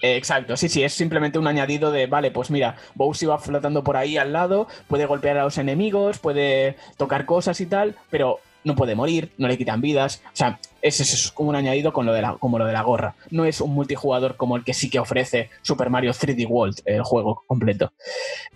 Exacto, 0.00 0.56
sí, 0.56 0.70
sí, 0.70 0.82
es 0.82 0.94
simplemente 0.94 1.38
un 1.38 1.46
añadido 1.46 1.90
de, 1.92 2.06
vale, 2.06 2.30
pues 2.30 2.50
mira, 2.50 2.76
Bowser 2.94 3.28
va 3.28 3.38
flotando 3.38 3.84
por 3.84 3.98
ahí 3.98 4.16
al 4.16 4.32
lado, 4.32 4.66
puede 4.88 5.04
golpear 5.04 5.36
a 5.36 5.44
los 5.44 5.58
enemigos, 5.58 6.18
puede 6.18 6.76
tocar 6.96 7.26
cosas 7.26 7.60
y 7.60 7.66
tal, 7.66 7.94
pero 8.08 8.40
no 8.66 8.74
puede 8.76 8.94
morir, 8.94 9.32
no 9.38 9.48
le 9.48 9.56
quitan 9.56 9.80
vidas. 9.80 10.20
O 10.26 10.30
sea, 10.36 10.58
es, 10.82 11.00
es- 11.00 11.30
como 11.32 11.48
un 11.50 11.56
añadido 11.56 11.92
con 11.92 12.04
lo 12.04 12.12
de 12.12 12.20
la, 12.22 12.34
como 12.34 12.58
lo 12.58 12.66
de 12.66 12.72
la 12.74 12.82
gorra. 12.82 13.14
No 13.30 13.44
es 13.46 13.60
un 13.60 13.72
multijugador 13.74 14.36
como 14.36 14.56
el 14.56 14.64
que 14.64 14.74
sí 14.74 14.90
que 14.90 14.98
ofrece 14.98 15.48
Super 15.62 15.88
Mario 15.88 16.12
3D 16.12 16.46
World, 16.48 16.80
el 16.84 17.02
juego 17.02 17.42
completo. 17.46 17.92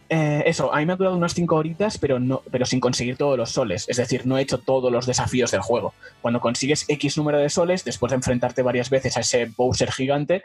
Eh, 0.09 0.43
eso, 0.47 0.75
a 0.75 0.79
mí 0.79 0.87
me 0.87 0.93
ha 0.93 0.97
durado 0.97 1.17
unas 1.17 1.35
5 1.35 1.55
horitas, 1.57 1.97
pero, 1.99 2.19
no, 2.19 2.43
pero 2.51 2.67
sin 2.67 2.81
conseguir 2.81 3.17
todos 3.17 3.39
los 3.39 3.51
soles. 3.51 3.89
Es 3.89 3.97
decir, 3.97 4.27
no 4.27 4.37
he 4.39 4.43
hecho 4.43 4.59
todos 4.59 4.91
los 4.91 5.07
desafíos 5.07 5.51
del 5.53 5.61
juego. 5.61 5.95
Cuando 6.21 6.41
consigues 6.41 6.85
X 6.89 7.17
número 7.17 7.39
de 7.39 7.49
soles, 7.49 7.85
después 7.85 8.11
de 8.11 8.17
enfrentarte 8.17 8.63
varias 8.63 8.91
veces 8.91 9.17
a 9.17 9.21
ese 9.21 9.47
Bowser 9.57 9.93
gigante, 9.93 10.43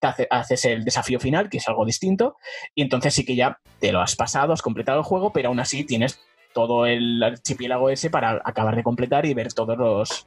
te 0.00 0.06
hace- 0.08 0.26
haces 0.30 0.64
el 0.64 0.84
desafío 0.84 1.20
final, 1.20 1.48
que 1.48 1.58
es 1.58 1.68
algo 1.68 1.84
distinto, 1.84 2.36
y 2.74 2.82
entonces 2.82 3.14
sí 3.14 3.24
que 3.24 3.36
ya 3.36 3.58
te 3.78 3.92
lo 3.92 4.00
has 4.00 4.16
pasado, 4.16 4.52
has 4.52 4.62
completado 4.62 4.98
el 4.98 5.04
juego, 5.04 5.32
pero 5.32 5.50
aún 5.50 5.60
así 5.60 5.84
tienes 5.84 6.18
todo 6.52 6.86
el 6.86 7.22
archipiélago 7.22 7.90
ese 7.90 8.10
para 8.10 8.40
acabar 8.44 8.76
de 8.76 8.82
completar 8.82 9.26
y 9.26 9.34
ver 9.34 9.52
todos 9.52 9.76
los, 9.76 10.26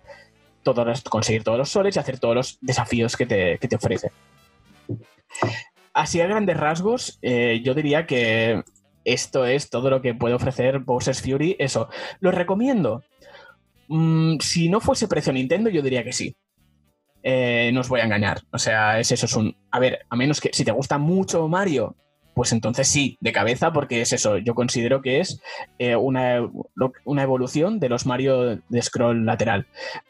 todos 0.64 1.02
conseguir 1.04 1.44
todos 1.44 1.58
los 1.58 1.70
soles 1.70 1.96
y 1.96 2.00
hacer 2.00 2.20
todos 2.20 2.36
los 2.36 2.58
desafíos 2.62 3.16
que 3.16 3.26
te, 3.26 3.58
que 3.60 3.68
te 3.68 3.76
ofrece. 3.76 4.12
Así 5.94 6.20
a 6.20 6.28
grandes 6.28 6.58
rasgos, 6.58 7.20
eh, 7.22 7.62
yo 7.64 7.74
diría 7.74 8.06
que 8.06 8.64
esto 9.06 9.46
es 9.46 9.70
todo 9.70 9.90
lo 9.90 10.02
que 10.02 10.14
puede 10.14 10.34
ofrecer 10.34 10.80
Bowser's 10.80 11.22
Fury. 11.22 11.56
Eso, 11.60 11.88
¿lo 12.20 12.32
recomiendo? 12.32 13.04
Mm, 13.88 14.40
si 14.40 14.68
no 14.68 14.82
fuese 14.82 15.08
precio 15.08 15.32
Nintendo, 15.32 15.70
yo 15.70 15.82
diría 15.82 16.04
que 16.04 16.12
sí. 16.12 16.36
Eh, 17.24 17.72
no 17.74 17.82
os 17.82 17.90
voy 17.90 18.02
a 18.02 18.06
engañar. 18.06 18.42
O 18.52 18.60
sea, 18.60 19.00
es 19.00 19.12
eso, 19.12 19.26
es 19.26 19.36
un... 19.36 19.56
A 19.72 19.80
ver, 19.80 20.06
a 20.10 20.16
menos 20.16 20.42
que 20.42 20.50
si 20.52 20.66
te 20.66 20.72
gusta 20.72 20.98
mucho 20.98 21.48
Mario, 21.48 21.96
pues 22.36 22.52
entonces 22.52 22.90
sí, 22.90 23.18
de 23.22 23.32
cabeza, 23.32 23.72
porque 23.72 24.02
es 24.02 24.12
eso. 24.12 24.38
Yo 24.38 24.54
considero 24.54 25.02
que 25.02 25.22
es 25.22 25.42
eh, 25.80 25.96
una, 25.96 26.48
una 27.06 27.24
evolución 27.24 27.80
de 27.80 27.88
los 27.88 28.06
Mario 28.06 28.60
de 28.68 28.82
scroll 28.82 29.26
lateral. 29.26 29.66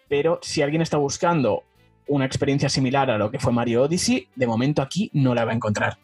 Pero 0.09 0.39
si 0.41 0.63
alguien 0.63 0.81
está 0.81 0.97
buscando 0.97 1.63
una 2.07 2.25
experiencia 2.25 2.67
similar 2.67 3.11
a 3.11 3.19
lo 3.19 3.29
que 3.29 3.37
fue 3.37 3.53
Mario 3.53 3.83
Odyssey, 3.83 4.27
de 4.35 4.47
momento 4.47 4.81
aquí 4.81 5.11
no 5.13 5.35
la 5.35 5.45
va 5.45 5.51
a 5.51 5.55
encontrar. 5.55 5.99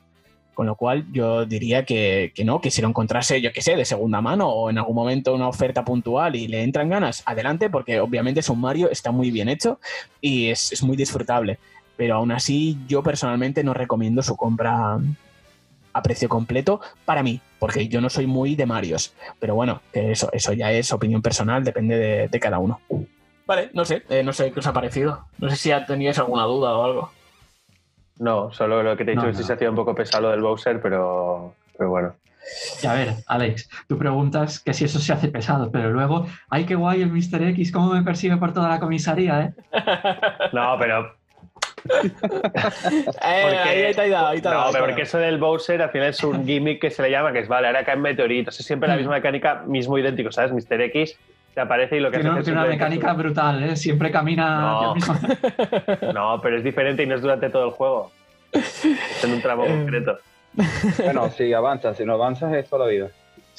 Con 0.54 0.68
lo 0.68 0.76
cual 0.76 1.08
yo 1.12 1.48
diría 1.48 1.86
que, 1.86 2.32
que 2.36 2.46
no, 2.46 2.62
que 2.62 2.70
si 2.70 2.84
lo 2.84 2.88
encontrase, 2.88 3.42
yo 3.42 3.52
qué 3.52 3.64
sé, 3.64 3.76
de 3.76 3.86
segunda 3.86 4.22
mano 4.22 4.48
o 4.48 4.70
en 4.70 4.78
algún 4.78 4.96
momento 4.96 5.34
una 5.34 5.48
oferta 5.48 5.84
puntual 5.84 6.36
y 6.36 6.48
le 6.48 6.62
entran 6.62 6.90
ganas, 6.90 7.24
adelante, 7.26 7.72
porque 7.72 8.00
obviamente 8.00 8.42
es 8.42 8.50
un 8.50 8.62
Mario, 8.62 8.92
está 8.92 9.12
muy 9.12 9.32
bien 9.32 9.50
hecho 9.50 9.80
y 10.20 10.50
es, 10.50 10.72
es 10.72 10.84
muy 10.84 10.96
disfrutable. 10.96 11.58
Pero 11.98 12.16
aún 12.16 12.32
así 12.32 12.78
yo 12.88 13.02
personalmente 13.02 13.64
no 13.64 13.74
recomiendo 13.74 14.22
su 14.22 14.36
compra 14.36 15.00
a 15.94 16.02
precio 16.02 16.30
completo 16.30 16.82
para 17.06 17.24
mí, 17.24 17.42
porque 17.60 17.88
yo 17.88 18.02
no 18.02 18.10
soy 18.10 18.28
muy 18.28 18.56
de 18.56 18.66
Marios. 18.66 19.14
Pero 19.39 19.56
bueno, 19.56 19.82
eso, 19.94 20.30
eso 20.32 20.54
ya 20.54 20.72
es 20.72 20.92
opinión 20.92 21.22
personal, 21.22 21.64
depende 21.64 21.98
de, 21.98 22.28
de 22.28 22.39
cada 22.39 22.60
uno. 22.60 22.80
Vale, 23.46 23.70
no 23.74 23.84
sé, 23.86 24.04
eh, 24.10 24.24
no 24.24 24.34
sé 24.34 24.52
qué 24.52 24.60
os 24.60 24.68
ha 24.68 24.74
parecido. 24.74 25.26
No 25.38 25.50
sé 25.50 25.56
si 25.56 25.86
teníais 25.86 26.18
alguna 26.20 26.44
duda 26.44 26.74
o 26.78 26.84
algo. 26.84 27.12
No, 28.20 28.52
solo 28.54 28.84
lo 28.84 28.96
que 28.96 29.04
te 29.04 29.12
he 29.12 29.16
dicho 29.16 29.26
No, 29.26 29.36
que 29.36 29.44
se 29.44 29.52
hacía 29.52 29.70
un 29.70 29.76
poco 29.76 29.96
pesado 29.96 30.24
lo 30.24 30.30
del 30.30 30.42
Bowser, 30.42 30.80
pero, 30.82 31.56
pero 31.78 31.89
bueno. 31.89 32.16
Y 32.82 32.88
a 32.88 32.94
ver, 32.94 33.16
Alex, 33.28 33.70
tú 33.88 33.98
preguntas 33.98 34.60
que 34.60 34.74
si 34.74 34.86
eso 34.86 35.00
se 35.00 35.14
hace 35.14 35.28
pesado, 35.28 35.72
pero 35.72 35.92
luego, 35.92 36.28
ay, 36.50 36.66
qué 36.66 36.76
guay 36.76 37.02
el 37.02 37.12
Mr. 37.12 37.42
X, 37.50 37.72
cómo 37.72 37.94
me 37.94 38.04
persigue 38.04 38.38
por 38.38 38.54
toda 38.54 38.70
la 38.70 38.80
comisaría, 38.80 39.42
¿eh? 39.42 39.54
No, 40.54 40.76
pero 40.80 41.16
ahí 43.22 43.94
te 43.94 44.02
ha 44.02 44.10
dado, 44.10 44.28
ahí 44.28 44.42
te 44.42 44.48
ha 44.48 44.52
dado, 44.52 44.66
No, 44.68 44.72
pero 44.72 44.86
porque 44.86 45.02
eso 45.04 45.18
del 45.18 45.38
Bowser 45.38 45.82
al 45.82 45.90
final 45.90 46.10
es 46.10 46.24
un 46.24 46.46
gimmick 46.46 46.80
que 46.82 46.90
se 46.92 47.02
le 47.02 47.12
llama, 47.12 47.32
que 47.34 47.40
es 47.40 47.48
vale, 47.48 47.68
ahora 47.68 47.84
caen 47.84 48.02
meteoritos. 48.02 48.60
Es 48.60 48.66
siempre 48.66 48.88
la 48.88 48.96
Mm. 48.96 48.98
misma 49.00 49.14
mecánica, 49.14 49.64
mismo 49.66 49.98
idéntico, 49.98 50.32
¿sabes? 50.32 50.52
Mr. 50.52 50.82
X 50.82 51.18
te 51.54 51.60
aparece 51.62 51.98
y 51.98 52.00
lo 52.00 52.10
que 52.12 52.18
Tiene, 52.20 52.30
hace 52.30 52.40
es 52.40 52.46
tiene 52.46 52.60
una 52.62 52.70
mecánica 52.70 53.14
brutal, 53.14 53.64
¿eh? 53.64 53.76
Siempre 53.76 54.10
camina 54.12 54.60
No. 54.62 54.96
No, 56.14 56.40
pero 56.42 56.58
es 56.58 56.64
diferente 56.64 57.04
y 57.04 57.06
no 57.08 57.16
es 57.16 57.22
durante 57.22 57.50
todo 57.50 57.66
el 57.66 57.72
juego. 57.72 58.12
Es 58.54 59.24
en 59.24 59.34
un 59.34 59.42
tramo 59.42 59.66
Eh. 59.68 59.68
concreto. 59.70 60.18
Bueno, 61.04 61.30
si 61.30 61.54
avanzas, 61.54 61.96
si 61.98 62.06
no 62.06 62.14
avanzas 62.14 62.54
es 62.54 62.70
toda 62.70 62.86
la 62.86 62.92
vida. 62.92 63.08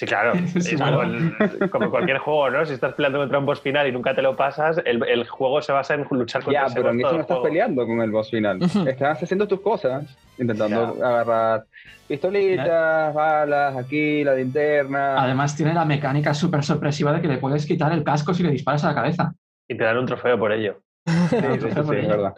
Sí, 0.03 0.07
claro. 0.07 0.32
Sí, 0.46 0.59
Es 0.59 0.74
claro. 0.74 0.96
como, 0.98 1.03
el- 1.12 1.70
como 1.70 1.90
cualquier 1.90 2.18
juego, 2.18 2.50
¿no? 2.50 2.66
Si 2.66 2.72
estás 2.72 2.94
peleando 2.94 3.20
contra 3.20 3.38
un 3.38 3.46
boss 3.46 3.61
final 3.61 3.86
y 3.86 3.92
nunca 3.92 4.14
te 4.16 4.20
lo 4.22 4.34
pasas, 4.34 4.78
el, 4.84 5.00
el 5.07 5.28
juego 5.28 5.62
se 5.62 5.70
basa 5.70 5.94
en 5.94 6.05
luchar 6.11 6.42
contra 6.42 6.62
Ya, 6.62 6.66
ese 6.66 6.74
pero 6.74 6.88
boss 6.88 6.94
en 6.94 7.00
todo 7.03 7.09
eso 7.11 7.16
no 7.16 7.20
estás 7.22 7.36
juego. 7.36 7.48
peleando 7.48 7.86
con 7.86 8.00
el 8.00 8.11
boss 8.11 8.30
final. 8.30 8.59
Estás 8.61 9.22
haciendo 9.22 9.46
tus 9.46 9.61
cosas, 9.61 10.18
intentando 10.38 10.96
agarrar 11.05 11.64
pistolitas, 12.09 13.14
balas, 13.14 13.76
aquí, 13.76 14.24
la 14.24 14.34
linterna. 14.34 15.22
Además, 15.22 15.57
tiene 15.57 15.72
la 15.74 15.84
mecánica 15.84 16.34
súper 16.34 16.62
sorpresiva 16.64 17.12
de 17.12 17.20
que 17.20 17.28
le 17.28 17.38
puedes 17.38 17.64
quitar 17.66 17.92
el 17.92 18.03
casco 18.05 18.34
si 18.34 18.42
le 18.42 18.50
disparas 18.50 18.84
a 18.84 18.88
la 18.88 18.94
cabeza. 18.94 19.32
Y 19.68 19.76
te 19.76 19.84
dan 19.84 19.98
un 19.98 20.07
trofeo 20.07 20.38
por 20.38 20.53
ello. 20.53 20.80
Sí, 21.07 21.59
sí, 21.61 21.70
sí, 21.74 21.82
sí, 21.82 21.82
por 21.82 21.98
es 21.98 22.05
ello. 22.05 22.09
verdad. 22.09 22.34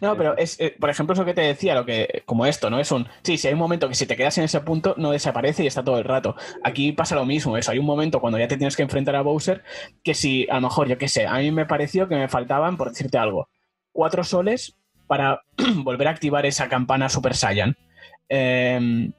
No, 0.00 0.16
pero 0.16 0.36
es, 0.36 0.58
eh, 0.60 0.76
por 0.80 0.90
ejemplo, 0.90 1.14
eso 1.14 1.24
que 1.24 1.34
te 1.34 1.42
decía, 1.42 1.74
lo 1.74 1.86
que, 1.86 2.22
como 2.26 2.46
esto, 2.46 2.70
¿no? 2.70 2.80
Es 2.80 2.90
un. 2.92 3.08
Sí, 3.22 3.38
si 3.38 3.46
hay 3.48 3.54
un 3.54 3.60
momento 3.60 3.88
que 3.88 3.94
si 3.94 4.06
te 4.06 4.16
quedas 4.16 4.36
en 4.38 4.44
ese 4.44 4.60
punto, 4.60 4.94
no 4.98 5.12
desaparece 5.12 5.64
y 5.64 5.66
está 5.68 5.84
todo 5.84 5.98
el 5.98 6.04
rato. 6.04 6.34
Aquí 6.64 6.92
pasa 6.92 7.14
lo 7.14 7.24
mismo, 7.26 7.56
eso. 7.56 7.70
Hay 7.70 7.78
un 7.78 7.86
momento 7.86 8.20
cuando 8.20 8.38
ya 8.38 8.48
te 8.48 8.56
tienes 8.56 8.76
que 8.76 8.82
enfrentar 8.82 9.16
a 9.16 9.22
Bowser, 9.22 9.62
que 10.02 10.14
si, 10.14 10.46
a 10.50 10.56
lo 10.56 10.62
mejor, 10.62 10.88
yo 10.88 10.98
qué 10.98 11.08
sé, 11.08 11.26
a 11.26 11.38
mí 11.38 11.50
me 11.52 11.66
pareció 11.66 12.08
que 12.08 12.16
me 12.16 12.28
faltaban, 12.28 12.76
por 12.76 12.90
decirte 12.90 13.18
algo, 13.18 13.48
cuatro 13.92 14.24
soles 14.24 14.76
para 15.06 15.42
volver 15.76 16.08
a 16.08 16.10
activar 16.12 16.46
esa 16.46 16.68
campana 16.68 17.08
Super 17.08 17.36
Saiyan. 17.36 17.76
Em, 18.28 19.12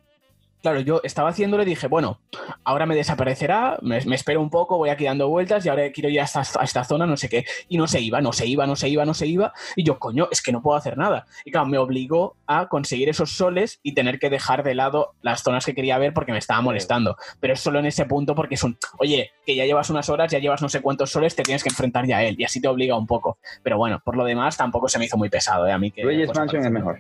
claro, 0.63 0.79
yo 0.79 1.01
estaba 1.03 1.29
haciéndolo 1.29 1.61
y 1.63 1.65
dije, 1.65 1.87
bueno, 1.87 2.21
ahora 2.63 2.85
me 2.85 2.95
desaparecerá, 2.95 3.77
me, 3.81 3.99
me 4.05 4.15
espero 4.15 4.41
un 4.41 4.49
poco, 4.49 4.77
voy 4.77 4.89
aquí 4.89 5.03
dando 5.03 5.27
vueltas 5.27 5.65
y 5.65 5.69
ahora 5.69 5.91
quiero 5.91 6.09
ir 6.09 6.21
a 6.21 6.23
esta, 6.23 6.41
a 6.41 6.63
esta 6.63 6.85
zona, 6.85 7.05
no 7.05 7.17
sé 7.17 7.27
qué. 7.27 7.45
Y 7.67 7.77
no 7.77 7.85
se 7.85 7.99
iba, 7.99 8.21
no 8.21 8.31
se 8.31 8.47
iba, 8.47 8.65
no 8.65 8.77
se 8.77 8.87
iba, 8.87 9.03
no 9.03 9.13
se 9.13 9.27
iba. 9.27 9.53
Y 9.75 9.83
yo, 9.83 9.99
coño, 9.99 10.29
es 10.31 10.41
que 10.41 10.53
no 10.53 10.61
puedo 10.61 10.77
hacer 10.77 10.97
nada. 10.97 11.25
Y 11.43 11.51
claro, 11.51 11.67
me 11.67 11.77
obligó 11.77 12.37
a 12.47 12.69
conseguir 12.69 13.09
esos 13.09 13.35
soles 13.35 13.81
y 13.83 13.93
tener 13.93 14.19
que 14.19 14.29
dejar 14.29 14.63
de 14.63 14.73
lado 14.73 15.13
las 15.21 15.43
zonas 15.43 15.65
que 15.65 15.75
quería 15.75 15.97
ver 15.97 16.13
porque 16.13 16.31
me 16.31 16.37
estaba 16.37 16.61
molestando. 16.61 17.17
Pero 17.41 17.53
es 17.53 17.59
solo 17.59 17.79
en 17.79 17.85
ese 17.85 18.05
punto 18.05 18.33
porque 18.33 18.55
es 18.55 18.63
un, 18.63 18.77
oye, 18.99 19.31
que 19.45 19.57
ya 19.57 19.65
llevas 19.65 19.89
unas 19.89 20.07
horas, 20.07 20.31
ya 20.31 20.39
llevas 20.39 20.61
no 20.61 20.69
sé 20.69 20.81
cuántos 20.81 21.11
soles, 21.11 21.35
te 21.35 21.43
tienes 21.43 21.61
que 21.61 21.69
enfrentar 21.69 22.07
ya 22.07 22.17
a 22.17 22.23
él. 22.23 22.35
Y 22.39 22.45
así 22.45 22.61
te 22.61 22.69
obliga 22.69 22.97
un 22.97 23.05
poco. 23.05 23.37
Pero 23.63 23.77
bueno, 23.77 24.01
por 24.03 24.15
lo 24.15 24.23
demás 24.23 24.55
tampoco 24.55 24.87
se 24.87 24.97
me 24.97 25.05
hizo 25.05 25.17
muy 25.17 25.29
pesado, 25.29 25.67
¿eh? 25.67 25.73
A 25.73 25.77
mí 25.77 25.91
que... 25.91 26.03
Mansion 26.33 26.65
es 26.65 26.71
mejor. 26.71 26.99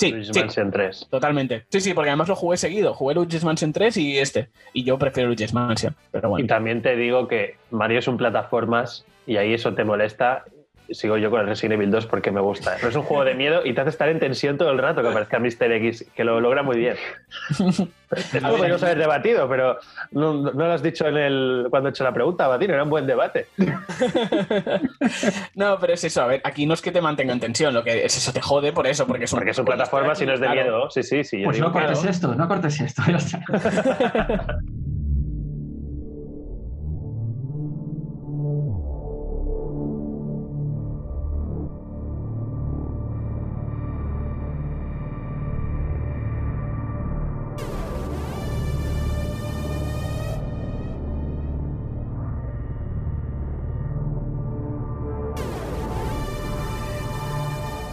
Sí, 0.00 0.10
Luigi's 0.12 0.30
sí, 0.34 0.40
Mansion 0.40 0.70
3. 0.70 1.06
totalmente. 1.10 1.64
Sí, 1.68 1.80
sí, 1.80 1.94
porque 1.94 2.10
además 2.10 2.28
lo 2.28 2.36
jugué 2.36 2.56
seguido. 2.56 2.94
Jugué 2.94 3.14
Luigi's 3.14 3.44
Mansion 3.44 3.72
3 3.72 3.96
y 3.98 4.18
este. 4.18 4.48
Y 4.72 4.84
yo 4.84 4.98
prefiero 4.98 5.28
Luigi's 5.28 5.52
Mansion. 5.54 5.94
Pero 6.10 6.28
Y 6.28 6.30
bueno. 6.30 6.46
también 6.46 6.82
te 6.82 6.96
digo 6.96 7.28
que 7.28 7.56
Mario 7.70 7.98
es 7.98 8.08
un 8.08 8.16
plataformas 8.16 9.04
y 9.26 9.36
ahí 9.36 9.52
eso 9.54 9.74
te 9.74 9.84
molesta. 9.84 10.44
Sigo 10.92 11.16
yo 11.16 11.30
con 11.30 11.40
el 11.40 11.46
Resident 11.46 11.74
Evil 11.74 11.90
2 11.90 12.06
porque 12.06 12.30
me 12.30 12.40
gusta. 12.40 12.72
Pero 12.76 12.88
es 12.88 12.96
un 12.96 13.02
juego 13.02 13.24
de 13.24 13.34
miedo 13.34 13.62
y 13.64 13.72
te 13.74 13.80
hace 13.80 13.90
estar 13.90 14.08
en 14.08 14.18
tensión 14.18 14.58
todo 14.58 14.70
el 14.70 14.78
rato 14.78 15.02
que 15.02 15.08
aparezca 15.08 15.38
Mr. 15.38 15.70
X, 15.72 16.04
que 16.14 16.24
lo 16.24 16.40
logra 16.40 16.62
muy 16.62 16.76
bien. 16.78 16.96
Esto 18.10 18.40
lo 18.40 18.56
podríamos 18.56 18.82
haber 18.82 18.98
debatido, 18.98 19.48
pero 19.48 19.78
no, 20.10 20.34
no 20.34 20.50
lo 20.52 20.72
has 20.72 20.82
dicho 20.82 21.06
en 21.06 21.16
el, 21.16 21.66
cuando 21.70 21.88
he 21.88 21.92
hecho 21.92 22.02
la 22.02 22.12
pregunta, 22.12 22.48
Batino. 22.48 22.74
Era 22.74 22.82
un 22.82 22.90
buen 22.90 23.06
debate. 23.06 23.46
no, 25.54 25.78
pero 25.78 25.92
es 25.94 26.02
eso. 26.04 26.22
A 26.22 26.26
ver, 26.26 26.40
aquí 26.44 26.66
no 26.66 26.74
es 26.74 26.82
que 26.82 26.90
te 26.92 27.00
mantenga 27.00 27.32
en 27.32 27.40
tensión. 27.40 27.72
Lo 27.72 27.84
que 27.84 28.04
es 28.04 28.16
eso, 28.16 28.32
te 28.32 28.40
jode 28.40 28.72
por 28.72 28.86
eso. 28.86 29.06
Porque 29.06 29.24
es 29.26 29.32
un, 29.32 29.38
Porque 29.38 29.54
son 29.54 29.64
plataformas 29.64 30.20
y 30.20 30.26
no 30.26 30.32
es 30.34 30.40
de 30.40 30.46
Claro. 30.46 30.62
miedo. 30.62 30.90
Sí, 30.90 31.02
sí, 31.04 31.22
sí. 31.24 31.38
yo 31.40 31.44
Pues 31.44 31.56
digo 31.56 31.68
no 31.68 31.72
cortes 31.72 32.02
no. 32.04 32.10
esto, 32.10 32.34
no 32.34 32.48
cortes 32.48 32.80
esto. 32.80 33.02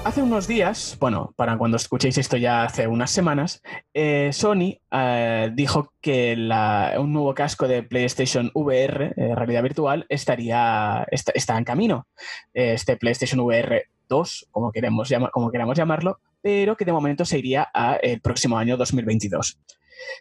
Hace 0.07 0.21
unos 0.21 0.47
días, 0.47 0.95
bueno, 1.01 1.33
para 1.35 1.57
cuando 1.57 1.75
escuchéis 1.75 2.17
esto 2.17 2.37
ya 2.37 2.63
hace 2.63 2.87
unas 2.87 3.11
semanas, 3.11 3.61
eh, 3.93 4.29
Sony 4.31 4.79
eh, 4.89 5.51
dijo 5.53 5.91
que 5.99 6.31
un 6.97 7.11
nuevo 7.11 7.33
casco 7.33 7.67
de 7.67 7.83
PlayStation 7.83 8.49
VR, 8.53 9.13
eh, 9.17 9.35
realidad 9.35 9.63
virtual, 9.63 10.05
estaría 10.07 11.05
está, 11.11 11.57
en 11.57 11.65
camino. 11.65 12.07
Este 12.53 12.95
PlayStation 12.95 13.41
VR 13.41 13.83
2, 14.07 14.47
como, 14.49 14.71
queremos 14.71 15.09
queramos 15.51 15.77
llamarlo, 15.77 16.21
pero 16.41 16.77
que 16.77 16.85
de 16.85 16.93
momento 16.93 17.25
se 17.25 17.39
iría 17.39 17.63
al 17.63 18.21
próximo 18.21 18.57
año 18.57 18.77
2022. 18.77 19.59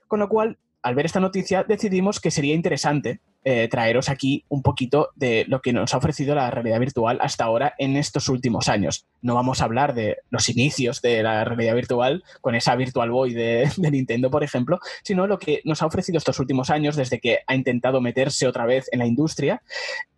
Con 0.09 0.19
lo 0.19 0.29
cual, 0.29 0.59
al 0.83 0.97
ver 0.97 1.07
esta 1.07 1.21
noticia, 1.21 1.63
decidimos 1.63 2.19
que 2.19 2.33
sería 2.33 2.57
interesante 2.57 3.21
eh, 3.49 3.69
traeros 3.69 4.09
aquí 4.09 4.45
un 4.49 4.61
poquito 4.61 5.11
de 5.15 5.45
lo 5.47 5.63
que 5.63 5.73
nos 5.73 5.95
ha 5.95 5.99
ofrecido 5.99 6.35
la 6.35 6.51
realidad 6.51 6.81
virtual 6.81 7.19
hasta 7.21 7.45
ahora 7.45 7.75
en 7.79 7.97
estos 7.97 8.29
últimos 8.29 8.69
años. 8.69 9.07
No 9.23 9.37
vamos 9.37 9.61
a 9.61 9.67
hablar 9.67 9.95
de 9.95 10.17
los 10.31 10.49
inicios 10.49 11.01
de 11.01 11.23
la 11.23 11.45
realidad 11.45 11.77
virtual 11.77 12.25
con 12.41 12.57
esa 12.57 12.75
Virtual 12.75 13.09
Boy 13.09 13.35
de, 13.35 13.71
Nintendo, 13.79 14.33
por 14.33 14.43
ejemplo, 14.43 14.81
sino 15.05 15.29
lo 15.29 15.39
que 15.39 15.61
nos 15.65 15.81
ha 15.81 15.87
ofrecido 15.87 16.19
estos 16.19 16.41
últimos 16.41 16.71
años 16.71 16.97
desde 16.97 17.21
que 17.21 17.39
ha 17.47 17.55
intentado 17.55 18.01
meterse 18.01 18.49
otra 18.49 18.67
vez 18.67 18.89
en 18.91 18.99
la 18.99 19.07
industria 19.07 19.63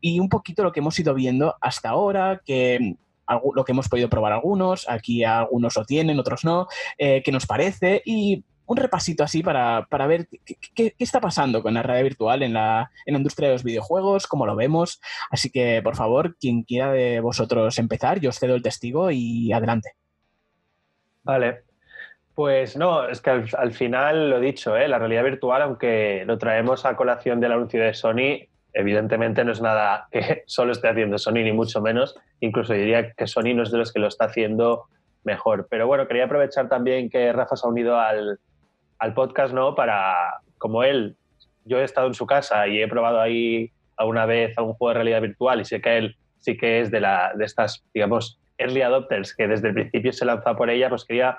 y 0.00 0.20
un 0.20 0.30
poquito 0.30 0.64
lo 0.64 0.72
que 0.72 0.80
hemos 0.80 0.98
ido 0.98 1.12
viendo 1.12 1.54
hasta 1.60 1.90
ahora, 1.90 2.40
que 2.46 2.96
lo 3.54 3.62
que 3.62 3.72
hemos 3.72 3.90
podido 3.90 4.08
probar 4.08 4.32
algunos, 4.32 4.88
aquí 4.88 5.22
algunos 5.22 5.76
lo 5.76 5.84
tienen, 5.84 6.18
otros 6.18 6.46
no, 6.46 6.66
eh, 6.96 7.20
qué 7.22 7.30
nos 7.30 7.44
parece 7.44 8.00
y 8.06 8.42
un 8.68 8.76
repasito 8.76 9.24
así 9.24 9.42
para, 9.42 9.86
ver 10.06 10.28
qué, 10.74 10.94
está 10.98 11.20
pasando 11.20 11.62
con 11.62 11.74
la 11.74 11.82
realidad 11.82 12.04
virtual 12.04 12.42
en 12.42 12.52
la, 12.52 12.90
en 13.06 13.16
industria 13.16 13.48
de 13.48 13.54
los 13.54 13.64
videojuegos, 13.64 14.26
cómo 14.26 14.46
lo 14.46 14.54
vemos. 14.54 15.00
Así 15.30 15.50
que, 15.50 15.80
por 15.82 15.96
favor, 15.96 16.36
quien 16.38 16.62
quiera 16.62 16.92
de 16.92 17.20
vosotros 17.20 17.78
empezar, 17.78 18.20
yo 18.20 18.28
os 18.28 18.38
cedo 18.38 18.54
el 18.54 18.62
testigo 18.62 19.10
y 19.10 19.52
adelante. 19.52 19.92
Vale. 21.24 21.64
Pues 22.34 22.76
no, 22.76 23.08
es 23.08 23.20
que 23.20 23.30
al, 23.30 23.72
final 23.72 24.30
lo 24.30 24.38
dicho, 24.38 24.76
¿eh? 24.76 24.86
la 24.86 24.98
realidad 24.98 25.24
virtual, 25.24 25.62
aunque 25.62 26.22
lo 26.24 26.38
traemos 26.38 26.84
a 26.84 26.94
colación 26.94 27.40
del 27.40 27.50
anuncio 27.50 27.82
de 27.82 27.94
Sony, 27.94 28.46
evidentemente 28.72 29.44
no 29.44 29.50
es 29.50 29.60
nada 29.60 30.06
que 30.12 30.42
solo 30.46 30.70
esté 30.70 30.88
haciendo 30.88 31.18
Sony, 31.18 31.42
ni 31.42 31.52
mucho 31.52 31.80
menos. 31.80 32.14
Incluso 32.38 32.74
diría 32.74 33.12
que 33.12 33.26
Sony 33.26 33.54
no 33.54 33.64
es 33.64 33.72
de 33.72 33.78
los 33.78 33.92
que 33.92 33.98
lo 33.98 34.06
está 34.06 34.26
haciendo 34.26 34.84
mejor. 35.24 35.66
Pero 35.68 35.86
bueno, 35.88 36.06
quería 36.06 36.26
aprovechar 36.26 36.68
también 36.68 37.10
que 37.10 37.32
Rafa 37.32 37.56
se 37.56 37.66
ha 37.66 37.70
unido 37.70 37.98
al, 37.98 38.38
al 38.98 39.14
podcast, 39.14 39.54
¿no? 39.54 39.74
Para, 39.74 40.40
como 40.58 40.82
él, 40.82 41.16
yo 41.64 41.78
he 41.78 41.84
estado 41.84 42.06
en 42.06 42.14
su 42.14 42.26
casa 42.26 42.66
y 42.66 42.80
he 42.80 42.88
probado 42.88 43.20
ahí 43.20 43.70
alguna 43.96 44.26
vez 44.26 44.56
a 44.56 44.62
un 44.62 44.74
juego 44.74 44.90
de 44.90 44.94
realidad 44.94 45.22
virtual 45.22 45.60
y 45.60 45.64
sé 45.64 45.80
que 45.80 45.98
él 45.98 46.16
sí 46.40 46.56
que 46.56 46.80
es 46.80 46.90
de, 46.90 47.00
la, 47.00 47.32
de 47.34 47.44
estas, 47.44 47.84
digamos, 47.92 48.40
early 48.58 48.82
adopters 48.82 49.34
que 49.34 49.48
desde 49.48 49.68
el 49.68 49.74
principio 49.74 50.12
se 50.12 50.24
lanza 50.24 50.56
por 50.56 50.70
ella, 50.70 50.88
pues 50.88 51.04
quería 51.04 51.38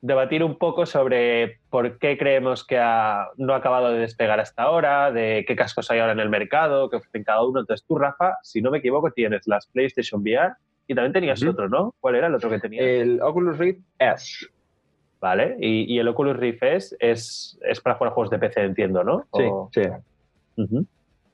debatir 0.00 0.44
un 0.44 0.58
poco 0.58 0.84
sobre 0.84 1.60
por 1.70 1.98
qué 1.98 2.18
creemos 2.18 2.66
que 2.66 2.76
no 2.76 3.54
ha 3.54 3.56
acabado 3.56 3.90
de 3.90 4.00
despegar 4.00 4.38
hasta 4.38 4.64
ahora, 4.64 5.10
de 5.10 5.44
qué 5.48 5.56
cascos 5.56 5.90
hay 5.90 6.00
ahora 6.00 6.12
en 6.12 6.20
el 6.20 6.28
mercado, 6.28 6.90
qué 6.90 6.96
ofrecen 6.96 7.24
cada 7.24 7.42
uno. 7.42 7.60
Entonces 7.60 7.86
tú, 7.86 7.96
Rafa, 7.96 8.36
si 8.42 8.60
no 8.60 8.70
me 8.70 8.78
equivoco, 8.78 9.10
tienes 9.10 9.46
las 9.46 9.66
PlayStation 9.68 10.20
VR 10.20 10.54
y 10.86 10.94
también 10.94 11.14
tenías 11.14 11.42
otro, 11.42 11.70
¿no? 11.70 11.94
¿Cuál 12.00 12.16
era 12.16 12.26
el 12.26 12.34
otro 12.34 12.50
que 12.50 12.58
tenías? 12.58 12.84
El 12.84 13.22
Oculus 13.22 13.56
Rift 13.56 13.80
S. 13.98 14.46
¿vale? 15.24 15.56
Y, 15.58 15.98
el 15.98 16.06
Oculus 16.06 16.36
Rift 16.36 16.62
es, 16.64 16.94
es, 17.00 17.80
para 17.82 17.96
jugar 17.96 18.12
juegos 18.12 18.30
de 18.30 18.38
PC, 18.38 18.60
entiendo, 18.60 19.02
¿no? 19.02 19.24
Sí, 19.32 19.80
sí. 19.80 20.86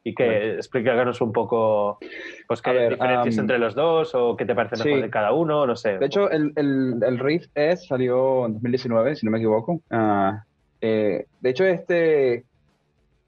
Y 0.04 0.14
que 0.14 0.54
explícanos 0.54 1.20
un 1.20 1.32
poco 1.32 1.98
pues, 2.46 2.62
qué 2.62 2.90
diferencias 2.90 3.36
entre 3.36 3.58
los 3.58 3.74
dos 3.74 4.14
o 4.14 4.36
qué 4.36 4.46
te 4.46 4.54
parece 4.54 4.76
mejor 4.84 5.02
de 5.02 5.10
cada 5.10 5.32
uno, 5.32 5.66
no 5.66 5.74
sé. 5.74 5.98
De 5.98 6.06
hecho, 6.06 6.30
el, 6.30 6.52
el, 6.54 7.18
Rift 7.18 7.50
S 7.56 7.84
salió 7.84 8.46
en 8.46 8.52
2019, 8.52 9.16
si 9.16 9.26
no 9.26 9.32
me 9.32 9.38
equivoco. 9.38 9.80
Eh, 10.80 11.26
de 11.40 11.50
hecho, 11.50 11.64
este, 11.64 12.44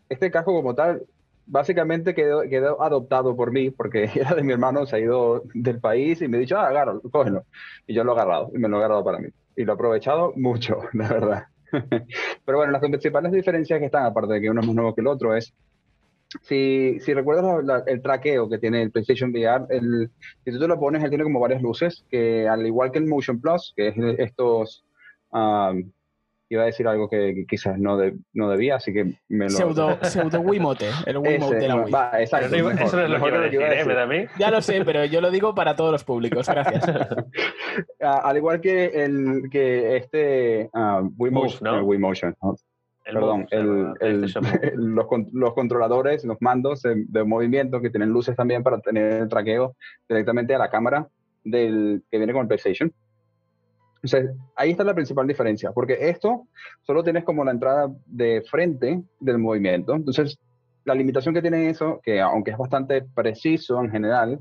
este 0.09 0.31
casco 0.31 0.55
como 0.55 0.77
tal 0.77 1.03
básicamente 1.45 2.15
quedó, 2.15 2.43
quedó, 2.43 2.81
adoptado 2.81 3.35
por 3.35 3.51
mí 3.51 3.71
porque 3.71 4.05
era 4.15 4.37
de 4.37 4.45
mi 4.45 4.53
hermano, 4.53 4.87
se 4.87 4.95
ha 4.95 5.01
ido 5.01 5.43
del 5.55 5.81
país 5.81 6.23
y 6.23 6.29
me 6.29 6.37
ha 6.37 6.41
dicho, 6.41 6.57
ah, 6.57 6.69
agárralo, 6.69 7.03
cógelo. 7.11 7.47
Y 7.89 7.95
yo 7.95 8.05
lo 8.05 8.13
he 8.13 8.15
agarrado 8.15 8.53
y 8.55 8.59
me 8.59 8.69
lo 8.69 8.77
he 8.77 8.79
agarrado 8.79 9.03
para 9.03 9.19
mí 9.19 9.29
y 9.57 9.65
lo 9.65 9.73
he 9.73 9.75
aprovechado 9.75 10.33
mucho, 10.37 10.79
la 10.93 11.09
verdad. 11.09 11.45
Pero 12.45 12.59
bueno, 12.59 12.73
las 12.73 12.81
principales 12.81 13.33
diferencias 13.33 13.79
que 13.79 13.87
están, 13.87 14.05
aparte 14.05 14.35
de 14.35 14.41
que 14.41 14.51
uno 14.51 14.61
es 14.61 14.67
más 14.67 14.77
nuevo 14.77 14.95
que 14.95 15.01
el 15.01 15.07
otro, 15.07 15.35
es 15.35 15.55
si, 16.43 16.99
si 17.01 17.15
recuerdas 17.15 17.63
el 17.87 18.03
traqueo 18.03 18.49
que 18.49 18.59
tiene 18.59 18.83
el 18.83 18.91
PlayStation 18.91 19.31
VR, 19.31 19.67
el, 19.71 20.11
si 20.45 20.51
tú 20.51 20.59
te 20.59 20.69
lo 20.69 20.79
pones, 20.79 21.03
él 21.03 21.11
tiene 21.11 21.25
como 21.25 21.41
varias 21.41 21.63
luces, 21.63 22.05
que 22.11 22.49
al 22.49 22.67
igual 22.67 22.91
que 22.91 22.99
el 22.99 23.07
Motion 23.07 23.41
Plus, 23.41 23.73
que 23.77 23.89
es 23.89 23.95
estos 24.19 24.85
um, 25.31 25.91
iba 26.55 26.63
a 26.63 26.67
decir 26.67 26.87
algo 26.87 27.09
que, 27.09 27.45
quizás 27.49 27.79
no, 27.79 27.99
no 28.33 28.51
debía, 28.51 28.77
así 28.77 28.93
que 28.93 29.15
me 29.29 29.45
lo... 29.45 29.51
Pseudo, 29.51 29.99
pseudo 30.03 30.41
Wiimote, 30.41 30.89
el 31.07 31.19
Wiimote 31.19 31.57
de 31.57 31.69
la 31.69 31.77
Wii. 31.77 31.93
Va, 31.93 32.21
exacto, 32.21 32.55
eso 32.55 33.03
es 33.03 33.11
lo 33.11 33.21
que 33.21 33.29
iba 33.29 33.67
a 33.67 33.71
decir, 33.71 33.93
¿eh? 33.93 34.07
mí. 34.07 34.27
Ya 34.39 34.51
lo 34.51 34.61
sé, 34.61 34.85
pero 34.85 35.05
yo 35.05 35.21
lo 35.21 35.31
digo 35.31 35.55
para 35.55 35.77
todos 35.77 35.93
los 35.93 36.05
públicos, 36.05 36.47
gracias. 36.49 36.85
al 38.01 38.37
igual 38.37 38.61
que, 38.61 38.87
el, 38.87 39.49
que 39.51 39.97
este 39.97 40.71
uh, 40.75 41.11
Wiimote, 41.17 41.57
¿no? 41.63 41.79
el 41.79 41.83
Wiimotion, 41.83 42.37
perdón, 43.05 43.47
el, 43.51 43.95
los, 44.77 45.07
los, 45.33 45.55
controladores, 45.55 46.25
los 46.25 46.37
mandos 46.41 46.83
de, 46.83 47.05
de, 47.09 47.25
movimiento 47.25 47.81
que 47.81 47.91
tienen 47.91 48.11
luces 48.11 48.37
también 48.37 48.63
para 48.63 48.81
tener 48.81 49.23
el 49.23 49.29
traqueo 49.29 49.77
directamente 50.09 50.55
a 50.55 50.59
la 50.59 50.71
cámara 50.71 51.09
del 51.45 52.03
que 52.11 52.19
viene 52.19 52.33
con 52.33 52.43
el 52.43 52.49
PlayStation. 52.49 52.93
Entonces, 54.03 54.37
ahí 54.57 54.73
está 54.73 54.83
la 54.85 54.95
principal 54.95 55.27
diferencia, 55.27 55.71
porque 55.73 55.97
esto 56.01 56.49
solo 56.83 57.05
tienes 57.05 57.25
como 57.25 57.45
la 57.45 57.53
entrada 57.53 57.89
de 58.07 58.43
frente 58.43 59.03
del 59.21 59.39
movimiento. 59.39 59.95
Entonces, 59.95 60.39
la 60.85 60.95
limitación 60.95 61.35
que 61.35 61.43
tiene 61.43 61.71
eso, 61.71 62.01
que 62.03 62.21
aunque 62.21 62.51
es 62.51 62.59
bastante 62.59 63.05
preciso 63.15 63.81
en 63.81 63.91
general, 63.91 64.41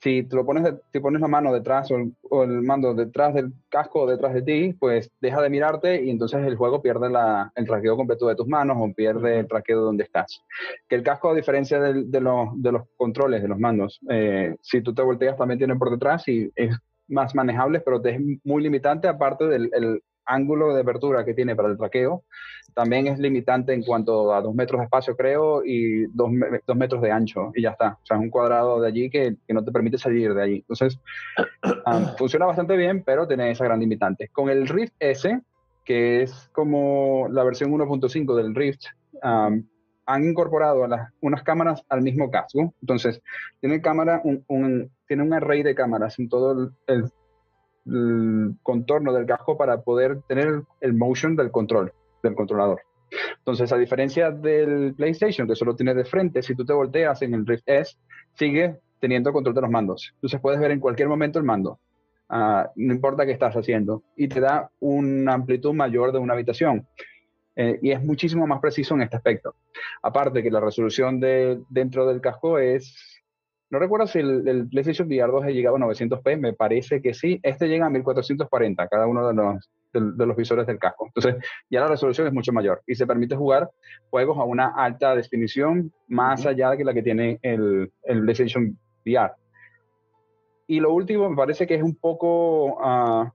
si 0.00 0.22
te 0.22 0.36
lo 0.36 0.44
pones, 0.44 0.74
si 0.92 1.00
pones 1.00 1.20
la 1.20 1.28
mano 1.28 1.52
detrás 1.52 1.90
o 1.90 2.42
el, 2.42 2.62
mando 2.62 2.94
detrás 2.94 3.34
del 3.34 3.52
casco 3.68 4.02
o 4.02 4.06
detrás 4.06 4.34
de 4.34 4.42
ti, 4.42 4.72
pues 4.78 5.10
deja 5.20 5.40
de 5.42 5.50
mirarte 5.50 6.02
y 6.02 6.10
entonces 6.10 6.46
el 6.46 6.56
juego 6.56 6.82
pierde 6.82 7.10
la, 7.10 7.50
el 7.54 7.66
traqueo 7.66 7.96
completo 7.96 8.28
de 8.28 8.36
tus 8.36 8.46
manos 8.46 8.76
o 8.78 8.92
pierde 8.94 9.40
el 9.40 9.48
traqueo 9.48 9.78
de 9.78 9.84
donde 9.84 10.04
estás. 10.04 10.42
Que 10.88 10.96
el 10.96 11.02
casco, 11.02 11.30
a 11.30 11.34
diferencia 11.34 11.80
de, 11.80 12.04
de, 12.04 12.20
los, 12.20 12.50
de 12.56 12.72
los 12.72 12.82
controles, 12.96 13.42
de 13.42 13.48
los 13.48 13.58
mandos, 13.58 13.98
eh, 14.10 14.56
si 14.60 14.82
tú 14.82 14.94
te 14.94 15.02
volteas 15.02 15.36
también 15.36 15.58
tiene 15.58 15.76
por 15.76 15.90
detrás 15.90 16.28
y 16.28 16.50
es 16.54 16.76
más 17.08 17.34
manejables, 17.34 17.82
pero 17.84 18.04
es 18.04 18.20
muy 18.44 18.62
limitante, 18.62 19.08
aparte 19.08 19.46
del 19.46 19.70
ángulo 20.26 20.74
de 20.74 20.82
apertura 20.82 21.24
que 21.24 21.34
tiene 21.34 21.56
para 21.56 21.68
el 21.68 21.78
traqueo. 21.78 22.24
También 22.74 23.06
es 23.06 23.18
limitante 23.18 23.72
en 23.72 23.82
cuanto 23.82 24.34
a 24.34 24.42
dos 24.42 24.54
metros 24.54 24.80
de 24.80 24.84
espacio, 24.84 25.16
creo, 25.16 25.64
y 25.64 26.06
dos, 26.08 26.30
dos 26.66 26.76
metros 26.76 27.00
de 27.00 27.10
ancho, 27.10 27.52
y 27.54 27.62
ya 27.62 27.70
está. 27.70 27.98
O 28.02 28.06
sea, 28.06 28.16
es 28.16 28.22
un 28.22 28.30
cuadrado 28.30 28.80
de 28.80 28.88
allí 28.88 29.08
que, 29.08 29.36
que 29.46 29.54
no 29.54 29.64
te 29.64 29.72
permite 29.72 29.96
salir 29.96 30.34
de 30.34 30.42
allí. 30.42 30.56
Entonces, 30.56 30.98
ah, 31.86 32.14
funciona 32.18 32.44
bastante 32.44 32.76
bien, 32.76 33.02
pero 33.02 33.26
tiene 33.26 33.50
esa 33.50 33.64
gran 33.64 33.80
limitante. 33.80 34.28
Con 34.28 34.50
el 34.50 34.68
Rift 34.68 34.94
S, 34.98 35.40
que 35.84 36.22
es 36.22 36.50
como 36.52 37.28
la 37.30 37.44
versión 37.44 37.70
1.5 37.72 38.34
del 38.34 38.54
Rift, 38.54 38.84
han 40.06 40.24
incorporado 40.24 40.86
unas 41.20 41.42
cámaras 41.42 41.84
al 41.88 42.02
mismo 42.02 42.30
casco. 42.30 42.72
Entonces, 42.80 43.20
tiene 43.60 43.80
cámara, 43.80 44.22
un, 44.24 44.90
tiene 45.06 45.22
un 45.24 45.34
array 45.34 45.62
de 45.62 45.74
cámaras 45.74 46.18
en 46.18 46.28
todo 46.28 46.72
el, 46.86 47.10
contorno 48.62 49.12
del 49.12 49.26
casco 49.26 49.56
para 49.56 49.80
poder 49.82 50.20
tener 50.22 50.62
el 50.80 50.94
motion 50.94 51.36
del 51.36 51.50
control, 51.50 51.92
del 52.22 52.34
controlador. 52.34 52.80
Entonces, 53.38 53.72
a 53.72 53.78
diferencia 53.78 54.30
del 54.32 54.94
PlayStation, 54.94 55.46
que 55.46 55.54
solo 55.54 55.76
tiene 55.76 55.94
de 55.94 56.04
frente, 56.04 56.42
si 56.42 56.56
tú 56.56 56.64
te 56.64 56.72
volteas 56.72 57.22
en 57.22 57.34
el 57.34 57.46
Rift 57.46 57.68
S, 57.68 57.96
sigue 58.34 58.80
teniendo 59.00 59.32
control 59.32 59.54
de 59.54 59.60
los 59.60 59.70
mandos. 59.70 60.12
Entonces, 60.14 60.40
puedes 60.40 60.58
ver 60.58 60.72
en 60.72 60.80
cualquier 60.80 61.08
momento 61.08 61.38
el 61.38 61.44
mando. 61.44 61.78
Ah, 62.28 62.70
no 62.74 62.92
importa 62.92 63.24
qué 63.24 63.32
estás 63.32 63.54
haciendo. 63.54 64.02
Y 64.16 64.26
te 64.26 64.40
da 64.40 64.70
una 64.80 65.34
amplitud 65.34 65.72
mayor 65.72 66.10
de 66.10 66.18
una 66.18 66.34
habitación. 66.34 66.86
Eh, 67.56 67.78
y 67.82 67.90
es 67.90 68.04
muchísimo 68.04 68.46
más 68.46 68.60
preciso 68.60 68.94
en 68.94 69.02
este 69.02 69.16
aspecto. 69.16 69.54
Aparte 70.02 70.42
que 70.42 70.50
la 70.50 70.60
resolución 70.60 71.18
de, 71.18 71.58
dentro 71.70 72.06
del 72.06 72.20
casco 72.20 72.58
es, 72.58 73.22
no 73.70 73.78
recuerdo 73.78 74.06
si 74.06 74.18
el, 74.18 74.68
PlayStation 74.70 75.08
VR 75.08 75.32
2 75.32 75.46
llegaba 75.46 75.78
a 75.78 75.80
900p, 75.80 76.38
me 76.38 76.52
parece 76.52 77.00
que 77.00 77.14
sí, 77.14 77.40
este 77.42 77.66
llega 77.66 77.86
a 77.86 77.90
1440, 77.90 78.86
cada 78.88 79.06
uno 79.06 79.26
de 79.26 79.34
los, 79.34 79.70
de, 79.92 80.26
los 80.26 80.36
visores 80.36 80.66
del 80.66 80.78
casco. 80.78 81.06
Entonces 81.06 81.36
ya 81.70 81.80
la 81.80 81.88
resolución 81.88 82.26
es 82.26 82.32
mucho 82.32 82.52
mayor 82.52 82.82
y 82.86 82.94
se 82.94 83.06
permite 83.06 83.34
jugar 83.34 83.70
juegos 84.10 84.38
a 84.38 84.44
una 84.44 84.74
alta 84.76 85.16
definición 85.16 85.92
más 86.08 86.44
allá 86.44 86.70
de 86.72 86.84
la 86.84 86.92
que 86.92 87.02
tiene 87.02 87.38
el, 87.42 87.90
el 88.04 88.22
PlayStation 88.22 88.78
VR. 89.04 89.32
Y 90.68 90.80
lo 90.80 90.92
último, 90.92 91.30
me 91.30 91.36
parece 91.36 91.66
que 91.66 91.76
es 91.76 91.82
un 91.82 91.94
poco 91.94 92.74
uh, 92.74 93.30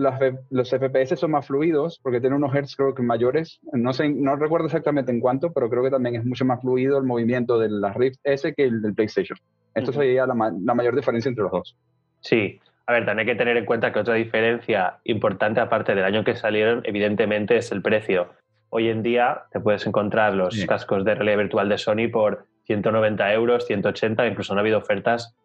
los 0.00 0.70
FPS 0.70 1.18
son 1.18 1.32
más 1.32 1.46
fluidos 1.46 2.00
porque 2.02 2.20
tienen 2.20 2.38
unos 2.38 2.54
hertz 2.54 2.74
creo 2.76 2.94
que 2.94 3.02
mayores. 3.02 3.60
No 3.72 3.92
sé, 3.92 4.08
no 4.08 4.36
recuerdo 4.36 4.66
exactamente 4.66 5.12
en 5.12 5.20
cuánto, 5.20 5.52
pero 5.52 5.68
creo 5.68 5.82
que 5.82 5.90
también 5.90 6.16
es 6.16 6.24
mucho 6.24 6.44
más 6.44 6.60
fluido 6.60 6.98
el 6.98 7.04
movimiento 7.04 7.58
de 7.58 7.68
la 7.68 7.92
Rift 7.92 8.20
S 8.24 8.54
que 8.54 8.64
el 8.64 8.82
del 8.82 8.94
PlayStation. 8.94 9.38
Esto 9.74 9.92
sería 9.92 10.26
la, 10.26 10.34
mayor 10.34 10.96
diferencia 10.96 11.28
entre 11.28 11.44
los 11.44 11.52
dos. 11.52 11.76
Sí, 12.20 12.58
a 12.86 12.92
ver, 12.92 13.04
también 13.04 13.28
hay 13.28 13.34
que 13.34 13.38
tener 13.38 13.56
en 13.56 13.64
cuenta 13.64 13.92
que 13.92 14.00
otra 14.00 14.14
diferencia 14.14 14.98
importante, 15.04 15.60
aparte 15.60 15.94
del 15.94 16.04
año 16.04 16.24
que 16.24 16.34
salieron, 16.34 16.82
evidentemente 16.84 17.56
es 17.56 17.70
el 17.70 17.82
precio. 17.82 18.30
Hoy 18.70 18.88
en 18.88 19.02
día 19.02 19.42
te 19.52 19.60
puedes 19.60 19.86
encontrar 19.86 20.34
los 20.34 20.64
cascos 20.66 21.04
de 21.04 21.14
realidad 21.14 21.38
virtual 21.38 21.68
de 21.68 21.78
Sony 21.78 22.08
por 22.10 22.46
190 22.64 23.32
euros, 23.32 23.66
180, 23.66 24.26
incluso 24.26 24.52
han 24.52 24.58
habido 24.58 24.78
ofertas 24.78 25.36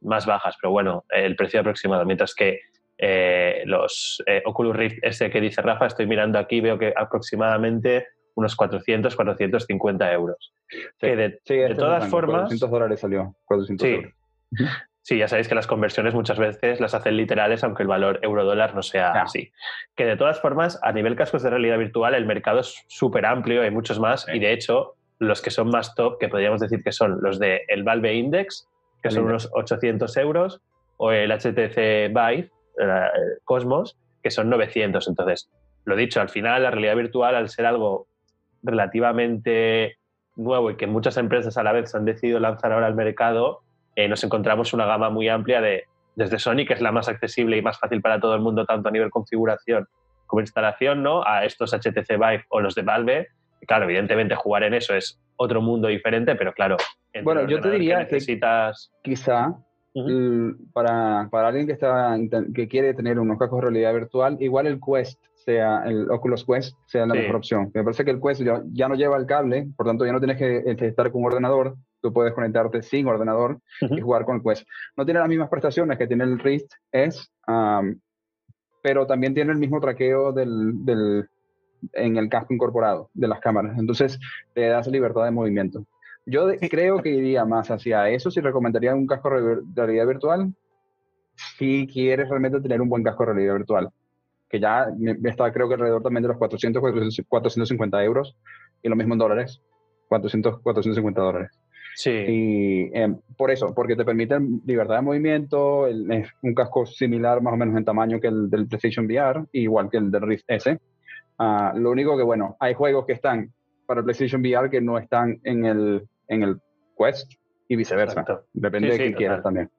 más 0.00 0.26
bajas, 0.26 0.56
pero 0.60 0.70
bueno, 0.70 1.04
el 1.10 1.34
precio 1.34 1.60
aproximado. 1.60 2.04
Mientras 2.04 2.34
que 2.34 2.60
eh, 2.98 3.62
los 3.66 4.22
eh, 4.26 4.42
Oculus 4.44 4.76
Rift 4.76 4.98
ese 5.02 5.30
que 5.30 5.40
dice 5.40 5.62
Rafa, 5.62 5.86
estoy 5.86 6.06
mirando 6.06 6.38
aquí, 6.38 6.60
veo 6.60 6.78
que 6.78 6.92
aproximadamente 6.96 8.06
unos 8.36 8.56
400, 8.56 9.14
450 9.14 10.12
euros. 10.12 10.52
Que 10.98 11.14
de, 11.16 11.38
Sí, 11.44 11.56
de 11.56 11.74
todas 11.74 12.08
formas, 12.08 12.42
400 12.42 12.70
dólares 12.70 13.00
salió. 13.00 13.34
400 13.44 13.86
Sí. 13.86 13.94
euros. 13.94 14.12
Sí, 15.06 15.18
ya 15.18 15.28
sabéis 15.28 15.48
que 15.48 15.54
las 15.54 15.66
conversiones 15.66 16.14
muchas 16.14 16.38
veces 16.38 16.80
las 16.80 16.94
hacen 16.94 17.18
literales, 17.18 17.62
aunque 17.62 17.82
el 17.82 17.88
valor 17.90 18.20
euro-dólar 18.22 18.74
no 18.74 18.80
sea 18.82 19.10
así. 19.12 19.52
Que 19.94 20.06
de 20.06 20.16
todas 20.16 20.40
formas, 20.40 20.80
a 20.82 20.92
nivel 20.92 21.14
cascos 21.14 21.42
de 21.42 21.50
realidad 21.50 21.76
virtual, 21.76 22.14
el 22.14 22.24
mercado 22.24 22.60
es 22.60 22.82
súper 22.88 23.26
amplio, 23.26 23.60
hay 23.60 23.70
muchos 23.70 24.00
más, 24.00 24.26
y 24.32 24.38
de 24.38 24.54
hecho, 24.54 24.94
los 25.18 25.42
que 25.42 25.50
son 25.50 25.68
más 25.68 25.94
top, 25.94 26.16
que 26.18 26.28
podríamos 26.28 26.58
decir 26.62 26.82
que 26.82 26.90
son 26.90 27.18
los 27.20 27.38
de 27.38 27.64
el 27.68 27.82
Valve 27.82 28.14
Index, 28.14 28.66
que 29.02 29.08
El 29.08 29.14
son 29.14 29.24
Index. 29.24 29.44
unos 29.44 29.54
800 29.54 30.16
euros, 30.16 30.62
o 30.96 31.12
el 31.12 31.30
HTC 31.32 32.08
Vive, 32.08 32.48
Cosmos, 33.44 33.96
que 34.22 34.30
son 34.30 34.48
900. 34.50 35.06
Entonces, 35.08 35.50
lo 35.84 35.96
dicho, 35.96 36.20
al 36.20 36.28
final 36.28 36.62
la 36.62 36.70
realidad 36.70 36.96
virtual, 36.96 37.34
al 37.34 37.48
ser 37.48 37.66
algo 37.66 38.06
relativamente 38.62 39.98
nuevo 40.36 40.70
y 40.70 40.76
que 40.76 40.86
muchas 40.86 41.16
empresas 41.16 41.56
a 41.56 41.62
la 41.62 41.72
vez 41.72 41.90
se 41.90 41.96
han 41.96 42.04
decidido 42.04 42.40
lanzar 42.40 42.72
ahora 42.72 42.86
al 42.86 42.94
mercado, 42.94 43.60
eh, 43.96 44.08
nos 44.08 44.24
encontramos 44.24 44.72
una 44.72 44.86
gama 44.86 45.10
muy 45.10 45.28
amplia 45.28 45.60
de, 45.60 45.84
desde 46.16 46.38
Sony, 46.38 46.64
que 46.66 46.74
es 46.74 46.80
la 46.80 46.92
más 46.92 47.08
accesible 47.08 47.56
y 47.56 47.62
más 47.62 47.78
fácil 47.78 48.00
para 48.00 48.20
todo 48.20 48.34
el 48.34 48.40
mundo, 48.40 48.64
tanto 48.64 48.88
a 48.88 48.92
nivel 48.92 49.10
configuración 49.10 49.86
como 50.26 50.40
instalación, 50.40 51.02
¿no? 51.02 51.22
a 51.26 51.44
estos 51.44 51.72
HTC 51.72 52.08
Vive 52.18 52.44
o 52.48 52.60
los 52.60 52.74
de 52.74 52.82
Valve. 52.82 53.28
Y 53.60 53.66
claro, 53.66 53.84
evidentemente 53.84 54.34
jugar 54.34 54.64
en 54.64 54.74
eso 54.74 54.94
es 54.94 55.20
otro 55.36 55.60
mundo 55.60 55.88
diferente, 55.88 56.34
pero 56.34 56.52
claro, 56.52 56.76
Bueno, 57.22 57.46
yo 57.46 57.60
te 57.60 57.70
diría 57.70 57.98
que 58.00 58.06
que- 58.06 58.14
necesitas... 58.14 58.92
Quizá 59.02 59.54
L- 59.94 60.54
para, 60.72 61.28
para 61.30 61.48
alguien 61.48 61.66
que, 61.66 61.72
está, 61.72 62.16
que 62.54 62.66
quiere 62.68 62.94
tener 62.94 63.18
unos 63.18 63.38
cascos 63.38 63.58
de 63.60 63.62
realidad 63.70 63.94
virtual, 63.94 64.36
igual 64.40 64.66
el 64.66 64.80
Quest 64.80 65.22
sea, 65.34 65.84
el 65.84 66.10
Oculus 66.10 66.44
Quest 66.44 66.76
sea 66.86 67.06
la 67.06 67.14
Sí. 67.14 67.20
mejor 67.20 67.36
opción. 67.36 67.70
Me 67.74 67.84
parece 67.84 68.04
que 68.04 68.10
el 68.10 68.20
Quest 68.20 68.42
ya, 68.42 68.62
ya 68.72 68.88
no 68.88 68.94
lleva 68.96 69.16
el 69.16 69.26
cable, 69.26 69.68
por 69.76 69.86
tanto 69.86 70.04
ya 70.04 70.12
no 70.12 70.18
tienes 70.20 70.36
que 70.38 70.62
este, 70.66 70.88
estar 70.88 71.12
con 71.12 71.20
un 71.22 71.28
ordenador, 71.28 71.76
tú 72.00 72.12
puedes 72.12 72.32
conectarte 72.34 72.82
sin 72.82 73.06
ordenador 73.06 73.58
y 73.80 74.00
jugar 74.00 74.24
con 74.24 74.36
el 74.36 74.42
Quest. 74.42 74.66
No 74.96 75.04
tiene 75.04 75.20
las 75.20 75.28
mismas 75.28 75.48
prestaciones 75.48 75.96
que 75.96 76.06
tiene 76.06 76.24
el 76.24 76.38
Rift 76.38 76.72
S, 76.92 77.28
pero 78.82 79.06
también 79.06 79.34
tiene 79.34 79.52
el 79.52 79.58
mismo 79.58 79.80
traqueo 79.80 80.32
del, 80.32 80.84
del- 80.84 81.28
en 81.92 82.16
el 82.16 82.28
casco 82.30 82.54
incorporado 82.54 83.10
de 83.14 83.28
las 83.28 83.40
cámaras. 83.40 83.78
Entonces 83.78 84.18
te 84.54 84.66
da 84.68 84.80
esa 84.80 84.90
libertad 84.90 85.24
de 85.24 85.30
movimiento. 85.30 85.84
Yo 86.26 86.48
Sí. 86.50 86.68
creo 86.68 87.02
que 87.02 87.10
iría 87.10 87.44
más 87.44 87.70
hacia 87.70 88.08
eso 88.08 88.30
si 88.30 88.40
recomendaría 88.40 88.94
un 88.94 89.06
casco 89.06 89.30
de 89.30 89.60
realidad 89.74 90.06
virtual. 90.06 90.54
Si 91.58 91.86
quieres 91.86 92.28
realmente 92.28 92.60
tener 92.60 92.80
un 92.80 92.88
buen 92.88 93.02
casco 93.02 93.24
de 93.26 93.32
realidad 93.32 93.54
virtual, 93.56 93.90
que 94.48 94.60
ya 94.60 94.86
está 95.24 95.52
creo 95.52 95.68
que 95.68 95.74
alrededor 95.74 96.02
también 96.02 96.22
de 96.22 96.28
los 96.28 96.38
400, 96.38 96.80
400, 96.80 97.26
450 97.28 98.04
euros 98.04 98.36
y 98.82 98.88
lo 98.88 98.96
mismo 98.96 99.14
en 99.14 99.18
dólares, 99.18 99.60
400, 100.08 100.60
450 100.60 101.20
dólares. 101.20 101.50
Sí, 101.96 102.10
Y 102.10 102.82
eh, 102.92 103.14
por 103.36 103.50
eso, 103.52 103.72
porque 103.74 103.94
te 103.94 104.04
permite 104.04 104.36
libertad 104.66 104.96
de 104.96 105.02
movimiento, 105.02 105.86
el- 105.86 106.10
es 106.10 106.28
un 106.42 106.52
casco 106.54 106.86
similar 106.86 107.40
más 107.40 107.54
o 107.54 107.56
menos 107.56 107.76
en 107.76 107.84
tamaño 107.84 108.18
que 108.20 108.26
el 108.28 108.50
del 108.50 108.66
PlayStation 108.66 109.06
VR, 109.06 109.44
igual 109.52 109.88
que 109.90 109.98
el 109.98 110.10
del 110.10 110.22
Rift 110.22 110.44
S. 110.48 110.76
Ah, 111.38 111.72
lo 111.76 111.90
único 111.90 112.16
que, 112.16 112.22
bueno, 112.24 112.56
hay 112.58 112.74
juegos 112.74 113.06
que 113.06 113.12
están 113.12 113.52
para 113.86 114.00
el 114.00 114.04
PlayStation 114.04 114.40
VR 114.40 114.70
que 114.70 114.80
no 114.80 114.98
están 114.98 115.38
en 115.44 115.64
el, 115.66 116.08
en 116.28 116.42
el 116.42 116.60
Quest 116.98 117.32
y 117.68 117.76
viceversa. 117.76 118.20
Exacto. 118.20 118.46
Depende 118.52 118.92
Sí, 118.92 118.98
de 118.98 119.08
sí, 119.08 119.14
quieras 119.14 119.42
también. 119.42 119.70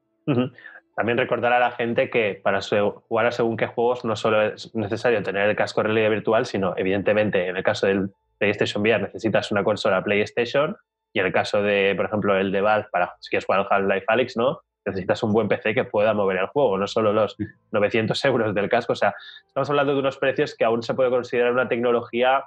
También 0.96 1.18
recordar 1.18 1.52
a 1.52 1.58
la 1.58 1.70
gente 1.72 2.08
que 2.10 2.40
para 2.42 2.60
jugar 3.08 3.26
a 3.26 3.32
según 3.32 3.56
qué 3.56 3.66
juegos 3.66 4.04
no 4.04 4.16
solo 4.16 4.42
es 4.42 4.74
necesario 4.74 5.22
tener 5.22 5.48
el 5.48 5.56
casco 5.56 5.82
de 5.82 5.88
realidad 5.88 6.10
virtual, 6.10 6.46
sino 6.46 6.74
evidentemente 6.76 7.48
en 7.48 7.56
el 7.56 7.62
caso 7.62 7.86
del 7.86 8.10
PlayStation 8.38 8.82
VR 8.82 9.02
necesitas 9.02 9.50
una 9.52 9.62
consola 9.62 10.02
PlayStation 10.02 10.76
y 11.12 11.20
en 11.20 11.26
el 11.26 11.32
caso 11.32 11.62
de, 11.62 11.94
por 11.96 12.06
ejemplo, 12.06 12.36
el 12.36 12.50
de 12.50 12.60
Valve, 12.60 12.88
para 12.90 13.14
si 13.20 13.30
quieres 13.30 13.46
jugar 13.46 13.60
al 13.60 13.66
Half-Life 13.70 14.04
Alyx, 14.08 14.36
¿no? 14.36 14.60
necesitas 14.86 15.22
un 15.22 15.32
buen 15.32 15.48
PC 15.48 15.74
que 15.74 15.84
pueda 15.84 16.14
mover 16.14 16.38
el 16.38 16.46
juego, 16.46 16.78
no 16.78 16.86
solo 16.86 17.12
los 17.12 17.36
900 17.72 18.24
euros 18.24 18.54
del 18.54 18.68
casco. 18.68 18.92
O 18.92 18.96
sea, 18.96 19.14
estamos 19.46 19.68
hablando 19.68 19.92
de 19.92 20.00
unos 20.00 20.16
precios 20.16 20.54
que 20.54 20.64
aún 20.64 20.82
se 20.82 20.94
puede 20.94 21.10
considerar 21.10 21.52
una 21.52 21.68
tecnología 21.68 22.44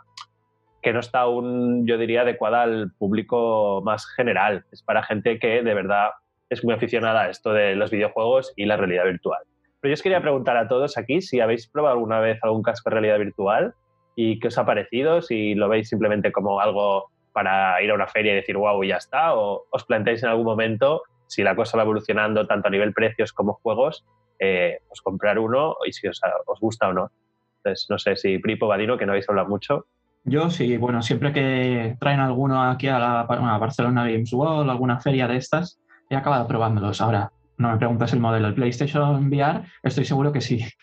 que 0.81 0.93
no 0.93 0.99
está 0.99 1.21
aún, 1.21 1.85
yo 1.87 1.97
diría, 1.97 2.21
adecuada 2.21 2.63
al 2.63 2.91
público 2.97 3.81
más 3.83 4.05
general. 4.15 4.65
Es 4.71 4.83
para 4.83 5.03
gente 5.03 5.39
que 5.39 5.61
de 5.61 5.73
verdad 5.73 6.11
es 6.49 6.63
muy 6.63 6.73
aficionada 6.73 7.23
a 7.23 7.29
esto 7.29 7.53
de 7.53 7.75
los 7.75 7.91
videojuegos 7.91 8.53
y 8.55 8.65
la 8.65 8.77
realidad 8.77 9.05
virtual. 9.05 9.43
Pero 9.81 9.91
yo 9.91 9.93
os 9.93 10.01
quería 10.01 10.21
preguntar 10.21 10.57
a 10.57 10.67
todos 10.67 10.97
aquí 10.97 11.21
si 11.21 11.39
habéis 11.39 11.67
probado 11.67 11.95
alguna 11.95 12.19
vez 12.19 12.39
algún 12.43 12.63
casco 12.63 12.89
de 12.89 12.95
realidad 12.95 13.19
virtual 13.19 13.73
y 14.15 14.39
qué 14.39 14.47
os 14.47 14.57
ha 14.57 14.65
parecido, 14.65 15.21
si 15.21 15.55
lo 15.55 15.69
veis 15.69 15.87
simplemente 15.89 16.31
como 16.31 16.59
algo 16.59 17.11
para 17.31 17.81
ir 17.81 17.91
a 17.91 17.93
una 17.93 18.07
feria 18.07 18.33
y 18.33 18.35
decir 18.35 18.57
wow 18.57 18.83
y 18.83 18.89
ya 18.89 18.97
está, 18.97 19.35
o 19.35 19.65
os 19.69 19.85
planteáis 19.85 20.23
en 20.23 20.29
algún 20.29 20.45
momento 20.45 21.03
si 21.27 21.43
la 21.43 21.55
cosa 21.55 21.77
va 21.77 21.83
evolucionando 21.83 22.47
tanto 22.47 22.67
a 22.67 22.71
nivel 22.71 22.91
precios 22.91 23.31
como 23.31 23.53
juegos, 23.53 24.05
eh, 24.39 24.79
pues 24.87 25.01
comprar 25.01 25.37
uno 25.37 25.75
y 25.85 25.93
si 25.93 26.07
os, 26.07 26.19
os 26.47 26.59
gusta 26.59 26.89
o 26.89 26.93
no. 26.93 27.11
Entonces, 27.57 27.87
no 27.89 27.99
sé 27.99 28.15
si 28.15 28.39
Pripo, 28.39 28.67
Vadino, 28.67 28.97
que 28.97 29.05
no 29.05 29.11
habéis 29.11 29.29
hablado 29.29 29.47
mucho. 29.47 29.85
Yo 30.23 30.49
sí, 30.49 30.77
bueno, 30.77 31.01
siempre 31.01 31.31
que 31.33 31.95
traen 31.99 32.19
alguno 32.19 32.61
aquí 32.63 32.87
a 32.87 32.99
la 32.99 33.21
a 33.21 33.57
Barcelona 33.57 34.03
Games 34.03 34.31
World, 34.33 34.69
alguna 34.69 34.99
feria 34.99 35.27
de 35.27 35.37
estas, 35.37 35.79
he 36.09 36.15
acabado 36.15 36.47
probándolos. 36.47 37.01
Ahora, 37.01 37.31
no 37.57 37.71
me 37.71 37.77
preguntas 37.77 38.13
el 38.13 38.19
modelo 38.19 38.45
del 38.47 38.55
PlayStation 38.55 39.27
VR, 39.27 39.63
estoy 39.83 40.05
seguro 40.05 40.31
que 40.31 40.41
sí. 40.41 40.63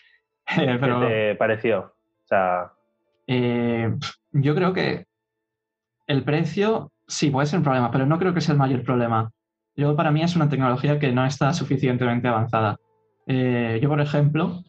Eh, 0.57 0.77
pero 0.79 1.01
¿Qué 1.01 1.07
te 1.07 1.35
pareció? 1.35 1.79
O 1.79 2.27
sea, 2.27 2.71
eh, 3.27 3.93
yo 4.31 4.55
creo 4.55 4.71
que 4.71 5.05
el 6.07 6.23
precio 6.23 6.93
sí 7.05 7.29
puede 7.29 7.47
ser 7.47 7.59
un 7.59 7.65
problema, 7.65 7.91
pero 7.91 8.05
no 8.05 8.17
creo 8.17 8.33
que 8.33 8.39
sea 8.39 8.53
el 8.53 8.59
mayor 8.59 8.83
problema. 8.83 9.29
Yo, 9.75 9.95
para 9.95 10.09
mí, 10.09 10.23
es 10.23 10.35
una 10.35 10.49
tecnología 10.49 10.97
que 10.99 11.11
no 11.11 11.25
está 11.25 11.53
suficientemente 11.53 12.29
avanzada. 12.29 12.77
Eh, 13.27 13.79
yo, 13.81 13.89
por 13.89 13.99
ejemplo, 13.99 14.63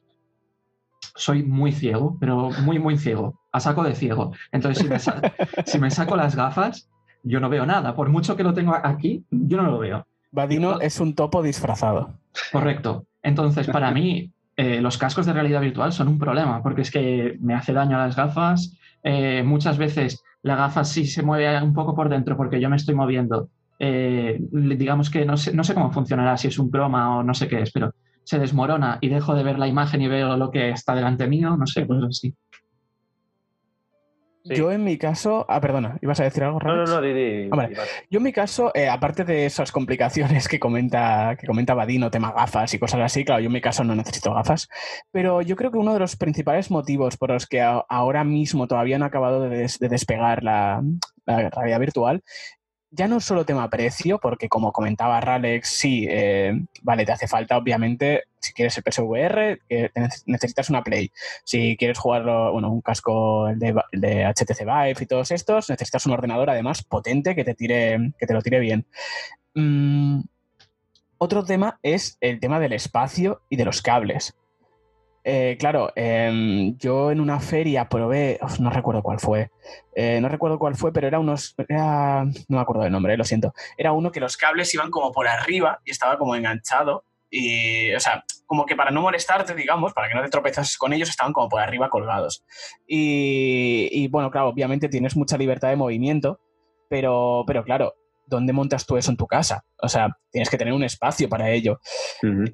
soy 1.18 1.42
muy 1.42 1.72
ciego, 1.72 2.16
pero 2.20 2.50
muy, 2.62 2.78
muy 2.78 2.96
ciego, 2.96 3.38
a 3.52 3.60
saco 3.60 3.82
de 3.82 3.94
ciego. 3.94 4.32
Entonces, 4.52 4.82
si 4.82 4.88
me, 4.88 4.98
sa- 4.98 5.20
si 5.66 5.78
me 5.78 5.90
saco 5.90 6.16
las 6.16 6.34
gafas, 6.34 6.88
yo 7.22 7.40
no 7.40 7.48
veo 7.48 7.66
nada. 7.66 7.94
Por 7.94 8.08
mucho 8.08 8.36
que 8.36 8.44
lo 8.44 8.54
tengo 8.54 8.74
aquí, 8.74 9.24
yo 9.30 9.56
no 9.58 9.64
lo 9.64 9.78
veo. 9.78 10.06
Vadino 10.30 10.80
es 10.80 11.00
un 11.00 11.14
topo 11.14 11.42
disfrazado. 11.42 12.14
Correcto. 12.52 13.04
Entonces, 13.22 13.66
para 13.66 13.90
mí, 13.90 14.32
eh, 14.56 14.80
los 14.80 14.96
cascos 14.96 15.26
de 15.26 15.32
realidad 15.32 15.60
virtual 15.60 15.92
son 15.92 16.08
un 16.08 16.18
problema, 16.18 16.62
porque 16.62 16.82
es 16.82 16.90
que 16.90 17.36
me 17.40 17.54
hace 17.54 17.72
daño 17.72 17.96
a 17.96 18.06
las 18.06 18.16
gafas. 18.16 18.74
Eh, 19.02 19.42
muchas 19.44 19.76
veces 19.78 20.22
la 20.42 20.56
gafa 20.56 20.84
sí 20.84 21.06
se 21.06 21.22
mueve 21.22 21.60
un 21.62 21.74
poco 21.74 21.94
por 21.94 22.08
dentro 22.08 22.36
porque 22.36 22.60
yo 22.60 22.70
me 22.70 22.76
estoy 22.76 22.94
moviendo. 22.94 23.48
Eh, 23.80 24.38
digamos 24.52 25.10
que 25.10 25.24
no 25.24 25.36
sé, 25.36 25.52
no 25.54 25.64
sé 25.64 25.74
cómo 25.74 25.90
funcionará, 25.92 26.36
si 26.36 26.48
es 26.48 26.58
un 26.58 26.70
croma 26.70 27.16
o 27.18 27.22
no 27.22 27.34
sé 27.34 27.48
qué 27.48 27.62
es, 27.62 27.70
pero 27.72 27.92
se 28.28 28.38
desmorona 28.38 28.98
y 29.00 29.08
dejo 29.08 29.34
de 29.34 29.42
ver 29.42 29.58
la 29.58 29.66
imagen 29.68 30.02
y 30.02 30.08
veo 30.08 30.36
lo 30.36 30.50
que 30.50 30.68
está 30.70 30.94
delante 30.94 31.26
mío, 31.26 31.56
no 31.56 31.66
sé, 31.66 31.86
pues 31.86 32.00
así. 32.06 32.34
Sí. 34.44 34.54
Yo 34.54 34.70
en 34.72 34.82
mi 34.84 34.96
caso. 34.96 35.44
Ah, 35.48 35.60
perdona, 35.60 35.98
¿ibas 36.00 36.20
a 36.20 36.24
decir 36.24 36.42
algo, 36.44 36.58
no, 36.60 36.68
no, 36.68 36.74
Ramex? 36.86 36.90
no, 36.90 37.00
Didi. 37.02 37.48
Hombre, 37.50 37.74
Yo 38.10 38.18
en 38.18 38.22
mi 38.22 38.32
caso, 38.32 38.70
eh, 38.74 38.88
aparte 38.88 39.24
de 39.24 39.44
esas 39.46 39.72
complicaciones 39.72 40.46
que 40.48 40.58
comenta, 40.58 41.36
que 41.38 41.46
comenta 41.46 41.74
Vadino, 41.74 42.10
tema 42.10 42.32
gafas 42.32 42.72
y 42.72 42.78
cosas 42.78 43.00
así, 43.00 43.24
claro, 43.24 43.40
yo 43.40 43.46
en 43.48 43.52
mi 43.52 43.60
caso 43.60 43.82
no 43.84 43.94
necesito 43.94 44.32
gafas, 44.32 44.68
pero 45.10 45.42
yo 45.42 45.54
creo 45.56 45.70
que 45.70 45.78
uno 45.78 45.92
de 45.92 45.98
los 46.00 46.16
principales 46.16 46.70
motivos 46.70 47.16
por 47.16 47.30
los 47.30 47.46
que 47.46 47.60
a- 47.60 47.84
ahora 47.88 48.24
mismo 48.24 48.66
todavía 48.68 48.98
no 48.98 49.04
ha 49.04 49.08
acabado 49.08 49.42
de, 49.42 49.50
des- 49.50 49.78
de 49.78 49.88
despegar 49.88 50.42
la, 50.42 50.82
la 51.26 51.50
realidad 51.50 51.80
virtual, 51.80 52.22
ya 52.90 53.08
no 53.08 53.20
solo 53.20 53.44
tema 53.44 53.68
precio, 53.68 54.18
porque 54.18 54.48
como 54.48 54.72
comentaba 54.72 55.20
Ralex, 55.20 55.68
sí, 55.68 56.06
eh, 56.08 56.52
vale, 56.82 57.04
te 57.04 57.12
hace 57.12 57.28
falta 57.28 57.56
obviamente, 57.56 58.24
si 58.40 58.52
quieres 58.52 58.78
el 58.78 58.84
PSVR, 58.84 59.60
necesitas 60.26 60.70
una 60.70 60.82
Play. 60.82 61.10
Si 61.44 61.76
quieres 61.76 61.98
jugarlo, 61.98 62.52
bueno, 62.52 62.70
un 62.70 62.80
casco 62.80 63.48
de 63.54 64.24
HTC 64.24 64.60
Vive 64.60 64.96
y 65.00 65.06
todos 65.06 65.30
estos, 65.30 65.68
necesitas 65.68 66.06
un 66.06 66.12
ordenador 66.12 66.50
además 66.50 66.82
potente 66.82 67.34
que 67.34 67.44
te 67.44 67.54
tire, 67.54 68.12
que 68.18 68.26
te 68.26 68.32
lo 68.32 68.42
tire 68.42 68.60
bien. 68.60 68.86
Mm, 69.54 70.20
otro 71.18 71.44
tema 71.44 71.80
es 71.82 72.16
el 72.20 72.38
tema 72.38 72.60
del 72.60 72.72
espacio 72.72 73.42
y 73.50 73.56
de 73.56 73.64
los 73.64 73.82
cables. 73.82 74.37
Eh, 75.24 75.56
claro, 75.58 75.92
em, 75.94 76.76
yo 76.78 77.10
en 77.10 77.20
una 77.20 77.40
feria 77.40 77.88
probé, 77.88 78.38
no 78.60 78.70
recuerdo 78.70 79.02
cuál 79.02 79.20
fue, 79.20 79.50
eh, 79.94 80.20
no 80.20 80.28
recuerdo 80.28 80.58
cuál 80.58 80.74
fue, 80.74 80.92
pero 80.92 81.06
era 81.06 81.18
unos, 81.18 81.54
era, 81.68 82.24
no 82.24 82.56
me 82.56 82.60
acuerdo 82.60 82.82
del 82.82 82.92
nombre, 82.92 83.14
eh, 83.14 83.16
lo 83.16 83.24
siento. 83.24 83.52
Era 83.76 83.92
uno 83.92 84.10
que 84.10 84.20
los 84.20 84.36
cables 84.36 84.72
iban 84.74 84.90
como 84.90 85.12
por 85.12 85.28
arriba 85.28 85.80
y 85.84 85.90
estaba 85.90 86.18
como 86.18 86.34
enganchado 86.34 87.04
y, 87.30 87.92
o 87.92 88.00
sea, 88.00 88.24
como 88.46 88.64
que 88.64 88.76
para 88.76 88.90
no 88.90 89.02
molestarte, 89.02 89.54
digamos, 89.54 89.92
para 89.92 90.08
que 90.08 90.14
no 90.14 90.22
te 90.22 90.30
tropezases 90.30 90.78
con 90.78 90.92
ellos, 90.92 91.10
estaban 91.10 91.32
como 91.32 91.48
por 91.48 91.60
arriba 91.60 91.90
colgados. 91.90 92.44
Y, 92.86 93.88
y, 93.92 94.08
bueno, 94.08 94.30
claro, 94.30 94.48
obviamente 94.48 94.88
tienes 94.88 95.16
mucha 95.16 95.36
libertad 95.36 95.68
de 95.68 95.76
movimiento, 95.76 96.40
pero, 96.88 97.44
pero 97.46 97.64
claro, 97.64 97.94
¿dónde 98.28 98.52
montas 98.52 98.86
tú 98.86 98.96
eso 98.96 99.10
en 99.10 99.16
tu 99.16 99.26
casa? 99.26 99.64
O 99.82 99.88
sea, 99.88 100.16
tienes 100.30 100.48
que 100.50 100.58
tener 100.58 100.72
un 100.72 100.84
espacio 100.84 101.28
para 101.28 101.50
ello. 101.50 101.80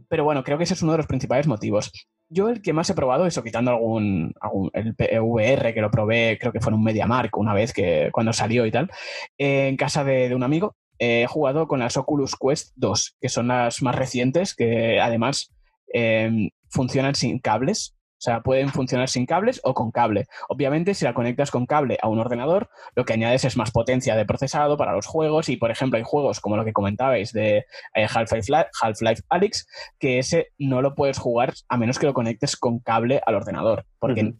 Pero 0.08 0.24
bueno, 0.24 0.42
creo 0.44 0.56
que 0.56 0.64
ese 0.64 0.74
es 0.74 0.82
uno 0.82 0.92
de 0.92 0.98
los 0.98 1.06
principales 1.06 1.46
motivos. 1.46 1.92
Yo 2.28 2.48
el 2.48 2.62
que 2.62 2.72
más 2.72 2.88
he 2.90 2.94
probado, 2.94 3.26
eso, 3.26 3.42
quitando 3.42 3.70
algún, 3.70 4.32
algún 4.40 4.70
el 4.72 4.94
VR 5.20 5.74
que 5.74 5.80
lo 5.80 5.90
probé, 5.90 6.38
creo 6.40 6.52
que 6.52 6.60
fue 6.60 6.70
en 6.70 6.78
un 6.78 6.84
MediaMark 6.84 7.36
una 7.36 7.54
vez 7.54 7.72
que 7.72 8.08
cuando 8.12 8.32
salió 8.32 8.66
y 8.66 8.70
tal, 8.70 8.90
eh, 9.38 9.68
en 9.68 9.76
casa 9.76 10.04
de, 10.04 10.34
un 10.34 10.42
amigo, 10.42 10.76
he 10.98 11.26
jugado 11.26 11.68
con 11.68 11.80
las 11.80 11.96
Oculus 11.96 12.36
Quest 12.36 12.72
2, 12.76 13.16
que 13.20 13.28
son 13.28 13.48
las 13.48 13.82
más 13.82 13.94
recientes, 13.94 14.54
que 14.54 15.00
además 15.00 15.52
eh, 15.92 16.50
funcionan 16.68 17.14
sin 17.14 17.38
cables. 17.38 17.94
O 18.24 18.30
sea, 18.30 18.40
pueden 18.40 18.70
funcionar 18.70 19.10
sin 19.10 19.26
cables 19.26 19.60
o 19.64 19.74
con 19.74 19.90
cable. 19.90 20.24
Obviamente, 20.48 20.94
si 20.94 21.04
la 21.04 21.12
conectas 21.12 21.50
con 21.50 21.66
cable 21.66 21.98
a 22.00 22.08
un 22.08 22.18
ordenador, 22.18 22.70
lo 22.94 23.04
que 23.04 23.12
añades 23.12 23.44
es 23.44 23.58
más 23.58 23.70
potencia 23.70 24.16
de 24.16 24.24
procesado 24.24 24.78
para 24.78 24.94
los 24.94 25.04
juegos. 25.04 25.50
Y, 25.50 25.58
por 25.58 25.70
ejemplo, 25.70 25.98
hay 25.98 26.04
juegos 26.06 26.40
como 26.40 26.56
lo 26.56 26.64
que 26.64 26.72
comentabais 26.72 27.34
de 27.34 27.66
eh, 27.94 28.06
Half-Life 28.08 28.70
Half 28.80 28.98
Alyx, 29.28 29.66
que 29.98 30.18
ese 30.18 30.52
no 30.56 30.80
lo 30.80 30.94
puedes 30.94 31.18
jugar 31.18 31.52
a 31.68 31.76
menos 31.76 31.98
que 31.98 32.06
lo 32.06 32.14
conectes 32.14 32.56
con 32.56 32.78
cable 32.78 33.20
al 33.26 33.34
ordenador. 33.34 33.84
Porque 33.98 34.32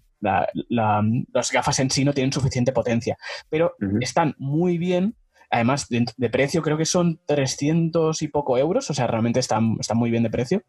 las 0.70 1.52
gafas 1.52 1.78
en 1.80 1.90
sí 1.90 2.06
no 2.06 2.14
tienen 2.14 2.32
suficiente 2.32 2.72
potencia. 2.72 3.18
Pero 3.50 3.74
están 4.00 4.34
muy 4.38 4.78
bien 4.78 5.14
Además, 5.50 5.86
de, 5.88 6.30
precio 6.30 6.62
creo 6.62 6.76
que 6.76 6.84
son 6.84 7.20
300 7.26 8.20
y 8.22 8.28
poco 8.28 8.58
euros, 8.58 8.90
o 8.90 8.94
sea, 8.94 9.06
realmente 9.06 9.38
están, 9.38 9.76
están 9.78 9.98
muy 9.98 10.10
bien 10.10 10.24
de 10.24 10.30
precio. 10.30 10.64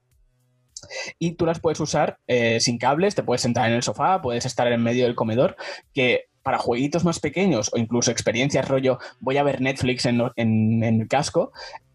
Y 1.19 1.33
tú 1.33 1.45
las 1.45 1.59
puedes 1.59 1.79
usar 1.79 2.17
eh, 2.27 2.59
sin 2.59 2.77
cables, 2.77 3.15
te 3.15 3.23
puedes 3.23 3.41
sentar 3.41 3.69
en 3.69 3.75
el 3.75 3.83
sofá, 3.83 4.21
puedes 4.21 4.45
estar 4.45 4.71
en 4.71 4.81
medio 4.81 5.05
del 5.05 5.15
comedor, 5.15 5.55
que 5.93 6.25
para 6.45 6.59
jueguitos 6.59 7.03
más 7.03 7.19
pequeños 7.19 7.71
o 7.73 7.79
incluso 7.79 8.11
experiencias 8.11 8.67
rollo, 8.67 8.99
voy 9.19 9.37
a 9.37 9.43
ver 9.43 9.61
Netflix 9.61 10.05
en, 10.05 10.83
el 10.83 11.07
casco, 11.07 11.51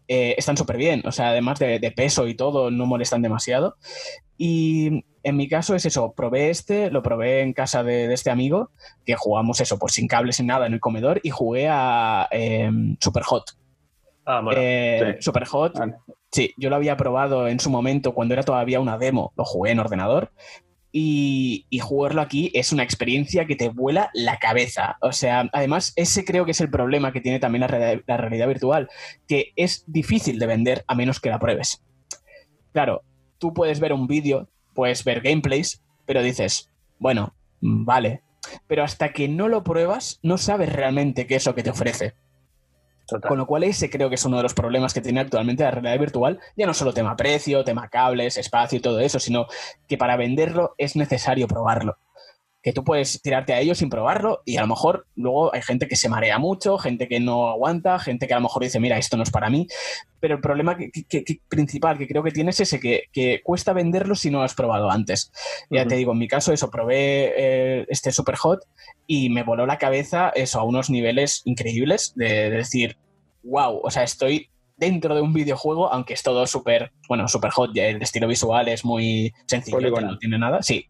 eh, 0.09 0.35
están 0.37 0.57
súper 0.57 0.75
bien. 0.75 1.01
O 1.05 1.13
sea, 1.13 1.29
además 1.29 1.57
de, 1.57 1.93
peso 1.95 2.27
y 2.27 2.35
todo, 2.35 2.69
no 2.69 2.85
molestan 2.85 3.21
demasiado. 3.21 3.77
Y 4.37 5.05
en 5.23 5.37
mi 5.37 5.47
caso 5.47 5.73
es 5.73 5.85
eso, 5.85 6.13
probé 6.17 6.49
este, 6.49 6.91
lo 6.91 7.01
probé 7.01 7.41
en 7.41 7.53
casa 7.53 7.81
de, 7.83 8.11
este 8.13 8.29
amigo, 8.29 8.71
que 9.05 9.15
jugamos 9.15 9.61
eso, 9.61 9.79
pues 9.79 9.93
sin 9.93 10.09
cables, 10.09 10.35
sin 10.35 10.47
nada 10.47 10.67
en 10.67 10.73
el 10.73 10.81
comedor, 10.81 11.21
y 11.23 11.29
jugué 11.29 11.69
a 11.69 12.27
em, 12.31 12.97
Super 12.99 13.23
Hot. 13.23 13.60
Ah, 14.25 14.41
bueno, 14.41 14.61
eh, 14.61 15.17
Super 15.19 15.45
Hot, 15.45 15.79
sí, 16.31 16.53
yo 16.57 16.69
lo 16.69 16.75
había 16.75 16.95
probado 16.95 17.47
en 17.47 17.59
su 17.59 17.69
momento 17.69 18.13
cuando 18.13 18.33
era 18.33 18.43
todavía 18.43 18.79
una 18.79 18.97
demo, 18.97 19.33
lo 19.35 19.45
jugué 19.45 19.71
en 19.71 19.79
ordenador, 19.79 20.31
y, 20.91 21.65
jugarlo 21.81 22.21
aquí 22.21 22.51
es 22.53 22.73
una 22.73 22.83
experiencia 22.83 23.45
que 23.45 23.55
te 23.55 23.69
vuela 23.69 24.09
la 24.13 24.37
cabeza. 24.39 24.97
O 25.01 25.11
sea, 25.13 25.49
además, 25.53 25.93
ese 25.95 26.25
creo 26.25 26.45
que 26.45 26.51
es 26.51 26.61
el 26.61 26.69
problema 26.69 27.13
que 27.13 27.21
tiene 27.21 27.39
también 27.39 27.61
la, 27.61 28.01
la 28.05 28.17
realidad 28.17 28.47
virtual, 28.47 28.89
que 29.27 29.53
es 29.55 29.85
difícil 29.87 30.37
de 30.37 30.47
vender 30.47 30.83
a 30.87 30.95
menos 30.95 31.19
que 31.19 31.29
la 31.29 31.39
pruebes. 31.39 31.81
Claro, 32.73 33.03
tú 33.37 33.53
puedes 33.53 33.79
ver 33.79 33.93
un 33.93 34.07
vídeo, 34.07 34.49
puedes 34.73 35.03
ver 35.03 35.21
gameplays, 35.21 35.81
pero 36.05 36.21
dices, 36.21 36.69
bueno, 36.99 37.33
mm, 37.61 37.85
vale. 37.85 38.21
Pero 38.67 38.83
hasta 38.83 39.13
que 39.13 39.27
no 39.27 39.47
lo 39.47 39.63
pruebas, 39.63 40.19
no 40.23 40.37
sabes 40.37 40.73
realmente 40.73 41.27
qué 41.27 41.35
es 41.35 41.45
lo 41.45 41.55
que 41.55 41.63
te 41.63 41.69
ofrece. 41.69 42.15
Con 43.27 43.37
lo 43.37 43.45
cual 43.45 43.63
ese 43.63 43.89
creo 43.89 44.09
que 44.09 44.15
es 44.15 44.25
uno 44.25 44.37
de 44.37 44.43
los 44.43 44.53
problemas 44.53 44.93
que 44.93 45.01
tiene 45.01 45.19
actualmente 45.19 45.63
la 45.63 45.71
realidad 45.71 45.99
virtual, 45.99 46.39
ya 46.55 46.65
no 46.65 46.73
solo 46.73 46.93
tema 46.93 47.15
precio, 47.15 47.63
tema 47.63 47.89
cables, 47.89 48.37
espacio 48.37 48.77
y 48.77 48.81
todo 48.81 48.99
eso, 48.99 49.19
sino 49.19 49.47
que 49.87 49.97
para 49.97 50.15
venderlo 50.15 50.75
es 50.77 50.95
necesario 50.95 51.47
probarlo 51.47 51.97
que 52.61 52.73
tú 52.73 52.83
puedes 52.83 53.21
tirarte 53.21 53.53
a 53.53 53.59
ellos 53.59 53.79
sin 53.79 53.89
probarlo 53.89 54.41
y 54.45 54.57
a 54.57 54.61
lo 54.61 54.67
mejor 54.67 55.07
luego 55.15 55.53
hay 55.53 55.61
gente 55.61 55.87
que 55.87 55.95
se 55.95 56.09
marea 56.09 56.37
mucho, 56.37 56.77
gente 56.77 57.07
que 57.07 57.19
no 57.19 57.49
aguanta, 57.49 57.97
gente 57.97 58.27
que 58.27 58.33
a 58.33 58.37
lo 58.37 58.43
mejor 58.43 58.63
dice, 58.63 58.79
mira, 58.79 58.97
esto 58.97 59.17
no 59.17 59.23
es 59.23 59.31
para 59.31 59.49
mí, 59.49 59.67
pero 60.19 60.35
el 60.35 60.41
problema 60.41 60.77
que, 60.77 60.91
principal 61.49 61.97
que 61.97 62.07
creo 62.07 62.21
que 62.21 62.31
tienes 62.31 62.59
es 62.59 62.73
ese, 62.73 62.79
que, 63.11 63.41
cuesta 63.43 63.73
venderlo 63.73 64.15
si 64.15 64.29
no 64.29 64.39
lo 64.39 64.43
has 64.43 64.53
probado 64.53 64.91
antes. 64.91 65.31
Ya 65.69 65.87
te 65.87 65.95
digo, 65.95 66.11
en 66.11 66.19
mi 66.19 66.27
caso 66.27 66.53
eso, 66.53 66.69
probé 66.69 67.33
eh, 67.35 67.85
este 67.89 68.11
Super 68.11 68.35
Hot 68.35 68.59
y 69.07 69.29
me 69.29 69.43
voló 69.43 69.65
la 69.65 69.79
cabeza 69.79 70.31
eso 70.35 70.59
a 70.59 70.63
unos 70.63 70.89
niveles 70.89 71.41
increíbles 71.45 72.13
de 72.15 72.51
decir, 72.51 72.97
wow, 73.43 73.79
o 73.83 73.89
sea, 73.89 74.03
estoy 74.03 74.49
dentro 74.81 75.13
de 75.13 75.21
un 75.21 75.31
videojuego, 75.31 75.93
aunque 75.93 76.15
es 76.15 76.23
todo 76.23 76.47
súper, 76.47 76.91
bueno, 77.07 77.27
súper 77.27 77.51
hot, 77.51 77.69
el 77.77 78.01
estilo 78.01 78.27
visual 78.27 78.67
es 78.67 78.83
muy 78.83 79.31
sencillo, 79.45 80.01
no 80.01 80.17
tiene 80.17 80.39
nada, 80.39 80.63
sí. 80.63 80.87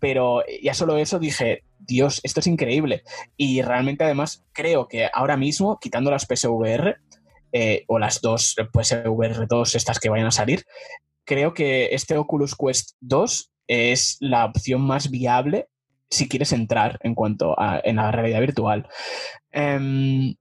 Pero 0.00 0.42
ya 0.62 0.72
solo 0.72 0.96
eso 0.96 1.18
dije, 1.18 1.62
Dios, 1.78 2.20
esto 2.24 2.40
es 2.40 2.46
increíble. 2.46 3.02
Y 3.36 3.60
realmente 3.60 4.04
además 4.04 4.42
creo 4.52 4.88
que 4.88 5.10
ahora 5.12 5.36
mismo, 5.36 5.78
quitando 5.78 6.10
las 6.10 6.24
PSVR, 6.24 6.96
eh, 7.52 7.84
o 7.88 7.98
las 7.98 8.22
dos 8.22 8.56
PSVR 8.72 9.46
2 9.46 9.74
estas 9.74 10.00
que 10.00 10.08
vayan 10.08 10.28
a 10.28 10.30
salir, 10.32 10.64
creo 11.26 11.52
que 11.52 11.94
este 11.94 12.16
Oculus 12.16 12.56
Quest 12.56 12.96
2 13.00 13.52
es 13.68 14.16
la 14.20 14.46
opción 14.46 14.80
más 14.80 15.10
viable 15.10 15.68
si 16.08 16.26
quieres 16.26 16.52
entrar 16.52 16.98
en 17.02 17.14
cuanto 17.14 17.58
a 17.60 17.80
en 17.84 17.96
la 17.96 18.10
realidad 18.12 18.40
virtual. 18.40 18.88
Em, 19.50 20.36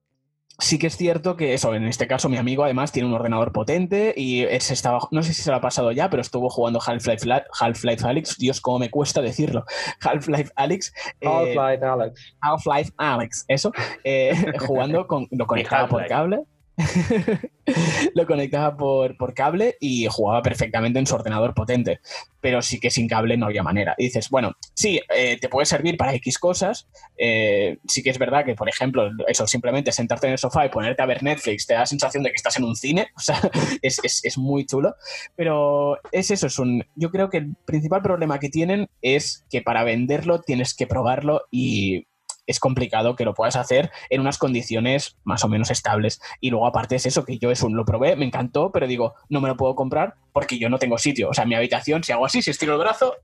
sí 0.60 0.80
que 0.80 0.88
es 0.88 0.98
cierto 0.98 1.36
que 1.36 1.54
eso, 1.54 1.76
en 1.76 1.86
este 1.86 2.08
caso 2.08 2.30
mi 2.30 2.38
amigo 2.38 2.64
además 2.64 2.92
tiene 2.92 3.08
un 3.08 3.14
ordenador 3.14 3.52
potente 3.52 4.14
y 4.16 4.46
se 4.60 4.74
estaba, 4.74 5.00
no 5.12 5.24
sé 5.24 5.34
si 5.34 5.42
se 5.42 5.52
lo 5.52 5.58
ha 5.58 5.62
pasado 5.62 5.92
ya, 5.92 6.10
pero 6.10 6.22
estuvo 6.22 6.50
jugando 6.50 6.80
Half-Life 6.86 7.28
Half-Life 7.60 8.08
Alyx, 8.08 8.38
Dios, 8.38 8.62
cómo 8.62 8.80
me 8.80 8.90
cuesta 8.90 9.22
decirlo, 9.22 9.66
Half-Life 10.02 10.52
Alyx. 10.56 10.94
Eh, 11.22 11.28
Half-Life 11.28 11.86
Alyx. 11.86 12.36
Half-Life 12.42 12.92
Alyx, 12.98 13.46
eso, 13.48 13.72
eh, 14.04 14.34
jugando 14.60 15.08
con, 15.08 15.28
lo 15.32 15.46
conectaba 15.46 15.88
por 15.88 16.06
cable 16.08 16.44
lo 18.14 18.26
conectaba 18.26 18.76
por, 18.76 19.18
por, 19.18 19.34
cable 19.34 19.76
y 19.80 20.08
jugaba 20.08 20.42
perfectamente 20.42 21.00
en 21.00 21.08
su 21.08 21.16
ordenador 21.16 21.54
potente. 21.54 22.00
Pero 22.42 22.62
sí 22.62 22.80
que 22.80 22.92
sin 22.92 23.08
cable 23.08 23.38
no 23.38 23.46
había 23.46 23.64
manera. 23.64 23.96
Y 23.98 24.06
dices, 24.06 24.30
bueno, 24.30 24.54
sí, 24.74 25.00
eh, 25.16 25.38
te 25.40 25.50
puede 25.50 25.66
servir 25.66 25.98
para 25.98 26.14
X 26.16 26.38
cosas. 26.38 26.88
Eh, 27.18 27.78
sí 27.88 28.04
que 28.04 28.10
es 28.10 28.20
verdad 28.20 28.46
que, 28.46 28.56
por 28.56 28.70
ejemplo, 28.70 29.10
eso 29.28 29.48
simplemente 29.48 29.92
sentarte 29.92 30.28
en 30.28 30.34
el 30.34 30.40
sofá 30.40 30.66
y 30.66 30.70
ponerte 30.70 31.02
a 31.02 31.06
ver 31.06 31.24
Netflix 31.24 31.66
te 31.66 31.74
da 31.74 31.82
la 31.82 31.86
sensación 31.86 32.24
de 32.24 32.30
que 32.30 32.36
estás 32.36 32.58
en 32.58 32.66
un 32.66 32.76
cine. 32.76 33.08
O 33.18 33.22
sea, 33.26 33.40
es, 33.82 34.00
es, 34.04 34.24
es 34.24 34.38
muy 34.38 34.66
chulo. 34.66 34.94
Pero 35.36 35.98
es 36.12 36.30
eso, 36.30 36.48
es 36.48 36.60
un. 36.60 36.84
Yo 36.96 37.10
creo 37.10 37.30
que 37.30 37.38
el 37.38 37.56
principal 37.66 38.02
problema 38.02 38.40
que 38.40 38.50
tienen 38.50 38.88
es 39.02 39.46
que 39.50 39.62
para 39.62 39.84
venderlo 39.84 40.42
tienes 40.42 40.76
que 40.76 40.86
probarlo 40.86 41.42
y 41.50 42.06
es 42.48 42.60
complicado 42.60 43.16
que 43.16 43.26
lo 43.26 43.34
puedas 43.34 43.56
hacer 43.56 43.92
en 44.10 44.22
unas 44.22 44.38
condiciones 44.38 45.18
más 45.24 45.44
o 45.44 45.50
menos 45.50 45.72
estables. 45.72 46.22
Y 46.40 46.50
luego 46.50 46.68
aparte 46.68 46.96
es 46.96 47.06
eso, 47.06 47.26
que 47.26 47.38
yo 47.38 47.52
eso 47.52 47.70
lo 47.70 47.86
probé, 47.86 48.16
me 48.16 48.26
encantó, 48.26 48.72
pero 48.72 48.88
digo, 48.88 49.16
no 49.30 49.42
me 49.42 49.50
lo 49.50 49.58
puedo 49.58 49.76
comprar 49.76 50.16
porque 50.34 50.60
yo 50.60 50.70
no 50.70 50.78
tengo 50.78 50.98
sitio. 50.98 51.30
O 51.30 51.34
sea, 51.34 51.44
en 51.44 51.50
mi 51.50 51.56
habitación, 51.56 52.04
si 52.04 52.12
hago 52.12 52.26
así, 52.26 52.42
si 52.42 52.52
estiro 52.52 52.74
el 52.74 52.80
brazo, 52.80 53.16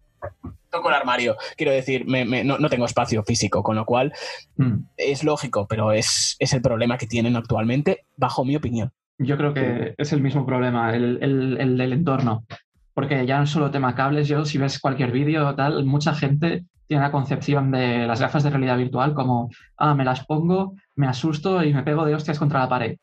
toco 0.69 0.89
el 0.89 0.95
armario. 0.95 1.35
Quiero 1.57 1.71
decir, 1.71 2.05
no, 2.07 2.69
tengo 2.69 2.85
espacio 2.85 3.23
físico, 3.23 3.63
con 3.63 3.75
lo 3.75 3.85
cual 3.85 4.13
mm. 4.57 4.73
es 4.97 5.23
lógico, 5.23 5.67
pero 5.67 5.91
es, 5.91 6.37
el 6.39 6.61
problema 6.61 6.97
que 6.97 7.07
tienen 7.07 7.35
actualmente, 7.35 8.05
bajo 8.17 8.45
mi 8.45 8.55
opinión. 8.55 8.91
Yo 9.17 9.37
creo 9.37 9.53
que 9.53 9.93
es 9.97 10.13
el 10.13 10.21
mismo 10.21 10.45
problema, 10.45 10.95
el, 10.95 11.19
el 11.21 11.77
del 11.77 11.93
entorno. 11.93 12.45
Porque 12.93 13.25
ya 13.25 13.39
no 13.39 13.45
solo 13.45 13.71
tema 13.71 13.95
cables, 13.95 14.27
yo 14.27 14.43
si 14.43 14.57
ves 14.57 14.79
cualquier 14.79 15.11
vídeo 15.11 15.47
o 15.47 15.55
tal, 15.55 15.85
mucha 15.85 16.13
gente 16.13 16.65
tiene 16.91 17.05
la 17.05 17.11
concepción 17.13 17.71
de 17.71 18.05
las 18.05 18.19
gafas 18.19 18.43
de 18.43 18.49
realidad 18.49 18.75
virtual 18.75 19.13
como, 19.13 19.49
ah, 19.77 19.95
me 19.95 20.03
las 20.03 20.25
pongo, 20.25 20.75
me 20.97 21.07
asusto 21.07 21.63
y 21.63 21.73
me 21.73 21.83
pego 21.83 22.03
de 22.03 22.13
hostias 22.13 22.37
contra 22.37 22.59
la 22.59 22.67
pared, 22.67 22.97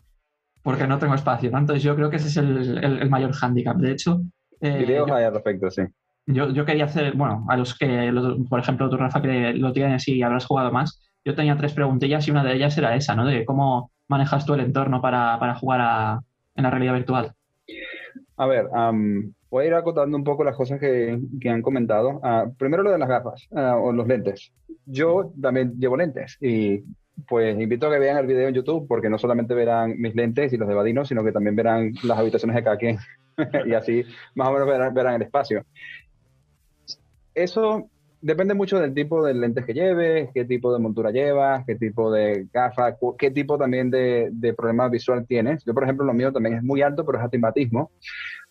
porque 0.62 0.86
no 0.86 0.98
tengo 0.98 1.14
espacio. 1.14 1.48
Entonces 1.48 1.82
yo 1.82 1.96
creo 1.96 2.10
que 2.10 2.16
ese 2.16 2.28
es 2.28 2.36
el, 2.36 3.08
mayor 3.08 3.32
hándicap. 3.32 3.78
De 3.78 3.92
hecho... 3.92 4.20
Eh, 4.60 4.80
Videos 4.80 5.10
hay 5.10 5.24
al 5.24 5.32
respecto, 5.32 5.70
sí. 5.70 5.84
Yo, 6.26 6.50
yo, 6.50 6.66
quería 6.66 6.84
hacer, 6.84 7.14
bueno, 7.16 7.46
a 7.48 7.56
los 7.56 7.78
que, 7.78 8.12
por 8.50 8.60
ejemplo, 8.60 8.90
tú, 8.90 8.98
Rafa, 8.98 9.22
que 9.22 9.54
lo 9.54 9.72
tienes 9.72 10.06
y 10.06 10.22
habrás 10.22 10.44
jugado 10.44 10.70
más, 10.70 11.00
yo 11.24 11.34
tenía 11.34 11.56
tres 11.56 11.72
preguntillas 11.72 12.28
y 12.28 12.30
una 12.30 12.44
de 12.44 12.56
ellas 12.56 12.76
era 12.76 12.94
esa, 12.94 13.14
¿no? 13.14 13.24
De 13.24 13.46
cómo 13.46 13.90
manejas 14.06 14.44
tú 14.44 14.52
el 14.52 14.60
entorno 14.60 15.00
para, 15.00 15.38
para 15.40 15.54
jugar 15.54 16.20
en 16.54 16.62
la 16.62 16.70
realidad 16.70 16.92
virtual. 16.92 17.32
A 18.36 18.46
ver, 18.46 18.66
voy 19.50 19.64
a 19.64 19.66
ir 19.68 19.74
acotando 19.74 20.16
un 20.16 20.24
poco 20.24 20.44
las 20.44 20.56
cosas 20.56 20.78
que, 20.78 21.18
que 21.40 21.48
han 21.48 21.62
comentado. 21.62 22.20
Ah, 22.22 22.46
primero 22.58 22.82
lo 22.82 22.90
de 22.90 22.98
las 22.98 23.08
gafas 23.08 23.48
ah, 23.54 23.76
o 23.76 23.92
los 23.92 24.06
lentes. 24.06 24.52
Yo 24.86 25.32
también 25.40 25.74
llevo 25.78 25.96
lentes 25.96 26.36
y 26.40 26.84
pues 27.26 27.58
invito 27.58 27.86
a 27.86 27.90
que 27.90 27.98
vean 27.98 28.18
el 28.18 28.26
video 28.26 28.48
en 28.48 28.54
YouTube 28.54 28.86
porque 28.86 29.10
no 29.10 29.18
solamente 29.18 29.54
verán 29.54 29.94
mis 29.98 30.14
lentes 30.14 30.52
y 30.52 30.56
los 30.56 30.68
de 30.68 30.74
Vadino, 30.74 31.04
sino 31.04 31.24
que 31.24 31.32
también 31.32 31.56
verán 31.56 31.92
las 32.04 32.18
habitaciones 32.18 32.56
de 32.56 32.62
cada 32.62 32.78
y 33.66 33.74
así 33.74 34.04
más 34.34 34.48
o 34.48 34.52
menos 34.52 34.68
verán, 34.68 34.94
verán 34.94 35.14
el 35.14 35.22
espacio. 35.22 35.64
Eso 37.34 37.88
depende 38.20 38.54
mucho 38.54 38.80
del 38.80 38.94
tipo 38.94 39.24
de 39.24 39.34
lentes 39.34 39.64
que 39.64 39.74
lleves, 39.74 40.30
qué 40.34 40.44
tipo 40.44 40.72
de 40.72 40.80
montura 40.80 41.10
llevas, 41.10 41.64
qué 41.66 41.76
tipo 41.76 42.10
de 42.10 42.48
gafas, 42.52 42.96
qué 43.16 43.30
tipo 43.30 43.56
también 43.56 43.90
de, 43.90 44.28
de, 44.32 44.54
problema 44.54 44.88
visual 44.88 45.24
tienes. 45.26 45.64
Yo, 45.64 45.72
por 45.72 45.84
ejemplo, 45.84 46.04
lo 46.04 46.14
mío 46.14 46.32
también 46.32 46.56
es 46.56 46.62
muy 46.62 46.82
alto, 46.82 47.04
pero 47.04 47.18
es 47.18 47.24
astigmatismo. 47.24 47.92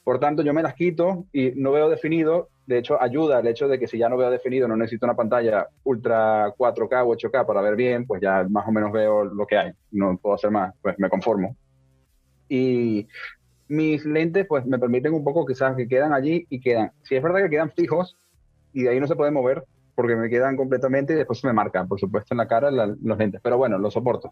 Por 0.08 0.22
tanto, 0.22 0.42
yo 0.42 0.54
me 0.54 0.64
las 0.64 0.74
quito 0.74 1.26
y 1.34 1.52
no 1.58 1.74
veo 1.74 1.90
definido. 1.90 2.48
De 2.66 2.78
hecho, 2.78 2.98
ayuda 3.02 3.42
el 3.42 3.48
hecho 3.48 3.68
de 3.68 3.78
que 3.78 3.90
si 3.90 3.98
ya 3.98 4.08
no 4.08 4.16
veo 4.16 4.32
definido, 4.32 4.66
no 4.66 4.78
necesito 4.78 5.06
una 5.06 5.18
pantalla 5.18 5.68
ultra 5.84 6.56
4K 6.56 7.04
o 7.06 7.14
8K 7.14 7.46
para 7.46 7.60
ver 7.60 7.76
bien, 7.76 8.08
pues 8.08 8.22
ya 8.22 8.46
más 8.50 8.66
o 8.70 8.72
menos 8.72 8.94
veo 8.94 9.26
lo 9.26 9.46
que 9.46 9.58
hay. 9.58 9.74
No 9.92 10.18
puedo 10.18 10.36
hacer 10.36 10.50
más, 10.50 10.74
pues 10.82 10.98
me 10.98 11.10
conformo. 11.10 11.58
Y 12.48 13.06
mis 13.68 14.06
lentes, 14.06 14.46
pues 14.48 14.66
me 14.66 14.80
permiten 14.80 15.14
un 15.14 15.26
poco 15.26 15.46
quizás 15.46 15.76
que 15.76 15.90
quedan 15.90 16.14
allí 16.14 16.48
y 16.50 16.62
quedan. 16.62 16.94
Si 17.04 17.14
es 17.14 17.22
verdad 17.22 17.44
que 17.44 17.50
quedan 17.50 17.72
fijos, 17.72 18.16
y 18.72 18.84
de 18.84 18.92
ahí 18.92 19.02
no 19.02 19.08
se 19.08 19.16
puede 19.18 19.32
mover 19.32 19.66
porque 19.98 20.16
me 20.16 20.30
quedan 20.30 20.56
completamente 20.56 21.14
y 21.14 21.16
después 21.16 21.40
se 21.40 21.48
me 21.48 21.54
marcan, 21.54 21.88
por 21.88 22.00
supuesto, 22.00 22.36
en 22.36 22.38
la 22.38 22.48
cara 22.48 22.70
los 22.70 23.18
lentes. 23.18 23.42
Pero 23.42 23.58
bueno, 23.58 23.80
lo 23.80 23.90
soporto. 23.90 24.32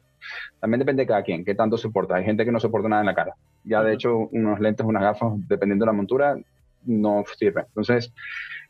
También 0.59 0.77
depende 0.77 1.01
de 1.01 1.07
cada 1.07 1.23
quien, 1.23 1.43
qué 1.43 1.55
tanto 1.55 1.75
soporta. 1.75 2.17
Hay 2.17 2.23
gente 2.23 2.45
que 2.45 2.51
no 2.51 2.59
soporta 2.59 2.87
nada 2.87 3.01
en 3.01 3.07
la 3.07 3.15
cara. 3.15 3.33
Ya 3.63 3.81
de 3.81 3.93
hecho, 3.93 4.15
unos 4.31 4.59
lentes, 4.59 4.85
unas 4.85 5.01
gafas, 5.01 5.33
dependiendo 5.47 5.83
de 5.83 5.87
la 5.87 5.97
montura, 5.97 6.37
no 6.83 7.23
sirven. 7.35 7.65
Entonces, 7.69 8.13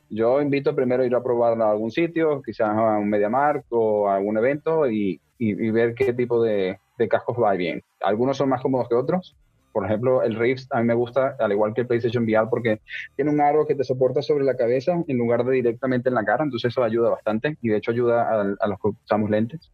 yo 0.10 0.40
invito 0.40 0.74
primero 0.74 1.04
a 1.04 1.06
ir 1.06 1.14
a 1.14 1.22
probarlo 1.22 1.66
a 1.66 1.72
algún 1.72 1.92
sitio, 1.92 2.42
quizás 2.42 2.70
a 2.70 2.98
un 2.98 3.10
MediaMark 3.10 3.66
o 3.72 4.08
a 4.08 4.16
algún 4.16 4.38
evento 4.38 4.90
y, 4.90 5.20
y, 5.38 5.72
ver 5.72 5.96
qué 5.96 6.14
tipo 6.14 6.42
de, 6.42 6.80
de 6.98 7.08
cascos 7.10 7.36
va 7.38 7.52
bien. 7.56 7.84
Algunos 8.00 8.38
son 8.38 8.48
más 8.48 8.62
cómodos 8.62 8.88
que 8.88 8.96
otros, 8.96 9.36
por 9.76 9.86
ejemplo, 9.86 10.24
el 10.24 10.36
Rift 10.36 10.68
a 10.72 10.80
mí 10.80 10.86
me 10.86 10.94
gusta, 10.94 11.36
al 11.38 11.52
igual 11.52 11.74
que 11.74 11.82
el 11.82 11.88
PlayStation 11.88 12.24
VR, 12.24 12.48
porque 12.50 12.80
tiene 13.18 13.30
un 13.30 13.42
aro 13.42 13.68
que 13.68 13.76
te 13.76 13.84
soporta 13.84 14.22
sobre 14.22 14.46
la 14.46 14.56
cabeza 14.56 15.04
en 15.06 15.18
lugar 15.18 15.44
de 15.44 15.52
directamente 15.52 16.08
en 16.08 16.16
la 16.16 16.24
cara, 16.24 16.46
entonces 16.46 16.72
eso 16.72 16.82
ayuda 16.82 17.10
bastante 17.10 17.58
y 17.62 17.68
de 17.68 17.76
hecho 17.76 17.92
ayuda 17.92 18.56
a, 18.58 18.68
los 18.70 18.80
que 18.80 18.92
usamos 19.04 19.30
lentes. 19.30 19.74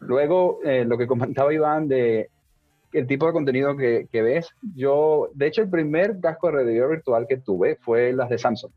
luego, 0.00 0.60
eh, 0.64 0.86
lo 0.86 0.96
que 0.96 1.06
comentaba 1.06 1.52
Iván 1.52 1.86
de 1.86 2.30
el 2.94 3.06
tipo 3.06 3.26
de 3.26 3.34
contenido 3.34 3.76
que, 3.76 4.08
ves, 4.10 4.48
yo, 4.74 5.28
de 5.34 5.48
hecho, 5.48 5.60
el 5.60 5.68
primer 5.68 6.18
casco 6.18 6.46
de 6.46 6.54
realidad 6.54 6.88
virtual 6.88 7.26
que 7.28 7.36
tuve 7.36 7.76
fue 7.82 8.14
las 8.14 8.30
de 8.30 8.38
Samsung. 8.38 8.72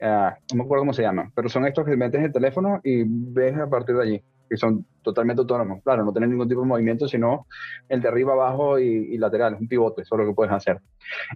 Ah, 0.00 0.38
no 0.52 0.56
me 0.56 0.64
acuerdo 0.64 0.82
cómo 0.82 0.94
se 0.94 1.02
llaman, 1.02 1.32
pero 1.34 1.50
son 1.50 1.66
estos 1.66 1.84
que 1.84 1.98
metes 1.98 2.18
en 2.18 2.24
el 2.24 2.32
teléfono 2.32 2.80
y 2.82 3.04
ves 3.04 3.58
a 3.58 3.68
partir 3.68 3.94
de 3.94 4.02
allí 4.02 4.24
que 4.48 4.56
son 4.56 4.86
totalmente 5.02 5.40
autónomos. 5.40 5.82
Claro, 5.82 6.04
no 6.04 6.12
tienen 6.12 6.30
ningún 6.30 6.48
tipo 6.48 6.62
de 6.62 6.66
movimiento, 6.66 7.08
sino 7.08 7.46
el 7.88 8.00
de 8.00 8.08
arriba, 8.08 8.32
abajo 8.32 8.78
y, 8.78 9.16
lateral, 9.18 9.56
un 9.60 9.68
pivote, 9.68 10.02
eso 10.02 10.14
es 10.14 10.18
lo 10.20 10.26
que 10.26 10.34
puedes 10.34 10.52
hacer. 10.52 10.80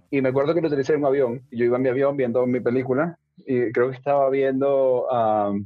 Y 0.09 0.21
me 0.21 0.29
acuerdo 0.29 0.53
que 0.53 0.61
lo 0.61 0.67
utilicé 0.67 0.93
en 0.93 0.99
un 0.99 1.05
avión, 1.05 1.41
yo 1.51 1.65
iba 1.65 1.77
en 1.77 1.83
mi 1.83 1.89
avión 1.89 2.17
viendo 2.17 2.45
mi 2.45 2.59
película 2.59 3.17
y 3.37 3.71
creo 3.71 3.89
que 3.89 3.97
estaba 3.97 4.29
viendo 4.29 5.07
uh, 5.09 5.57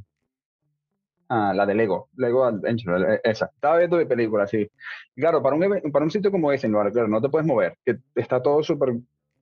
la 1.28 1.66
de 1.66 1.74
Lego, 1.74 2.08
Lego 2.16 2.44
Adventure, 2.44 3.14
e, 3.14 3.20
esa. 3.24 3.46
Estaba 3.46 3.78
viendo 3.78 3.98
mi 3.98 4.06
película, 4.06 4.46
sí. 4.46 4.68
claro, 5.14 5.42
para 5.42 5.56
un, 5.56 5.92
para 5.92 6.04
un 6.04 6.10
sitio 6.10 6.30
como 6.30 6.52
ese, 6.52 6.68
claro, 6.68 7.08
no 7.08 7.20
te 7.20 7.28
puedes 7.28 7.46
mover, 7.46 7.76
que 7.84 7.98
está 8.14 8.42
todo 8.42 8.62
súper 8.62 8.94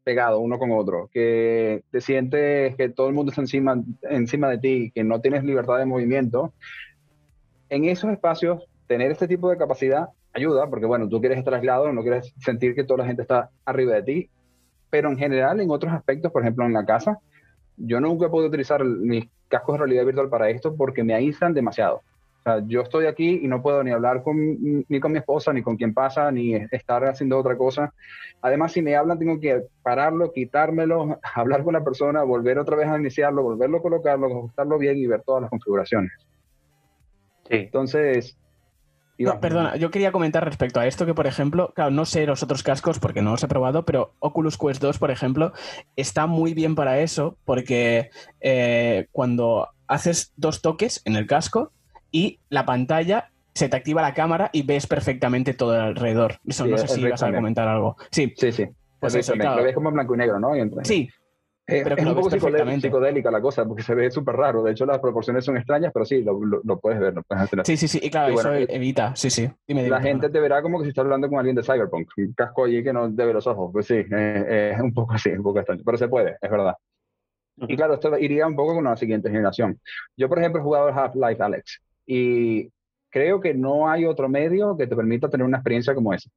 pegado 0.07 0.39
uno 0.39 0.57
con 0.57 0.71
otro, 0.71 1.11
que 1.13 1.83
te 1.91 2.01
sientes 2.01 2.77
que 2.77 2.91
todo 2.91 3.09
el 3.09 3.15
mundo 3.15 3.31
está 3.31 3.43
encima, 3.43 3.83
encima 4.03 4.49
de 4.49 4.59
ti, 4.59 4.93
que 4.95 5.03
no 5.03 5.21
tienes 5.21 5.43
libertad 5.43 5.79
de 5.79 5.85
movimiento, 5.85 6.55
en 7.69 7.85
esos 7.85 8.11
espacios, 8.11 8.65
tener 8.87 9.11
este 9.11 9.29
tipo 9.29 9.51
de 9.51 9.57
capacidad 9.57 10.09
ayuda, 10.33 10.69
porque 10.69 10.87
bueno, 10.87 11.09
tú 11.09 11.21
quieres 11.21 11.39
estar 11.39 11.55
aislado, 11.55 11.93
no 11.93 12.03
quieres 12.03 12.33
sentir 12.39 12.75
que 12.75 12.85
toda 12.85 12.99
la 12.99 13.07
gente 13.07 13.23
está 13.23 13.51
arriba 13.65 13.95
de 13.95 14.03
ti, 14.03 14.31
pero 14.91 15.09
en 15.11 15.19
general, 15.19 15.61
en 15.61 15.71
otros 15.71 15.93
aspectos, 15.93 16.31
por 16.31 16.43
ejemplo, 16.43 16.65
en 16.65 16.73
la 16.73 16.85
casa, 16.85 17.19
yo 17.77 18.01
nunca 18.01 18.27
he 18.27 18.29
podido 18.29 18.49
utilizar 18.49 18.85
mis 18.85 19.29
cascos 19.49 19.75
de 19.75 19.79
realidad 19.79 20.05
virtual 20.05 20.29
para 20.29 20.51
esto 20.51 20.75
porque 20.77 21.05
me 21.05 21.15
aíslan 21.15 21.55
demasiado. 21.55 21.97
O 21.97 22.43
sea, 22.43 22.63
yo 22.67 22.83
estoy 22.83 23.07
aquí 23.07 23.41
y 23.43 23.49
no 23.49 23.61
puedo 23.61 23.83
ni 23.83 23.91
hablar 23.91 24.23
con, 24.23 24.85
ni 24.89 25.01
con 25.01 25.13
mi 25.13 25.19
esposa, 25.19 25.53
ni 25.53 25.63
con 25.63 25.77
quien 25.77 25.93
pasa, 25.93 26.31
ni 26.31 26.55
estar 26.55 27.05
haciendo 27.05 27.39
otra 27.39 27.57
cosa. 27.57 27.93
Además, 28.41 28.73
si 28.73 28.83
me 28.83 28.95
hablan, 28.95 29.19
tengo 29.19 29.41
que 29.41 29.65
pararlo, 29.83 30.33
quitármelo, 30.33 31.19
hablar 31.35 31.65
con 31.65 31.75
la 31.75 31.83
persona, 31.83 32.23
volver 32.23 32.59
otra 32.59 32.77
vez 32.77 32.87
a 32.87 32.99
iniciarlo, 32.99 33.43
volverlo 33.43 33.79
a 33.79 33.83
colocarlo, 33.83 34.27
ajustarlo 34.27 34.79
bien 34.79 34.97
y 34.97 35.07
ver 35.07 35.23
todas 35.23 35.43
las 35.43 35.51
configuraciones. 35.51 36.13
Entonces, 37.51 38.37
perdona, 39.41 39.77
yo 39.77 39.91
quería 39.91 40.13
comentar 40.13 40.45
respecto 40.45 40.81
a 40.81 40.87
esto 40.87 41.07
que, 41.07 41.15
por 41.15 41.27
ejemplo, 41.27 41.73
claro, 41.75 41.91
no 41.91 42.05
sé 42.05 42.27
los 42.27 42.43
otros 42.43 42.63
cascos 42.63 42.99
porque 42.99 43.23
no 43.23 43.33
los 43.33 43.43
he 43.43 43.49
probado, 43.49 43.85
pero 43.85 44.15
Oculus 44.19 44.59
Quest 44.59 44.83
2, 44.83 44.99
por 44.99 45.11
ejemplo, 45.11 45.53
está 45.97 46.27
muy 46.27 46.55
bien 46.55 46.75
para 46.75 47.01
eso 47.01 47.37
porque 47.45 48.11
eh, 48.41 49.07
cuando 49.13 49.69
haces 49.87 50.33
dos 50.37 50.63
toques 50.63 51.03
en 51.05 51.17
el 51.17 51.27
casco 51.27 51.73
y 52.11 52.41
la 52.49 52.67
pantalla 52.67 53.31
se 53.55 53.69
te 53.69 53.77
activa 53.77 54.03
la 54.03 54.13
cámara 54.13 54.51
y 54.53 54.63
ves 54.63 54.87
perfectamente 54.87 55.55
todo 55.55 55.81
alrededor. 55.81 56.37
Eso 56.47 56.67
no 56.67 56.77
sé 56.77 56.89
si 56.89 57.01
ibas 57.01 57.23
a 57.23 57.33
comentar 57.33 57.67
algo. 57.69 57.97
Sí, 58.11 58.35
sí, 58.37 58.53
sí. 58.53 58.69
Pues 59.01 59.15
eso, 59.15 59.35
Lo 59.35 59.63
ves 59.63 59.75
como 59.75 59.89
en 59.89 59.95
blanco 59.95 60.15
y 60.15 60.19
negro, 60.19 60.39
¿no? 60.41 60.51
Sí, 60.83 61.09
eh, 61.69 61.81
pero 61.83 61.97
es 61.97 62.07
un 62.07 62.15
poco 62.15 62.31
psicodélica 62.31 63.31
la 63.31 63.41
cosa, 63.41 63.65
porque 63.65 63.83
se 63.83 63.95
ve 63.95 64.11
súper 64.11 64.37
raro. 64.37 64.63
De 64.63 64.73
hecho, 64.73 64.87
las 64.87 65.01
proporciones 65.01 65.45
son 65.45 65.57
extrañas, 65.57 65.93
pero 65.93 66.05
sí, 66.05 66.23
lo, 66.23 66.39
lo, 66.41 66.79
puedes 66.79 67.01
ver. 67.01 67.15
sí, 67.65 67.77
sí, 67.77 67.89
sí, 67.89 68.01
y 68.03 68.11
claro, 68.11 68.35
eso 68.35 68.53
evita, 68.55 69.17
sí, 69.17 69.31
sí. 69.31 69.51
la 69.67 70.01
gente 70.01 70.31
te 70.31 70.39
verá 70.39 70.63
como 70.63 70.79
que 70.79 70.85
si 70.85 70.89
está 70.91 71.03
hablando 71.03 71.29
con 71.29 71.39
alguien 71.39 71.57
de 71.57 71.63
Cyberpunk, 71.63 72.09
un 72.17 72.33
casco 72.35 72.65
allí 72.65 72.85
que 72.85 72.93
no 72.93 73.09
debe 73.11 73.33
los 73.33 73.47
ojos. 73.47 73.71
Pues 73.73 73.87
sí, 73.87 74.05
es 74.09 74.81
un 74.81 74.95
poco 74.95 75.15
así, 75.15 75.31
un 75.31 75.43
poco 75.43 75.59
extraño, 75.59 75.83
pero 75.85 75.99
se 75.99 76.09
puede, 76.09 76.37
es 76.41 76.51
verdad. 76.51 76.75
Y 77.57 77.75
claro, 77.75 77.95
esto 77.95 78.17
iría 78.19 78.47
un 78.47 78.55
poco 78.55 78.75
con 78.75 78.85
la 78.85 78.97
siguiente 78.97 79.31
generación. 79.31 79.81
Yo, 80.17 80.29
por 80.29 80.39
ejemplo, 80.39 80.61
he 80.61 80.65
jugado 80.65 80.89
Half-Life 80.89 81.43
Alex 81.43 81.83
y 82.07 82.71
creo 83.11 83.41
que 83.41 83.55
no 83.55 83.89
hay 83.89 84.05
otro 84.05 84.29
medio 84.29 84.77
que 84.77 84.87
te 84.87 84.95
permita 84.95 85.29
tener 85.29 85.47
una 85.47 85.57
experiencia 85.57 85.95
como 85.95 86.13
esa. 86.13 86.31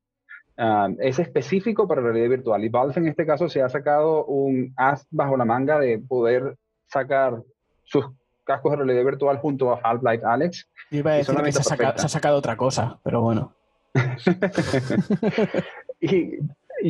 Ah, 0.62 0.90
es 1.00 1.18
específico 1.20 1.88
para 1.88 2.02
realidad 2.02 2.28
virtual. 2.28 2.62
Y 2.66 2.68
Valve 2.68 2.94
en 2.98 3.08
este 3.08 3.26
caso 3.26 3.48
se 3.48 3.62
ha 3.62 3.70
sacado 3.70 4.26
un 4.26 4.74
as 4.76 5.08
bajo 5.10 5.38
la 5.38 5.46
manga 5.46 5.80
de 5.80 6.00
poder 6.00 6.58
sacar 6.86 7.42
sus 7.86 8.06
cascos 8.44 8.72
de 8.72 8.78
realidad 8.80 9.06
virtual 9.06 9.38
junto 9.38 9.72
a 9.72 9.80
Half-Life 9.82 10.26
Alex. 10.26 10.70
iba 10.92 11.12
a 11.12 11.16
decir 11.16 11.34
que 11.34 11.52
se 11.54 11.60
ha, 11.62 12.08
sacado, 12.10 12.38
otra 12.38 12.58
cosa, 12.58 13.00
pero 13.04 13.22
bueno. 13.22 13.54
y, 16.02 16.40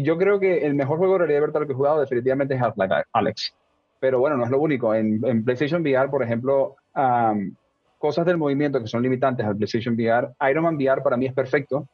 yo 0.02 0.18
creo 0.18 0.40
que 0.40 0.66
el 0.66 0.74
mejor 0.74 0.98
juego 0.98 1.14
de 1.14 1.20
realidad 1.20 1.42
virtual 1.42 1.68
que 1.68 1.74
he 1.74 1.76
jugado 1.76 2.00
definitivamente 2.00 2.56
es 2.56 2.62
Half-Life 2.62 3.04
Alex. 3.14 3.54
Pero 4.00 4.18
bueno, 4.18 4.36
no 4.36 4.46
es 4.46 4.50
lo 4.50 4.60
único. 4.60 4.96
En, 4.96 5.44
PlayStation 5.44 5.84
VR, 5.84 6.10
por 6.10 6.24
ejemplo, 6.24 6.76
cosas 8.00 8.26
del 8.26 8.38
movimiento 8.38 8.80
que 8.80 8.88
son 8.88 9.04
limitantes 9.04 9.46
al 9.46 9.56
PlayStation 9.56 9.94
VR, 9.94 10.32
Iron 10.50 10.64
Man 10.64 10.76
VR 10.76 11.04
para 11.04 11.18
mí 11.18 11.28
es 11.28 11.34
perfecto 11.34 11.88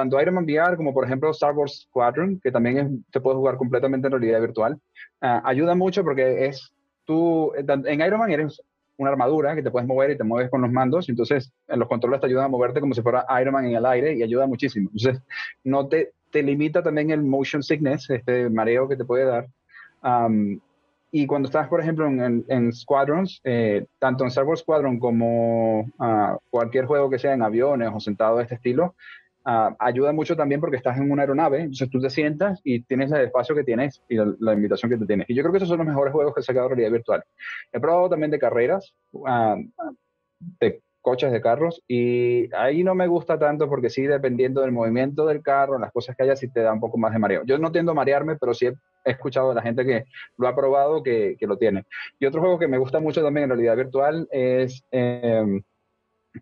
tanto 0.00 0.20
Iron 0.20 0.34
Man 0.34 0.44
VR 0.44 0.76
como 0.76 0.92
por 0.92 1.04
ejemplo 1.04 1.30
Star 1.30 1.54
Wars 1.54 1.86
Squadron, 1.88 2.40
que 2.42 2.50
también 2.50 3.04
se 3.12 3.20
puede 3.20 3.36
jugar 3.36 3.56
completamente 3.56 4.06
en 4.06 4.12
realidad 4.12 4.40
virtual, 4.40 4.74
uh, 5.22 5.40
ayuda 5.44 5.74
mucho 5.74 6.02
porque 6.02 6.46
es 6.46 6.72
tú, 7.04 7.52
en 7.56 8.00
Iron 8.00 8.20
Man 8.20 8.30
eres 8.30 8.62
una 8.96 9.10
armadura 9.10 9.54
que 9.54 9.62
te 9.62 9.70
puedes 9.70 9.88
mover 9.88 10.10
y 10.10 10.16
te 10.16 10.24
mueves 10.24 10.50
con 10.50 10.62
los 10.62 10.70
mandos, 10.70 11.08
entonces 11.08 11.52
en 11.68 11.78
los 11.78 11.88
controles 11.88 12.20
te 12.20 12.26
ayudan 12.26 12.44
a 12.44 12.48
moverte 12.48 12.80
como 12.80 12.94
si 12.94 13.02
fuera 13.02 13.26
Iron 13.40 13.54
Man 13.54 13.64
en 13.64 13.76
el 13.76 13.86
aire 13.86 14.14
y 14.14 14.22
ayuda 14.22 14.46
muchísimo. 14.46 14.90
Entonces 14.92 15.22
no 15.64 15.88
te, 15.88 16.12
te 16.30 16.42
limita 16.42 16.82
también 16.82 17.10
el 17.10 17.22
motion 17.22 17.62
sickness, 17.62 18.08
este 18.10 18.50
mareo 18.50 18.88
que 18.88 18.96
te 18.96 19.04
puede 19.04 19.24
dar. 19.24 19.48
Um, 20.02 20.60
y 21.12 21.26
cuando 21.26 21.48
estás, 21.48 21.66
por 21.68 21.80
ejemplo, 21.80 22.06
en, 22.06 22.44
en, 22.46 22.72
Squadrons, 22.72 23.40
eh, 23.42 23.86
tanto 23.98 24.22
en 24.22 24.28
Star 24.28 24.44
Wars 24.44 24.60
Squadron 24.60 25.00
como 25.00 25.80
uh, 25.80 26.36
cualquier 26.50 26.84
juego 26.84 27.10
que 27.10 27.18
sea 27.18 27.34
en 27.34 27.42
aviones 27.42 27.90
o 27.92 27.98
sentado 27.98 28.36
de 28.36 28.44
este 28.44 28.54
estilo, 28.54 28.94
Ah, 29.44 29.74
ayuda 29.78 30.12
mucho 30.12 30.36
también 30.36 30.60
porque 30.60 30.76
estás 30.76 30.98
en 30.98 31.10
una 31.10 31.22
aeronave, 31.22 31.60
entonces 31.60 31.88
tú 31.88 31.98
te 31.98 32.10
sientas 32.10 32.60
y 32.62 32.82
tienes 32.82 33.10
el 33.10 33.22
espacio 33.22 33.54
que 33.54 33.64
tienes 33.64 34.02
y 34.08 34.16
la, 34.16 34.52
invitación 34.52 34.90
que 34.90 34.98
te 34.98 35.06
tienes. 35.06 35.30
Y 35.30 35.34
yo 35.34 35.42
creo 35.42 35.52
que 35.52 35.56
esos 35.56 35.68
son 35.68 35.78
los 35.78 35.86
mejores 35.86 36.12
juegos 36.12 36.34
que 36.34 36.40
he 36.40 36.44
sacado 36.44 36.68
de 36.68 36.74
realidad 36.74 36.92
virtual. 36.92 37.24
He 37.72 37.80
probado 37.80 38.10
también 38.10 38.30
de 38.30 38.38
carreras, 38.38 38.94
ah, 39.26 39.56
de 40.60 40.82
coches 41.00 41.32
de 41.32 41.40
carros, 41.40 41.82
y 41.88 42.54
ahí 42.54 42.84
no 42.84 42.94
me 42.94 43.06
gusta 43.06 43.38
tanto 43.38 43.66
porque 43.66 43.88
sí, 43.88 44.02
dependiendo 44.02 44.60
del 44.60 44.72
movimiento 44.72 45.24
del 45.24 45.42
carro, 45.42 45.78
las 45.78 45.90
cosas 45.90 46.14
que 46.14 46.24
haya, 46.24 46.36
sí 46.36 46.48
te 46.52 46.60
da 46.60 46.74
un 46.74 46.80
poco 46.80 46.98
más 46.98 47.12
de 47.14 47.18
mareo. 47.18 47.42
Yo 47.46 47.56
no 47.56 47.72
tiendo 47.72 47.92
a 47.92 47.94
marearme, 47.94 48.36
pero 48.36 48.52
sí 48.52 48.66
he, 48.66 48.74
escuchado 49.06 49.48
de 49.48 49.54
la 49.54 49.62
gente 49.62 49.86
que 49.86 50.04
lo 50.36 50.48
ha 50.48 50.54
probado 50.54 51.02
que, 51.02 51.36
que, 51.40 51.46
lo 51.46 51.56
tiene. 51.56 51.86
Y 52.18 52.26
otro 52.26 52.42
juego 52.42 52.58
que 52.58 52.68
me 52.68 52.76
gusta 52.76 53.00
mucho 53.00 53.22
también 53.22 53.44
en 53.44 53.50
realidad 53.50 53.76
virtual 53.76 54.28
es... 54.30 54.84
Eh, 54.90 55.62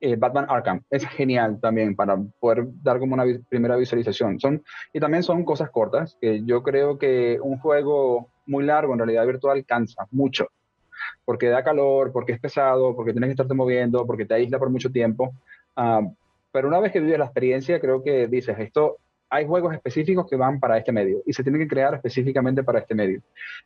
eh, 0.01 0.17
Batman 0.17 0.47
Arkham. 0.49 0.83
Es 0.91 1.07
genial 1.07 1.59
también 1.61 1.97
para 1.97 2.17
poder 2.41 2.67
dar 2.83 2.99
como 2.99 3.15
una 3.15 3.25
primera 3.49 3.77
visualización. 3.77 4.39
Son, 4.39 4.63
y 4.93 5.01
también 5.01 5.23
son 5.23 5.45
cosas 5.45 5.71
cortas, 5.71 6.17
que 6.21 6.45
yo 6.45 6.63
creo 6.63 6.99
que 6.99 7.39
un 7.43 7.59
juego 7.59 8.29
muy 8.47 8.65
largo 8.65 8.93
en 8.93 9.01
realidad 9.01 9.27
virtual 9.27 9.65
cansa 9.65 10.07
mucho, 10.11 10.49
porque 11.25 11.49
da 11.49 11.65
calor, 11.65 12.13
porque 12.13 12.33
es 12.33 12.41
pesado, 12.41 12.95
porque 12.95 13.13
tienes 13.13 13.29
que 13.29 13.33
estarte 13.33 13.55
moviendo, 13.55 14.07
porque 14.07 14.25
te 14.25 14.35
aísla 14.35 14.59
por 14.59 14.71
mucho 14.71 14.91
tiempo. 14.91 15.33
Ah, 15.77 16.03
pero 16.53 16.69
una 16.69 16.81
vez 16.81 16.93
que 16.93 17.01
vives 17.01 17.19
la 17.19 17.27
experiencia, 17.27 17.81
creo 17.81 18.03
que 18.03 18.27
dices, 18.27 18.59
esto, 18.59 18.99
hay 19.31 19.47
juegos 19.47 19.75
específicos 19.75 20.27
que 20.29 20.37
van 20.37 20.59
para 20.59 20.79
este 20.79 20.91
medio 20.91 21.19
y 21.27 21.35
se 21.35 21.43
tienen 21.43 21.61
que 21.61 21.69
crear 21.69 21.95
específicamente 21.95 22.63
para 22.63 22.79
este 22.79 22.95
medio. 22.95 23.21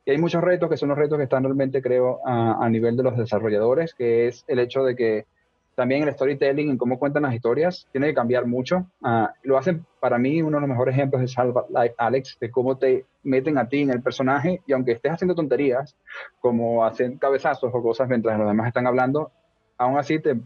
Y 0.05 0.11
hay 0.11 0.19
muchos 0.19 0.43
retos 0.43 0.69
que 0.69 0.77
son 0.77 0.89
los 0.89 0.99
retos 0.99 1.19
que 1.19 1.24
están 1.24 1.44
realmente, 1.44 1.81
creo, 1.81 2.20
a 2.24 2.69
nivel 2.69 2.97
de 2.97 3.05
los 3.05 3.16
desarrolladores, 3.16 3.94
que 3.94 4.27
es 4.27 4.44
el 4.49 4.59
hecho 4.59 4.82
de 4.82 4.97
que 4.97 5.27
también 5.74 6.03
el 6.03 6.12
storytelling, 6.12 6.70
en 6.70 6.78
cómo 6.78 6.99
cuentan 6.99 7.23
las 7.23 7.35
historias, 7.35 7.86
tiene 7.93 8.09
que 8.09 8.15
cambiar 8.15 8.47
mucho. 8.47 8.86
Ah, 9.03 9.32
lo 9.43 9.57
hacen, 9.57 9.86
para 10.01 10.19
mí, 10.19 10.43
uno 10.43 10.59
de 10.59 10.62
los 10.62 10.69
mejores 10.69 10.94
ejemplos 10.94 11.23
es 11.23 11.35
Life 11.70 11.94
Alex, 11.97 12.39
de 12.40 12.51
cómo 12.51 12.77
te 12.77 13.07
meten 13.23 13.59
a 13.59 13.69
ti 13.69 13.82
en 13.82 13.90
el 13.90 14.03
personaje 14.03 14.61
y 14.66 14.73
aunque 14.73 14.93
estés 14.93 15.12
haciendo 15.12 15.35
tonterías, 15.35 15.97
como 16.40 16.85
hacen 16.85 17.16
cabezazos 17.19 17.70
o 17.73 17.82
cosas 17.82 18.09
mientras 18.09 18.39
los 18.39 18.49
demás 18.49 18.69
están 18.69 18.86
hablando, 18.86 19.32
aún 19.78 19.99
así 19.99 20.19
te, 20.19 20.36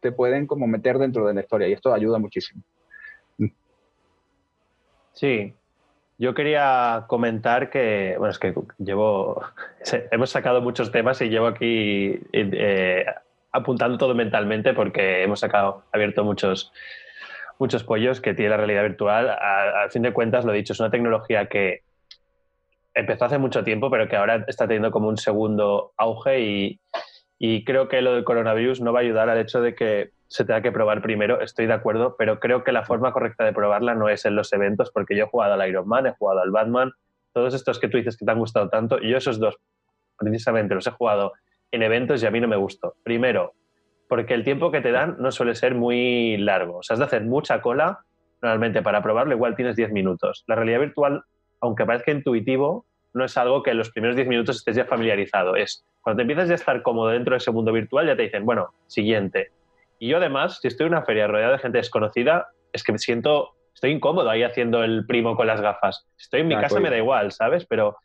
te 0.00 0.12
pueden 0.12 0.46
como 0.46 0.66
meter 0.66 0.98
dentro 0.98 1.26
de 1.26 1.34
la 1.34 1.40
historia 1.40 1.68
y 1.68 1.72
esto 1.72 1.92
ayuda 1.92 2.18
muchísimo. 2.18 2.62
Sí, 5.12 5.52
Yo 6.16 6.32
quería 6.32 7.06
comentar 7.08 7.70
que, 7.70 8.14
bueno, 8.18 8.30
es 8.30 8.38
que 8.38 8.54
llevo, 8.78 9.42
hemos 10.12 10.30
sacado 10.30 10.60
muchos 10.60 10.92
temas 10.92 11.20
y 11.22 11.28
llevo 11.28 11.48
aquí 11.48 12.20
eh, 12.32 13.04
apuntando 13.52 13.98
todo 13.98 14.14
mentalmente 14.14 14.74
porque 14.74 15.22
hemos 15.22 15.40
sacado, 15.40 15.84
abierto 15.92 16.24
muchos, 16.24 16.72
muchos 17.58 17.84
pollos 17.84 18.20
que 18.20 18.34
tiene 18.34 18.50
la 18.50 18.56
realidad 18.56 18.82
virtual. 18.82 19.30
Al 19.30 19.90
fin 19.90 20.02
de 20.02 20.12
cuentas, 20.12 20.44
lo 20.44 20.52
he 20.52 20.56
dicho, 20.56 20.72
es 20.72 20.80
una 20.80 20.90
tecnología 20.90 21.46
que 21.46 21.82
empezó 22.94 23.24
hace 23.26 23.38
mucho 23.38 23.64
tiempo, 23.64 23.90
pero 23.90 24.08
que 24.08 24.16
ahora 24.16 24.44
está 24.48 24.66
teniendo 24.66 24.90
como 24.90 25.08
un 25.08 25.18
segundo 25.18 25.92
auge 25.96 26.40
y, 26.40 26.80
y 27.38 27.64
creo 27.64 27.88
que 27.88 28.02
lo 28.02 28.14
del 28.14 28.24
coronavirus 28.24 28.80
no 28.80 28.92
va 28.92 29.00
a 29.00 29.02
ayudar 29.02 29.28
al 29.28 29.38
hecho 29.38 29.60
de 29.60 29.74
que 29.74 30.10
se 30.26 30.44
tenga 30.44 30.60
que 30.60 30.72
probar 30.72 31.00
primero, 31.00 31.40
estoy 31.40 31.66
de 31.66 31.72
acuerdo, 31.72 32.16
pero 32.18 32.38
creo 32.38 32.62
que 32.62 32.72
la 32.72 32.84
forma 32.84 33.12
correcta 33.12 33.44
de 33.44 33.52
probarla 33.52 33.94
no 33.94 34.10
es 34.10 34.26
en 34.26 34.36
los 34.36 34.52
eventos, 34.52 34.90
porque 34.90 35.16
yo 35.16 35.24
he 35.24 35.28
jugado 35.28 35.54
al 35.54 35.68
Iron 35.68 35.88
Man, 35.88 36.06
he 36.06 36.12
jugado 36.12 36.40
al 36.40 36.50
Batman, 36.50 36.92
todos 37.32 37.54
estos 37.54 37.78
que 37.78 37.88
tú 37.88 37.96
dices 37.96 38.16
que 38.16 38.26
te 38.26 38.30
han 38.30 38.38
gustado 38.38 38.68
tanto, 38.68 39.00
yo 39.00 39.16
esos 39.16 39.38
dos 39.38 39.56
precisamente 40.18 40.74
los 40.74 40.86
he 40.86 40.90
jugado 40.90 41.32
en 41.70 41.82
eventos 41.82 42.22
y 42.22 42.26
a 42.26 42.30
mí 42.30 42.40
no 42.40 42.48
me 42.48 42.56
gustó. 42.56 42.94
Primero, 43.02 43.52
porque 44.08 44.34
el 44.34 44.44
tiempo 44.44 44.70
que 44.70 44.80
te 44.80 44.92
dan 44.92 45.16
no 45.18 45.30
suele 45.32 45.54
ser 45.54 45.74
muy 45.74 46.36
largo, 46.38 46.78
o 46.78 46.82
sea, 46.82 46.94
has 46.94 46.98
de 47.00 47.06
hacer 47.06 47.24
mucha 47.24 47.60
cola, 47.60 48.00
normalmente 48.40 48.82
para 48.82 49.02
probarlo 49.02 49.34
igual 49.34 49.56
tienes 49.56 49.76
10 49.76 49.92
minutos. 49.92 50.44
La 50.46 50.54
realidad 50.54 50.80
virtual, 50.80 51.22
aunque 51.60 51.84
parezca 51.84 52.12
intuitivo, 52.12 52.86
no 53.14 53.24
es 53.24 53.36
algo 53.36 53.62
que 53.62 53.70
en 53.70 53.78
los 53.78 53.90
primeros 53.90 54.16
10 54.16 54.28
minutos 54.28 54.56
estés 54.56 54.76
ya 54.76 54.84
familiarizado, 54.84 55.56
es 55.56 55.84
cuando 56.00 56.18
te 56.18 56.22
empiezas 56.22 56.48
ya 56.48 56.54
a 56.54 56.56
estar 56.56 56.82
cómodo 56.82 57.08
dentro 57.08 57.32
de 57.32 57.38
ese 57.38 57.50
mundo 57.50 57.72
virtual, 57.72 58.06
ya 58.06 58.16
te 58.16 58.22
dicen, 58.22 58.46
bueno, 58.46 58.72
siguiente 58.86 59.50
y 59.98 60.08
yo 60.08 60.18
además, 60.18 60.60
si 60.60 60.68
estoy 60.68 60.86
en 60.86 60.92
una 60.92 61.02
feria 61.02 61.26
rodeada 61.26 61.52
de 61.52 61.58
gente 61.58 61.78
desconocida, 61.78 62.48
es 62.72 62.84
que 62.84 62.92
me 62.92 62.98
siento, 62.98 63.54
estoy 63.74 63.90
incómodo 63.90 64.30
ahí 64.30 64.42
haciendo 64.42 64.84
el 64.84 65.06
primo 65.06 65.36
con 65.36 65.46
las 65.46 65.60
gafas. 65.60 66.06
Si 66.16 66.24
estoy 66.24 66.40
en 66.40 66.48
mi 66.48 66.56
casa 66.56 66.78
me 66.80 66.90
da 66.90 66.96
igual, 66.96 67.32
¿sabes? 67.32 67.66
Pero 67.66 67.96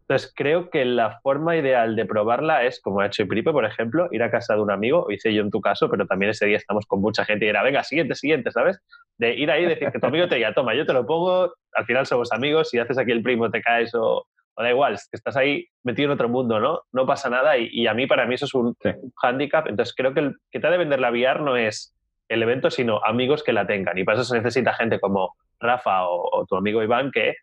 entonces 0.00 0.32
creo 0.34 0.70
que 0.70 0.84
la 0.84 1.20
forma 1.20 1.56
ideal 1.56 1.96
de 1.96 2.06
probarla 2.06 2.64
es, 2.64 2.80
como 2.80 3.00
ha 3.00 3.06
hecho 3.06 3.26
Pripe, 3.26 3.52
por 3.52 3.64
ejemplo, 3.64 4.08
ir 4.10 4.22
a 4.22 4.30
casa 4.30 4.54
de 4.54 4.62
un 4.62 4.70
amigo, 4.70 5.04
o 5.04 5.10
hice 5.10 5.32
yo 5.32 5.42
en 5.42 5.50
tu 5.50 5.60
caso, 5.60 5.88
pero 5.90 6.06
también 6.06 6.30
ese 6.30 6.46
día 6.46 6.56
estamos 6.56 6.86
con 6.86 7.00
mucha 7.00 7.24
gente 7.24 7.46
y 7.46 7.48
era, 7.48 7.62
venga, 7.62 7.84
siguiente, 7.84 8.14
siguiente, 8.14 8.50
¿sabes? 8.50 8.80
De 9.18 9.34
ir 9.34 9.50
ahí 9.50 9.64
y 9.64 9.66
decir 9.66 9.90
que 9.90 9.98
tu 9.98 10.06
amigo 10.06 10.28
te 10.28 10.36
diga, 10.36 10.54
toma, 10.54 10.74
yo 10.74 10.86
te 10.86 10.92
lo 10.92 11.06
pongo, 11.06 11.52
al 11.72 11.84
final 11.84 12.06
somos 12.06 12.32
amigos, 12.32 12.70
si 12.70 12.78
haces 12.78 12.98
aquí 12.98 13.12
el 13.12 13.22
primo 13.22 13.50
te 13.50 13.60
caes 13.60 13.94
o, 13.94 14.26
o 14.58 14.62
da 14.62 14.70
igual, 14.70 14.96
que 14.96 15.16
estás 15.16 15.36
ahí 15.36 15.66
metido 15.84 16.06
en 16.06 16.14
otro 16.14 16.28
mundo, 16.28 16.58
¿no? 16.58 16.80
No 16.92 17.06
pasa 17.06 17.30
nada 17.30 17.56
y, 17.56 17.86
a 17.86 17.94
mí, 17.94 18.08
para 18.08 18.26
mí, 18.26 18.34
eso 18.34 18.46
es 18.46 18.54
un, 18.54 18.76
hándicap. 19.16 19.68
Entonces, 19.68 19.94
creo 19.96 20.12
que 20.12 20.20
el 20.20 20.36
que 20.50 20.58
te 20.58 20.66
ha 20.66 20.70
de 20.70 20.78
vender 20.78 20.98
la 20.98 21.10
VR 21.10 21.40
no 21.42 21.56
es 21.56 21.94
el 22.28 22.42
evento, 22.42 22.68
sino 22.68 23.00
amigos 23.04 23.44
que 23.44 23.52
la 23.52 23.68
tengan. 23.68 23.96
Y 23.96 24.02
para 24.02 24.18
eso 24.18 24.24
se 24.24 24.36
necesita 24.36 24.74
gente 24.74 24.98
como 24.98 25.36
Rafa 25.60 26.08
o, 26.08 26.44
tu 26.48 26.56
amigo 26.56 26.82
Iván 26.82 27.12
que 27.12 27.36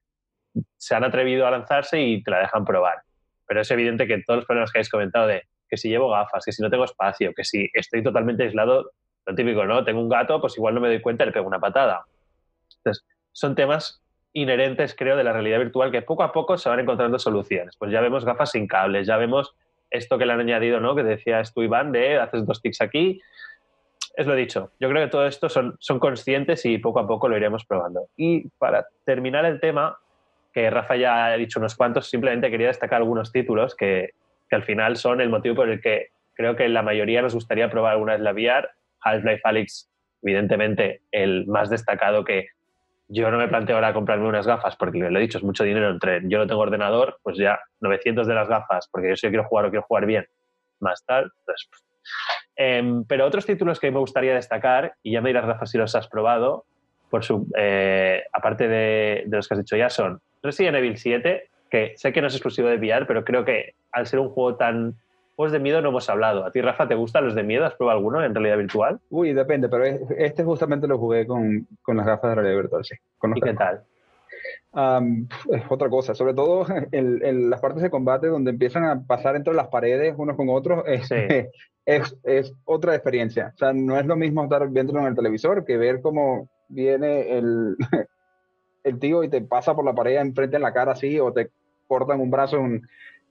se 0.77 0.95
han 0.95 1.03
atrevido 1.03 1.47
a 1.47 1.51
lanzarse 1.51 2.01
y 2.01 2.23
te 2.23 2.31
la 2.31 2.39
dejan 2.39 2.65
probar. 2.65 3.01
Pero 3.47 3.61
es 3.61 3.71
evidente 3.71 4.07
que 4.07 4.23
todos 4.25 4.39
los 4.39 4.45
problemas 4.45 4.71
que 4.71 4.79
habéis 4.79 4.89
comentado 4.89 5.27
de 5.27 5.43
que 5.69 5.77
si 5.77 5.89
llevo 5.89 6.09
gafas, 6.09 6.45
que 6.45 6.51
si 6.51 6.61
no 6.61 6.69
tengo 6.69 6.85
espacio, 6.85 7.33
que 7.35 7.43
si 7.43 7.69
estoy 7.73 8.03
totalmente 8.03 8.43
aislado, 8.43 8.91
lo 9.25 9.35
típico, 9.35 9.65
¿no? 9.65 9.83
Tengo 9.83 10.01
un 10.01 10.09
gato, 10.09 10.39
pues 10.39 10.57
igual 10.57 10.75
no 10.75 10.81
me 10.81 10.87
doy 10.87 11.01
cuenta 11.01 11.25
le 11.25 11.31
pego 11.31 11.47
una 11.47 11.59
patada. 11.59 12.05
Entonces, 12.77 13.05
son 13.31 13.55
temas 13.55 14.01
inherentes, 14.33 14.95
creo, 14.95 15.15
de 15.15 15.23
la 15.23 15.33
realidad 15.33 15.59
virtual 15.59 15.91
que 15.91 16.01
poco 16.01 16.23
a 16.23 16.31
poco 16.31 16.57
se 16.57 16.69
van 16.69 16.79
encontrando 16.79 17.17
soluciones. 17.17 17.75
Pues 17.77 17.91
ya 17.91 18.01
vemos 18.01 18.25
gafas 18.25 18.51
sin 18.51 18.67
cables, 18.67 19.07
ya 19.07 19.17
vemos 19.17 19.55
esto 19.89 20.17
que 20.17 20.25
le 20.25 20.33
han 20.33 20.41
añadido, 20.41 20.79
¿no? 20.79 20.95
Que 20.95 21.03
decías 21.03 21.53
tú, 21.53 21.63
Iván, 21.63 21.91
de 21.91 22.19
haces 22.19 22.45
dos 22.45 22.61
tics 22.61 22.81
aquí. 22.81 23.21
Es 24.15 24.27
lo 24.27 24.35
dicho. 24.35 24.71
Yo 24.79 24.89
creo 24.89 25.05
que 25.05 25.11
todo 25.11 25.25
esto 25.25 25.49
son, 25.49 25.75
son 25.79 25.99
conscientes 25.99 26.65
y 26.65 26.77
poco 26.77 26.99
a 26.99 27.07
poco 27.07 27.27
lo 27.27 27.37
iremos 27.37 27.65
probando. 27.65 28.07
Y 28.15 28.47
para 28.57 28.87
terminar 29.05 29.45
el 29.45 29.59
tema, 29.59 29.97
que 30.55 30.69
Rafa 30.69 30.95
ya 30.95 31.25
ha 31.25 31.35
dicho 31.35 31.59
unos 31.59 31.75
cuantos, 31.75 32.09
simplemente 32.09 32.49
quería 32.49 32.67
destacar 32.67 33.01
algunos 33.01 33.33
títulos 33.33 33.75
que, 33.75 34.11
al 34.51 34.63
final 34.63 34.95
son 34.95 35.19
el 35.19 35.27
motivo 35.27 35.55
por 35.55 35.69
el 35.69 35.81
que 35.81 36.11
creo 36.33 36.55
que 36.55 36.69
la 36.69 36.81
mayoría 36.81 37.21
nos 37.21 37.33
gustaría 37.33 37.69
probar 37.69 37.91
alguna 37.91 38.13
vez 38.13 38.21
la 38.21 38.31
VR. 38.31 38.69
Half-Life 39.01 39.41
Alyx, 39.43 39.91
evidentemente, 40.23 41.01
el 41.11 41.45
más 41.45 41.69
destacado 41.69 42.23
que 42.23 42.47
yo 43.09 43.29
no 43.31 43.37
me 43.37 43.49
planteo 43.49 43.75
ahora 43.75 43.93
comprarme 43.93 44.29
unas 44.29 44.47
gafas 44.47 44.77
porque 44.77 44.97
lo 44.99 45.19
he 45.19 45.21
dicho, 45.21 45.39
es 45.39 45.43
mucho 45.43 45.65
dinero 45.65 45.89
entre 45.89 46.21
yo 46.23 46.37
no 46.37 46.47
tengo 46.47 46.61
ordenador, 46.61 47.19
pues 47.21 47.37
ya 47.37 47.59
900 47.81 48.25
de 48.25 48.33
las 48.33 48.47
gafas, 48.47 48.87
porque 48.89 49.09
yo 49.09 49.15
si 49.17 49.27
quiero 49.27 49.43
jugar 49.43 49.65
o 49.65 49.69
quiero 49.69 49.85
jugar 49.85 50.05
bien, 50.05 50.25
más 50.79 51.03
tal. 51.05 51.33
Pues, 51.45 51.69
em, 52.55 53.03
pero 53.03 53.25
otros 53.25 53.45
títulos 53.45 53.77
que 53.77 53.91
me 53.91 53.99
gustaría 53.99 54.33
destacar, 54.35 54.93
y 55.03 55.11
ya 55.11 55.21
me 55.21 55.31
dirás, 55.31 55.43
Rafa, 55.43 55.65
si 55.65 55.77
los 55.77 55.93
has 55.95 56.07
probado, 56.07 56.63
por 57.09 57.25
su, 57.25 57.45
eh, 57.57 58.23
aparte 58.31 58.69
de, 58.69 59.23
de, 59.25 59.35
los 59.35 59.49
que 59.49 59.55
has 59.55 59.59
dicho 59.59 59.75
ya, 59.75 59.89
son 59.89 60.21
Resident 60.45 60.77
Evil 60.77 60.97
7, 60.97 61.49
que 61.69 61.93
sé 61.97 62.13
que 62.13 62.21
no 62.21 62.27
es 62.27 62.33
exclusivo 62.33 62.69
de 62.69 62.77
VR, 62.77 63.05
pero 63.05 63.23
creo 63.25 63.43
que 63.43 63.73
al 63.91 64.07
ser 64.07 64.19
un 64.19 64.29
juego 64.29 64.55
tan 64.55 64.95
Juegos 65.35 65.51
de 65.51 65.59
miedo 65.59 65.81
no 65.81 65.89
hemos 65.89 66.09
hablado. 66.09 66.45
¿A 66.45 66.51
ti, 66.51 66.61
Rafa, 66.61 66.87
te 66.87 66.95
gustan 66.95 67.25
los 67.25 67.35
de 67.35 67.43
miedo? 67.43 67.65
¿Has 67.65 67.75
probado 67.75 67.97
alguno 67.97 68.23
en 68.23 68.33
realidad 68.33 68.57
virtual? 68.57 68.99
Uy, 69.09 69.33
depende, 69.33 69.67
pero 69.67 69.83
este 69.83 70.45
justamente 70.45 70.87
lo 70.87 70.97
jugué 70.97 71.27
con, 71.27 71.67
con 71.81 71.97
las 71.97 72.05
gafas 72.05 72.29
de 72.29 72.35
realidad 72.35 72.61
virtual, 72.61 72.85
sí. 72.85 72.95
¿Y 73.35 73.41
qué 73.41 73.53
tal? 73.53 73.83
es 75.49 75.63
otra 75.69 75.89
cosa, 75.89 76.13
sobre 76.13 76.33
todo 76.33 76.65
en, 76.91 77.49
las 77.49 77.61
partes 77.61 77.81
de 77.81 77.89
combate 77.89 78.27
donde 78.27 78.51
empiezan 78.51 78.83
a 78.83 79.01
pasar 79.05 79.35
entre 79.35 79.53
las 79.53 79.67
paredes 79.67 80.13
unos 80.17 80.35
con 80.35 80.49
otros, 80.49 80.83
es, 80.85 81.09
es, 81.85 82.17
es, 82.23 82.53
otra 82.63 82.95
experiencia. 82.95 83.51
O 83.55 83.57
sea, 83.57 83.73
no 83.73 83.97
es 83.97 84.05
lo 84.05 84.15
mismo 84.15 84.43
estar 84.43 84.69
viéndolo 84.69 85.01
en 85.01 85.07
el 85.07 85.15
televisor 85.15 85.65
que 85.65 85.77
ver 85.77 86.01
cómo 86.01 86.49
viene 86.69 87.37
el, 87.37 87.75
el 88.85 88.99
tío 88.99 89.23
y 89.23 89.29
te 89.29 89.41
pasa 89.41 89.75
por 89.75 89.83
la 89.83 89.93
pared 89.93 90.17
enfrente 90.17 90.55
en 90.55 90.61
la 90.61 90.73
cara 90.73 90.93
así 90.93 91.19
o 91.19 91.33
te 91.33 91.49
cortan 91.87 92.21
un 92.21 92.31
brazo, 92.31 92.57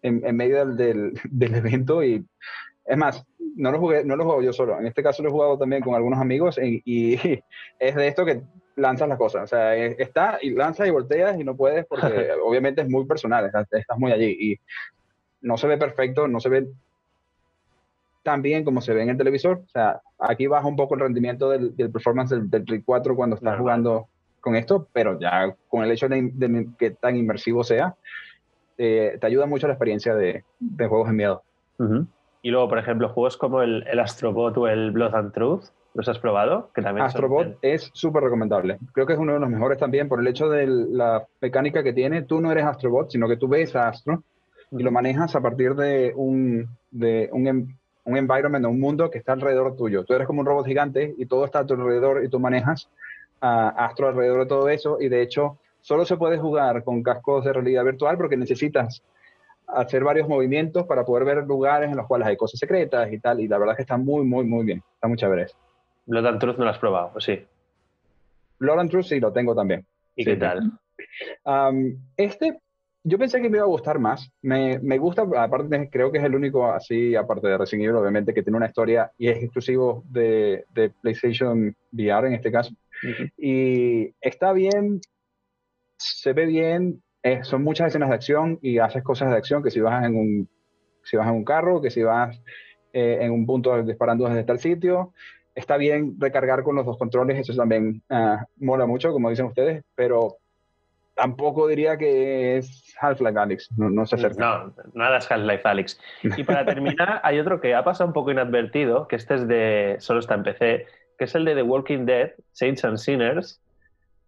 en, 0.03 0.37
medio 0.37 0.67
del, 0.67 1.15
del, 1.31 1.55
evento 1.55 2.03
y 2.03 2.25
es 2.85 2.97
más, 2.99 3.25
no 3.57 3.73
lo, 3.73 3.79
jugué, 3.79 4.05
no 4.05 4.17
lo 4.17 4.25
juego 4.25 4.43
yo 4.43 4.53
solo, 4.53 4.79
en 4.79 4.87
este 4.87 5.03
caso 5.03 5.23
lo 5.23 5.29
he 5.29 5.33
jugado 5.33 5.57
también 5.57 5.81
con 5.81 5.95
algunos 5.95 6.21
amigos 6.21 6.59
y, 6.61 7.15
es 7.79 7.95
de 7.95 8.09
esto 8.09 8.25
que 8.25 8.43
lanzas 8.77 9.09
las 9.09 9.17
cosas, 9.17 9.45
o 9.45 9.47
sea, 9.47 9.77
está 9.77 10.39
y 10.43 10.51
lanzas 10.51 10.89
y 10.89 10.91
volteas 10.91 11.39
y 11.39 11.45
no 11.45 11.57
puedes 11.57 11.87
porque 11.87 12.31
obviamente 12.45 12.83
es 12.83 12.89
muy 12.89 13.07
personal, 13.07 13.47
estás, 13.47 13.97
muy 13.97 14.11
allí 14.11 14.37
y 14.39 14.61
no 15.41 15.57
se 15.57 15.69
ve 15.69 15.79
perfecto, 15.79 16.27
no 16.27 16.41
se 16.41 16.49
ve 16.49 16.67
tan 18.25 18.43
bien 18.43 18.65
como 18.65 18.81
se 18.81 18.93
ve 18.93 19.03
en 19.03 19.11
el 19.11 19.19
televisor, 19.19 19.63
o 19.65 19.69
sea, 19.69 20.01
aquí 20.19 20.49
baja 20.49 20.67
un 20.67 20.77
poco 20.77 20.95
el 20.95 21.01
rendimiento 21.03 21.51
del, 21.51 21.75
performance 21.93 22.31
del, 22.31 22.51
del 22.51 22.85
4 22.85 23.15
cuando 23.15 23.37
estás 23.37 23.59
jugando 23.59 24.09
con 24.45 24.57
esto, 24.57 24.87
pero 24.93 25.19
ya 25.19 25.57
con 25.69 25.83
el 25.83 25.91
hecho 25.91 26.07
de, 26.07 26.31
de 26.35 26.69
que 26.79 26.91
tan 26.91 27.17
inmersivo 27.17 27.65
sea, 27.65 27.97
te, 28.77 29.19
ayuda 29.23 29.47
mucho 29.47 29.67
la 29.67 29.73
experiencia 29.73 30.15
de, 30.15 30.45
juegos 30.77 31.09
de 31.09 31.15
miedo. 31.15 31.43
Y 32.43 32.51
luego, 32.51 32.69
por 32.69 32.79
ejemplo, 32.79 33.09
juegos 33.09 33.39
como 33.39 33.63
el, 33.63 33.87
el, 33.87 33.99
Astrobot 33.99 34.57
o 34.59 34.69
el 34.69 34.91
Blood 34.91 35.15
and 35.15 35.33
Truth, 35.33 35.65
¿los 35.95 36.07
has 36.11 36.19
probado? 36.19 36.71
Que 36.75 36.83
también 36.83 37.07
Astrobot 37.07 37.57
es 37.63 37.91
súper 37.95 38.23
recomendable. 38.23 38.79
Creo 38.93 39.07
que 39.07 39.15
es 39.15 39.19
uno 39.19 39.33
de 39.33 39.41
los 39.41 39.49
mejores 39.49 39.79
también 39.79 40.09
por 40.09 40.21
el 40.21 40.27
hecho 40.27 40.51
de 40.51 40.67
la 40.67 41.27
mecánica 41.41 41.83
que 41.83 41.95
tiene. 41.95 42.23
Tú 42.23 42.43
no 42.43 42.53
eres 42.53 42.67
Astrobot, 42.67 43.11
sino 43.11 43.27
que 43.27 43.39
tú 43.39 43.49
ves 43.49 43.75
a 43.75 43.89
Astro 43.89 44.23
y 44.71 44.83
lo 44.83 44.93
manejas 44.93 45.35
a 45.35 45.41
partir 45.41 45.75
de 45.75 46.13
un, 46.15 46.69
de 46.91 47.31
un, 47.33 47.79
un 48.05 48.17
environment, 48.17 48.67
un 48.67 48.79
mundo 48.79 49.11
que 49.11 49.19
está 49.19 49.33
alrededor 49.33 49.75
tuyo. 49.75 50.05
Tú 50.05 50.13
eres 50.13 50.27
como 50.27 50.41
un 50.41 50.47
robot 50.47 50.67
gigante 50.67 51.15
y 51.17 51.25
todo 51.25 51.47
está 51.47 51.61
a 51.61 51.67
tu 51.67 51.75
alrededor 51.75 52.23
y 52.23 52.29
tú 52.29 52.39
manejas 52.39 52.91
a 53.47 53.69
Astro 53.69 54.09
alrededor 54.09 54.41
de 54.41 54.47
todo 54.47 54.69
eso 54.71 54.97
y 54.99 55.11
de 55.11 55.21
hecho 55.21 55.59
solo 55.83 56.07
se 56.07 56.17
puede 56.17 56.39
jugar 56.39 56.83
con 56.83 57.03
cascos 57.03 57.45
de 57.45 57.53
realidad 57.53 57.85
virtual 57.85 58.17
porque 58.17 58.39
necesitas 58.39 59.03
hacer 59.67 60.03
varios 60.03 60.27
movimientos 60.27 60.87
para 60.87 61.05
poder 61.05 61.27
ver 61.27 61.45
lugares 61.47 61.91
en 61.91 61.97
los 61.97 62.07
cuales 62.07 62.27
hay 62.27 62.37
cosas 62.39 62.59
secretas 62.59 63.13
y 63.13 63.19
tal. 63.19 63.41
Y 63.41 63.49
la 63.49 63.59
verdad 63.59 63.75
es 63.75 63.77
que 63.77 63.83
está 63.83 63.99
muy, 63.99 64.25
muy, 64.25 64.45
muy 64.45 64.65
bien. 64.65 64.83
Está 64.95 65.09
muy 65.09 65.19
chévere. 65.19 65.47
Blood 66.07 66.27
and 66.27 66.41
Truth 66.41 66.57
no 66.57 66.65
lo 66.65 66.71
has 66.71 66.79
probado, 66.79 67.13
¿o 67.15 67.21
sí? 67.21 67.45
Blood 68.59 68.81
and 68.81 68.91
Truth 68.91 69.05
sí, 69.05 69.21
lo 69.21 69.33
tengo 69.33 69.55
también. 69.55 69.85
¿Y 70.17 70.25
qué 70.25 70.37
tal? 70.37 70.73
este, 72.17 72.59
yo 73.03 73.19
pensé 73.19 73.43
que 73.43 73.51
me 73.51 73.59
iba 73.59 73.65
a 73.65 73.69
gustar 73.69 73.99
más. 73.99 74.31
Me, 74.41 74.79
me, 74.79 74.97
gusta, 74.97 75.27
aparte 75.37 75.91
creo 75.91 76.11
que 76.11 76.19
es 76.19 76.25
el 76.25 76.35
único 76.35 76.71
así, 76.71 77.15
aparte 77.15 77.49
de 77.49 77.59
Resident 77.59 77.85
Evil, 77.85 77.97
obviamente, 77.97 78.33
que 78.33 78.43
tiene 78.43 78.57
una 78.57 78.69
historia 78.69 79.11
y 79.19 79.29
es 79.29 79.43
exclusivo 79.43 80.03
de, 80.09 80.65
de 80.73 80.91
PlayStation 80.91 81.75
VR 81.93 82.29
en 82.29 82.35
este 82.35 82.51
caso. 82.51 82.73
Y 83.37 84.15
está 84.21 84.53
bien, 84.53 85.01
se 85.97 86.33
ve 86.33 86.47
bien, 86.47 87.03
eh, 87.23 87.43
son 87.43 87.63
muchas 87.63 87.89
escenas 87.89 88.11
de 88.11 88.15
acción 88.15 88.59
y 88.61 88.79
haces 88.79 89.03
cosas 89.03 89.31
de 89.31 89.37
acción 89.37 89.63
que 89.63 89.71
si 89.71 89.81
vas 89.81 90.05
en 90.05 90.17
un, 90.17 90.49
si 91.03 91.17
vas 91.17 91.27
en 91.27 91.35
un 91.35 91.45
carro, 91.45 91.81
que 91.81 91.91
si 91.91 92.03
vas 92.03 92.41
eh, 92.93 93.19
en 93.23 93.33
un 93.33 93.47
punto 93.47 93.83
disparando 93.83 94.29
desde 94.29 94.45
tal 94.45 94.59
sitio. 94.59 95.13
Está 95.55 95.77
bien 95.77 96.17
recargar 96.19 96.63
con 96.65 96.77
los 96.77 96.85
dos 96.85 96.99
controles, 96.99 97.39
eso 97.39 97.57
también 97.57 98.03
ah, 98.11 98.45
mola 98.57 98.87
mucho, 98.87 99.13
como 99.13 99.31
dicen 99.31 99.47
ustedes, 99.47 99.85
pero 99.95 100.39
tampoco 101.15 101.69
diría 101.69 101.97
que 101.97 102.57
es 102.57 102.95
Half-Life 103.01 103.39
Alyx, 103.39 103.71
no, 103.79 103.89
no 103.89 104.05
se 104.05 104.17
acerca. 104.17 104.41
No, 104.41 104.75
nada 104.95 105.19
es 105.19 105.31
Half-Life 105.31 105.63
Alyx. 105.65 106.01
Y 106.37 106.45
para 106.45 106.65
terminar, 106.67 107.21
hay 107.23 107.39
otro 107.39 107.61
que 107.61 107.75
ha 107.75 107.85
pasado 107.85 108.09
un 108.09 108.15
poco 108.15 108.33
inadvertido, 108.33 109.09
que 109.09 109.17
este 109.17 109.35
es 109.35 109.49
de, 109.49 109.97
solo 110.01 110.21
está 110.21 110.35
en 110.35 110.43
PC, 110.43 110.87
que 111.19 111.25
es 111.25 111.35
el 111.35 111.45
de 111.45 111.55
The 111.55 111.63
Walking 111.63 112.07
Dead, 112.07 112.33
Saints 112.53 112.85
and 112.85 112.99
Sinners, 112.99 113.61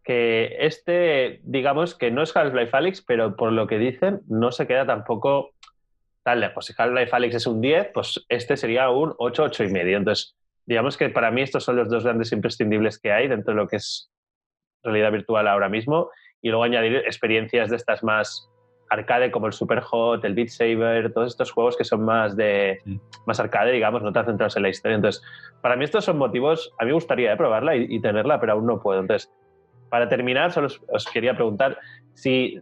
que 0.04 0.56
este, 0.60 1.40
digamos 1.42 1.94
que 1.94 2.10
no 2.10 2.22
es 2.22 2.36
Half-Life 2.36 2.76
Alyx, 2.76 3.02
pero 3.02 3.34
por 3.34 3.52
lo 3.52 3.66
que 3.66 3.78
dicen, 3.78 4.20
no 4.28 4.52
se 4.52 4.66
queda 4.66 4.86
tampoco 4.86 5.50
tan 6.22 6.40
lejos. 6.40 6.66
Si 6.66 6.74
Half-Life 6.76 7.10
Alyx 7.12 7.34
es 7.34 7.46
un 7.46 7.60
10, 7.60 7.88
pues 7.92 8.24
este 8.28 8.56
sería 8.56 8.88
un 8.90 9.14
8, 9.18 9.44
8 9.44 9.64
y 9.64 9.68
medio. 9.68 9.96
Entonces, 9.96 10.36
digamos 10.64 10.96
que 10.96 11.08
para 11.08 11.30
mí 11.30 11.42
estos 11.42 11.64
son 11.64 11.76
los 11.76 11.88
dos 11.88 12.04
grandes 12.04 12.32
imprescindibles 12.32 12.98
que 12.98 13.12
hay 13.12 13.28
dentro 13.28 13.52
de 13.52 13.60
lo 13.60 13.68
que 13.68 13.76
es 13.76 14.10
realidad 14.82 15.12
virtual 15.12 15.48
ahora 15.48 15.68
mismo. 15.68 16.10
Y 16.40 16.50
luego 16.50 16.64
añadir 16.64 16.96
experiencias 16.96 17.70
de 17.70 17.76
estas 17.76 18.04
más 18.04 18.48
arcade 18.90 19.30
como 19.30 19.46
el 19.46 19.52
Super 19.52 19.80
Hot, 19.80 20.24
el 20.24 20.34
Beat 20.34 20.48
Saber, 20.48 21.12
todos 21.12 21.32
estos 21.32 21.50
juegos 21.50 21.76
que 21.76 21.84
son 21.84 22.04
más 22.04 22.36
de 22.36 22.80
más 23.26 23.40
arcade, 23.40 23.72
digamos, 23.72 24.02
no 24.02 24.12
tan 24.12 24.26
centrados 24.26 24.56
en 24.56 24.62
la 24.62 24.68
historia. 24.68 24.96
Entonces, 24.96 25.22
para 25.60 25.76
mí 25.76 25.84
estos 25.84 26.04
son 26.04 26.18
motivos, 26.18 26.72
a 26.78 26.84
mí 26.84 26.88
me 26.88 26.94
gustaría 26.94 27.32
eh, 27.32 27.36
probarla 27.36 27.76
y, 27.76 28.00
tenerla, 28.00 28.40
pero 28.40 28.52
aún 28.52 28.66
no 28.66 28.80
puedo. 28.80 29.00
Entonces, 29.00 29.32
para 29.88 30.08
terminar, 30.08 30.52
solo 30.52 30.68
os, 30.88 31.06
quería 31.06 31.34
preguntar 31.34 31.78
si 32.14 32.60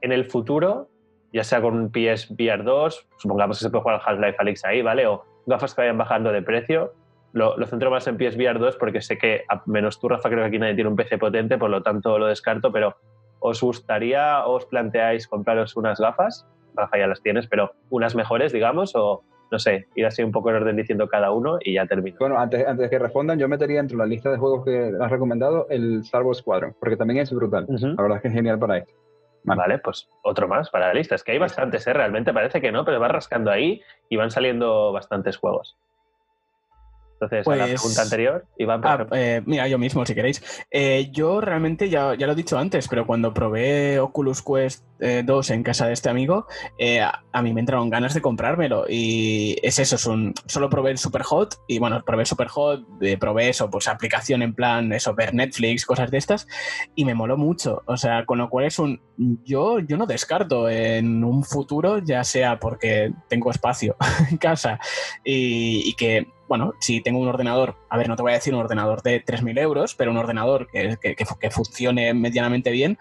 en 0.00 0.12
el 0.12 0.26
futuro, 0.26 0.88
ya 1.32 1.44
sea 1.44 1.60
con 1.60 1.74
un 1.74 1.90
PSVR 1.90 2.62
2, 2.62 3.08
supongamos 3.18 3.58
que 3.58 3.64
se 3.64 3.70
puede 3.70 3.82
jugar 3.82 4.00
al 4.00 4.14
Half-Life 4.14 4.36
Alyx 4.38 4.64
ahí, 4.64 4.82
¿vale? 4.82 5.06
O 5.06 5.24
gafas 5.46 5.74
que 5.74 5.82
vayan 5.82 5.98
bajando 5.98 6.32
de 6.32 6.42
precio, 6.42 6.92
lo, 7.32 7.56
lo, 7.56 7.66
centro 7.66 7.90
más 7.90 8.06
en 8.06 8.16
PSVR 8.16 8.58
2 8.58 8.76
porque 8.76 9.00
sé 9.02 9.18
que, 9.18 9.44
menos 9.66 10.00
tú, 10.00 10.08
Rafa, 10.08 10.28
creo 10.28 10.40
que 10.42 10.48
aquí 10.48 10.58
nadie 10.58 10.74
tiene 10.74 10.88
un 10.88 10.96
PC 10.96 11.18
potente, 11.18 11.58
por 11.58 11.70
lo 11.70 11.82
tanto 11.82 12.18
lo 12.18 12.26
descarto, 12.26 12.72
pero 12.72 12.96
¿Os 13.46 13.62
gustaría 13.62 14.44
o 14.44 14.56
os 14.58 14.66
planteáis 14.66 15.28
compraros 15.28 15.76
unas 15.76 16.00
gafas? 16.00 16.44
Rafa 16.74 16.98
ya 16.98 17.06
las 17.06 17.22
tienes, 17.22 17.46
pero 17.46 17.70
unas 17.90 18.16
mejores, 18.16 18.52
digamos, 18.52 18.96
o 18.96 19.22
no 19.52 19.58
sé, 19.60 19.86
ir 19.94 20.04
así 20.04 20.20
un 20.24 20.32
poco 20.32 20.50
en 20.50 20.56
orden 20.56 20.74
diciendo 20.74 21.06
cada 21.06 21.30
uno 21.30 21.58
y 21.60 21.74
ya 21.74 21.86
termino. 21.86 22.16
Bueno, 22.18 22.40
antes, 22.40 22.66
antes 22.66 22.82
de 22.82 22.90
que 22.90 22.98
respondan, 22.98 23.38
yo 23.38 23.48
metería 23.48 23.78
entre 23.78 23.96
la 23.96 24.04
lista 24.04 24.32
de 24.32 24.38
juegos 24.38 24.64
que 24.64 24.92
has 25.00 25.10
recomendado 25.12 25.68
el 25.70 26.00
Star 26.00 26.24
Wars 26.24 26.38
Squadron, 26.38 26.74
porque 26.80 26.96
también 26.96 27.20
es 27.20 27.32
brutal. 27.32 27.66
La 27.68 28.02
verdad 28.02 28.16
es 28.16 28.22
que 28.22 28.28
es 28.28 28.34
genial 28.34 28.58
para 28.58 28.78
esto. 28.78 28.92
Vale. 29.44 29.78
pues 29.78 30.08
otro 30.24 30.48
más 30.48 30.68
para 30.70 30.88
la 30.88 30.94
lista. 30.94 31.14
Es 31.14 31.22
que 31.22 31.30
hay 31.30 31.38
bastantes, 31.38 31.86
¿eh? 31.86 31.92
realmente 31.92 32.32
parece 32.32 32.60
que 32.60 32.72
no, 32.72 32.84
pero 32.84 32.98
va 32.98 33.06
rascando 33.06 33.52
ahí 33.52 33.80
y 34.08 34.16
van 34.16 34.32
saliendo 34.32 34.92
bastantes 34.92 35.36
juegos. 35.36 35.76
Entonces, 37.20 37.48
a 37.48 37.56
la 37.56 37.64
pues, 37.64 37.80
pregunta 37.80 38.02
anterior, 38.02 38.44
Iván. 38.58 38.80
Ah, 38.84 39.06
eh, 39.12 39.42
mira, 39.46 39.66
yo 39.68 39.78
mismo, 39.78 40.04
si 40.04 40.14
queréis. 40.14 40.42
Eh, 40.70 41.08
yo 41.12 41.40
realmente, 41.40 41.88
ya, 41.88 42.14
ya, 42.14 42.26
lo 42.26 42.34
he 42.34 42.36
dicho 42.36 42.58
antes, 42.58 42.88
pero 42.88 43.06
cuando 43.06 43.32
probé 43.32 43.98
Oculus 43.98 44.42
Quest 44.42 44.84
2 44.98 45.50
eh, 45.50 45.54
en 45.54 45.62
casa 45.62 45.86
de 45.86 45.94
este 45.94 46.10
amigo, 46.10 46.46
a, 47.32 47.42
mí 47.42 47.54
me 47.54 47.60
entraron 47.60 47.88
ganas 47.88 48.12
de 48.12 48.20
comprármelo. 48.20 48.84
Y 48.86 49.56
es 49.62 49.78
eso, 49.78 49.96
es 49.96 50.04
un, 50.04 50.34
solo 50.46 50.68
probé 50.68 50.90
el 50.90 50.98
Super 50.98 51.22
Hot 51.22 51.54
y 51.66 51.78
bueno, 51.78 52.02
probé 52.04 52.26
Super 52.26 52.48
Hot, 52.48 52.84
probé 53.18 53.48
eso, 53.48 53.70
pues 53.70 53.88
aplicación 53.88 54.42
en 54.42 54.54
plan, 54.54 54.92
eso, 54.92 55.14
ver 55.14 55.32
Netflix, 55.32 55.86
cosas 55.86 56.10
de 56.10 56.18
estas, 56.18 56.46
y 56.94 57.06
me 57.06 57.14
moló 57.14 57.38
mucho. 57.38 57.82
O 57.86 57.96
sea, 57.96 58.26
con 58.26 58.36
lo 58.36 58.50
cual 58.50 58.66
es 58.66 58.78
un. 58.78 59.00
Yo, 59.42 59.78
yo 59.78 59.96
no 59.96 60.04
descarto 60.04 60.68
en 60.68 61.24
un 61.24 61.42
futuro, 61.44 61.98
ya 61.98 62.22
sea 62.24 62.58
porque 62.58 63.10
tengo 63.28 63.50
espacio 63.50 63.96
en 64.30 64.36
casa 64.36 64.78
y, 65.24 65.88
y 65.88 65.94
que 65.94 66.26
bueno, 66.48 66.74
si 66.80 67.00
tengo 67.00 67.18
un 67.18 67.28
ordenador, 67.28 67.76
a 67.88 67.96
ver, 67.96 68.08
no 68.08 68.16
te 68.16 68.22
voy 68.22 68.32
a 68.32 68.36
decir 68.36 68.54
un 68.54 68.60
ordenador 68.60 69.02
de 69.02 69.24
3.000 69.24 69.58
euros, 69.60 69.94
pero 69.94 70.10
un 70.10 70.16
ordenador 70.16 70.68
que, 70.68 70.96
que, 71.00 71.50
funcione 71.50 72.14
medianamente 72.14 72.70
bien, 72.70 72.98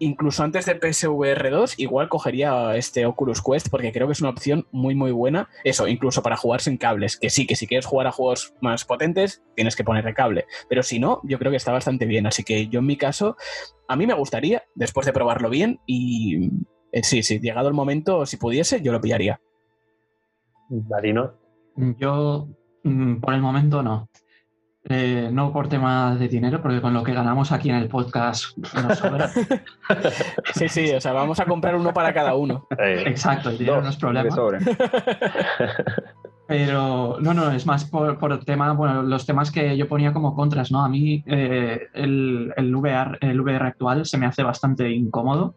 incluso 0.00 0.42
antes 0.42 0.66
de 0.66 0.74
PSVR 0.74 1.50
2, 1.50 1.78
igual 1.78 2.08
cogería 2.08 2.74
este 2.74 3.06
Oculus 3.06 3.42
Quest 3.42 3.68
porque 3.68 3.92
creo 3.92 4.06
que 4.06 4.14
es 4.14 4.20
una 4.20 4.30
opción 4.30 4.66
muy, 4.72 4.94
muy 4.94 5.12
buena. 5.12 5.48
Eso, 5.62 5.86
incluso 5.86 6.22
para 6.22 6.36
jugar 6.36 6.60
sin 6.60 6.76
cables. 6.78 7.16
Que 7.16 7.30
sí, 7.30 7.46
que 7.46 7.54
si 7.54 7.66
quieres 7.66 7.86
jugar 7.86 8.06
a 8.06 8.12
juegos 8.12 8.54
más 8.60 8.84
potentes, 8.84 9.42
tienes 9.54 9.76
que 9.76 9.84
ponerle 9.84 10.14
cable. 10.14 10.46
Pero 10.68 10.82
si 10.82 10.98
no, 10.98 11.20
yo 11.24 11.38
creo 11.38 11.50
que 11.50 11.58
está 11.58 11.72
bastante 11.72 12.06
bien. 12.06 12.26
Así 12.26 12.42
que 12.42 12.68
yo 12.68 12.80
en 12.80 12.86
mi 12.86 12.96
caso, 12.96 13.36
a 13.88 13.96
mí 13.96 14.06
me 14.06 14.14
gustaría, 14.14 14.64
después 14.74 15.06
de 15.06 15.12
probarlo 15.12 15.50
bien, 15.50 15.80
y 15.86 16.48
eh, 16.92 17.02
sí, 17.02 17.22
sí, 17.22 17.38
llegado 17.38 17.68
el 17.68 17.74
momento, 17.74 18.26
si 18.26 18.36
pudiese, 18.36 18.80
yo 18.80 18.92
lo 18.92 19.00
pillaría. 19.00 19.40
Marino. 20.70 21.34
Yo 21.76 22.48
por 23.20 23.34
el 23.34 23.40
momento 23.40 23.82
no. 23.82 24.08
Eh, 24.84 25.28
no 25.30 25.52
por 25.52 25.68
tema 25.68 26.16
de 26.16 26.26
dinero, 26.26 26.62
porque 26.62 26.80
con 26.80 26.94
lo 26.94 27.02
que 27.02 27.12
ganamos 27.12 27.52
aquí 27.52 27.68
en 27.68 27.76
el 27.76 27.88
podcast 27.88 28.56
nos 28.56 28.98
sobra. 28.98 29.28
sí, 30.54 30.68
sí, 30.68 30.90
o 30.92 31.00
sea, 31.00 31.12
vamos 31.12 31.38
a 31.38 31.44
comprar 31.44 31.76
uno 31.76 31.92
para 31.92 32.14
cada 32.14 32.34
uno. 32.34 32.66
Exacto, 32.78 33.50
el 33.50 33.58
dinero 33.58 33.82
no 33.82 33.90
es 33.90 33.96
problema. 33.96 34.34
Pero 36.48 37.18
no, 37.20 37.34
no, 37.34 37.52
es 37.52 37.66
más 37.66 37.84
por, 37.84 38.18
por 38.18 38.42
tema, 38.44 38.72
bueno, 38.72 39.02
los 39.02 39.26
temas 39.26 39.52
que 39.52 39.76
yo 39.76 39.86
ponía 39.86 40.12
como 40.12 40.34
contras, 40.34 40.72
¿no? 40.72 40.82
A 40.82 40.88
mí 40.88 41.22
eh, 41.26 41.88
el, 41.92 42.52
el, 42.56 42.74
VR, 42.74 43.18
el 43.20 43.40
VR 43.40 43.66
actual 43.66 44.06
se 44.06 44.18
me 44.18 44.26
hace 44.26 44.42
bastante 44.42 44.90
incómodo 44.90 45.54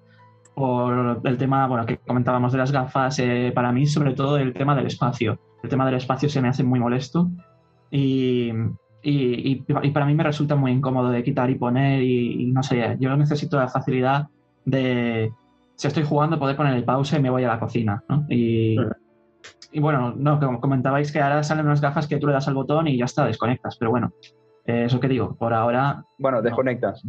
por 0.54 1.22
el 1.24 1.38
tema, 1.38 1.66
bueno, 1.66 1.86
que 1.86 1.98
comentábamos 1.98 2.52
de 2.52 2.58
las 2.60 2.72
gafas, 2.72 3.18
eh, 3.20 3.52
para 3.56 3.72
mí 3.72 3.88
sobre 3.88 4.14
todo 4.14 4.38
el 4.38 4.54
tema 4.54 4.76
del 4.76 4.86
espacio 4.86 5.40
el 5.64 5.70
tema 5.70 5.86
del 5.86 5.96
espacio 5.96 6.30
se 6.30 6.42
me 6.42 6.50
hace 6.50 6.64
muy 6.64 6.80
molesto 6.80 7.32
y, 7.90 8.52
y, 9.02 9.56
para 9.92 10.06
mí 10.06 10.14
me 10.14 10.24
resulta 10.24 10.56
muy 10.56 10.72
incómodo 10.72 11.10
de 11.10 11.24
quitar 11.24 11.50
y 11.50 11.56
poner 11.56 12.04
y, 12.04 12.52
no 12.52 12.62
sé, 12.64 12.98
yo 13.00 13.16
necesito 13.16 13.58
la 13.58 13.70
facilidad 13.70 14.28
de, 14.66 15.32
si 15.76 15.88
estoy 15.88 16.04
jugando, 16.04 16.40
poder 16.40 16.56
poner 16.56 16.76
el 16.76 16.84
pausa 16.84 17.18
y 17.18 17.22
me 17.22 17.30
voy 17.30 17.44
a 17.44 17.48
la 17.48 17.60
cocina. 17.60 18.04
¿no? 18.10 18.26
Y, 18.30 18.76
y, 19.72 19.80
bueno, 19.80 20.14
no, 20.16 20.40
como 20.40 20.60
comentabais 20.60 21.12
que 21.12 21.22
ahora 21.22 21.44
salen 21.44 21.66
unas 21.66 21.82
gafas 21.82 22.08
que 22.08 22.18
tú 22.18 22.28
le 22.28 22.34
das 22.34 22.48
al 22.48 22.56
botón 22.56 22.88
y 22.88 22.98
ya 22.98 23.06
está, 23.06 23.26
desconectas, 23.26 23.78
pero 23.78 23.92
bueno, 23.92 24.12
eh, 24.66 24.86
eso 24.86 25.00
que 25.00 25.08
digo, 25.08 25.36
por 25.36 25.54
ahora... 25.54 26.04
Bueno, 26.18 26.42
desconectas. 26.42 27.04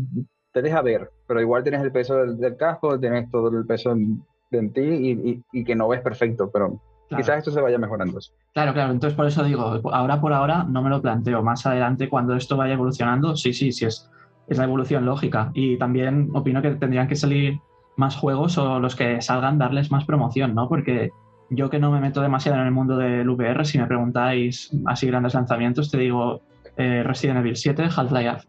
Te 0.52 0.62
deja 0.62 0.80
ver, 0.82 1.10
pero 1.26 1.40
igual 1.40 1.64
tienes 1.64 1.82
el 1.82 1.90
peso 1.90 2.24
del, 2.24 2.56
casco, 2.56 3.00
tienes 3.00 3.28
todo 3.30 3.48
el 3.48 3.66
peso 3.66 3.90
en, 3.90 4.22
en 4.52 4.72
ti 4.72 4.80
y, 4.80 5.42
y, 5.52 5.64
que 5.64 5.74
no 5.74 5.88
ves 5.88 6.00
perfecto, 6.00 6.50
pero 6.52 6.80
Quizás 7.08 7.38
esto 7.38 7.50
se 7.50 7.60
vaya 7.60 7.78
mejorando. 7.78 8.18
Claro, 8.52 8.72
claro. 8.72 8.92
Entonces, 8.92 9.16
por 9.16 9.26
eso 9.26 9.44
digo, 9.44 9.80
ahora 9.92 10.20
por 10.20 10.32
ahora 10.32 10.64
no 10.64 10.82
me 10.82 10.90
lo 10.90 11.00
planteo. 11.00 11.42
Más 11.42 11.64
adelante, 11.66 12.08
cuando 12.08 12.34
esto 12.34 12.56
vaya 12.56 12.74
evolucionando, 12.74 13.36
sí, 13.36 13.52
sí, 13.52 13.72
sí, 13.72 13.84
es, 13.84 14.10
es 14.48 14.58
la 14.58 14.64
evolución 14.64 15.04
lógica. 15.04 15.50
Y 15.54 15.76
también 15.78 16.30
opino 16.34 16.62
que 16.62 16.70
tendrían 16.72 17.06
que 17.06 17.16
salir 17.16 17.60
más 17.96 18.16
juegos 18.16 18.58
o 18.58 18.80
los 18.80 18.96
que 18.96 19.20
salgan 19.20 19.58
darles 19.58 19.90
más 19.90 20.04
promoción, 20.04 20.54
¿no? 20.54 20.68
Porque 20.68 21.10
yo 21.50 21.70
que 21.70 21.78
no 21.78 21.90
me 21.90 22.00
meto 22.00 22.20
demasiado 22.20 22.58
en 22.60 22.66
el 22.66 22.72
mundo 22.72 22.96
del 22.96 23.28
VR, 23.28 23.64
si 23.64 23.78
me 23.78 23.86
preguntáis 23.86 24.70
así 24.86 25.06
grandes 25.06 25.34
lanzamientos, 25.34 25.90
te 25.90 25.98
digo 25.98 26.42
eh, 26.76 27.02
Resident 27.04 27.38
Evil 27.40 27.56
7, 27.56 27.88
Half-Life 27.96 28.46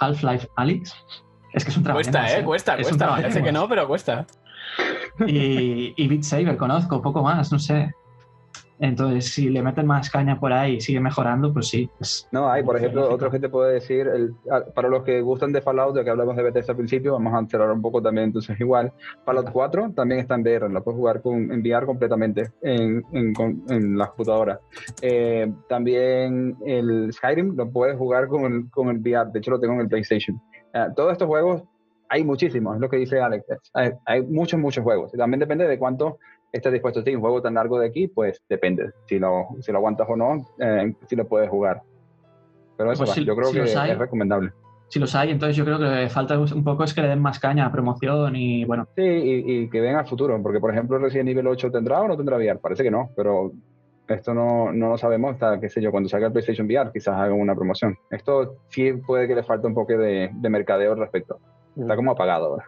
Half 0.00 0.24
Alyx. 0.56 0.94
Es 1.52 1.64
que 1.64 1.70
es 1.70 1.76
un 1.76 1.82
trabajo. 1.82 2.02
Cuesta, 2.02 2.38
¿eh? 2.38 2.44
Cuesta, 2.44 2.76
cuesta. 2.76 3.08
Parece 3.08 3.42
que 3.42 3.52
no, 3.52 3.68
pero 3.68 3.88
cuesta. 3.88 4.26
Y, 5.26 5.94
y 5.96 6.08
Beat 6.08 6.22
Saber 6.22 6.56
conozco, 6.56 7.02
poco 7.02 7.22
más, 7.22 7.50
no 7.52 7.58
sé. 7.58 7.92
Entonces, 8.80 9.32
si 9.32 9.50
le 9.50 9.62
meten 9.62 9.86
más 9.86 10.08
caña 10.08 10.38
por 10.38 10.52
ahí 10.52 10.76
y 10.76 10.80
sigue 10.80 11.00
mejorando, 11.00 11.52
pues 11.52 11.68
sí. 11.68 11.90
Pues, 11.98 12.28
no, 12.30 12.48
hay, 12.50 12.62
por 12.62 12.76
ejemplo, 12.76 13.08
otro 13.10 13.30
que 13.30 13.40
te 13.40 13.48
puede 13.48 13.74
decir, 13.74 14.06
el, 14.06 14.34
para 14.74 14.88
los 14.88 15.02
que 15.02 15.20
gustan 15.20 15.52
de 15.52 15.60
Fallout, 15.60 15.96
ya 15.96 16.04
que 16.04 16.10
hablamos 16.10 16.36
de 16.36 16.44
Bethesda 16.44 16.72
al 16.72 16.76
principio, 16.76 17.12
vamos 17.12 17.34
a 17.34 17.46
cerrar 17.48 17.72
un 17.72 17.82
poco 17.82 18.00
también, 18.00 18.26
entonces 18.26 18.58
igual. 18.60 18.92
Fallout 19.24 19.50
4 19.50 19.92
también 19.96 20.20
está 20.20 20.36
en 20.36 20.42
VR, 20.42 20.68
lo 20.68 20.84
puedes 20.84 20.98
jugar 20.98 21.20
con 21.22 21.52
enviar 21.52 21.86
completamente 21.86 22.52
en, 22.62 23.04
en, 23.12 23.34
en 23.68 23.98
la 23.98 24.06
computadora. 24.08 24.60
Eh, 25.02 25.52
también 25.68 26.56
el 26.64 27.12
Skyrim 27.12 27.56
lo 27.56 27.70
puedes 27.70 27.98
jugar 27.98 28.28
con 28.28 28.44
el, 28.44 28.70
con 28.70 28.88
el 28.90 28.98
VR, 28.98 29.30
de 29.32 29.40
hecho 29.40 29.50
lo 29.50 29.60
tengo 29.60 29.74
en 29.74 29.80
el 29.80 29.88
PlayStation. 29.88 30.40
Eh, 30.72 30.86
todos 30.94 31.12
estos 31.12 31.26
juegos 31.26 31.64
hay 32.08 32.24
muchísimos, 32.24 32.76
es 32.76 32.80
lo 32.80 32.88
que 32.88 32.96
dice 32.96 33.20
Alex. 33.20 33.44
Hay, 34.06 34.22
muchos, 34.22 34.58
muchos 34.58 34.82
juegos. 34.82 35.12
También 35.12 35.40
depende 35.40 35.66
de 35.66 35.78
cuánto 35.78 36.18
estés 36.52 36.72
dispuesto 36.72 37.00
a 37.00 37.04
ti. 37.04 37.14
Un 37.14 37.20
juego 37.20 37.42
tan 37.42 37.54
largo 37.54 37.78
de 37.78 37.86
aquí, 37.86 38.08
pues 38.08 38.42
depende. 38.48 38.90
Si 39.06 39.18
lo, 39.18 39.48
si 39.60 39.72
lo 39.72 39.78
aguantas 39.78 40.06
o 40.08 40.16
no, 40.16 40.46
eh, 40.58 40.94
si 41.06 41.16
lo 41.16 41.26
puedes 41.26 41.48
jugar. 41.50 41.82
Pero 42.76 42.92
eso, 42.92 43.04
pues 43.04 43.16
yo 43.16 43.36
creo 43.36 43.52
que 43.52 43.62
es 43.62 43.98
recomendable. 43.98 44.52
Si 44.88 44.98
los 44.98 45.14
hay, 45.14 45.30
entonces 45.30 45.54
yo 45.54 45.66
creo 45.66 45.78
que 45.78 46.08
falta 46.08 46.38
un 46.38 46.64
poco 46.64 46.82
es 46.84 46.94
que 46.94 47.02
le 47.02 47.08
den 47.08 47.20
más 47.20 47.38
caña 47.38 47.66
a 47.66 47.72
promoción 47.72 48.34
y 48.36 48.64
bueno. 48.64 48.88
Sí, 48.96 49.02
y, 49.02 49.68
que 49.68 49.82
venga 49.82 49.98
al 49.98 50.06
futuro, 50.06 50.40
porque 50.42 50.60
por 50.60 50.70
ejemplo, 50.70 50.96
recién 50.98 51.26
nivel 51.26 51.46
8 51.46 51.70
tendrá 51.70 52.00
o 52.00 52.08
no 52.08 52.16
tendrá 52.16 52.38
VR. 52.38 52.58
Parece 52.58 52.84
que 52.84 52.90
no, 52.90 53.10
pero 53.14 53.52
esto 54.06 54.32
no, 54.32 54.72
no, 54.72 54.88
lo 54.88 54.96
sabemos 54.96 55.34
hasta, 55.34 55.60
qué 55.60 55.68
sé 55.68 55.82
yo, 55.82 55.90
cuando 55.90 56.08
salga 56.08 56.28
el 56.28 56.32
PlayStation 56.32 56.66
VR, 56.66 56.90
quizás 56.90 57.14
hagan 57.16 57.38
una 57.38 57.54
promoción. 57.54 57.98
Esto 58.10 58.56
sí 58.68 58.94
puede 58.94 59.28
que 59.28 59.34
le 59.34 59.42
falte 59.42 59.66
un 59.66 59.74
poco 59.74 59.92
de, 59.92 60.30
de 60.32 60.48
mercadeo 60.48 60.92
al 60.92 60.98
respecto. 60.98 61.38
Está 61.78 61.96
como 61.96 62.12
apagado 62.12 62.46
ahora. 62.46 62.66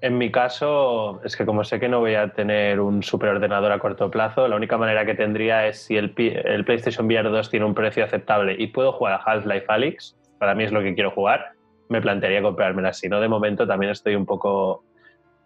En 0.00 0.16
mi 0.16 0.30
caso, 0.30 1.20
es 1.24 1.36
que 1.36 1.44
como 1.44 1.64
sé 1.64 1.80
que 1.80 1.88
no 1.88 1.98
voy 1.98 2.14
a 2.14 2.32
tener 2.32 2.80
un 2.80 3.02
superordenador 3.02 3.72
a 3.72 3.80
corto 3.80 4.10
plazo, 4.10 4.46
la 4.46 4.54
única 4.54 4.78
manera 4.78 5.04
que 5.04 5.14
tendría 5.14 5.66
es 5.66 5.82
si 5.82 5.96
el, 5.96 6.14
el 6.16 6.64
PlayStation 6.64 7.06
VR 7.06 7.28
2 7.30 7.50
tiene 7.50 7.66
un 7.66 7.74
precio 7.74 8.04
aceptable 8.04 8.54
y 8.56 8.68
puedo 8.68 8.92
jugar 8.92 9.14
a 9.14 9.16
Half-Life 9.16 9.66
Alyx, 9.68 10.16
para 10.38 10.54
mí 10.54 10.62
es 10.62 10.70
lo 10.70 10.82
que 10.82 10.94
quiero 10.94 11.10
jugar, 11.10 11.52
me 11.88 12.00
plantearía 12.00 12.42
comprármela. 12.42 12.92
Si 12.92 13.08
no, 13.08 13.20
de 13.20 13.28
momento 13.28 13.66
también 13.66 13.90
estoy 13.90 14.14
un 14.14 14.24
poco... 14.24 14.84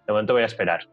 De 0.07 0.13
momento 0.13 0.35
voy 0.35 0.43
a 0.43 0.47
esperar. 0.47 0.87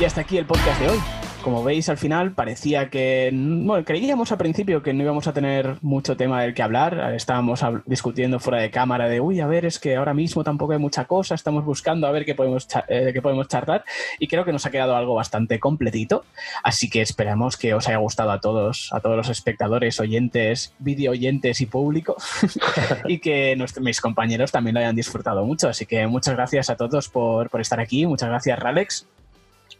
Y 0.00 0.04
hasta 0.04 0.20
aquí 0.20 0.38
el 0.38 0.46
podcast 0.46 0.80
de 0.80 0.90
hoy. 0.90 0.98
Como 1.42 1.64
veis, 1.64 1.88
al 1.88 1.98
final 1.98 2.30
parecía 2.32 2.88
que. 2.88 3.30
Bueno, 3.32 3.84
creíamos 3.84 4.30
al 4.30 4.38
principio 4.38 4.80
que 4.80 4.92
no 4.92 5.02
íbamos 5.02 5.26
a 5.26 5.32
tener 5.32 5.76
mucho 5.82 6.16
tema 6.16 6.40
del 6.42 6.54
que 6.54 6.62
hablar. 6.62 7.14
Estábamos 7.14 7.64
discutiendo 7.84 8.38
fuera 8.38 8.60
de 8.60 8.70
cámara 8.70 9.08
de, 9.08 9.20
uy, 9.20 9.40
a 9.40 9.48
ver, 9.48 9.64
es 9.64 9.80
que 9.80 9.96
ahora 9.96 10.14
mismo 10.14 10.44
tampoco 10.44 10.72
hay 10.72 10.78
mucha 10.78 11.06
cosa. 11.06 11.34
Estamos 11.34 11.64
buscando 11.64 12.06
a 12.06 12.12
ver 12.12 12.24
qué 12.24 12.36
podemos, 12.36 12.68
eh, 12.86 13.10
qué 13.12 13.20
podemos 13.20 13.48
charlar. 13.48 13.84
Y 14.20 14.28
creo 14.28 14.44
que 14.44 14.52
nos 14.52 14.66
ha 14.66 14.70
quedado 14.70 14.94
algo 14.94 15.14
bastante 15.14 15.58
completito. 15.58 16.24
Así 16.62 16.88
que 16.88 17.00
esperamos 17.00 17.56
que 17.56 17.74
os 17.74 17.88
haya 17.88 17.98
gustado 17.98 18.30
a 18.30 18.40
todos, 18.40 18.90
a 18.92 19.00
todos 19.00 19.16
los 19.16 19.30
espectadores, 19.30 19.98
oyentes, 19.98 20.74
video 20.78 21.10
oyentes 21.10 21.60
y 21.60 21.66
público. 21.66 22.16
y 23.08 23.18
que 23.18 23.56
mis 23.80 24.00
compañeros 24.00 24.52
también 24.52 24.74
lo 24.74 24.80
hayan 24.80 24.94
disfrutado 24.94 25.44
mucho. 25.44 25.68
Así 25.68 25.86
que 25.86 26.06
muchas 26.06 26.36
gracias 26.36 26.70
a 26.70 26.76
todos 26.76 27.08
por, 27.08 27.50
por 27.50 27.60
estar 27.60 27.80
aquí. 27.80 28.06
Muchas 28.06 28.28
gracias, 28.28 28.58
Ralex. 28.60 29.08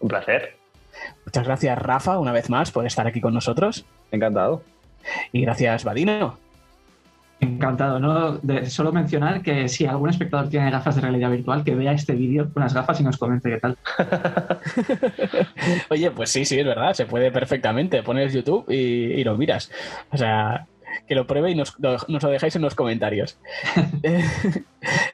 Un 0.01 0.09
placer. 0.09 0.57
Muchas 1.25 1.45
gracias, 1.45 1.79
Rafa, 1.79 2.19
una 2.19 2.33
vez 2.33 2.51
más, 2.51 2.70
por 2.70 2.87
estar 2.87 3.07
aquí 3.07 3.20
con 3.20 3.35
nosotros. 3.35 3.85
Encantado. 4.11 4.62
Y 5.33 5.43
gracias, 5.43 5.85
Vadino. 5.85 6.39
Encantado, 7.41 8.01
¿no? 8.01 8.39
De 8.39 8.69
solo 8.69 8.93
mencionar 8.93 9.43
que 9.43 9.69
si 9.69 9.87
algún 9.87 10.11
espectador 10.11 10.49
tiene 10.49 10.70
gafas 10.73 10.97
de 10.97 11.03
realidad 11.03 11.31
virtual, 11.31 11.62
que 11.62 11.75
vea 11.75 11.93
este 11.93 12.15
vídeo 12.15 12.53
con 12.53 12.65
las 12.65 12.75
gafas 12.75 13.01
y 13.01 13.05
nos 13.05 13.16
comente 13.16 13.49
qué 13.49 13.59
tal. 13.59 13.77
Oye, 15.91 16.11
pues 16.11 16.31
sí, 16.31 16.45
sí, 16.45 16.59
es 16.59 16.66
verdad, 16.66 16.95
se 16.95 17.07
puede 17.07 17.31
perfectamente. 17.31 18.03
Pones 18.03 18.33
YouTube 18.33 18.65
y, 18.69 18.75
y 18.75 19.25
lo 19.25 19.37
miras. 19.37 19.70
O 20.11 20.16
sea, 20.16 20.66
que 21.06 21.15
lo 21.15 21.27
pruebe 21.27 21.51
y 21.51 21.55
nos, 21.55 21.78
nos 21.78 22.23
lo 22.23 22.28
dejáis 22.28 22.56
en 22.56 22.62
los 22.62 22.74
comentarios. 22.74 23.39
Eh, 24.02 24.24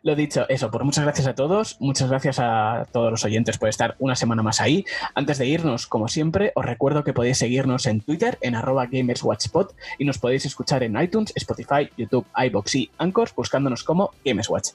lo 0.03 0.15
dicho, 0.15 0.47
eso, 0.49 0.71
por 0.71 0.85
muchas 0.85 1.05
gracias 1.05 1.27
a 1.27 1.35
todos, 1.35 1.81
muchas 1.81 2.11
gracias 2.11 2.39
a 2.39 2.87
todos 2.93 3.11
los 3.11 3.25
oyentes 3.25 3.57
por 3.57 3.69
estar 3.69 3.97
una 3.99 4.15
semana 4.15 4.43
más 4.43 4.61
ahí. 4.61 4.85
Antes 5.15 5.39
de 5.39 5.47
irnos, 5.47 5.87
como 5.87 6.09
siempre, 6.09 6.53
os 6.55 6.65
recuerdo 6.65 7.03
que 7.03 7.15
podéis 7.15 7.39
seguirnos 7.39 7.87
en 7.87 8.01
Twitter, 8.01 8.37
en 8.43 8.55
arroba 8.57 8.87
gamerswatchpod, 8.87 9.71
y 9.99 10.05
nos 10.05 10.19
podéis 10.19 10.45
escuchar 10.45 10.83
en 10.83 11.01
iTunes, 11.01 11.33
Spotify, 11.35 11.89
YouTube, 11.97 12.27
iBox 12.37 12.75
y 12.75 12.91
Anchors, 12.99 13.35
buscándonos 13.35 13.85
como 13.85 14.11
Gamerswatch. 14.25 14.71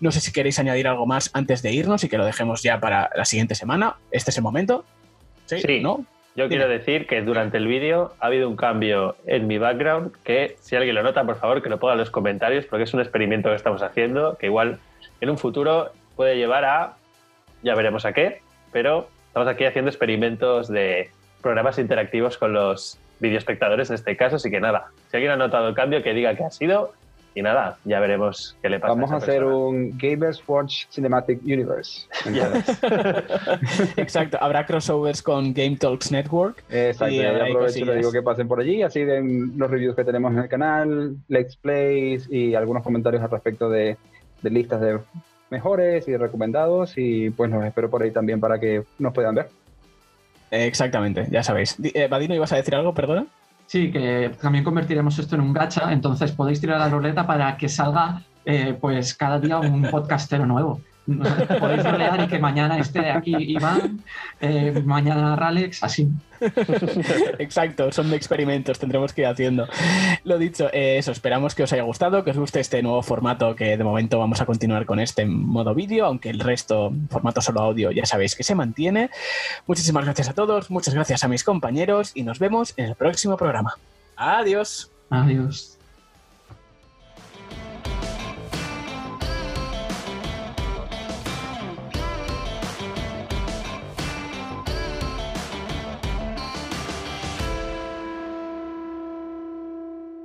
No 0.00 0.10
sé 0.12 0.20
si 0.20 0.32
queréis 0.32 0.58
añadir 0.58 0.88
algo 0.88 1.06
más 1.06 1.30
antes 1.34 1.62
de 1.62 1.72
irnos 1.72 2.04
y 2.04 2.08
que 2.08 2.18
lo 2.18 2.24
dejemos 2.24 2.62
ya 2.62 2.80
para 2.80 3.10
la 3.14 3.24
siguiente 3.24 3.54
semana. 3.54 3.96
Este 4.10 4.30
es 4.30 4.36
el 4.36 4.42
momento. 4.42 4.84
Sí, 5.46 5.60
sí. 5.60 5.80
¿no? 5.80 6.06
Yo 6.36 6.48
quiero 6.48 6.68
decir 6.68 7.06
que 7.06 7.22
durante 7.22 7.58
el 7.58 7.68
vídeo 7.68 8.12
ha 8.18 8.26
habido 8.26 8.48
un 8.48 8.56
cambio 8.56 9.14
en 9.24 9.46
mi 9.46 9.58
background 9.58 10.12
que 10.24 10.56
si 10.60 10.74
alguien 10.74 10.96
lo 10.96 11.04
nota, 11.04 11.24
por 11.24 11.36
favor, 11.36 11.62
que 11.62 11.68
lo 11.68 11.78
ponga 11.78 11.92
en 11.92 12.00
los 12.00 12.10
comentarios 12.10 12.66
porque 12.66 12.82
es 12.82 12.92
un 12.92 13.00
experimento 13.00 13.50
que 13.50 13.54
estamos 13.54 13.82
haciendo 13.82 14.36
que 14.36 14.46
igual 14.46 14.80
en 15.20 15.30
un 15.30 15.38
futuro 15.38 15.92
puede 16.16 16.36
llevar 16.36 16.64
a, 16.64 16.94
ya 17.62 17.76
veremos 17.76 18.04
a 18.04 18.12
qué, 18.12 18.40
pero 18.72 19.08
estamos 19.28 19.46
aquí 19.46 19.64
haciendo 19.64 19.90
experimentos 19.90 20.66
de 20.66 21.10
programas 21.40 21.78
interactivos 21.78 22.36
con 22.36 22.52
los 22.52 22.98
videoespectadores 23.20 23.90
en 23.90 23.94
este 23.94 24.16
caso, 24.16 24.36
así 24.36 24.50
que 24.50 24.60
nada, 24.60 24.86
si 25.10 25.16
alguien 25.16 25.32
ha 25.32 25.36
notado 25.36 25.68
el 25.68 25.74
cambio, 25.74 26.02
que 26.02 26.14
diga 26.14 26.34
que 26.34 26.42
ha 26.42 26.50
sido 26.50 26.94
y 27.34 27.42
nada, 27.42 27.78
ya 27.84 27.98
veremos 27.98 28.56
qué 28.62 28.68
le 28.68 28.78
pasa. 28.78 28.94
Vamos 28.94 29.10
a, 29.10 29.16
hacer 29.16 29.44
un 29.44 29.98
Gamers 29.98 30.42
Watch 30.46 30.86
Cinematic 30.88 31.42
Universe. 31.42 32.06
Exacto, 33.96 34.38
habrá 34.40 34.64
crossovers 34.64 35.20
con 35.20 35.52
Game 35.52 35.76
Talks 35.76 36.12
Network. 36.12 36.62
Exacto, 36.70 37.12
y, 37.12 37.24
aprovecho 37.24 37.80
y 37.80 37.84
le 37.84 37.96
digo 37.96 38.12
que 38.12 38.22
pasen 38.22 38.46
por 38.46 38.60
allí, 38.60 38.82
así 38.82 39.04
ven 39.04 39.58
los 39.58 39.68
reviews 39.68 39.96
que 39.96 40.04
tenemos 40.04 40.32
en 40.32 40.38
el 40.38 40.48
canal, 40.48 41.16
let's 41.28 41.56
plays 41.56 42.28
y 42.30 42.54
algunos 42.54 42.84
comentarios 42.84 43.22
al 43.22 43.30
respecto 43.30 43.68
de, 43.68 43.96
listas 44.42 44.80
de 44.80 45.00
mejores 45.50 46.06
y 46.06 46.16
recomendados 46.16 46.94
y 46.96 47.30
pues 47.30 47.50
nos 47.50 47.64
espero 47.64 47.90
por 47.90 48.02
ahí 48.02 48.12
también 48.12 48.38
para 48.38 48.60
que 48.60 48.84
nos 48.98 49.12
puedan 49.12 49.34
ver. 49.34 49.48
Exactamente, 50.52 51.26
ya 51.30 51.42
sabéis. 51.42 51.76
Eh, 51.82 52.06
Vadino, 52.06 52.34
¿ibas 52.34 52.52
a 52.52 52.56
decir 52.56 52.76
algo? 52.76 52.94
Perdona. 52.94 53.26
Sí, 53.66 53.90
que 53.90 54.30
también 54.40 54.64
convertiremos 54.64 55.18
esto 55.18 55.34
en 55.34 55.40
un 55.40 55.52
gacha, 55.52 55.92
entonces 55.92 56.32
podéis 56.32 56.60
tirar 56.60 56.78
la 56.78 56.88
ruleta 56.88 57.26
para 57.26 57.56
que 57.56 57.68
salga 57.68 58.22
eh, 58.44 58.76
pues 58.78 59.14
cada 59.14 59.40
día 59.40 59.58
un 59.58 59.82
podcastero 59.82 60.46
nuevo. 60.46 60.80
Podéis 61.06 61.84
rolear 61.84 62.24
y 62.24 62.28
que 62.28 62.38
mañana 62.38 62.78
esté 62.78 63.10
aquí 63.10 63.34
Iván, 63.36 64.02
eh, 64.40 64.82
mañana 64.84 65.36
Ralex, 65.36 65.82
así. 65.82 66.08
Exacto, 67.38 67.92
son 67.92 68.12
experimentos, 68.14 68.78
tendremos 68.78 69.12
que 69.12 69.22
ir 69.22 69.26
haciendo. 69.26 69.68
Lo 70.24 70.38
dicho, 70.38 70.70
eh, 70.72 70.96
eso, 70.98 71.12
esperamos 71.12 71.54
que 71.54 71.62
os 71.62 71.72
haya 71.72 71.82
gustado, 71.82 72.24
que 72.24 72.30
os 72.30 72.38
guste 72.38 72.60
este 72.60 72.82
nuevo 72.82 73.02
formato 73.02 73.54
que 73.54 73.76
de 73.76 73.84
momento 73.84 74.18
vamos 74.18 74.40
a 74.40 74.46
continuar 74.46 74.86
con 74.86 74.98
este 74.98 75.26
modo 75.26 75.74
vídeo, 75.74 76.06
aunque 76.06 76.30
el 76.30 76.40
resto, 76.40 76.92
formato 77.10 77.42
solo 77.42 77.60
audio, 77.60 77.90
ya 77.90 78.06
sabéis 78.06 78.34
que 78.34 78.42
se 78.42 78.54
mantiene. 78.54 79.10
Muchísimas 79.66 80.04
gracias 80.04 80.30
a 80.30 80.32
todos, 80.32 80.70
muchas 80.70 80.94
gracias 80.94 81.22
a 81.22 81.28
mis 81.28 81.44
compañeros 81.44 82.12
y 82.14 82.22
nos 82.22 82.38
vemos 82.38 82.72
en 82.78 82.86
el 82.86 82.94
próximo 82.94 83.36
programa. 83.36 83.74
Adiós. 84.16 84.90
Adiós. 85.10 85.73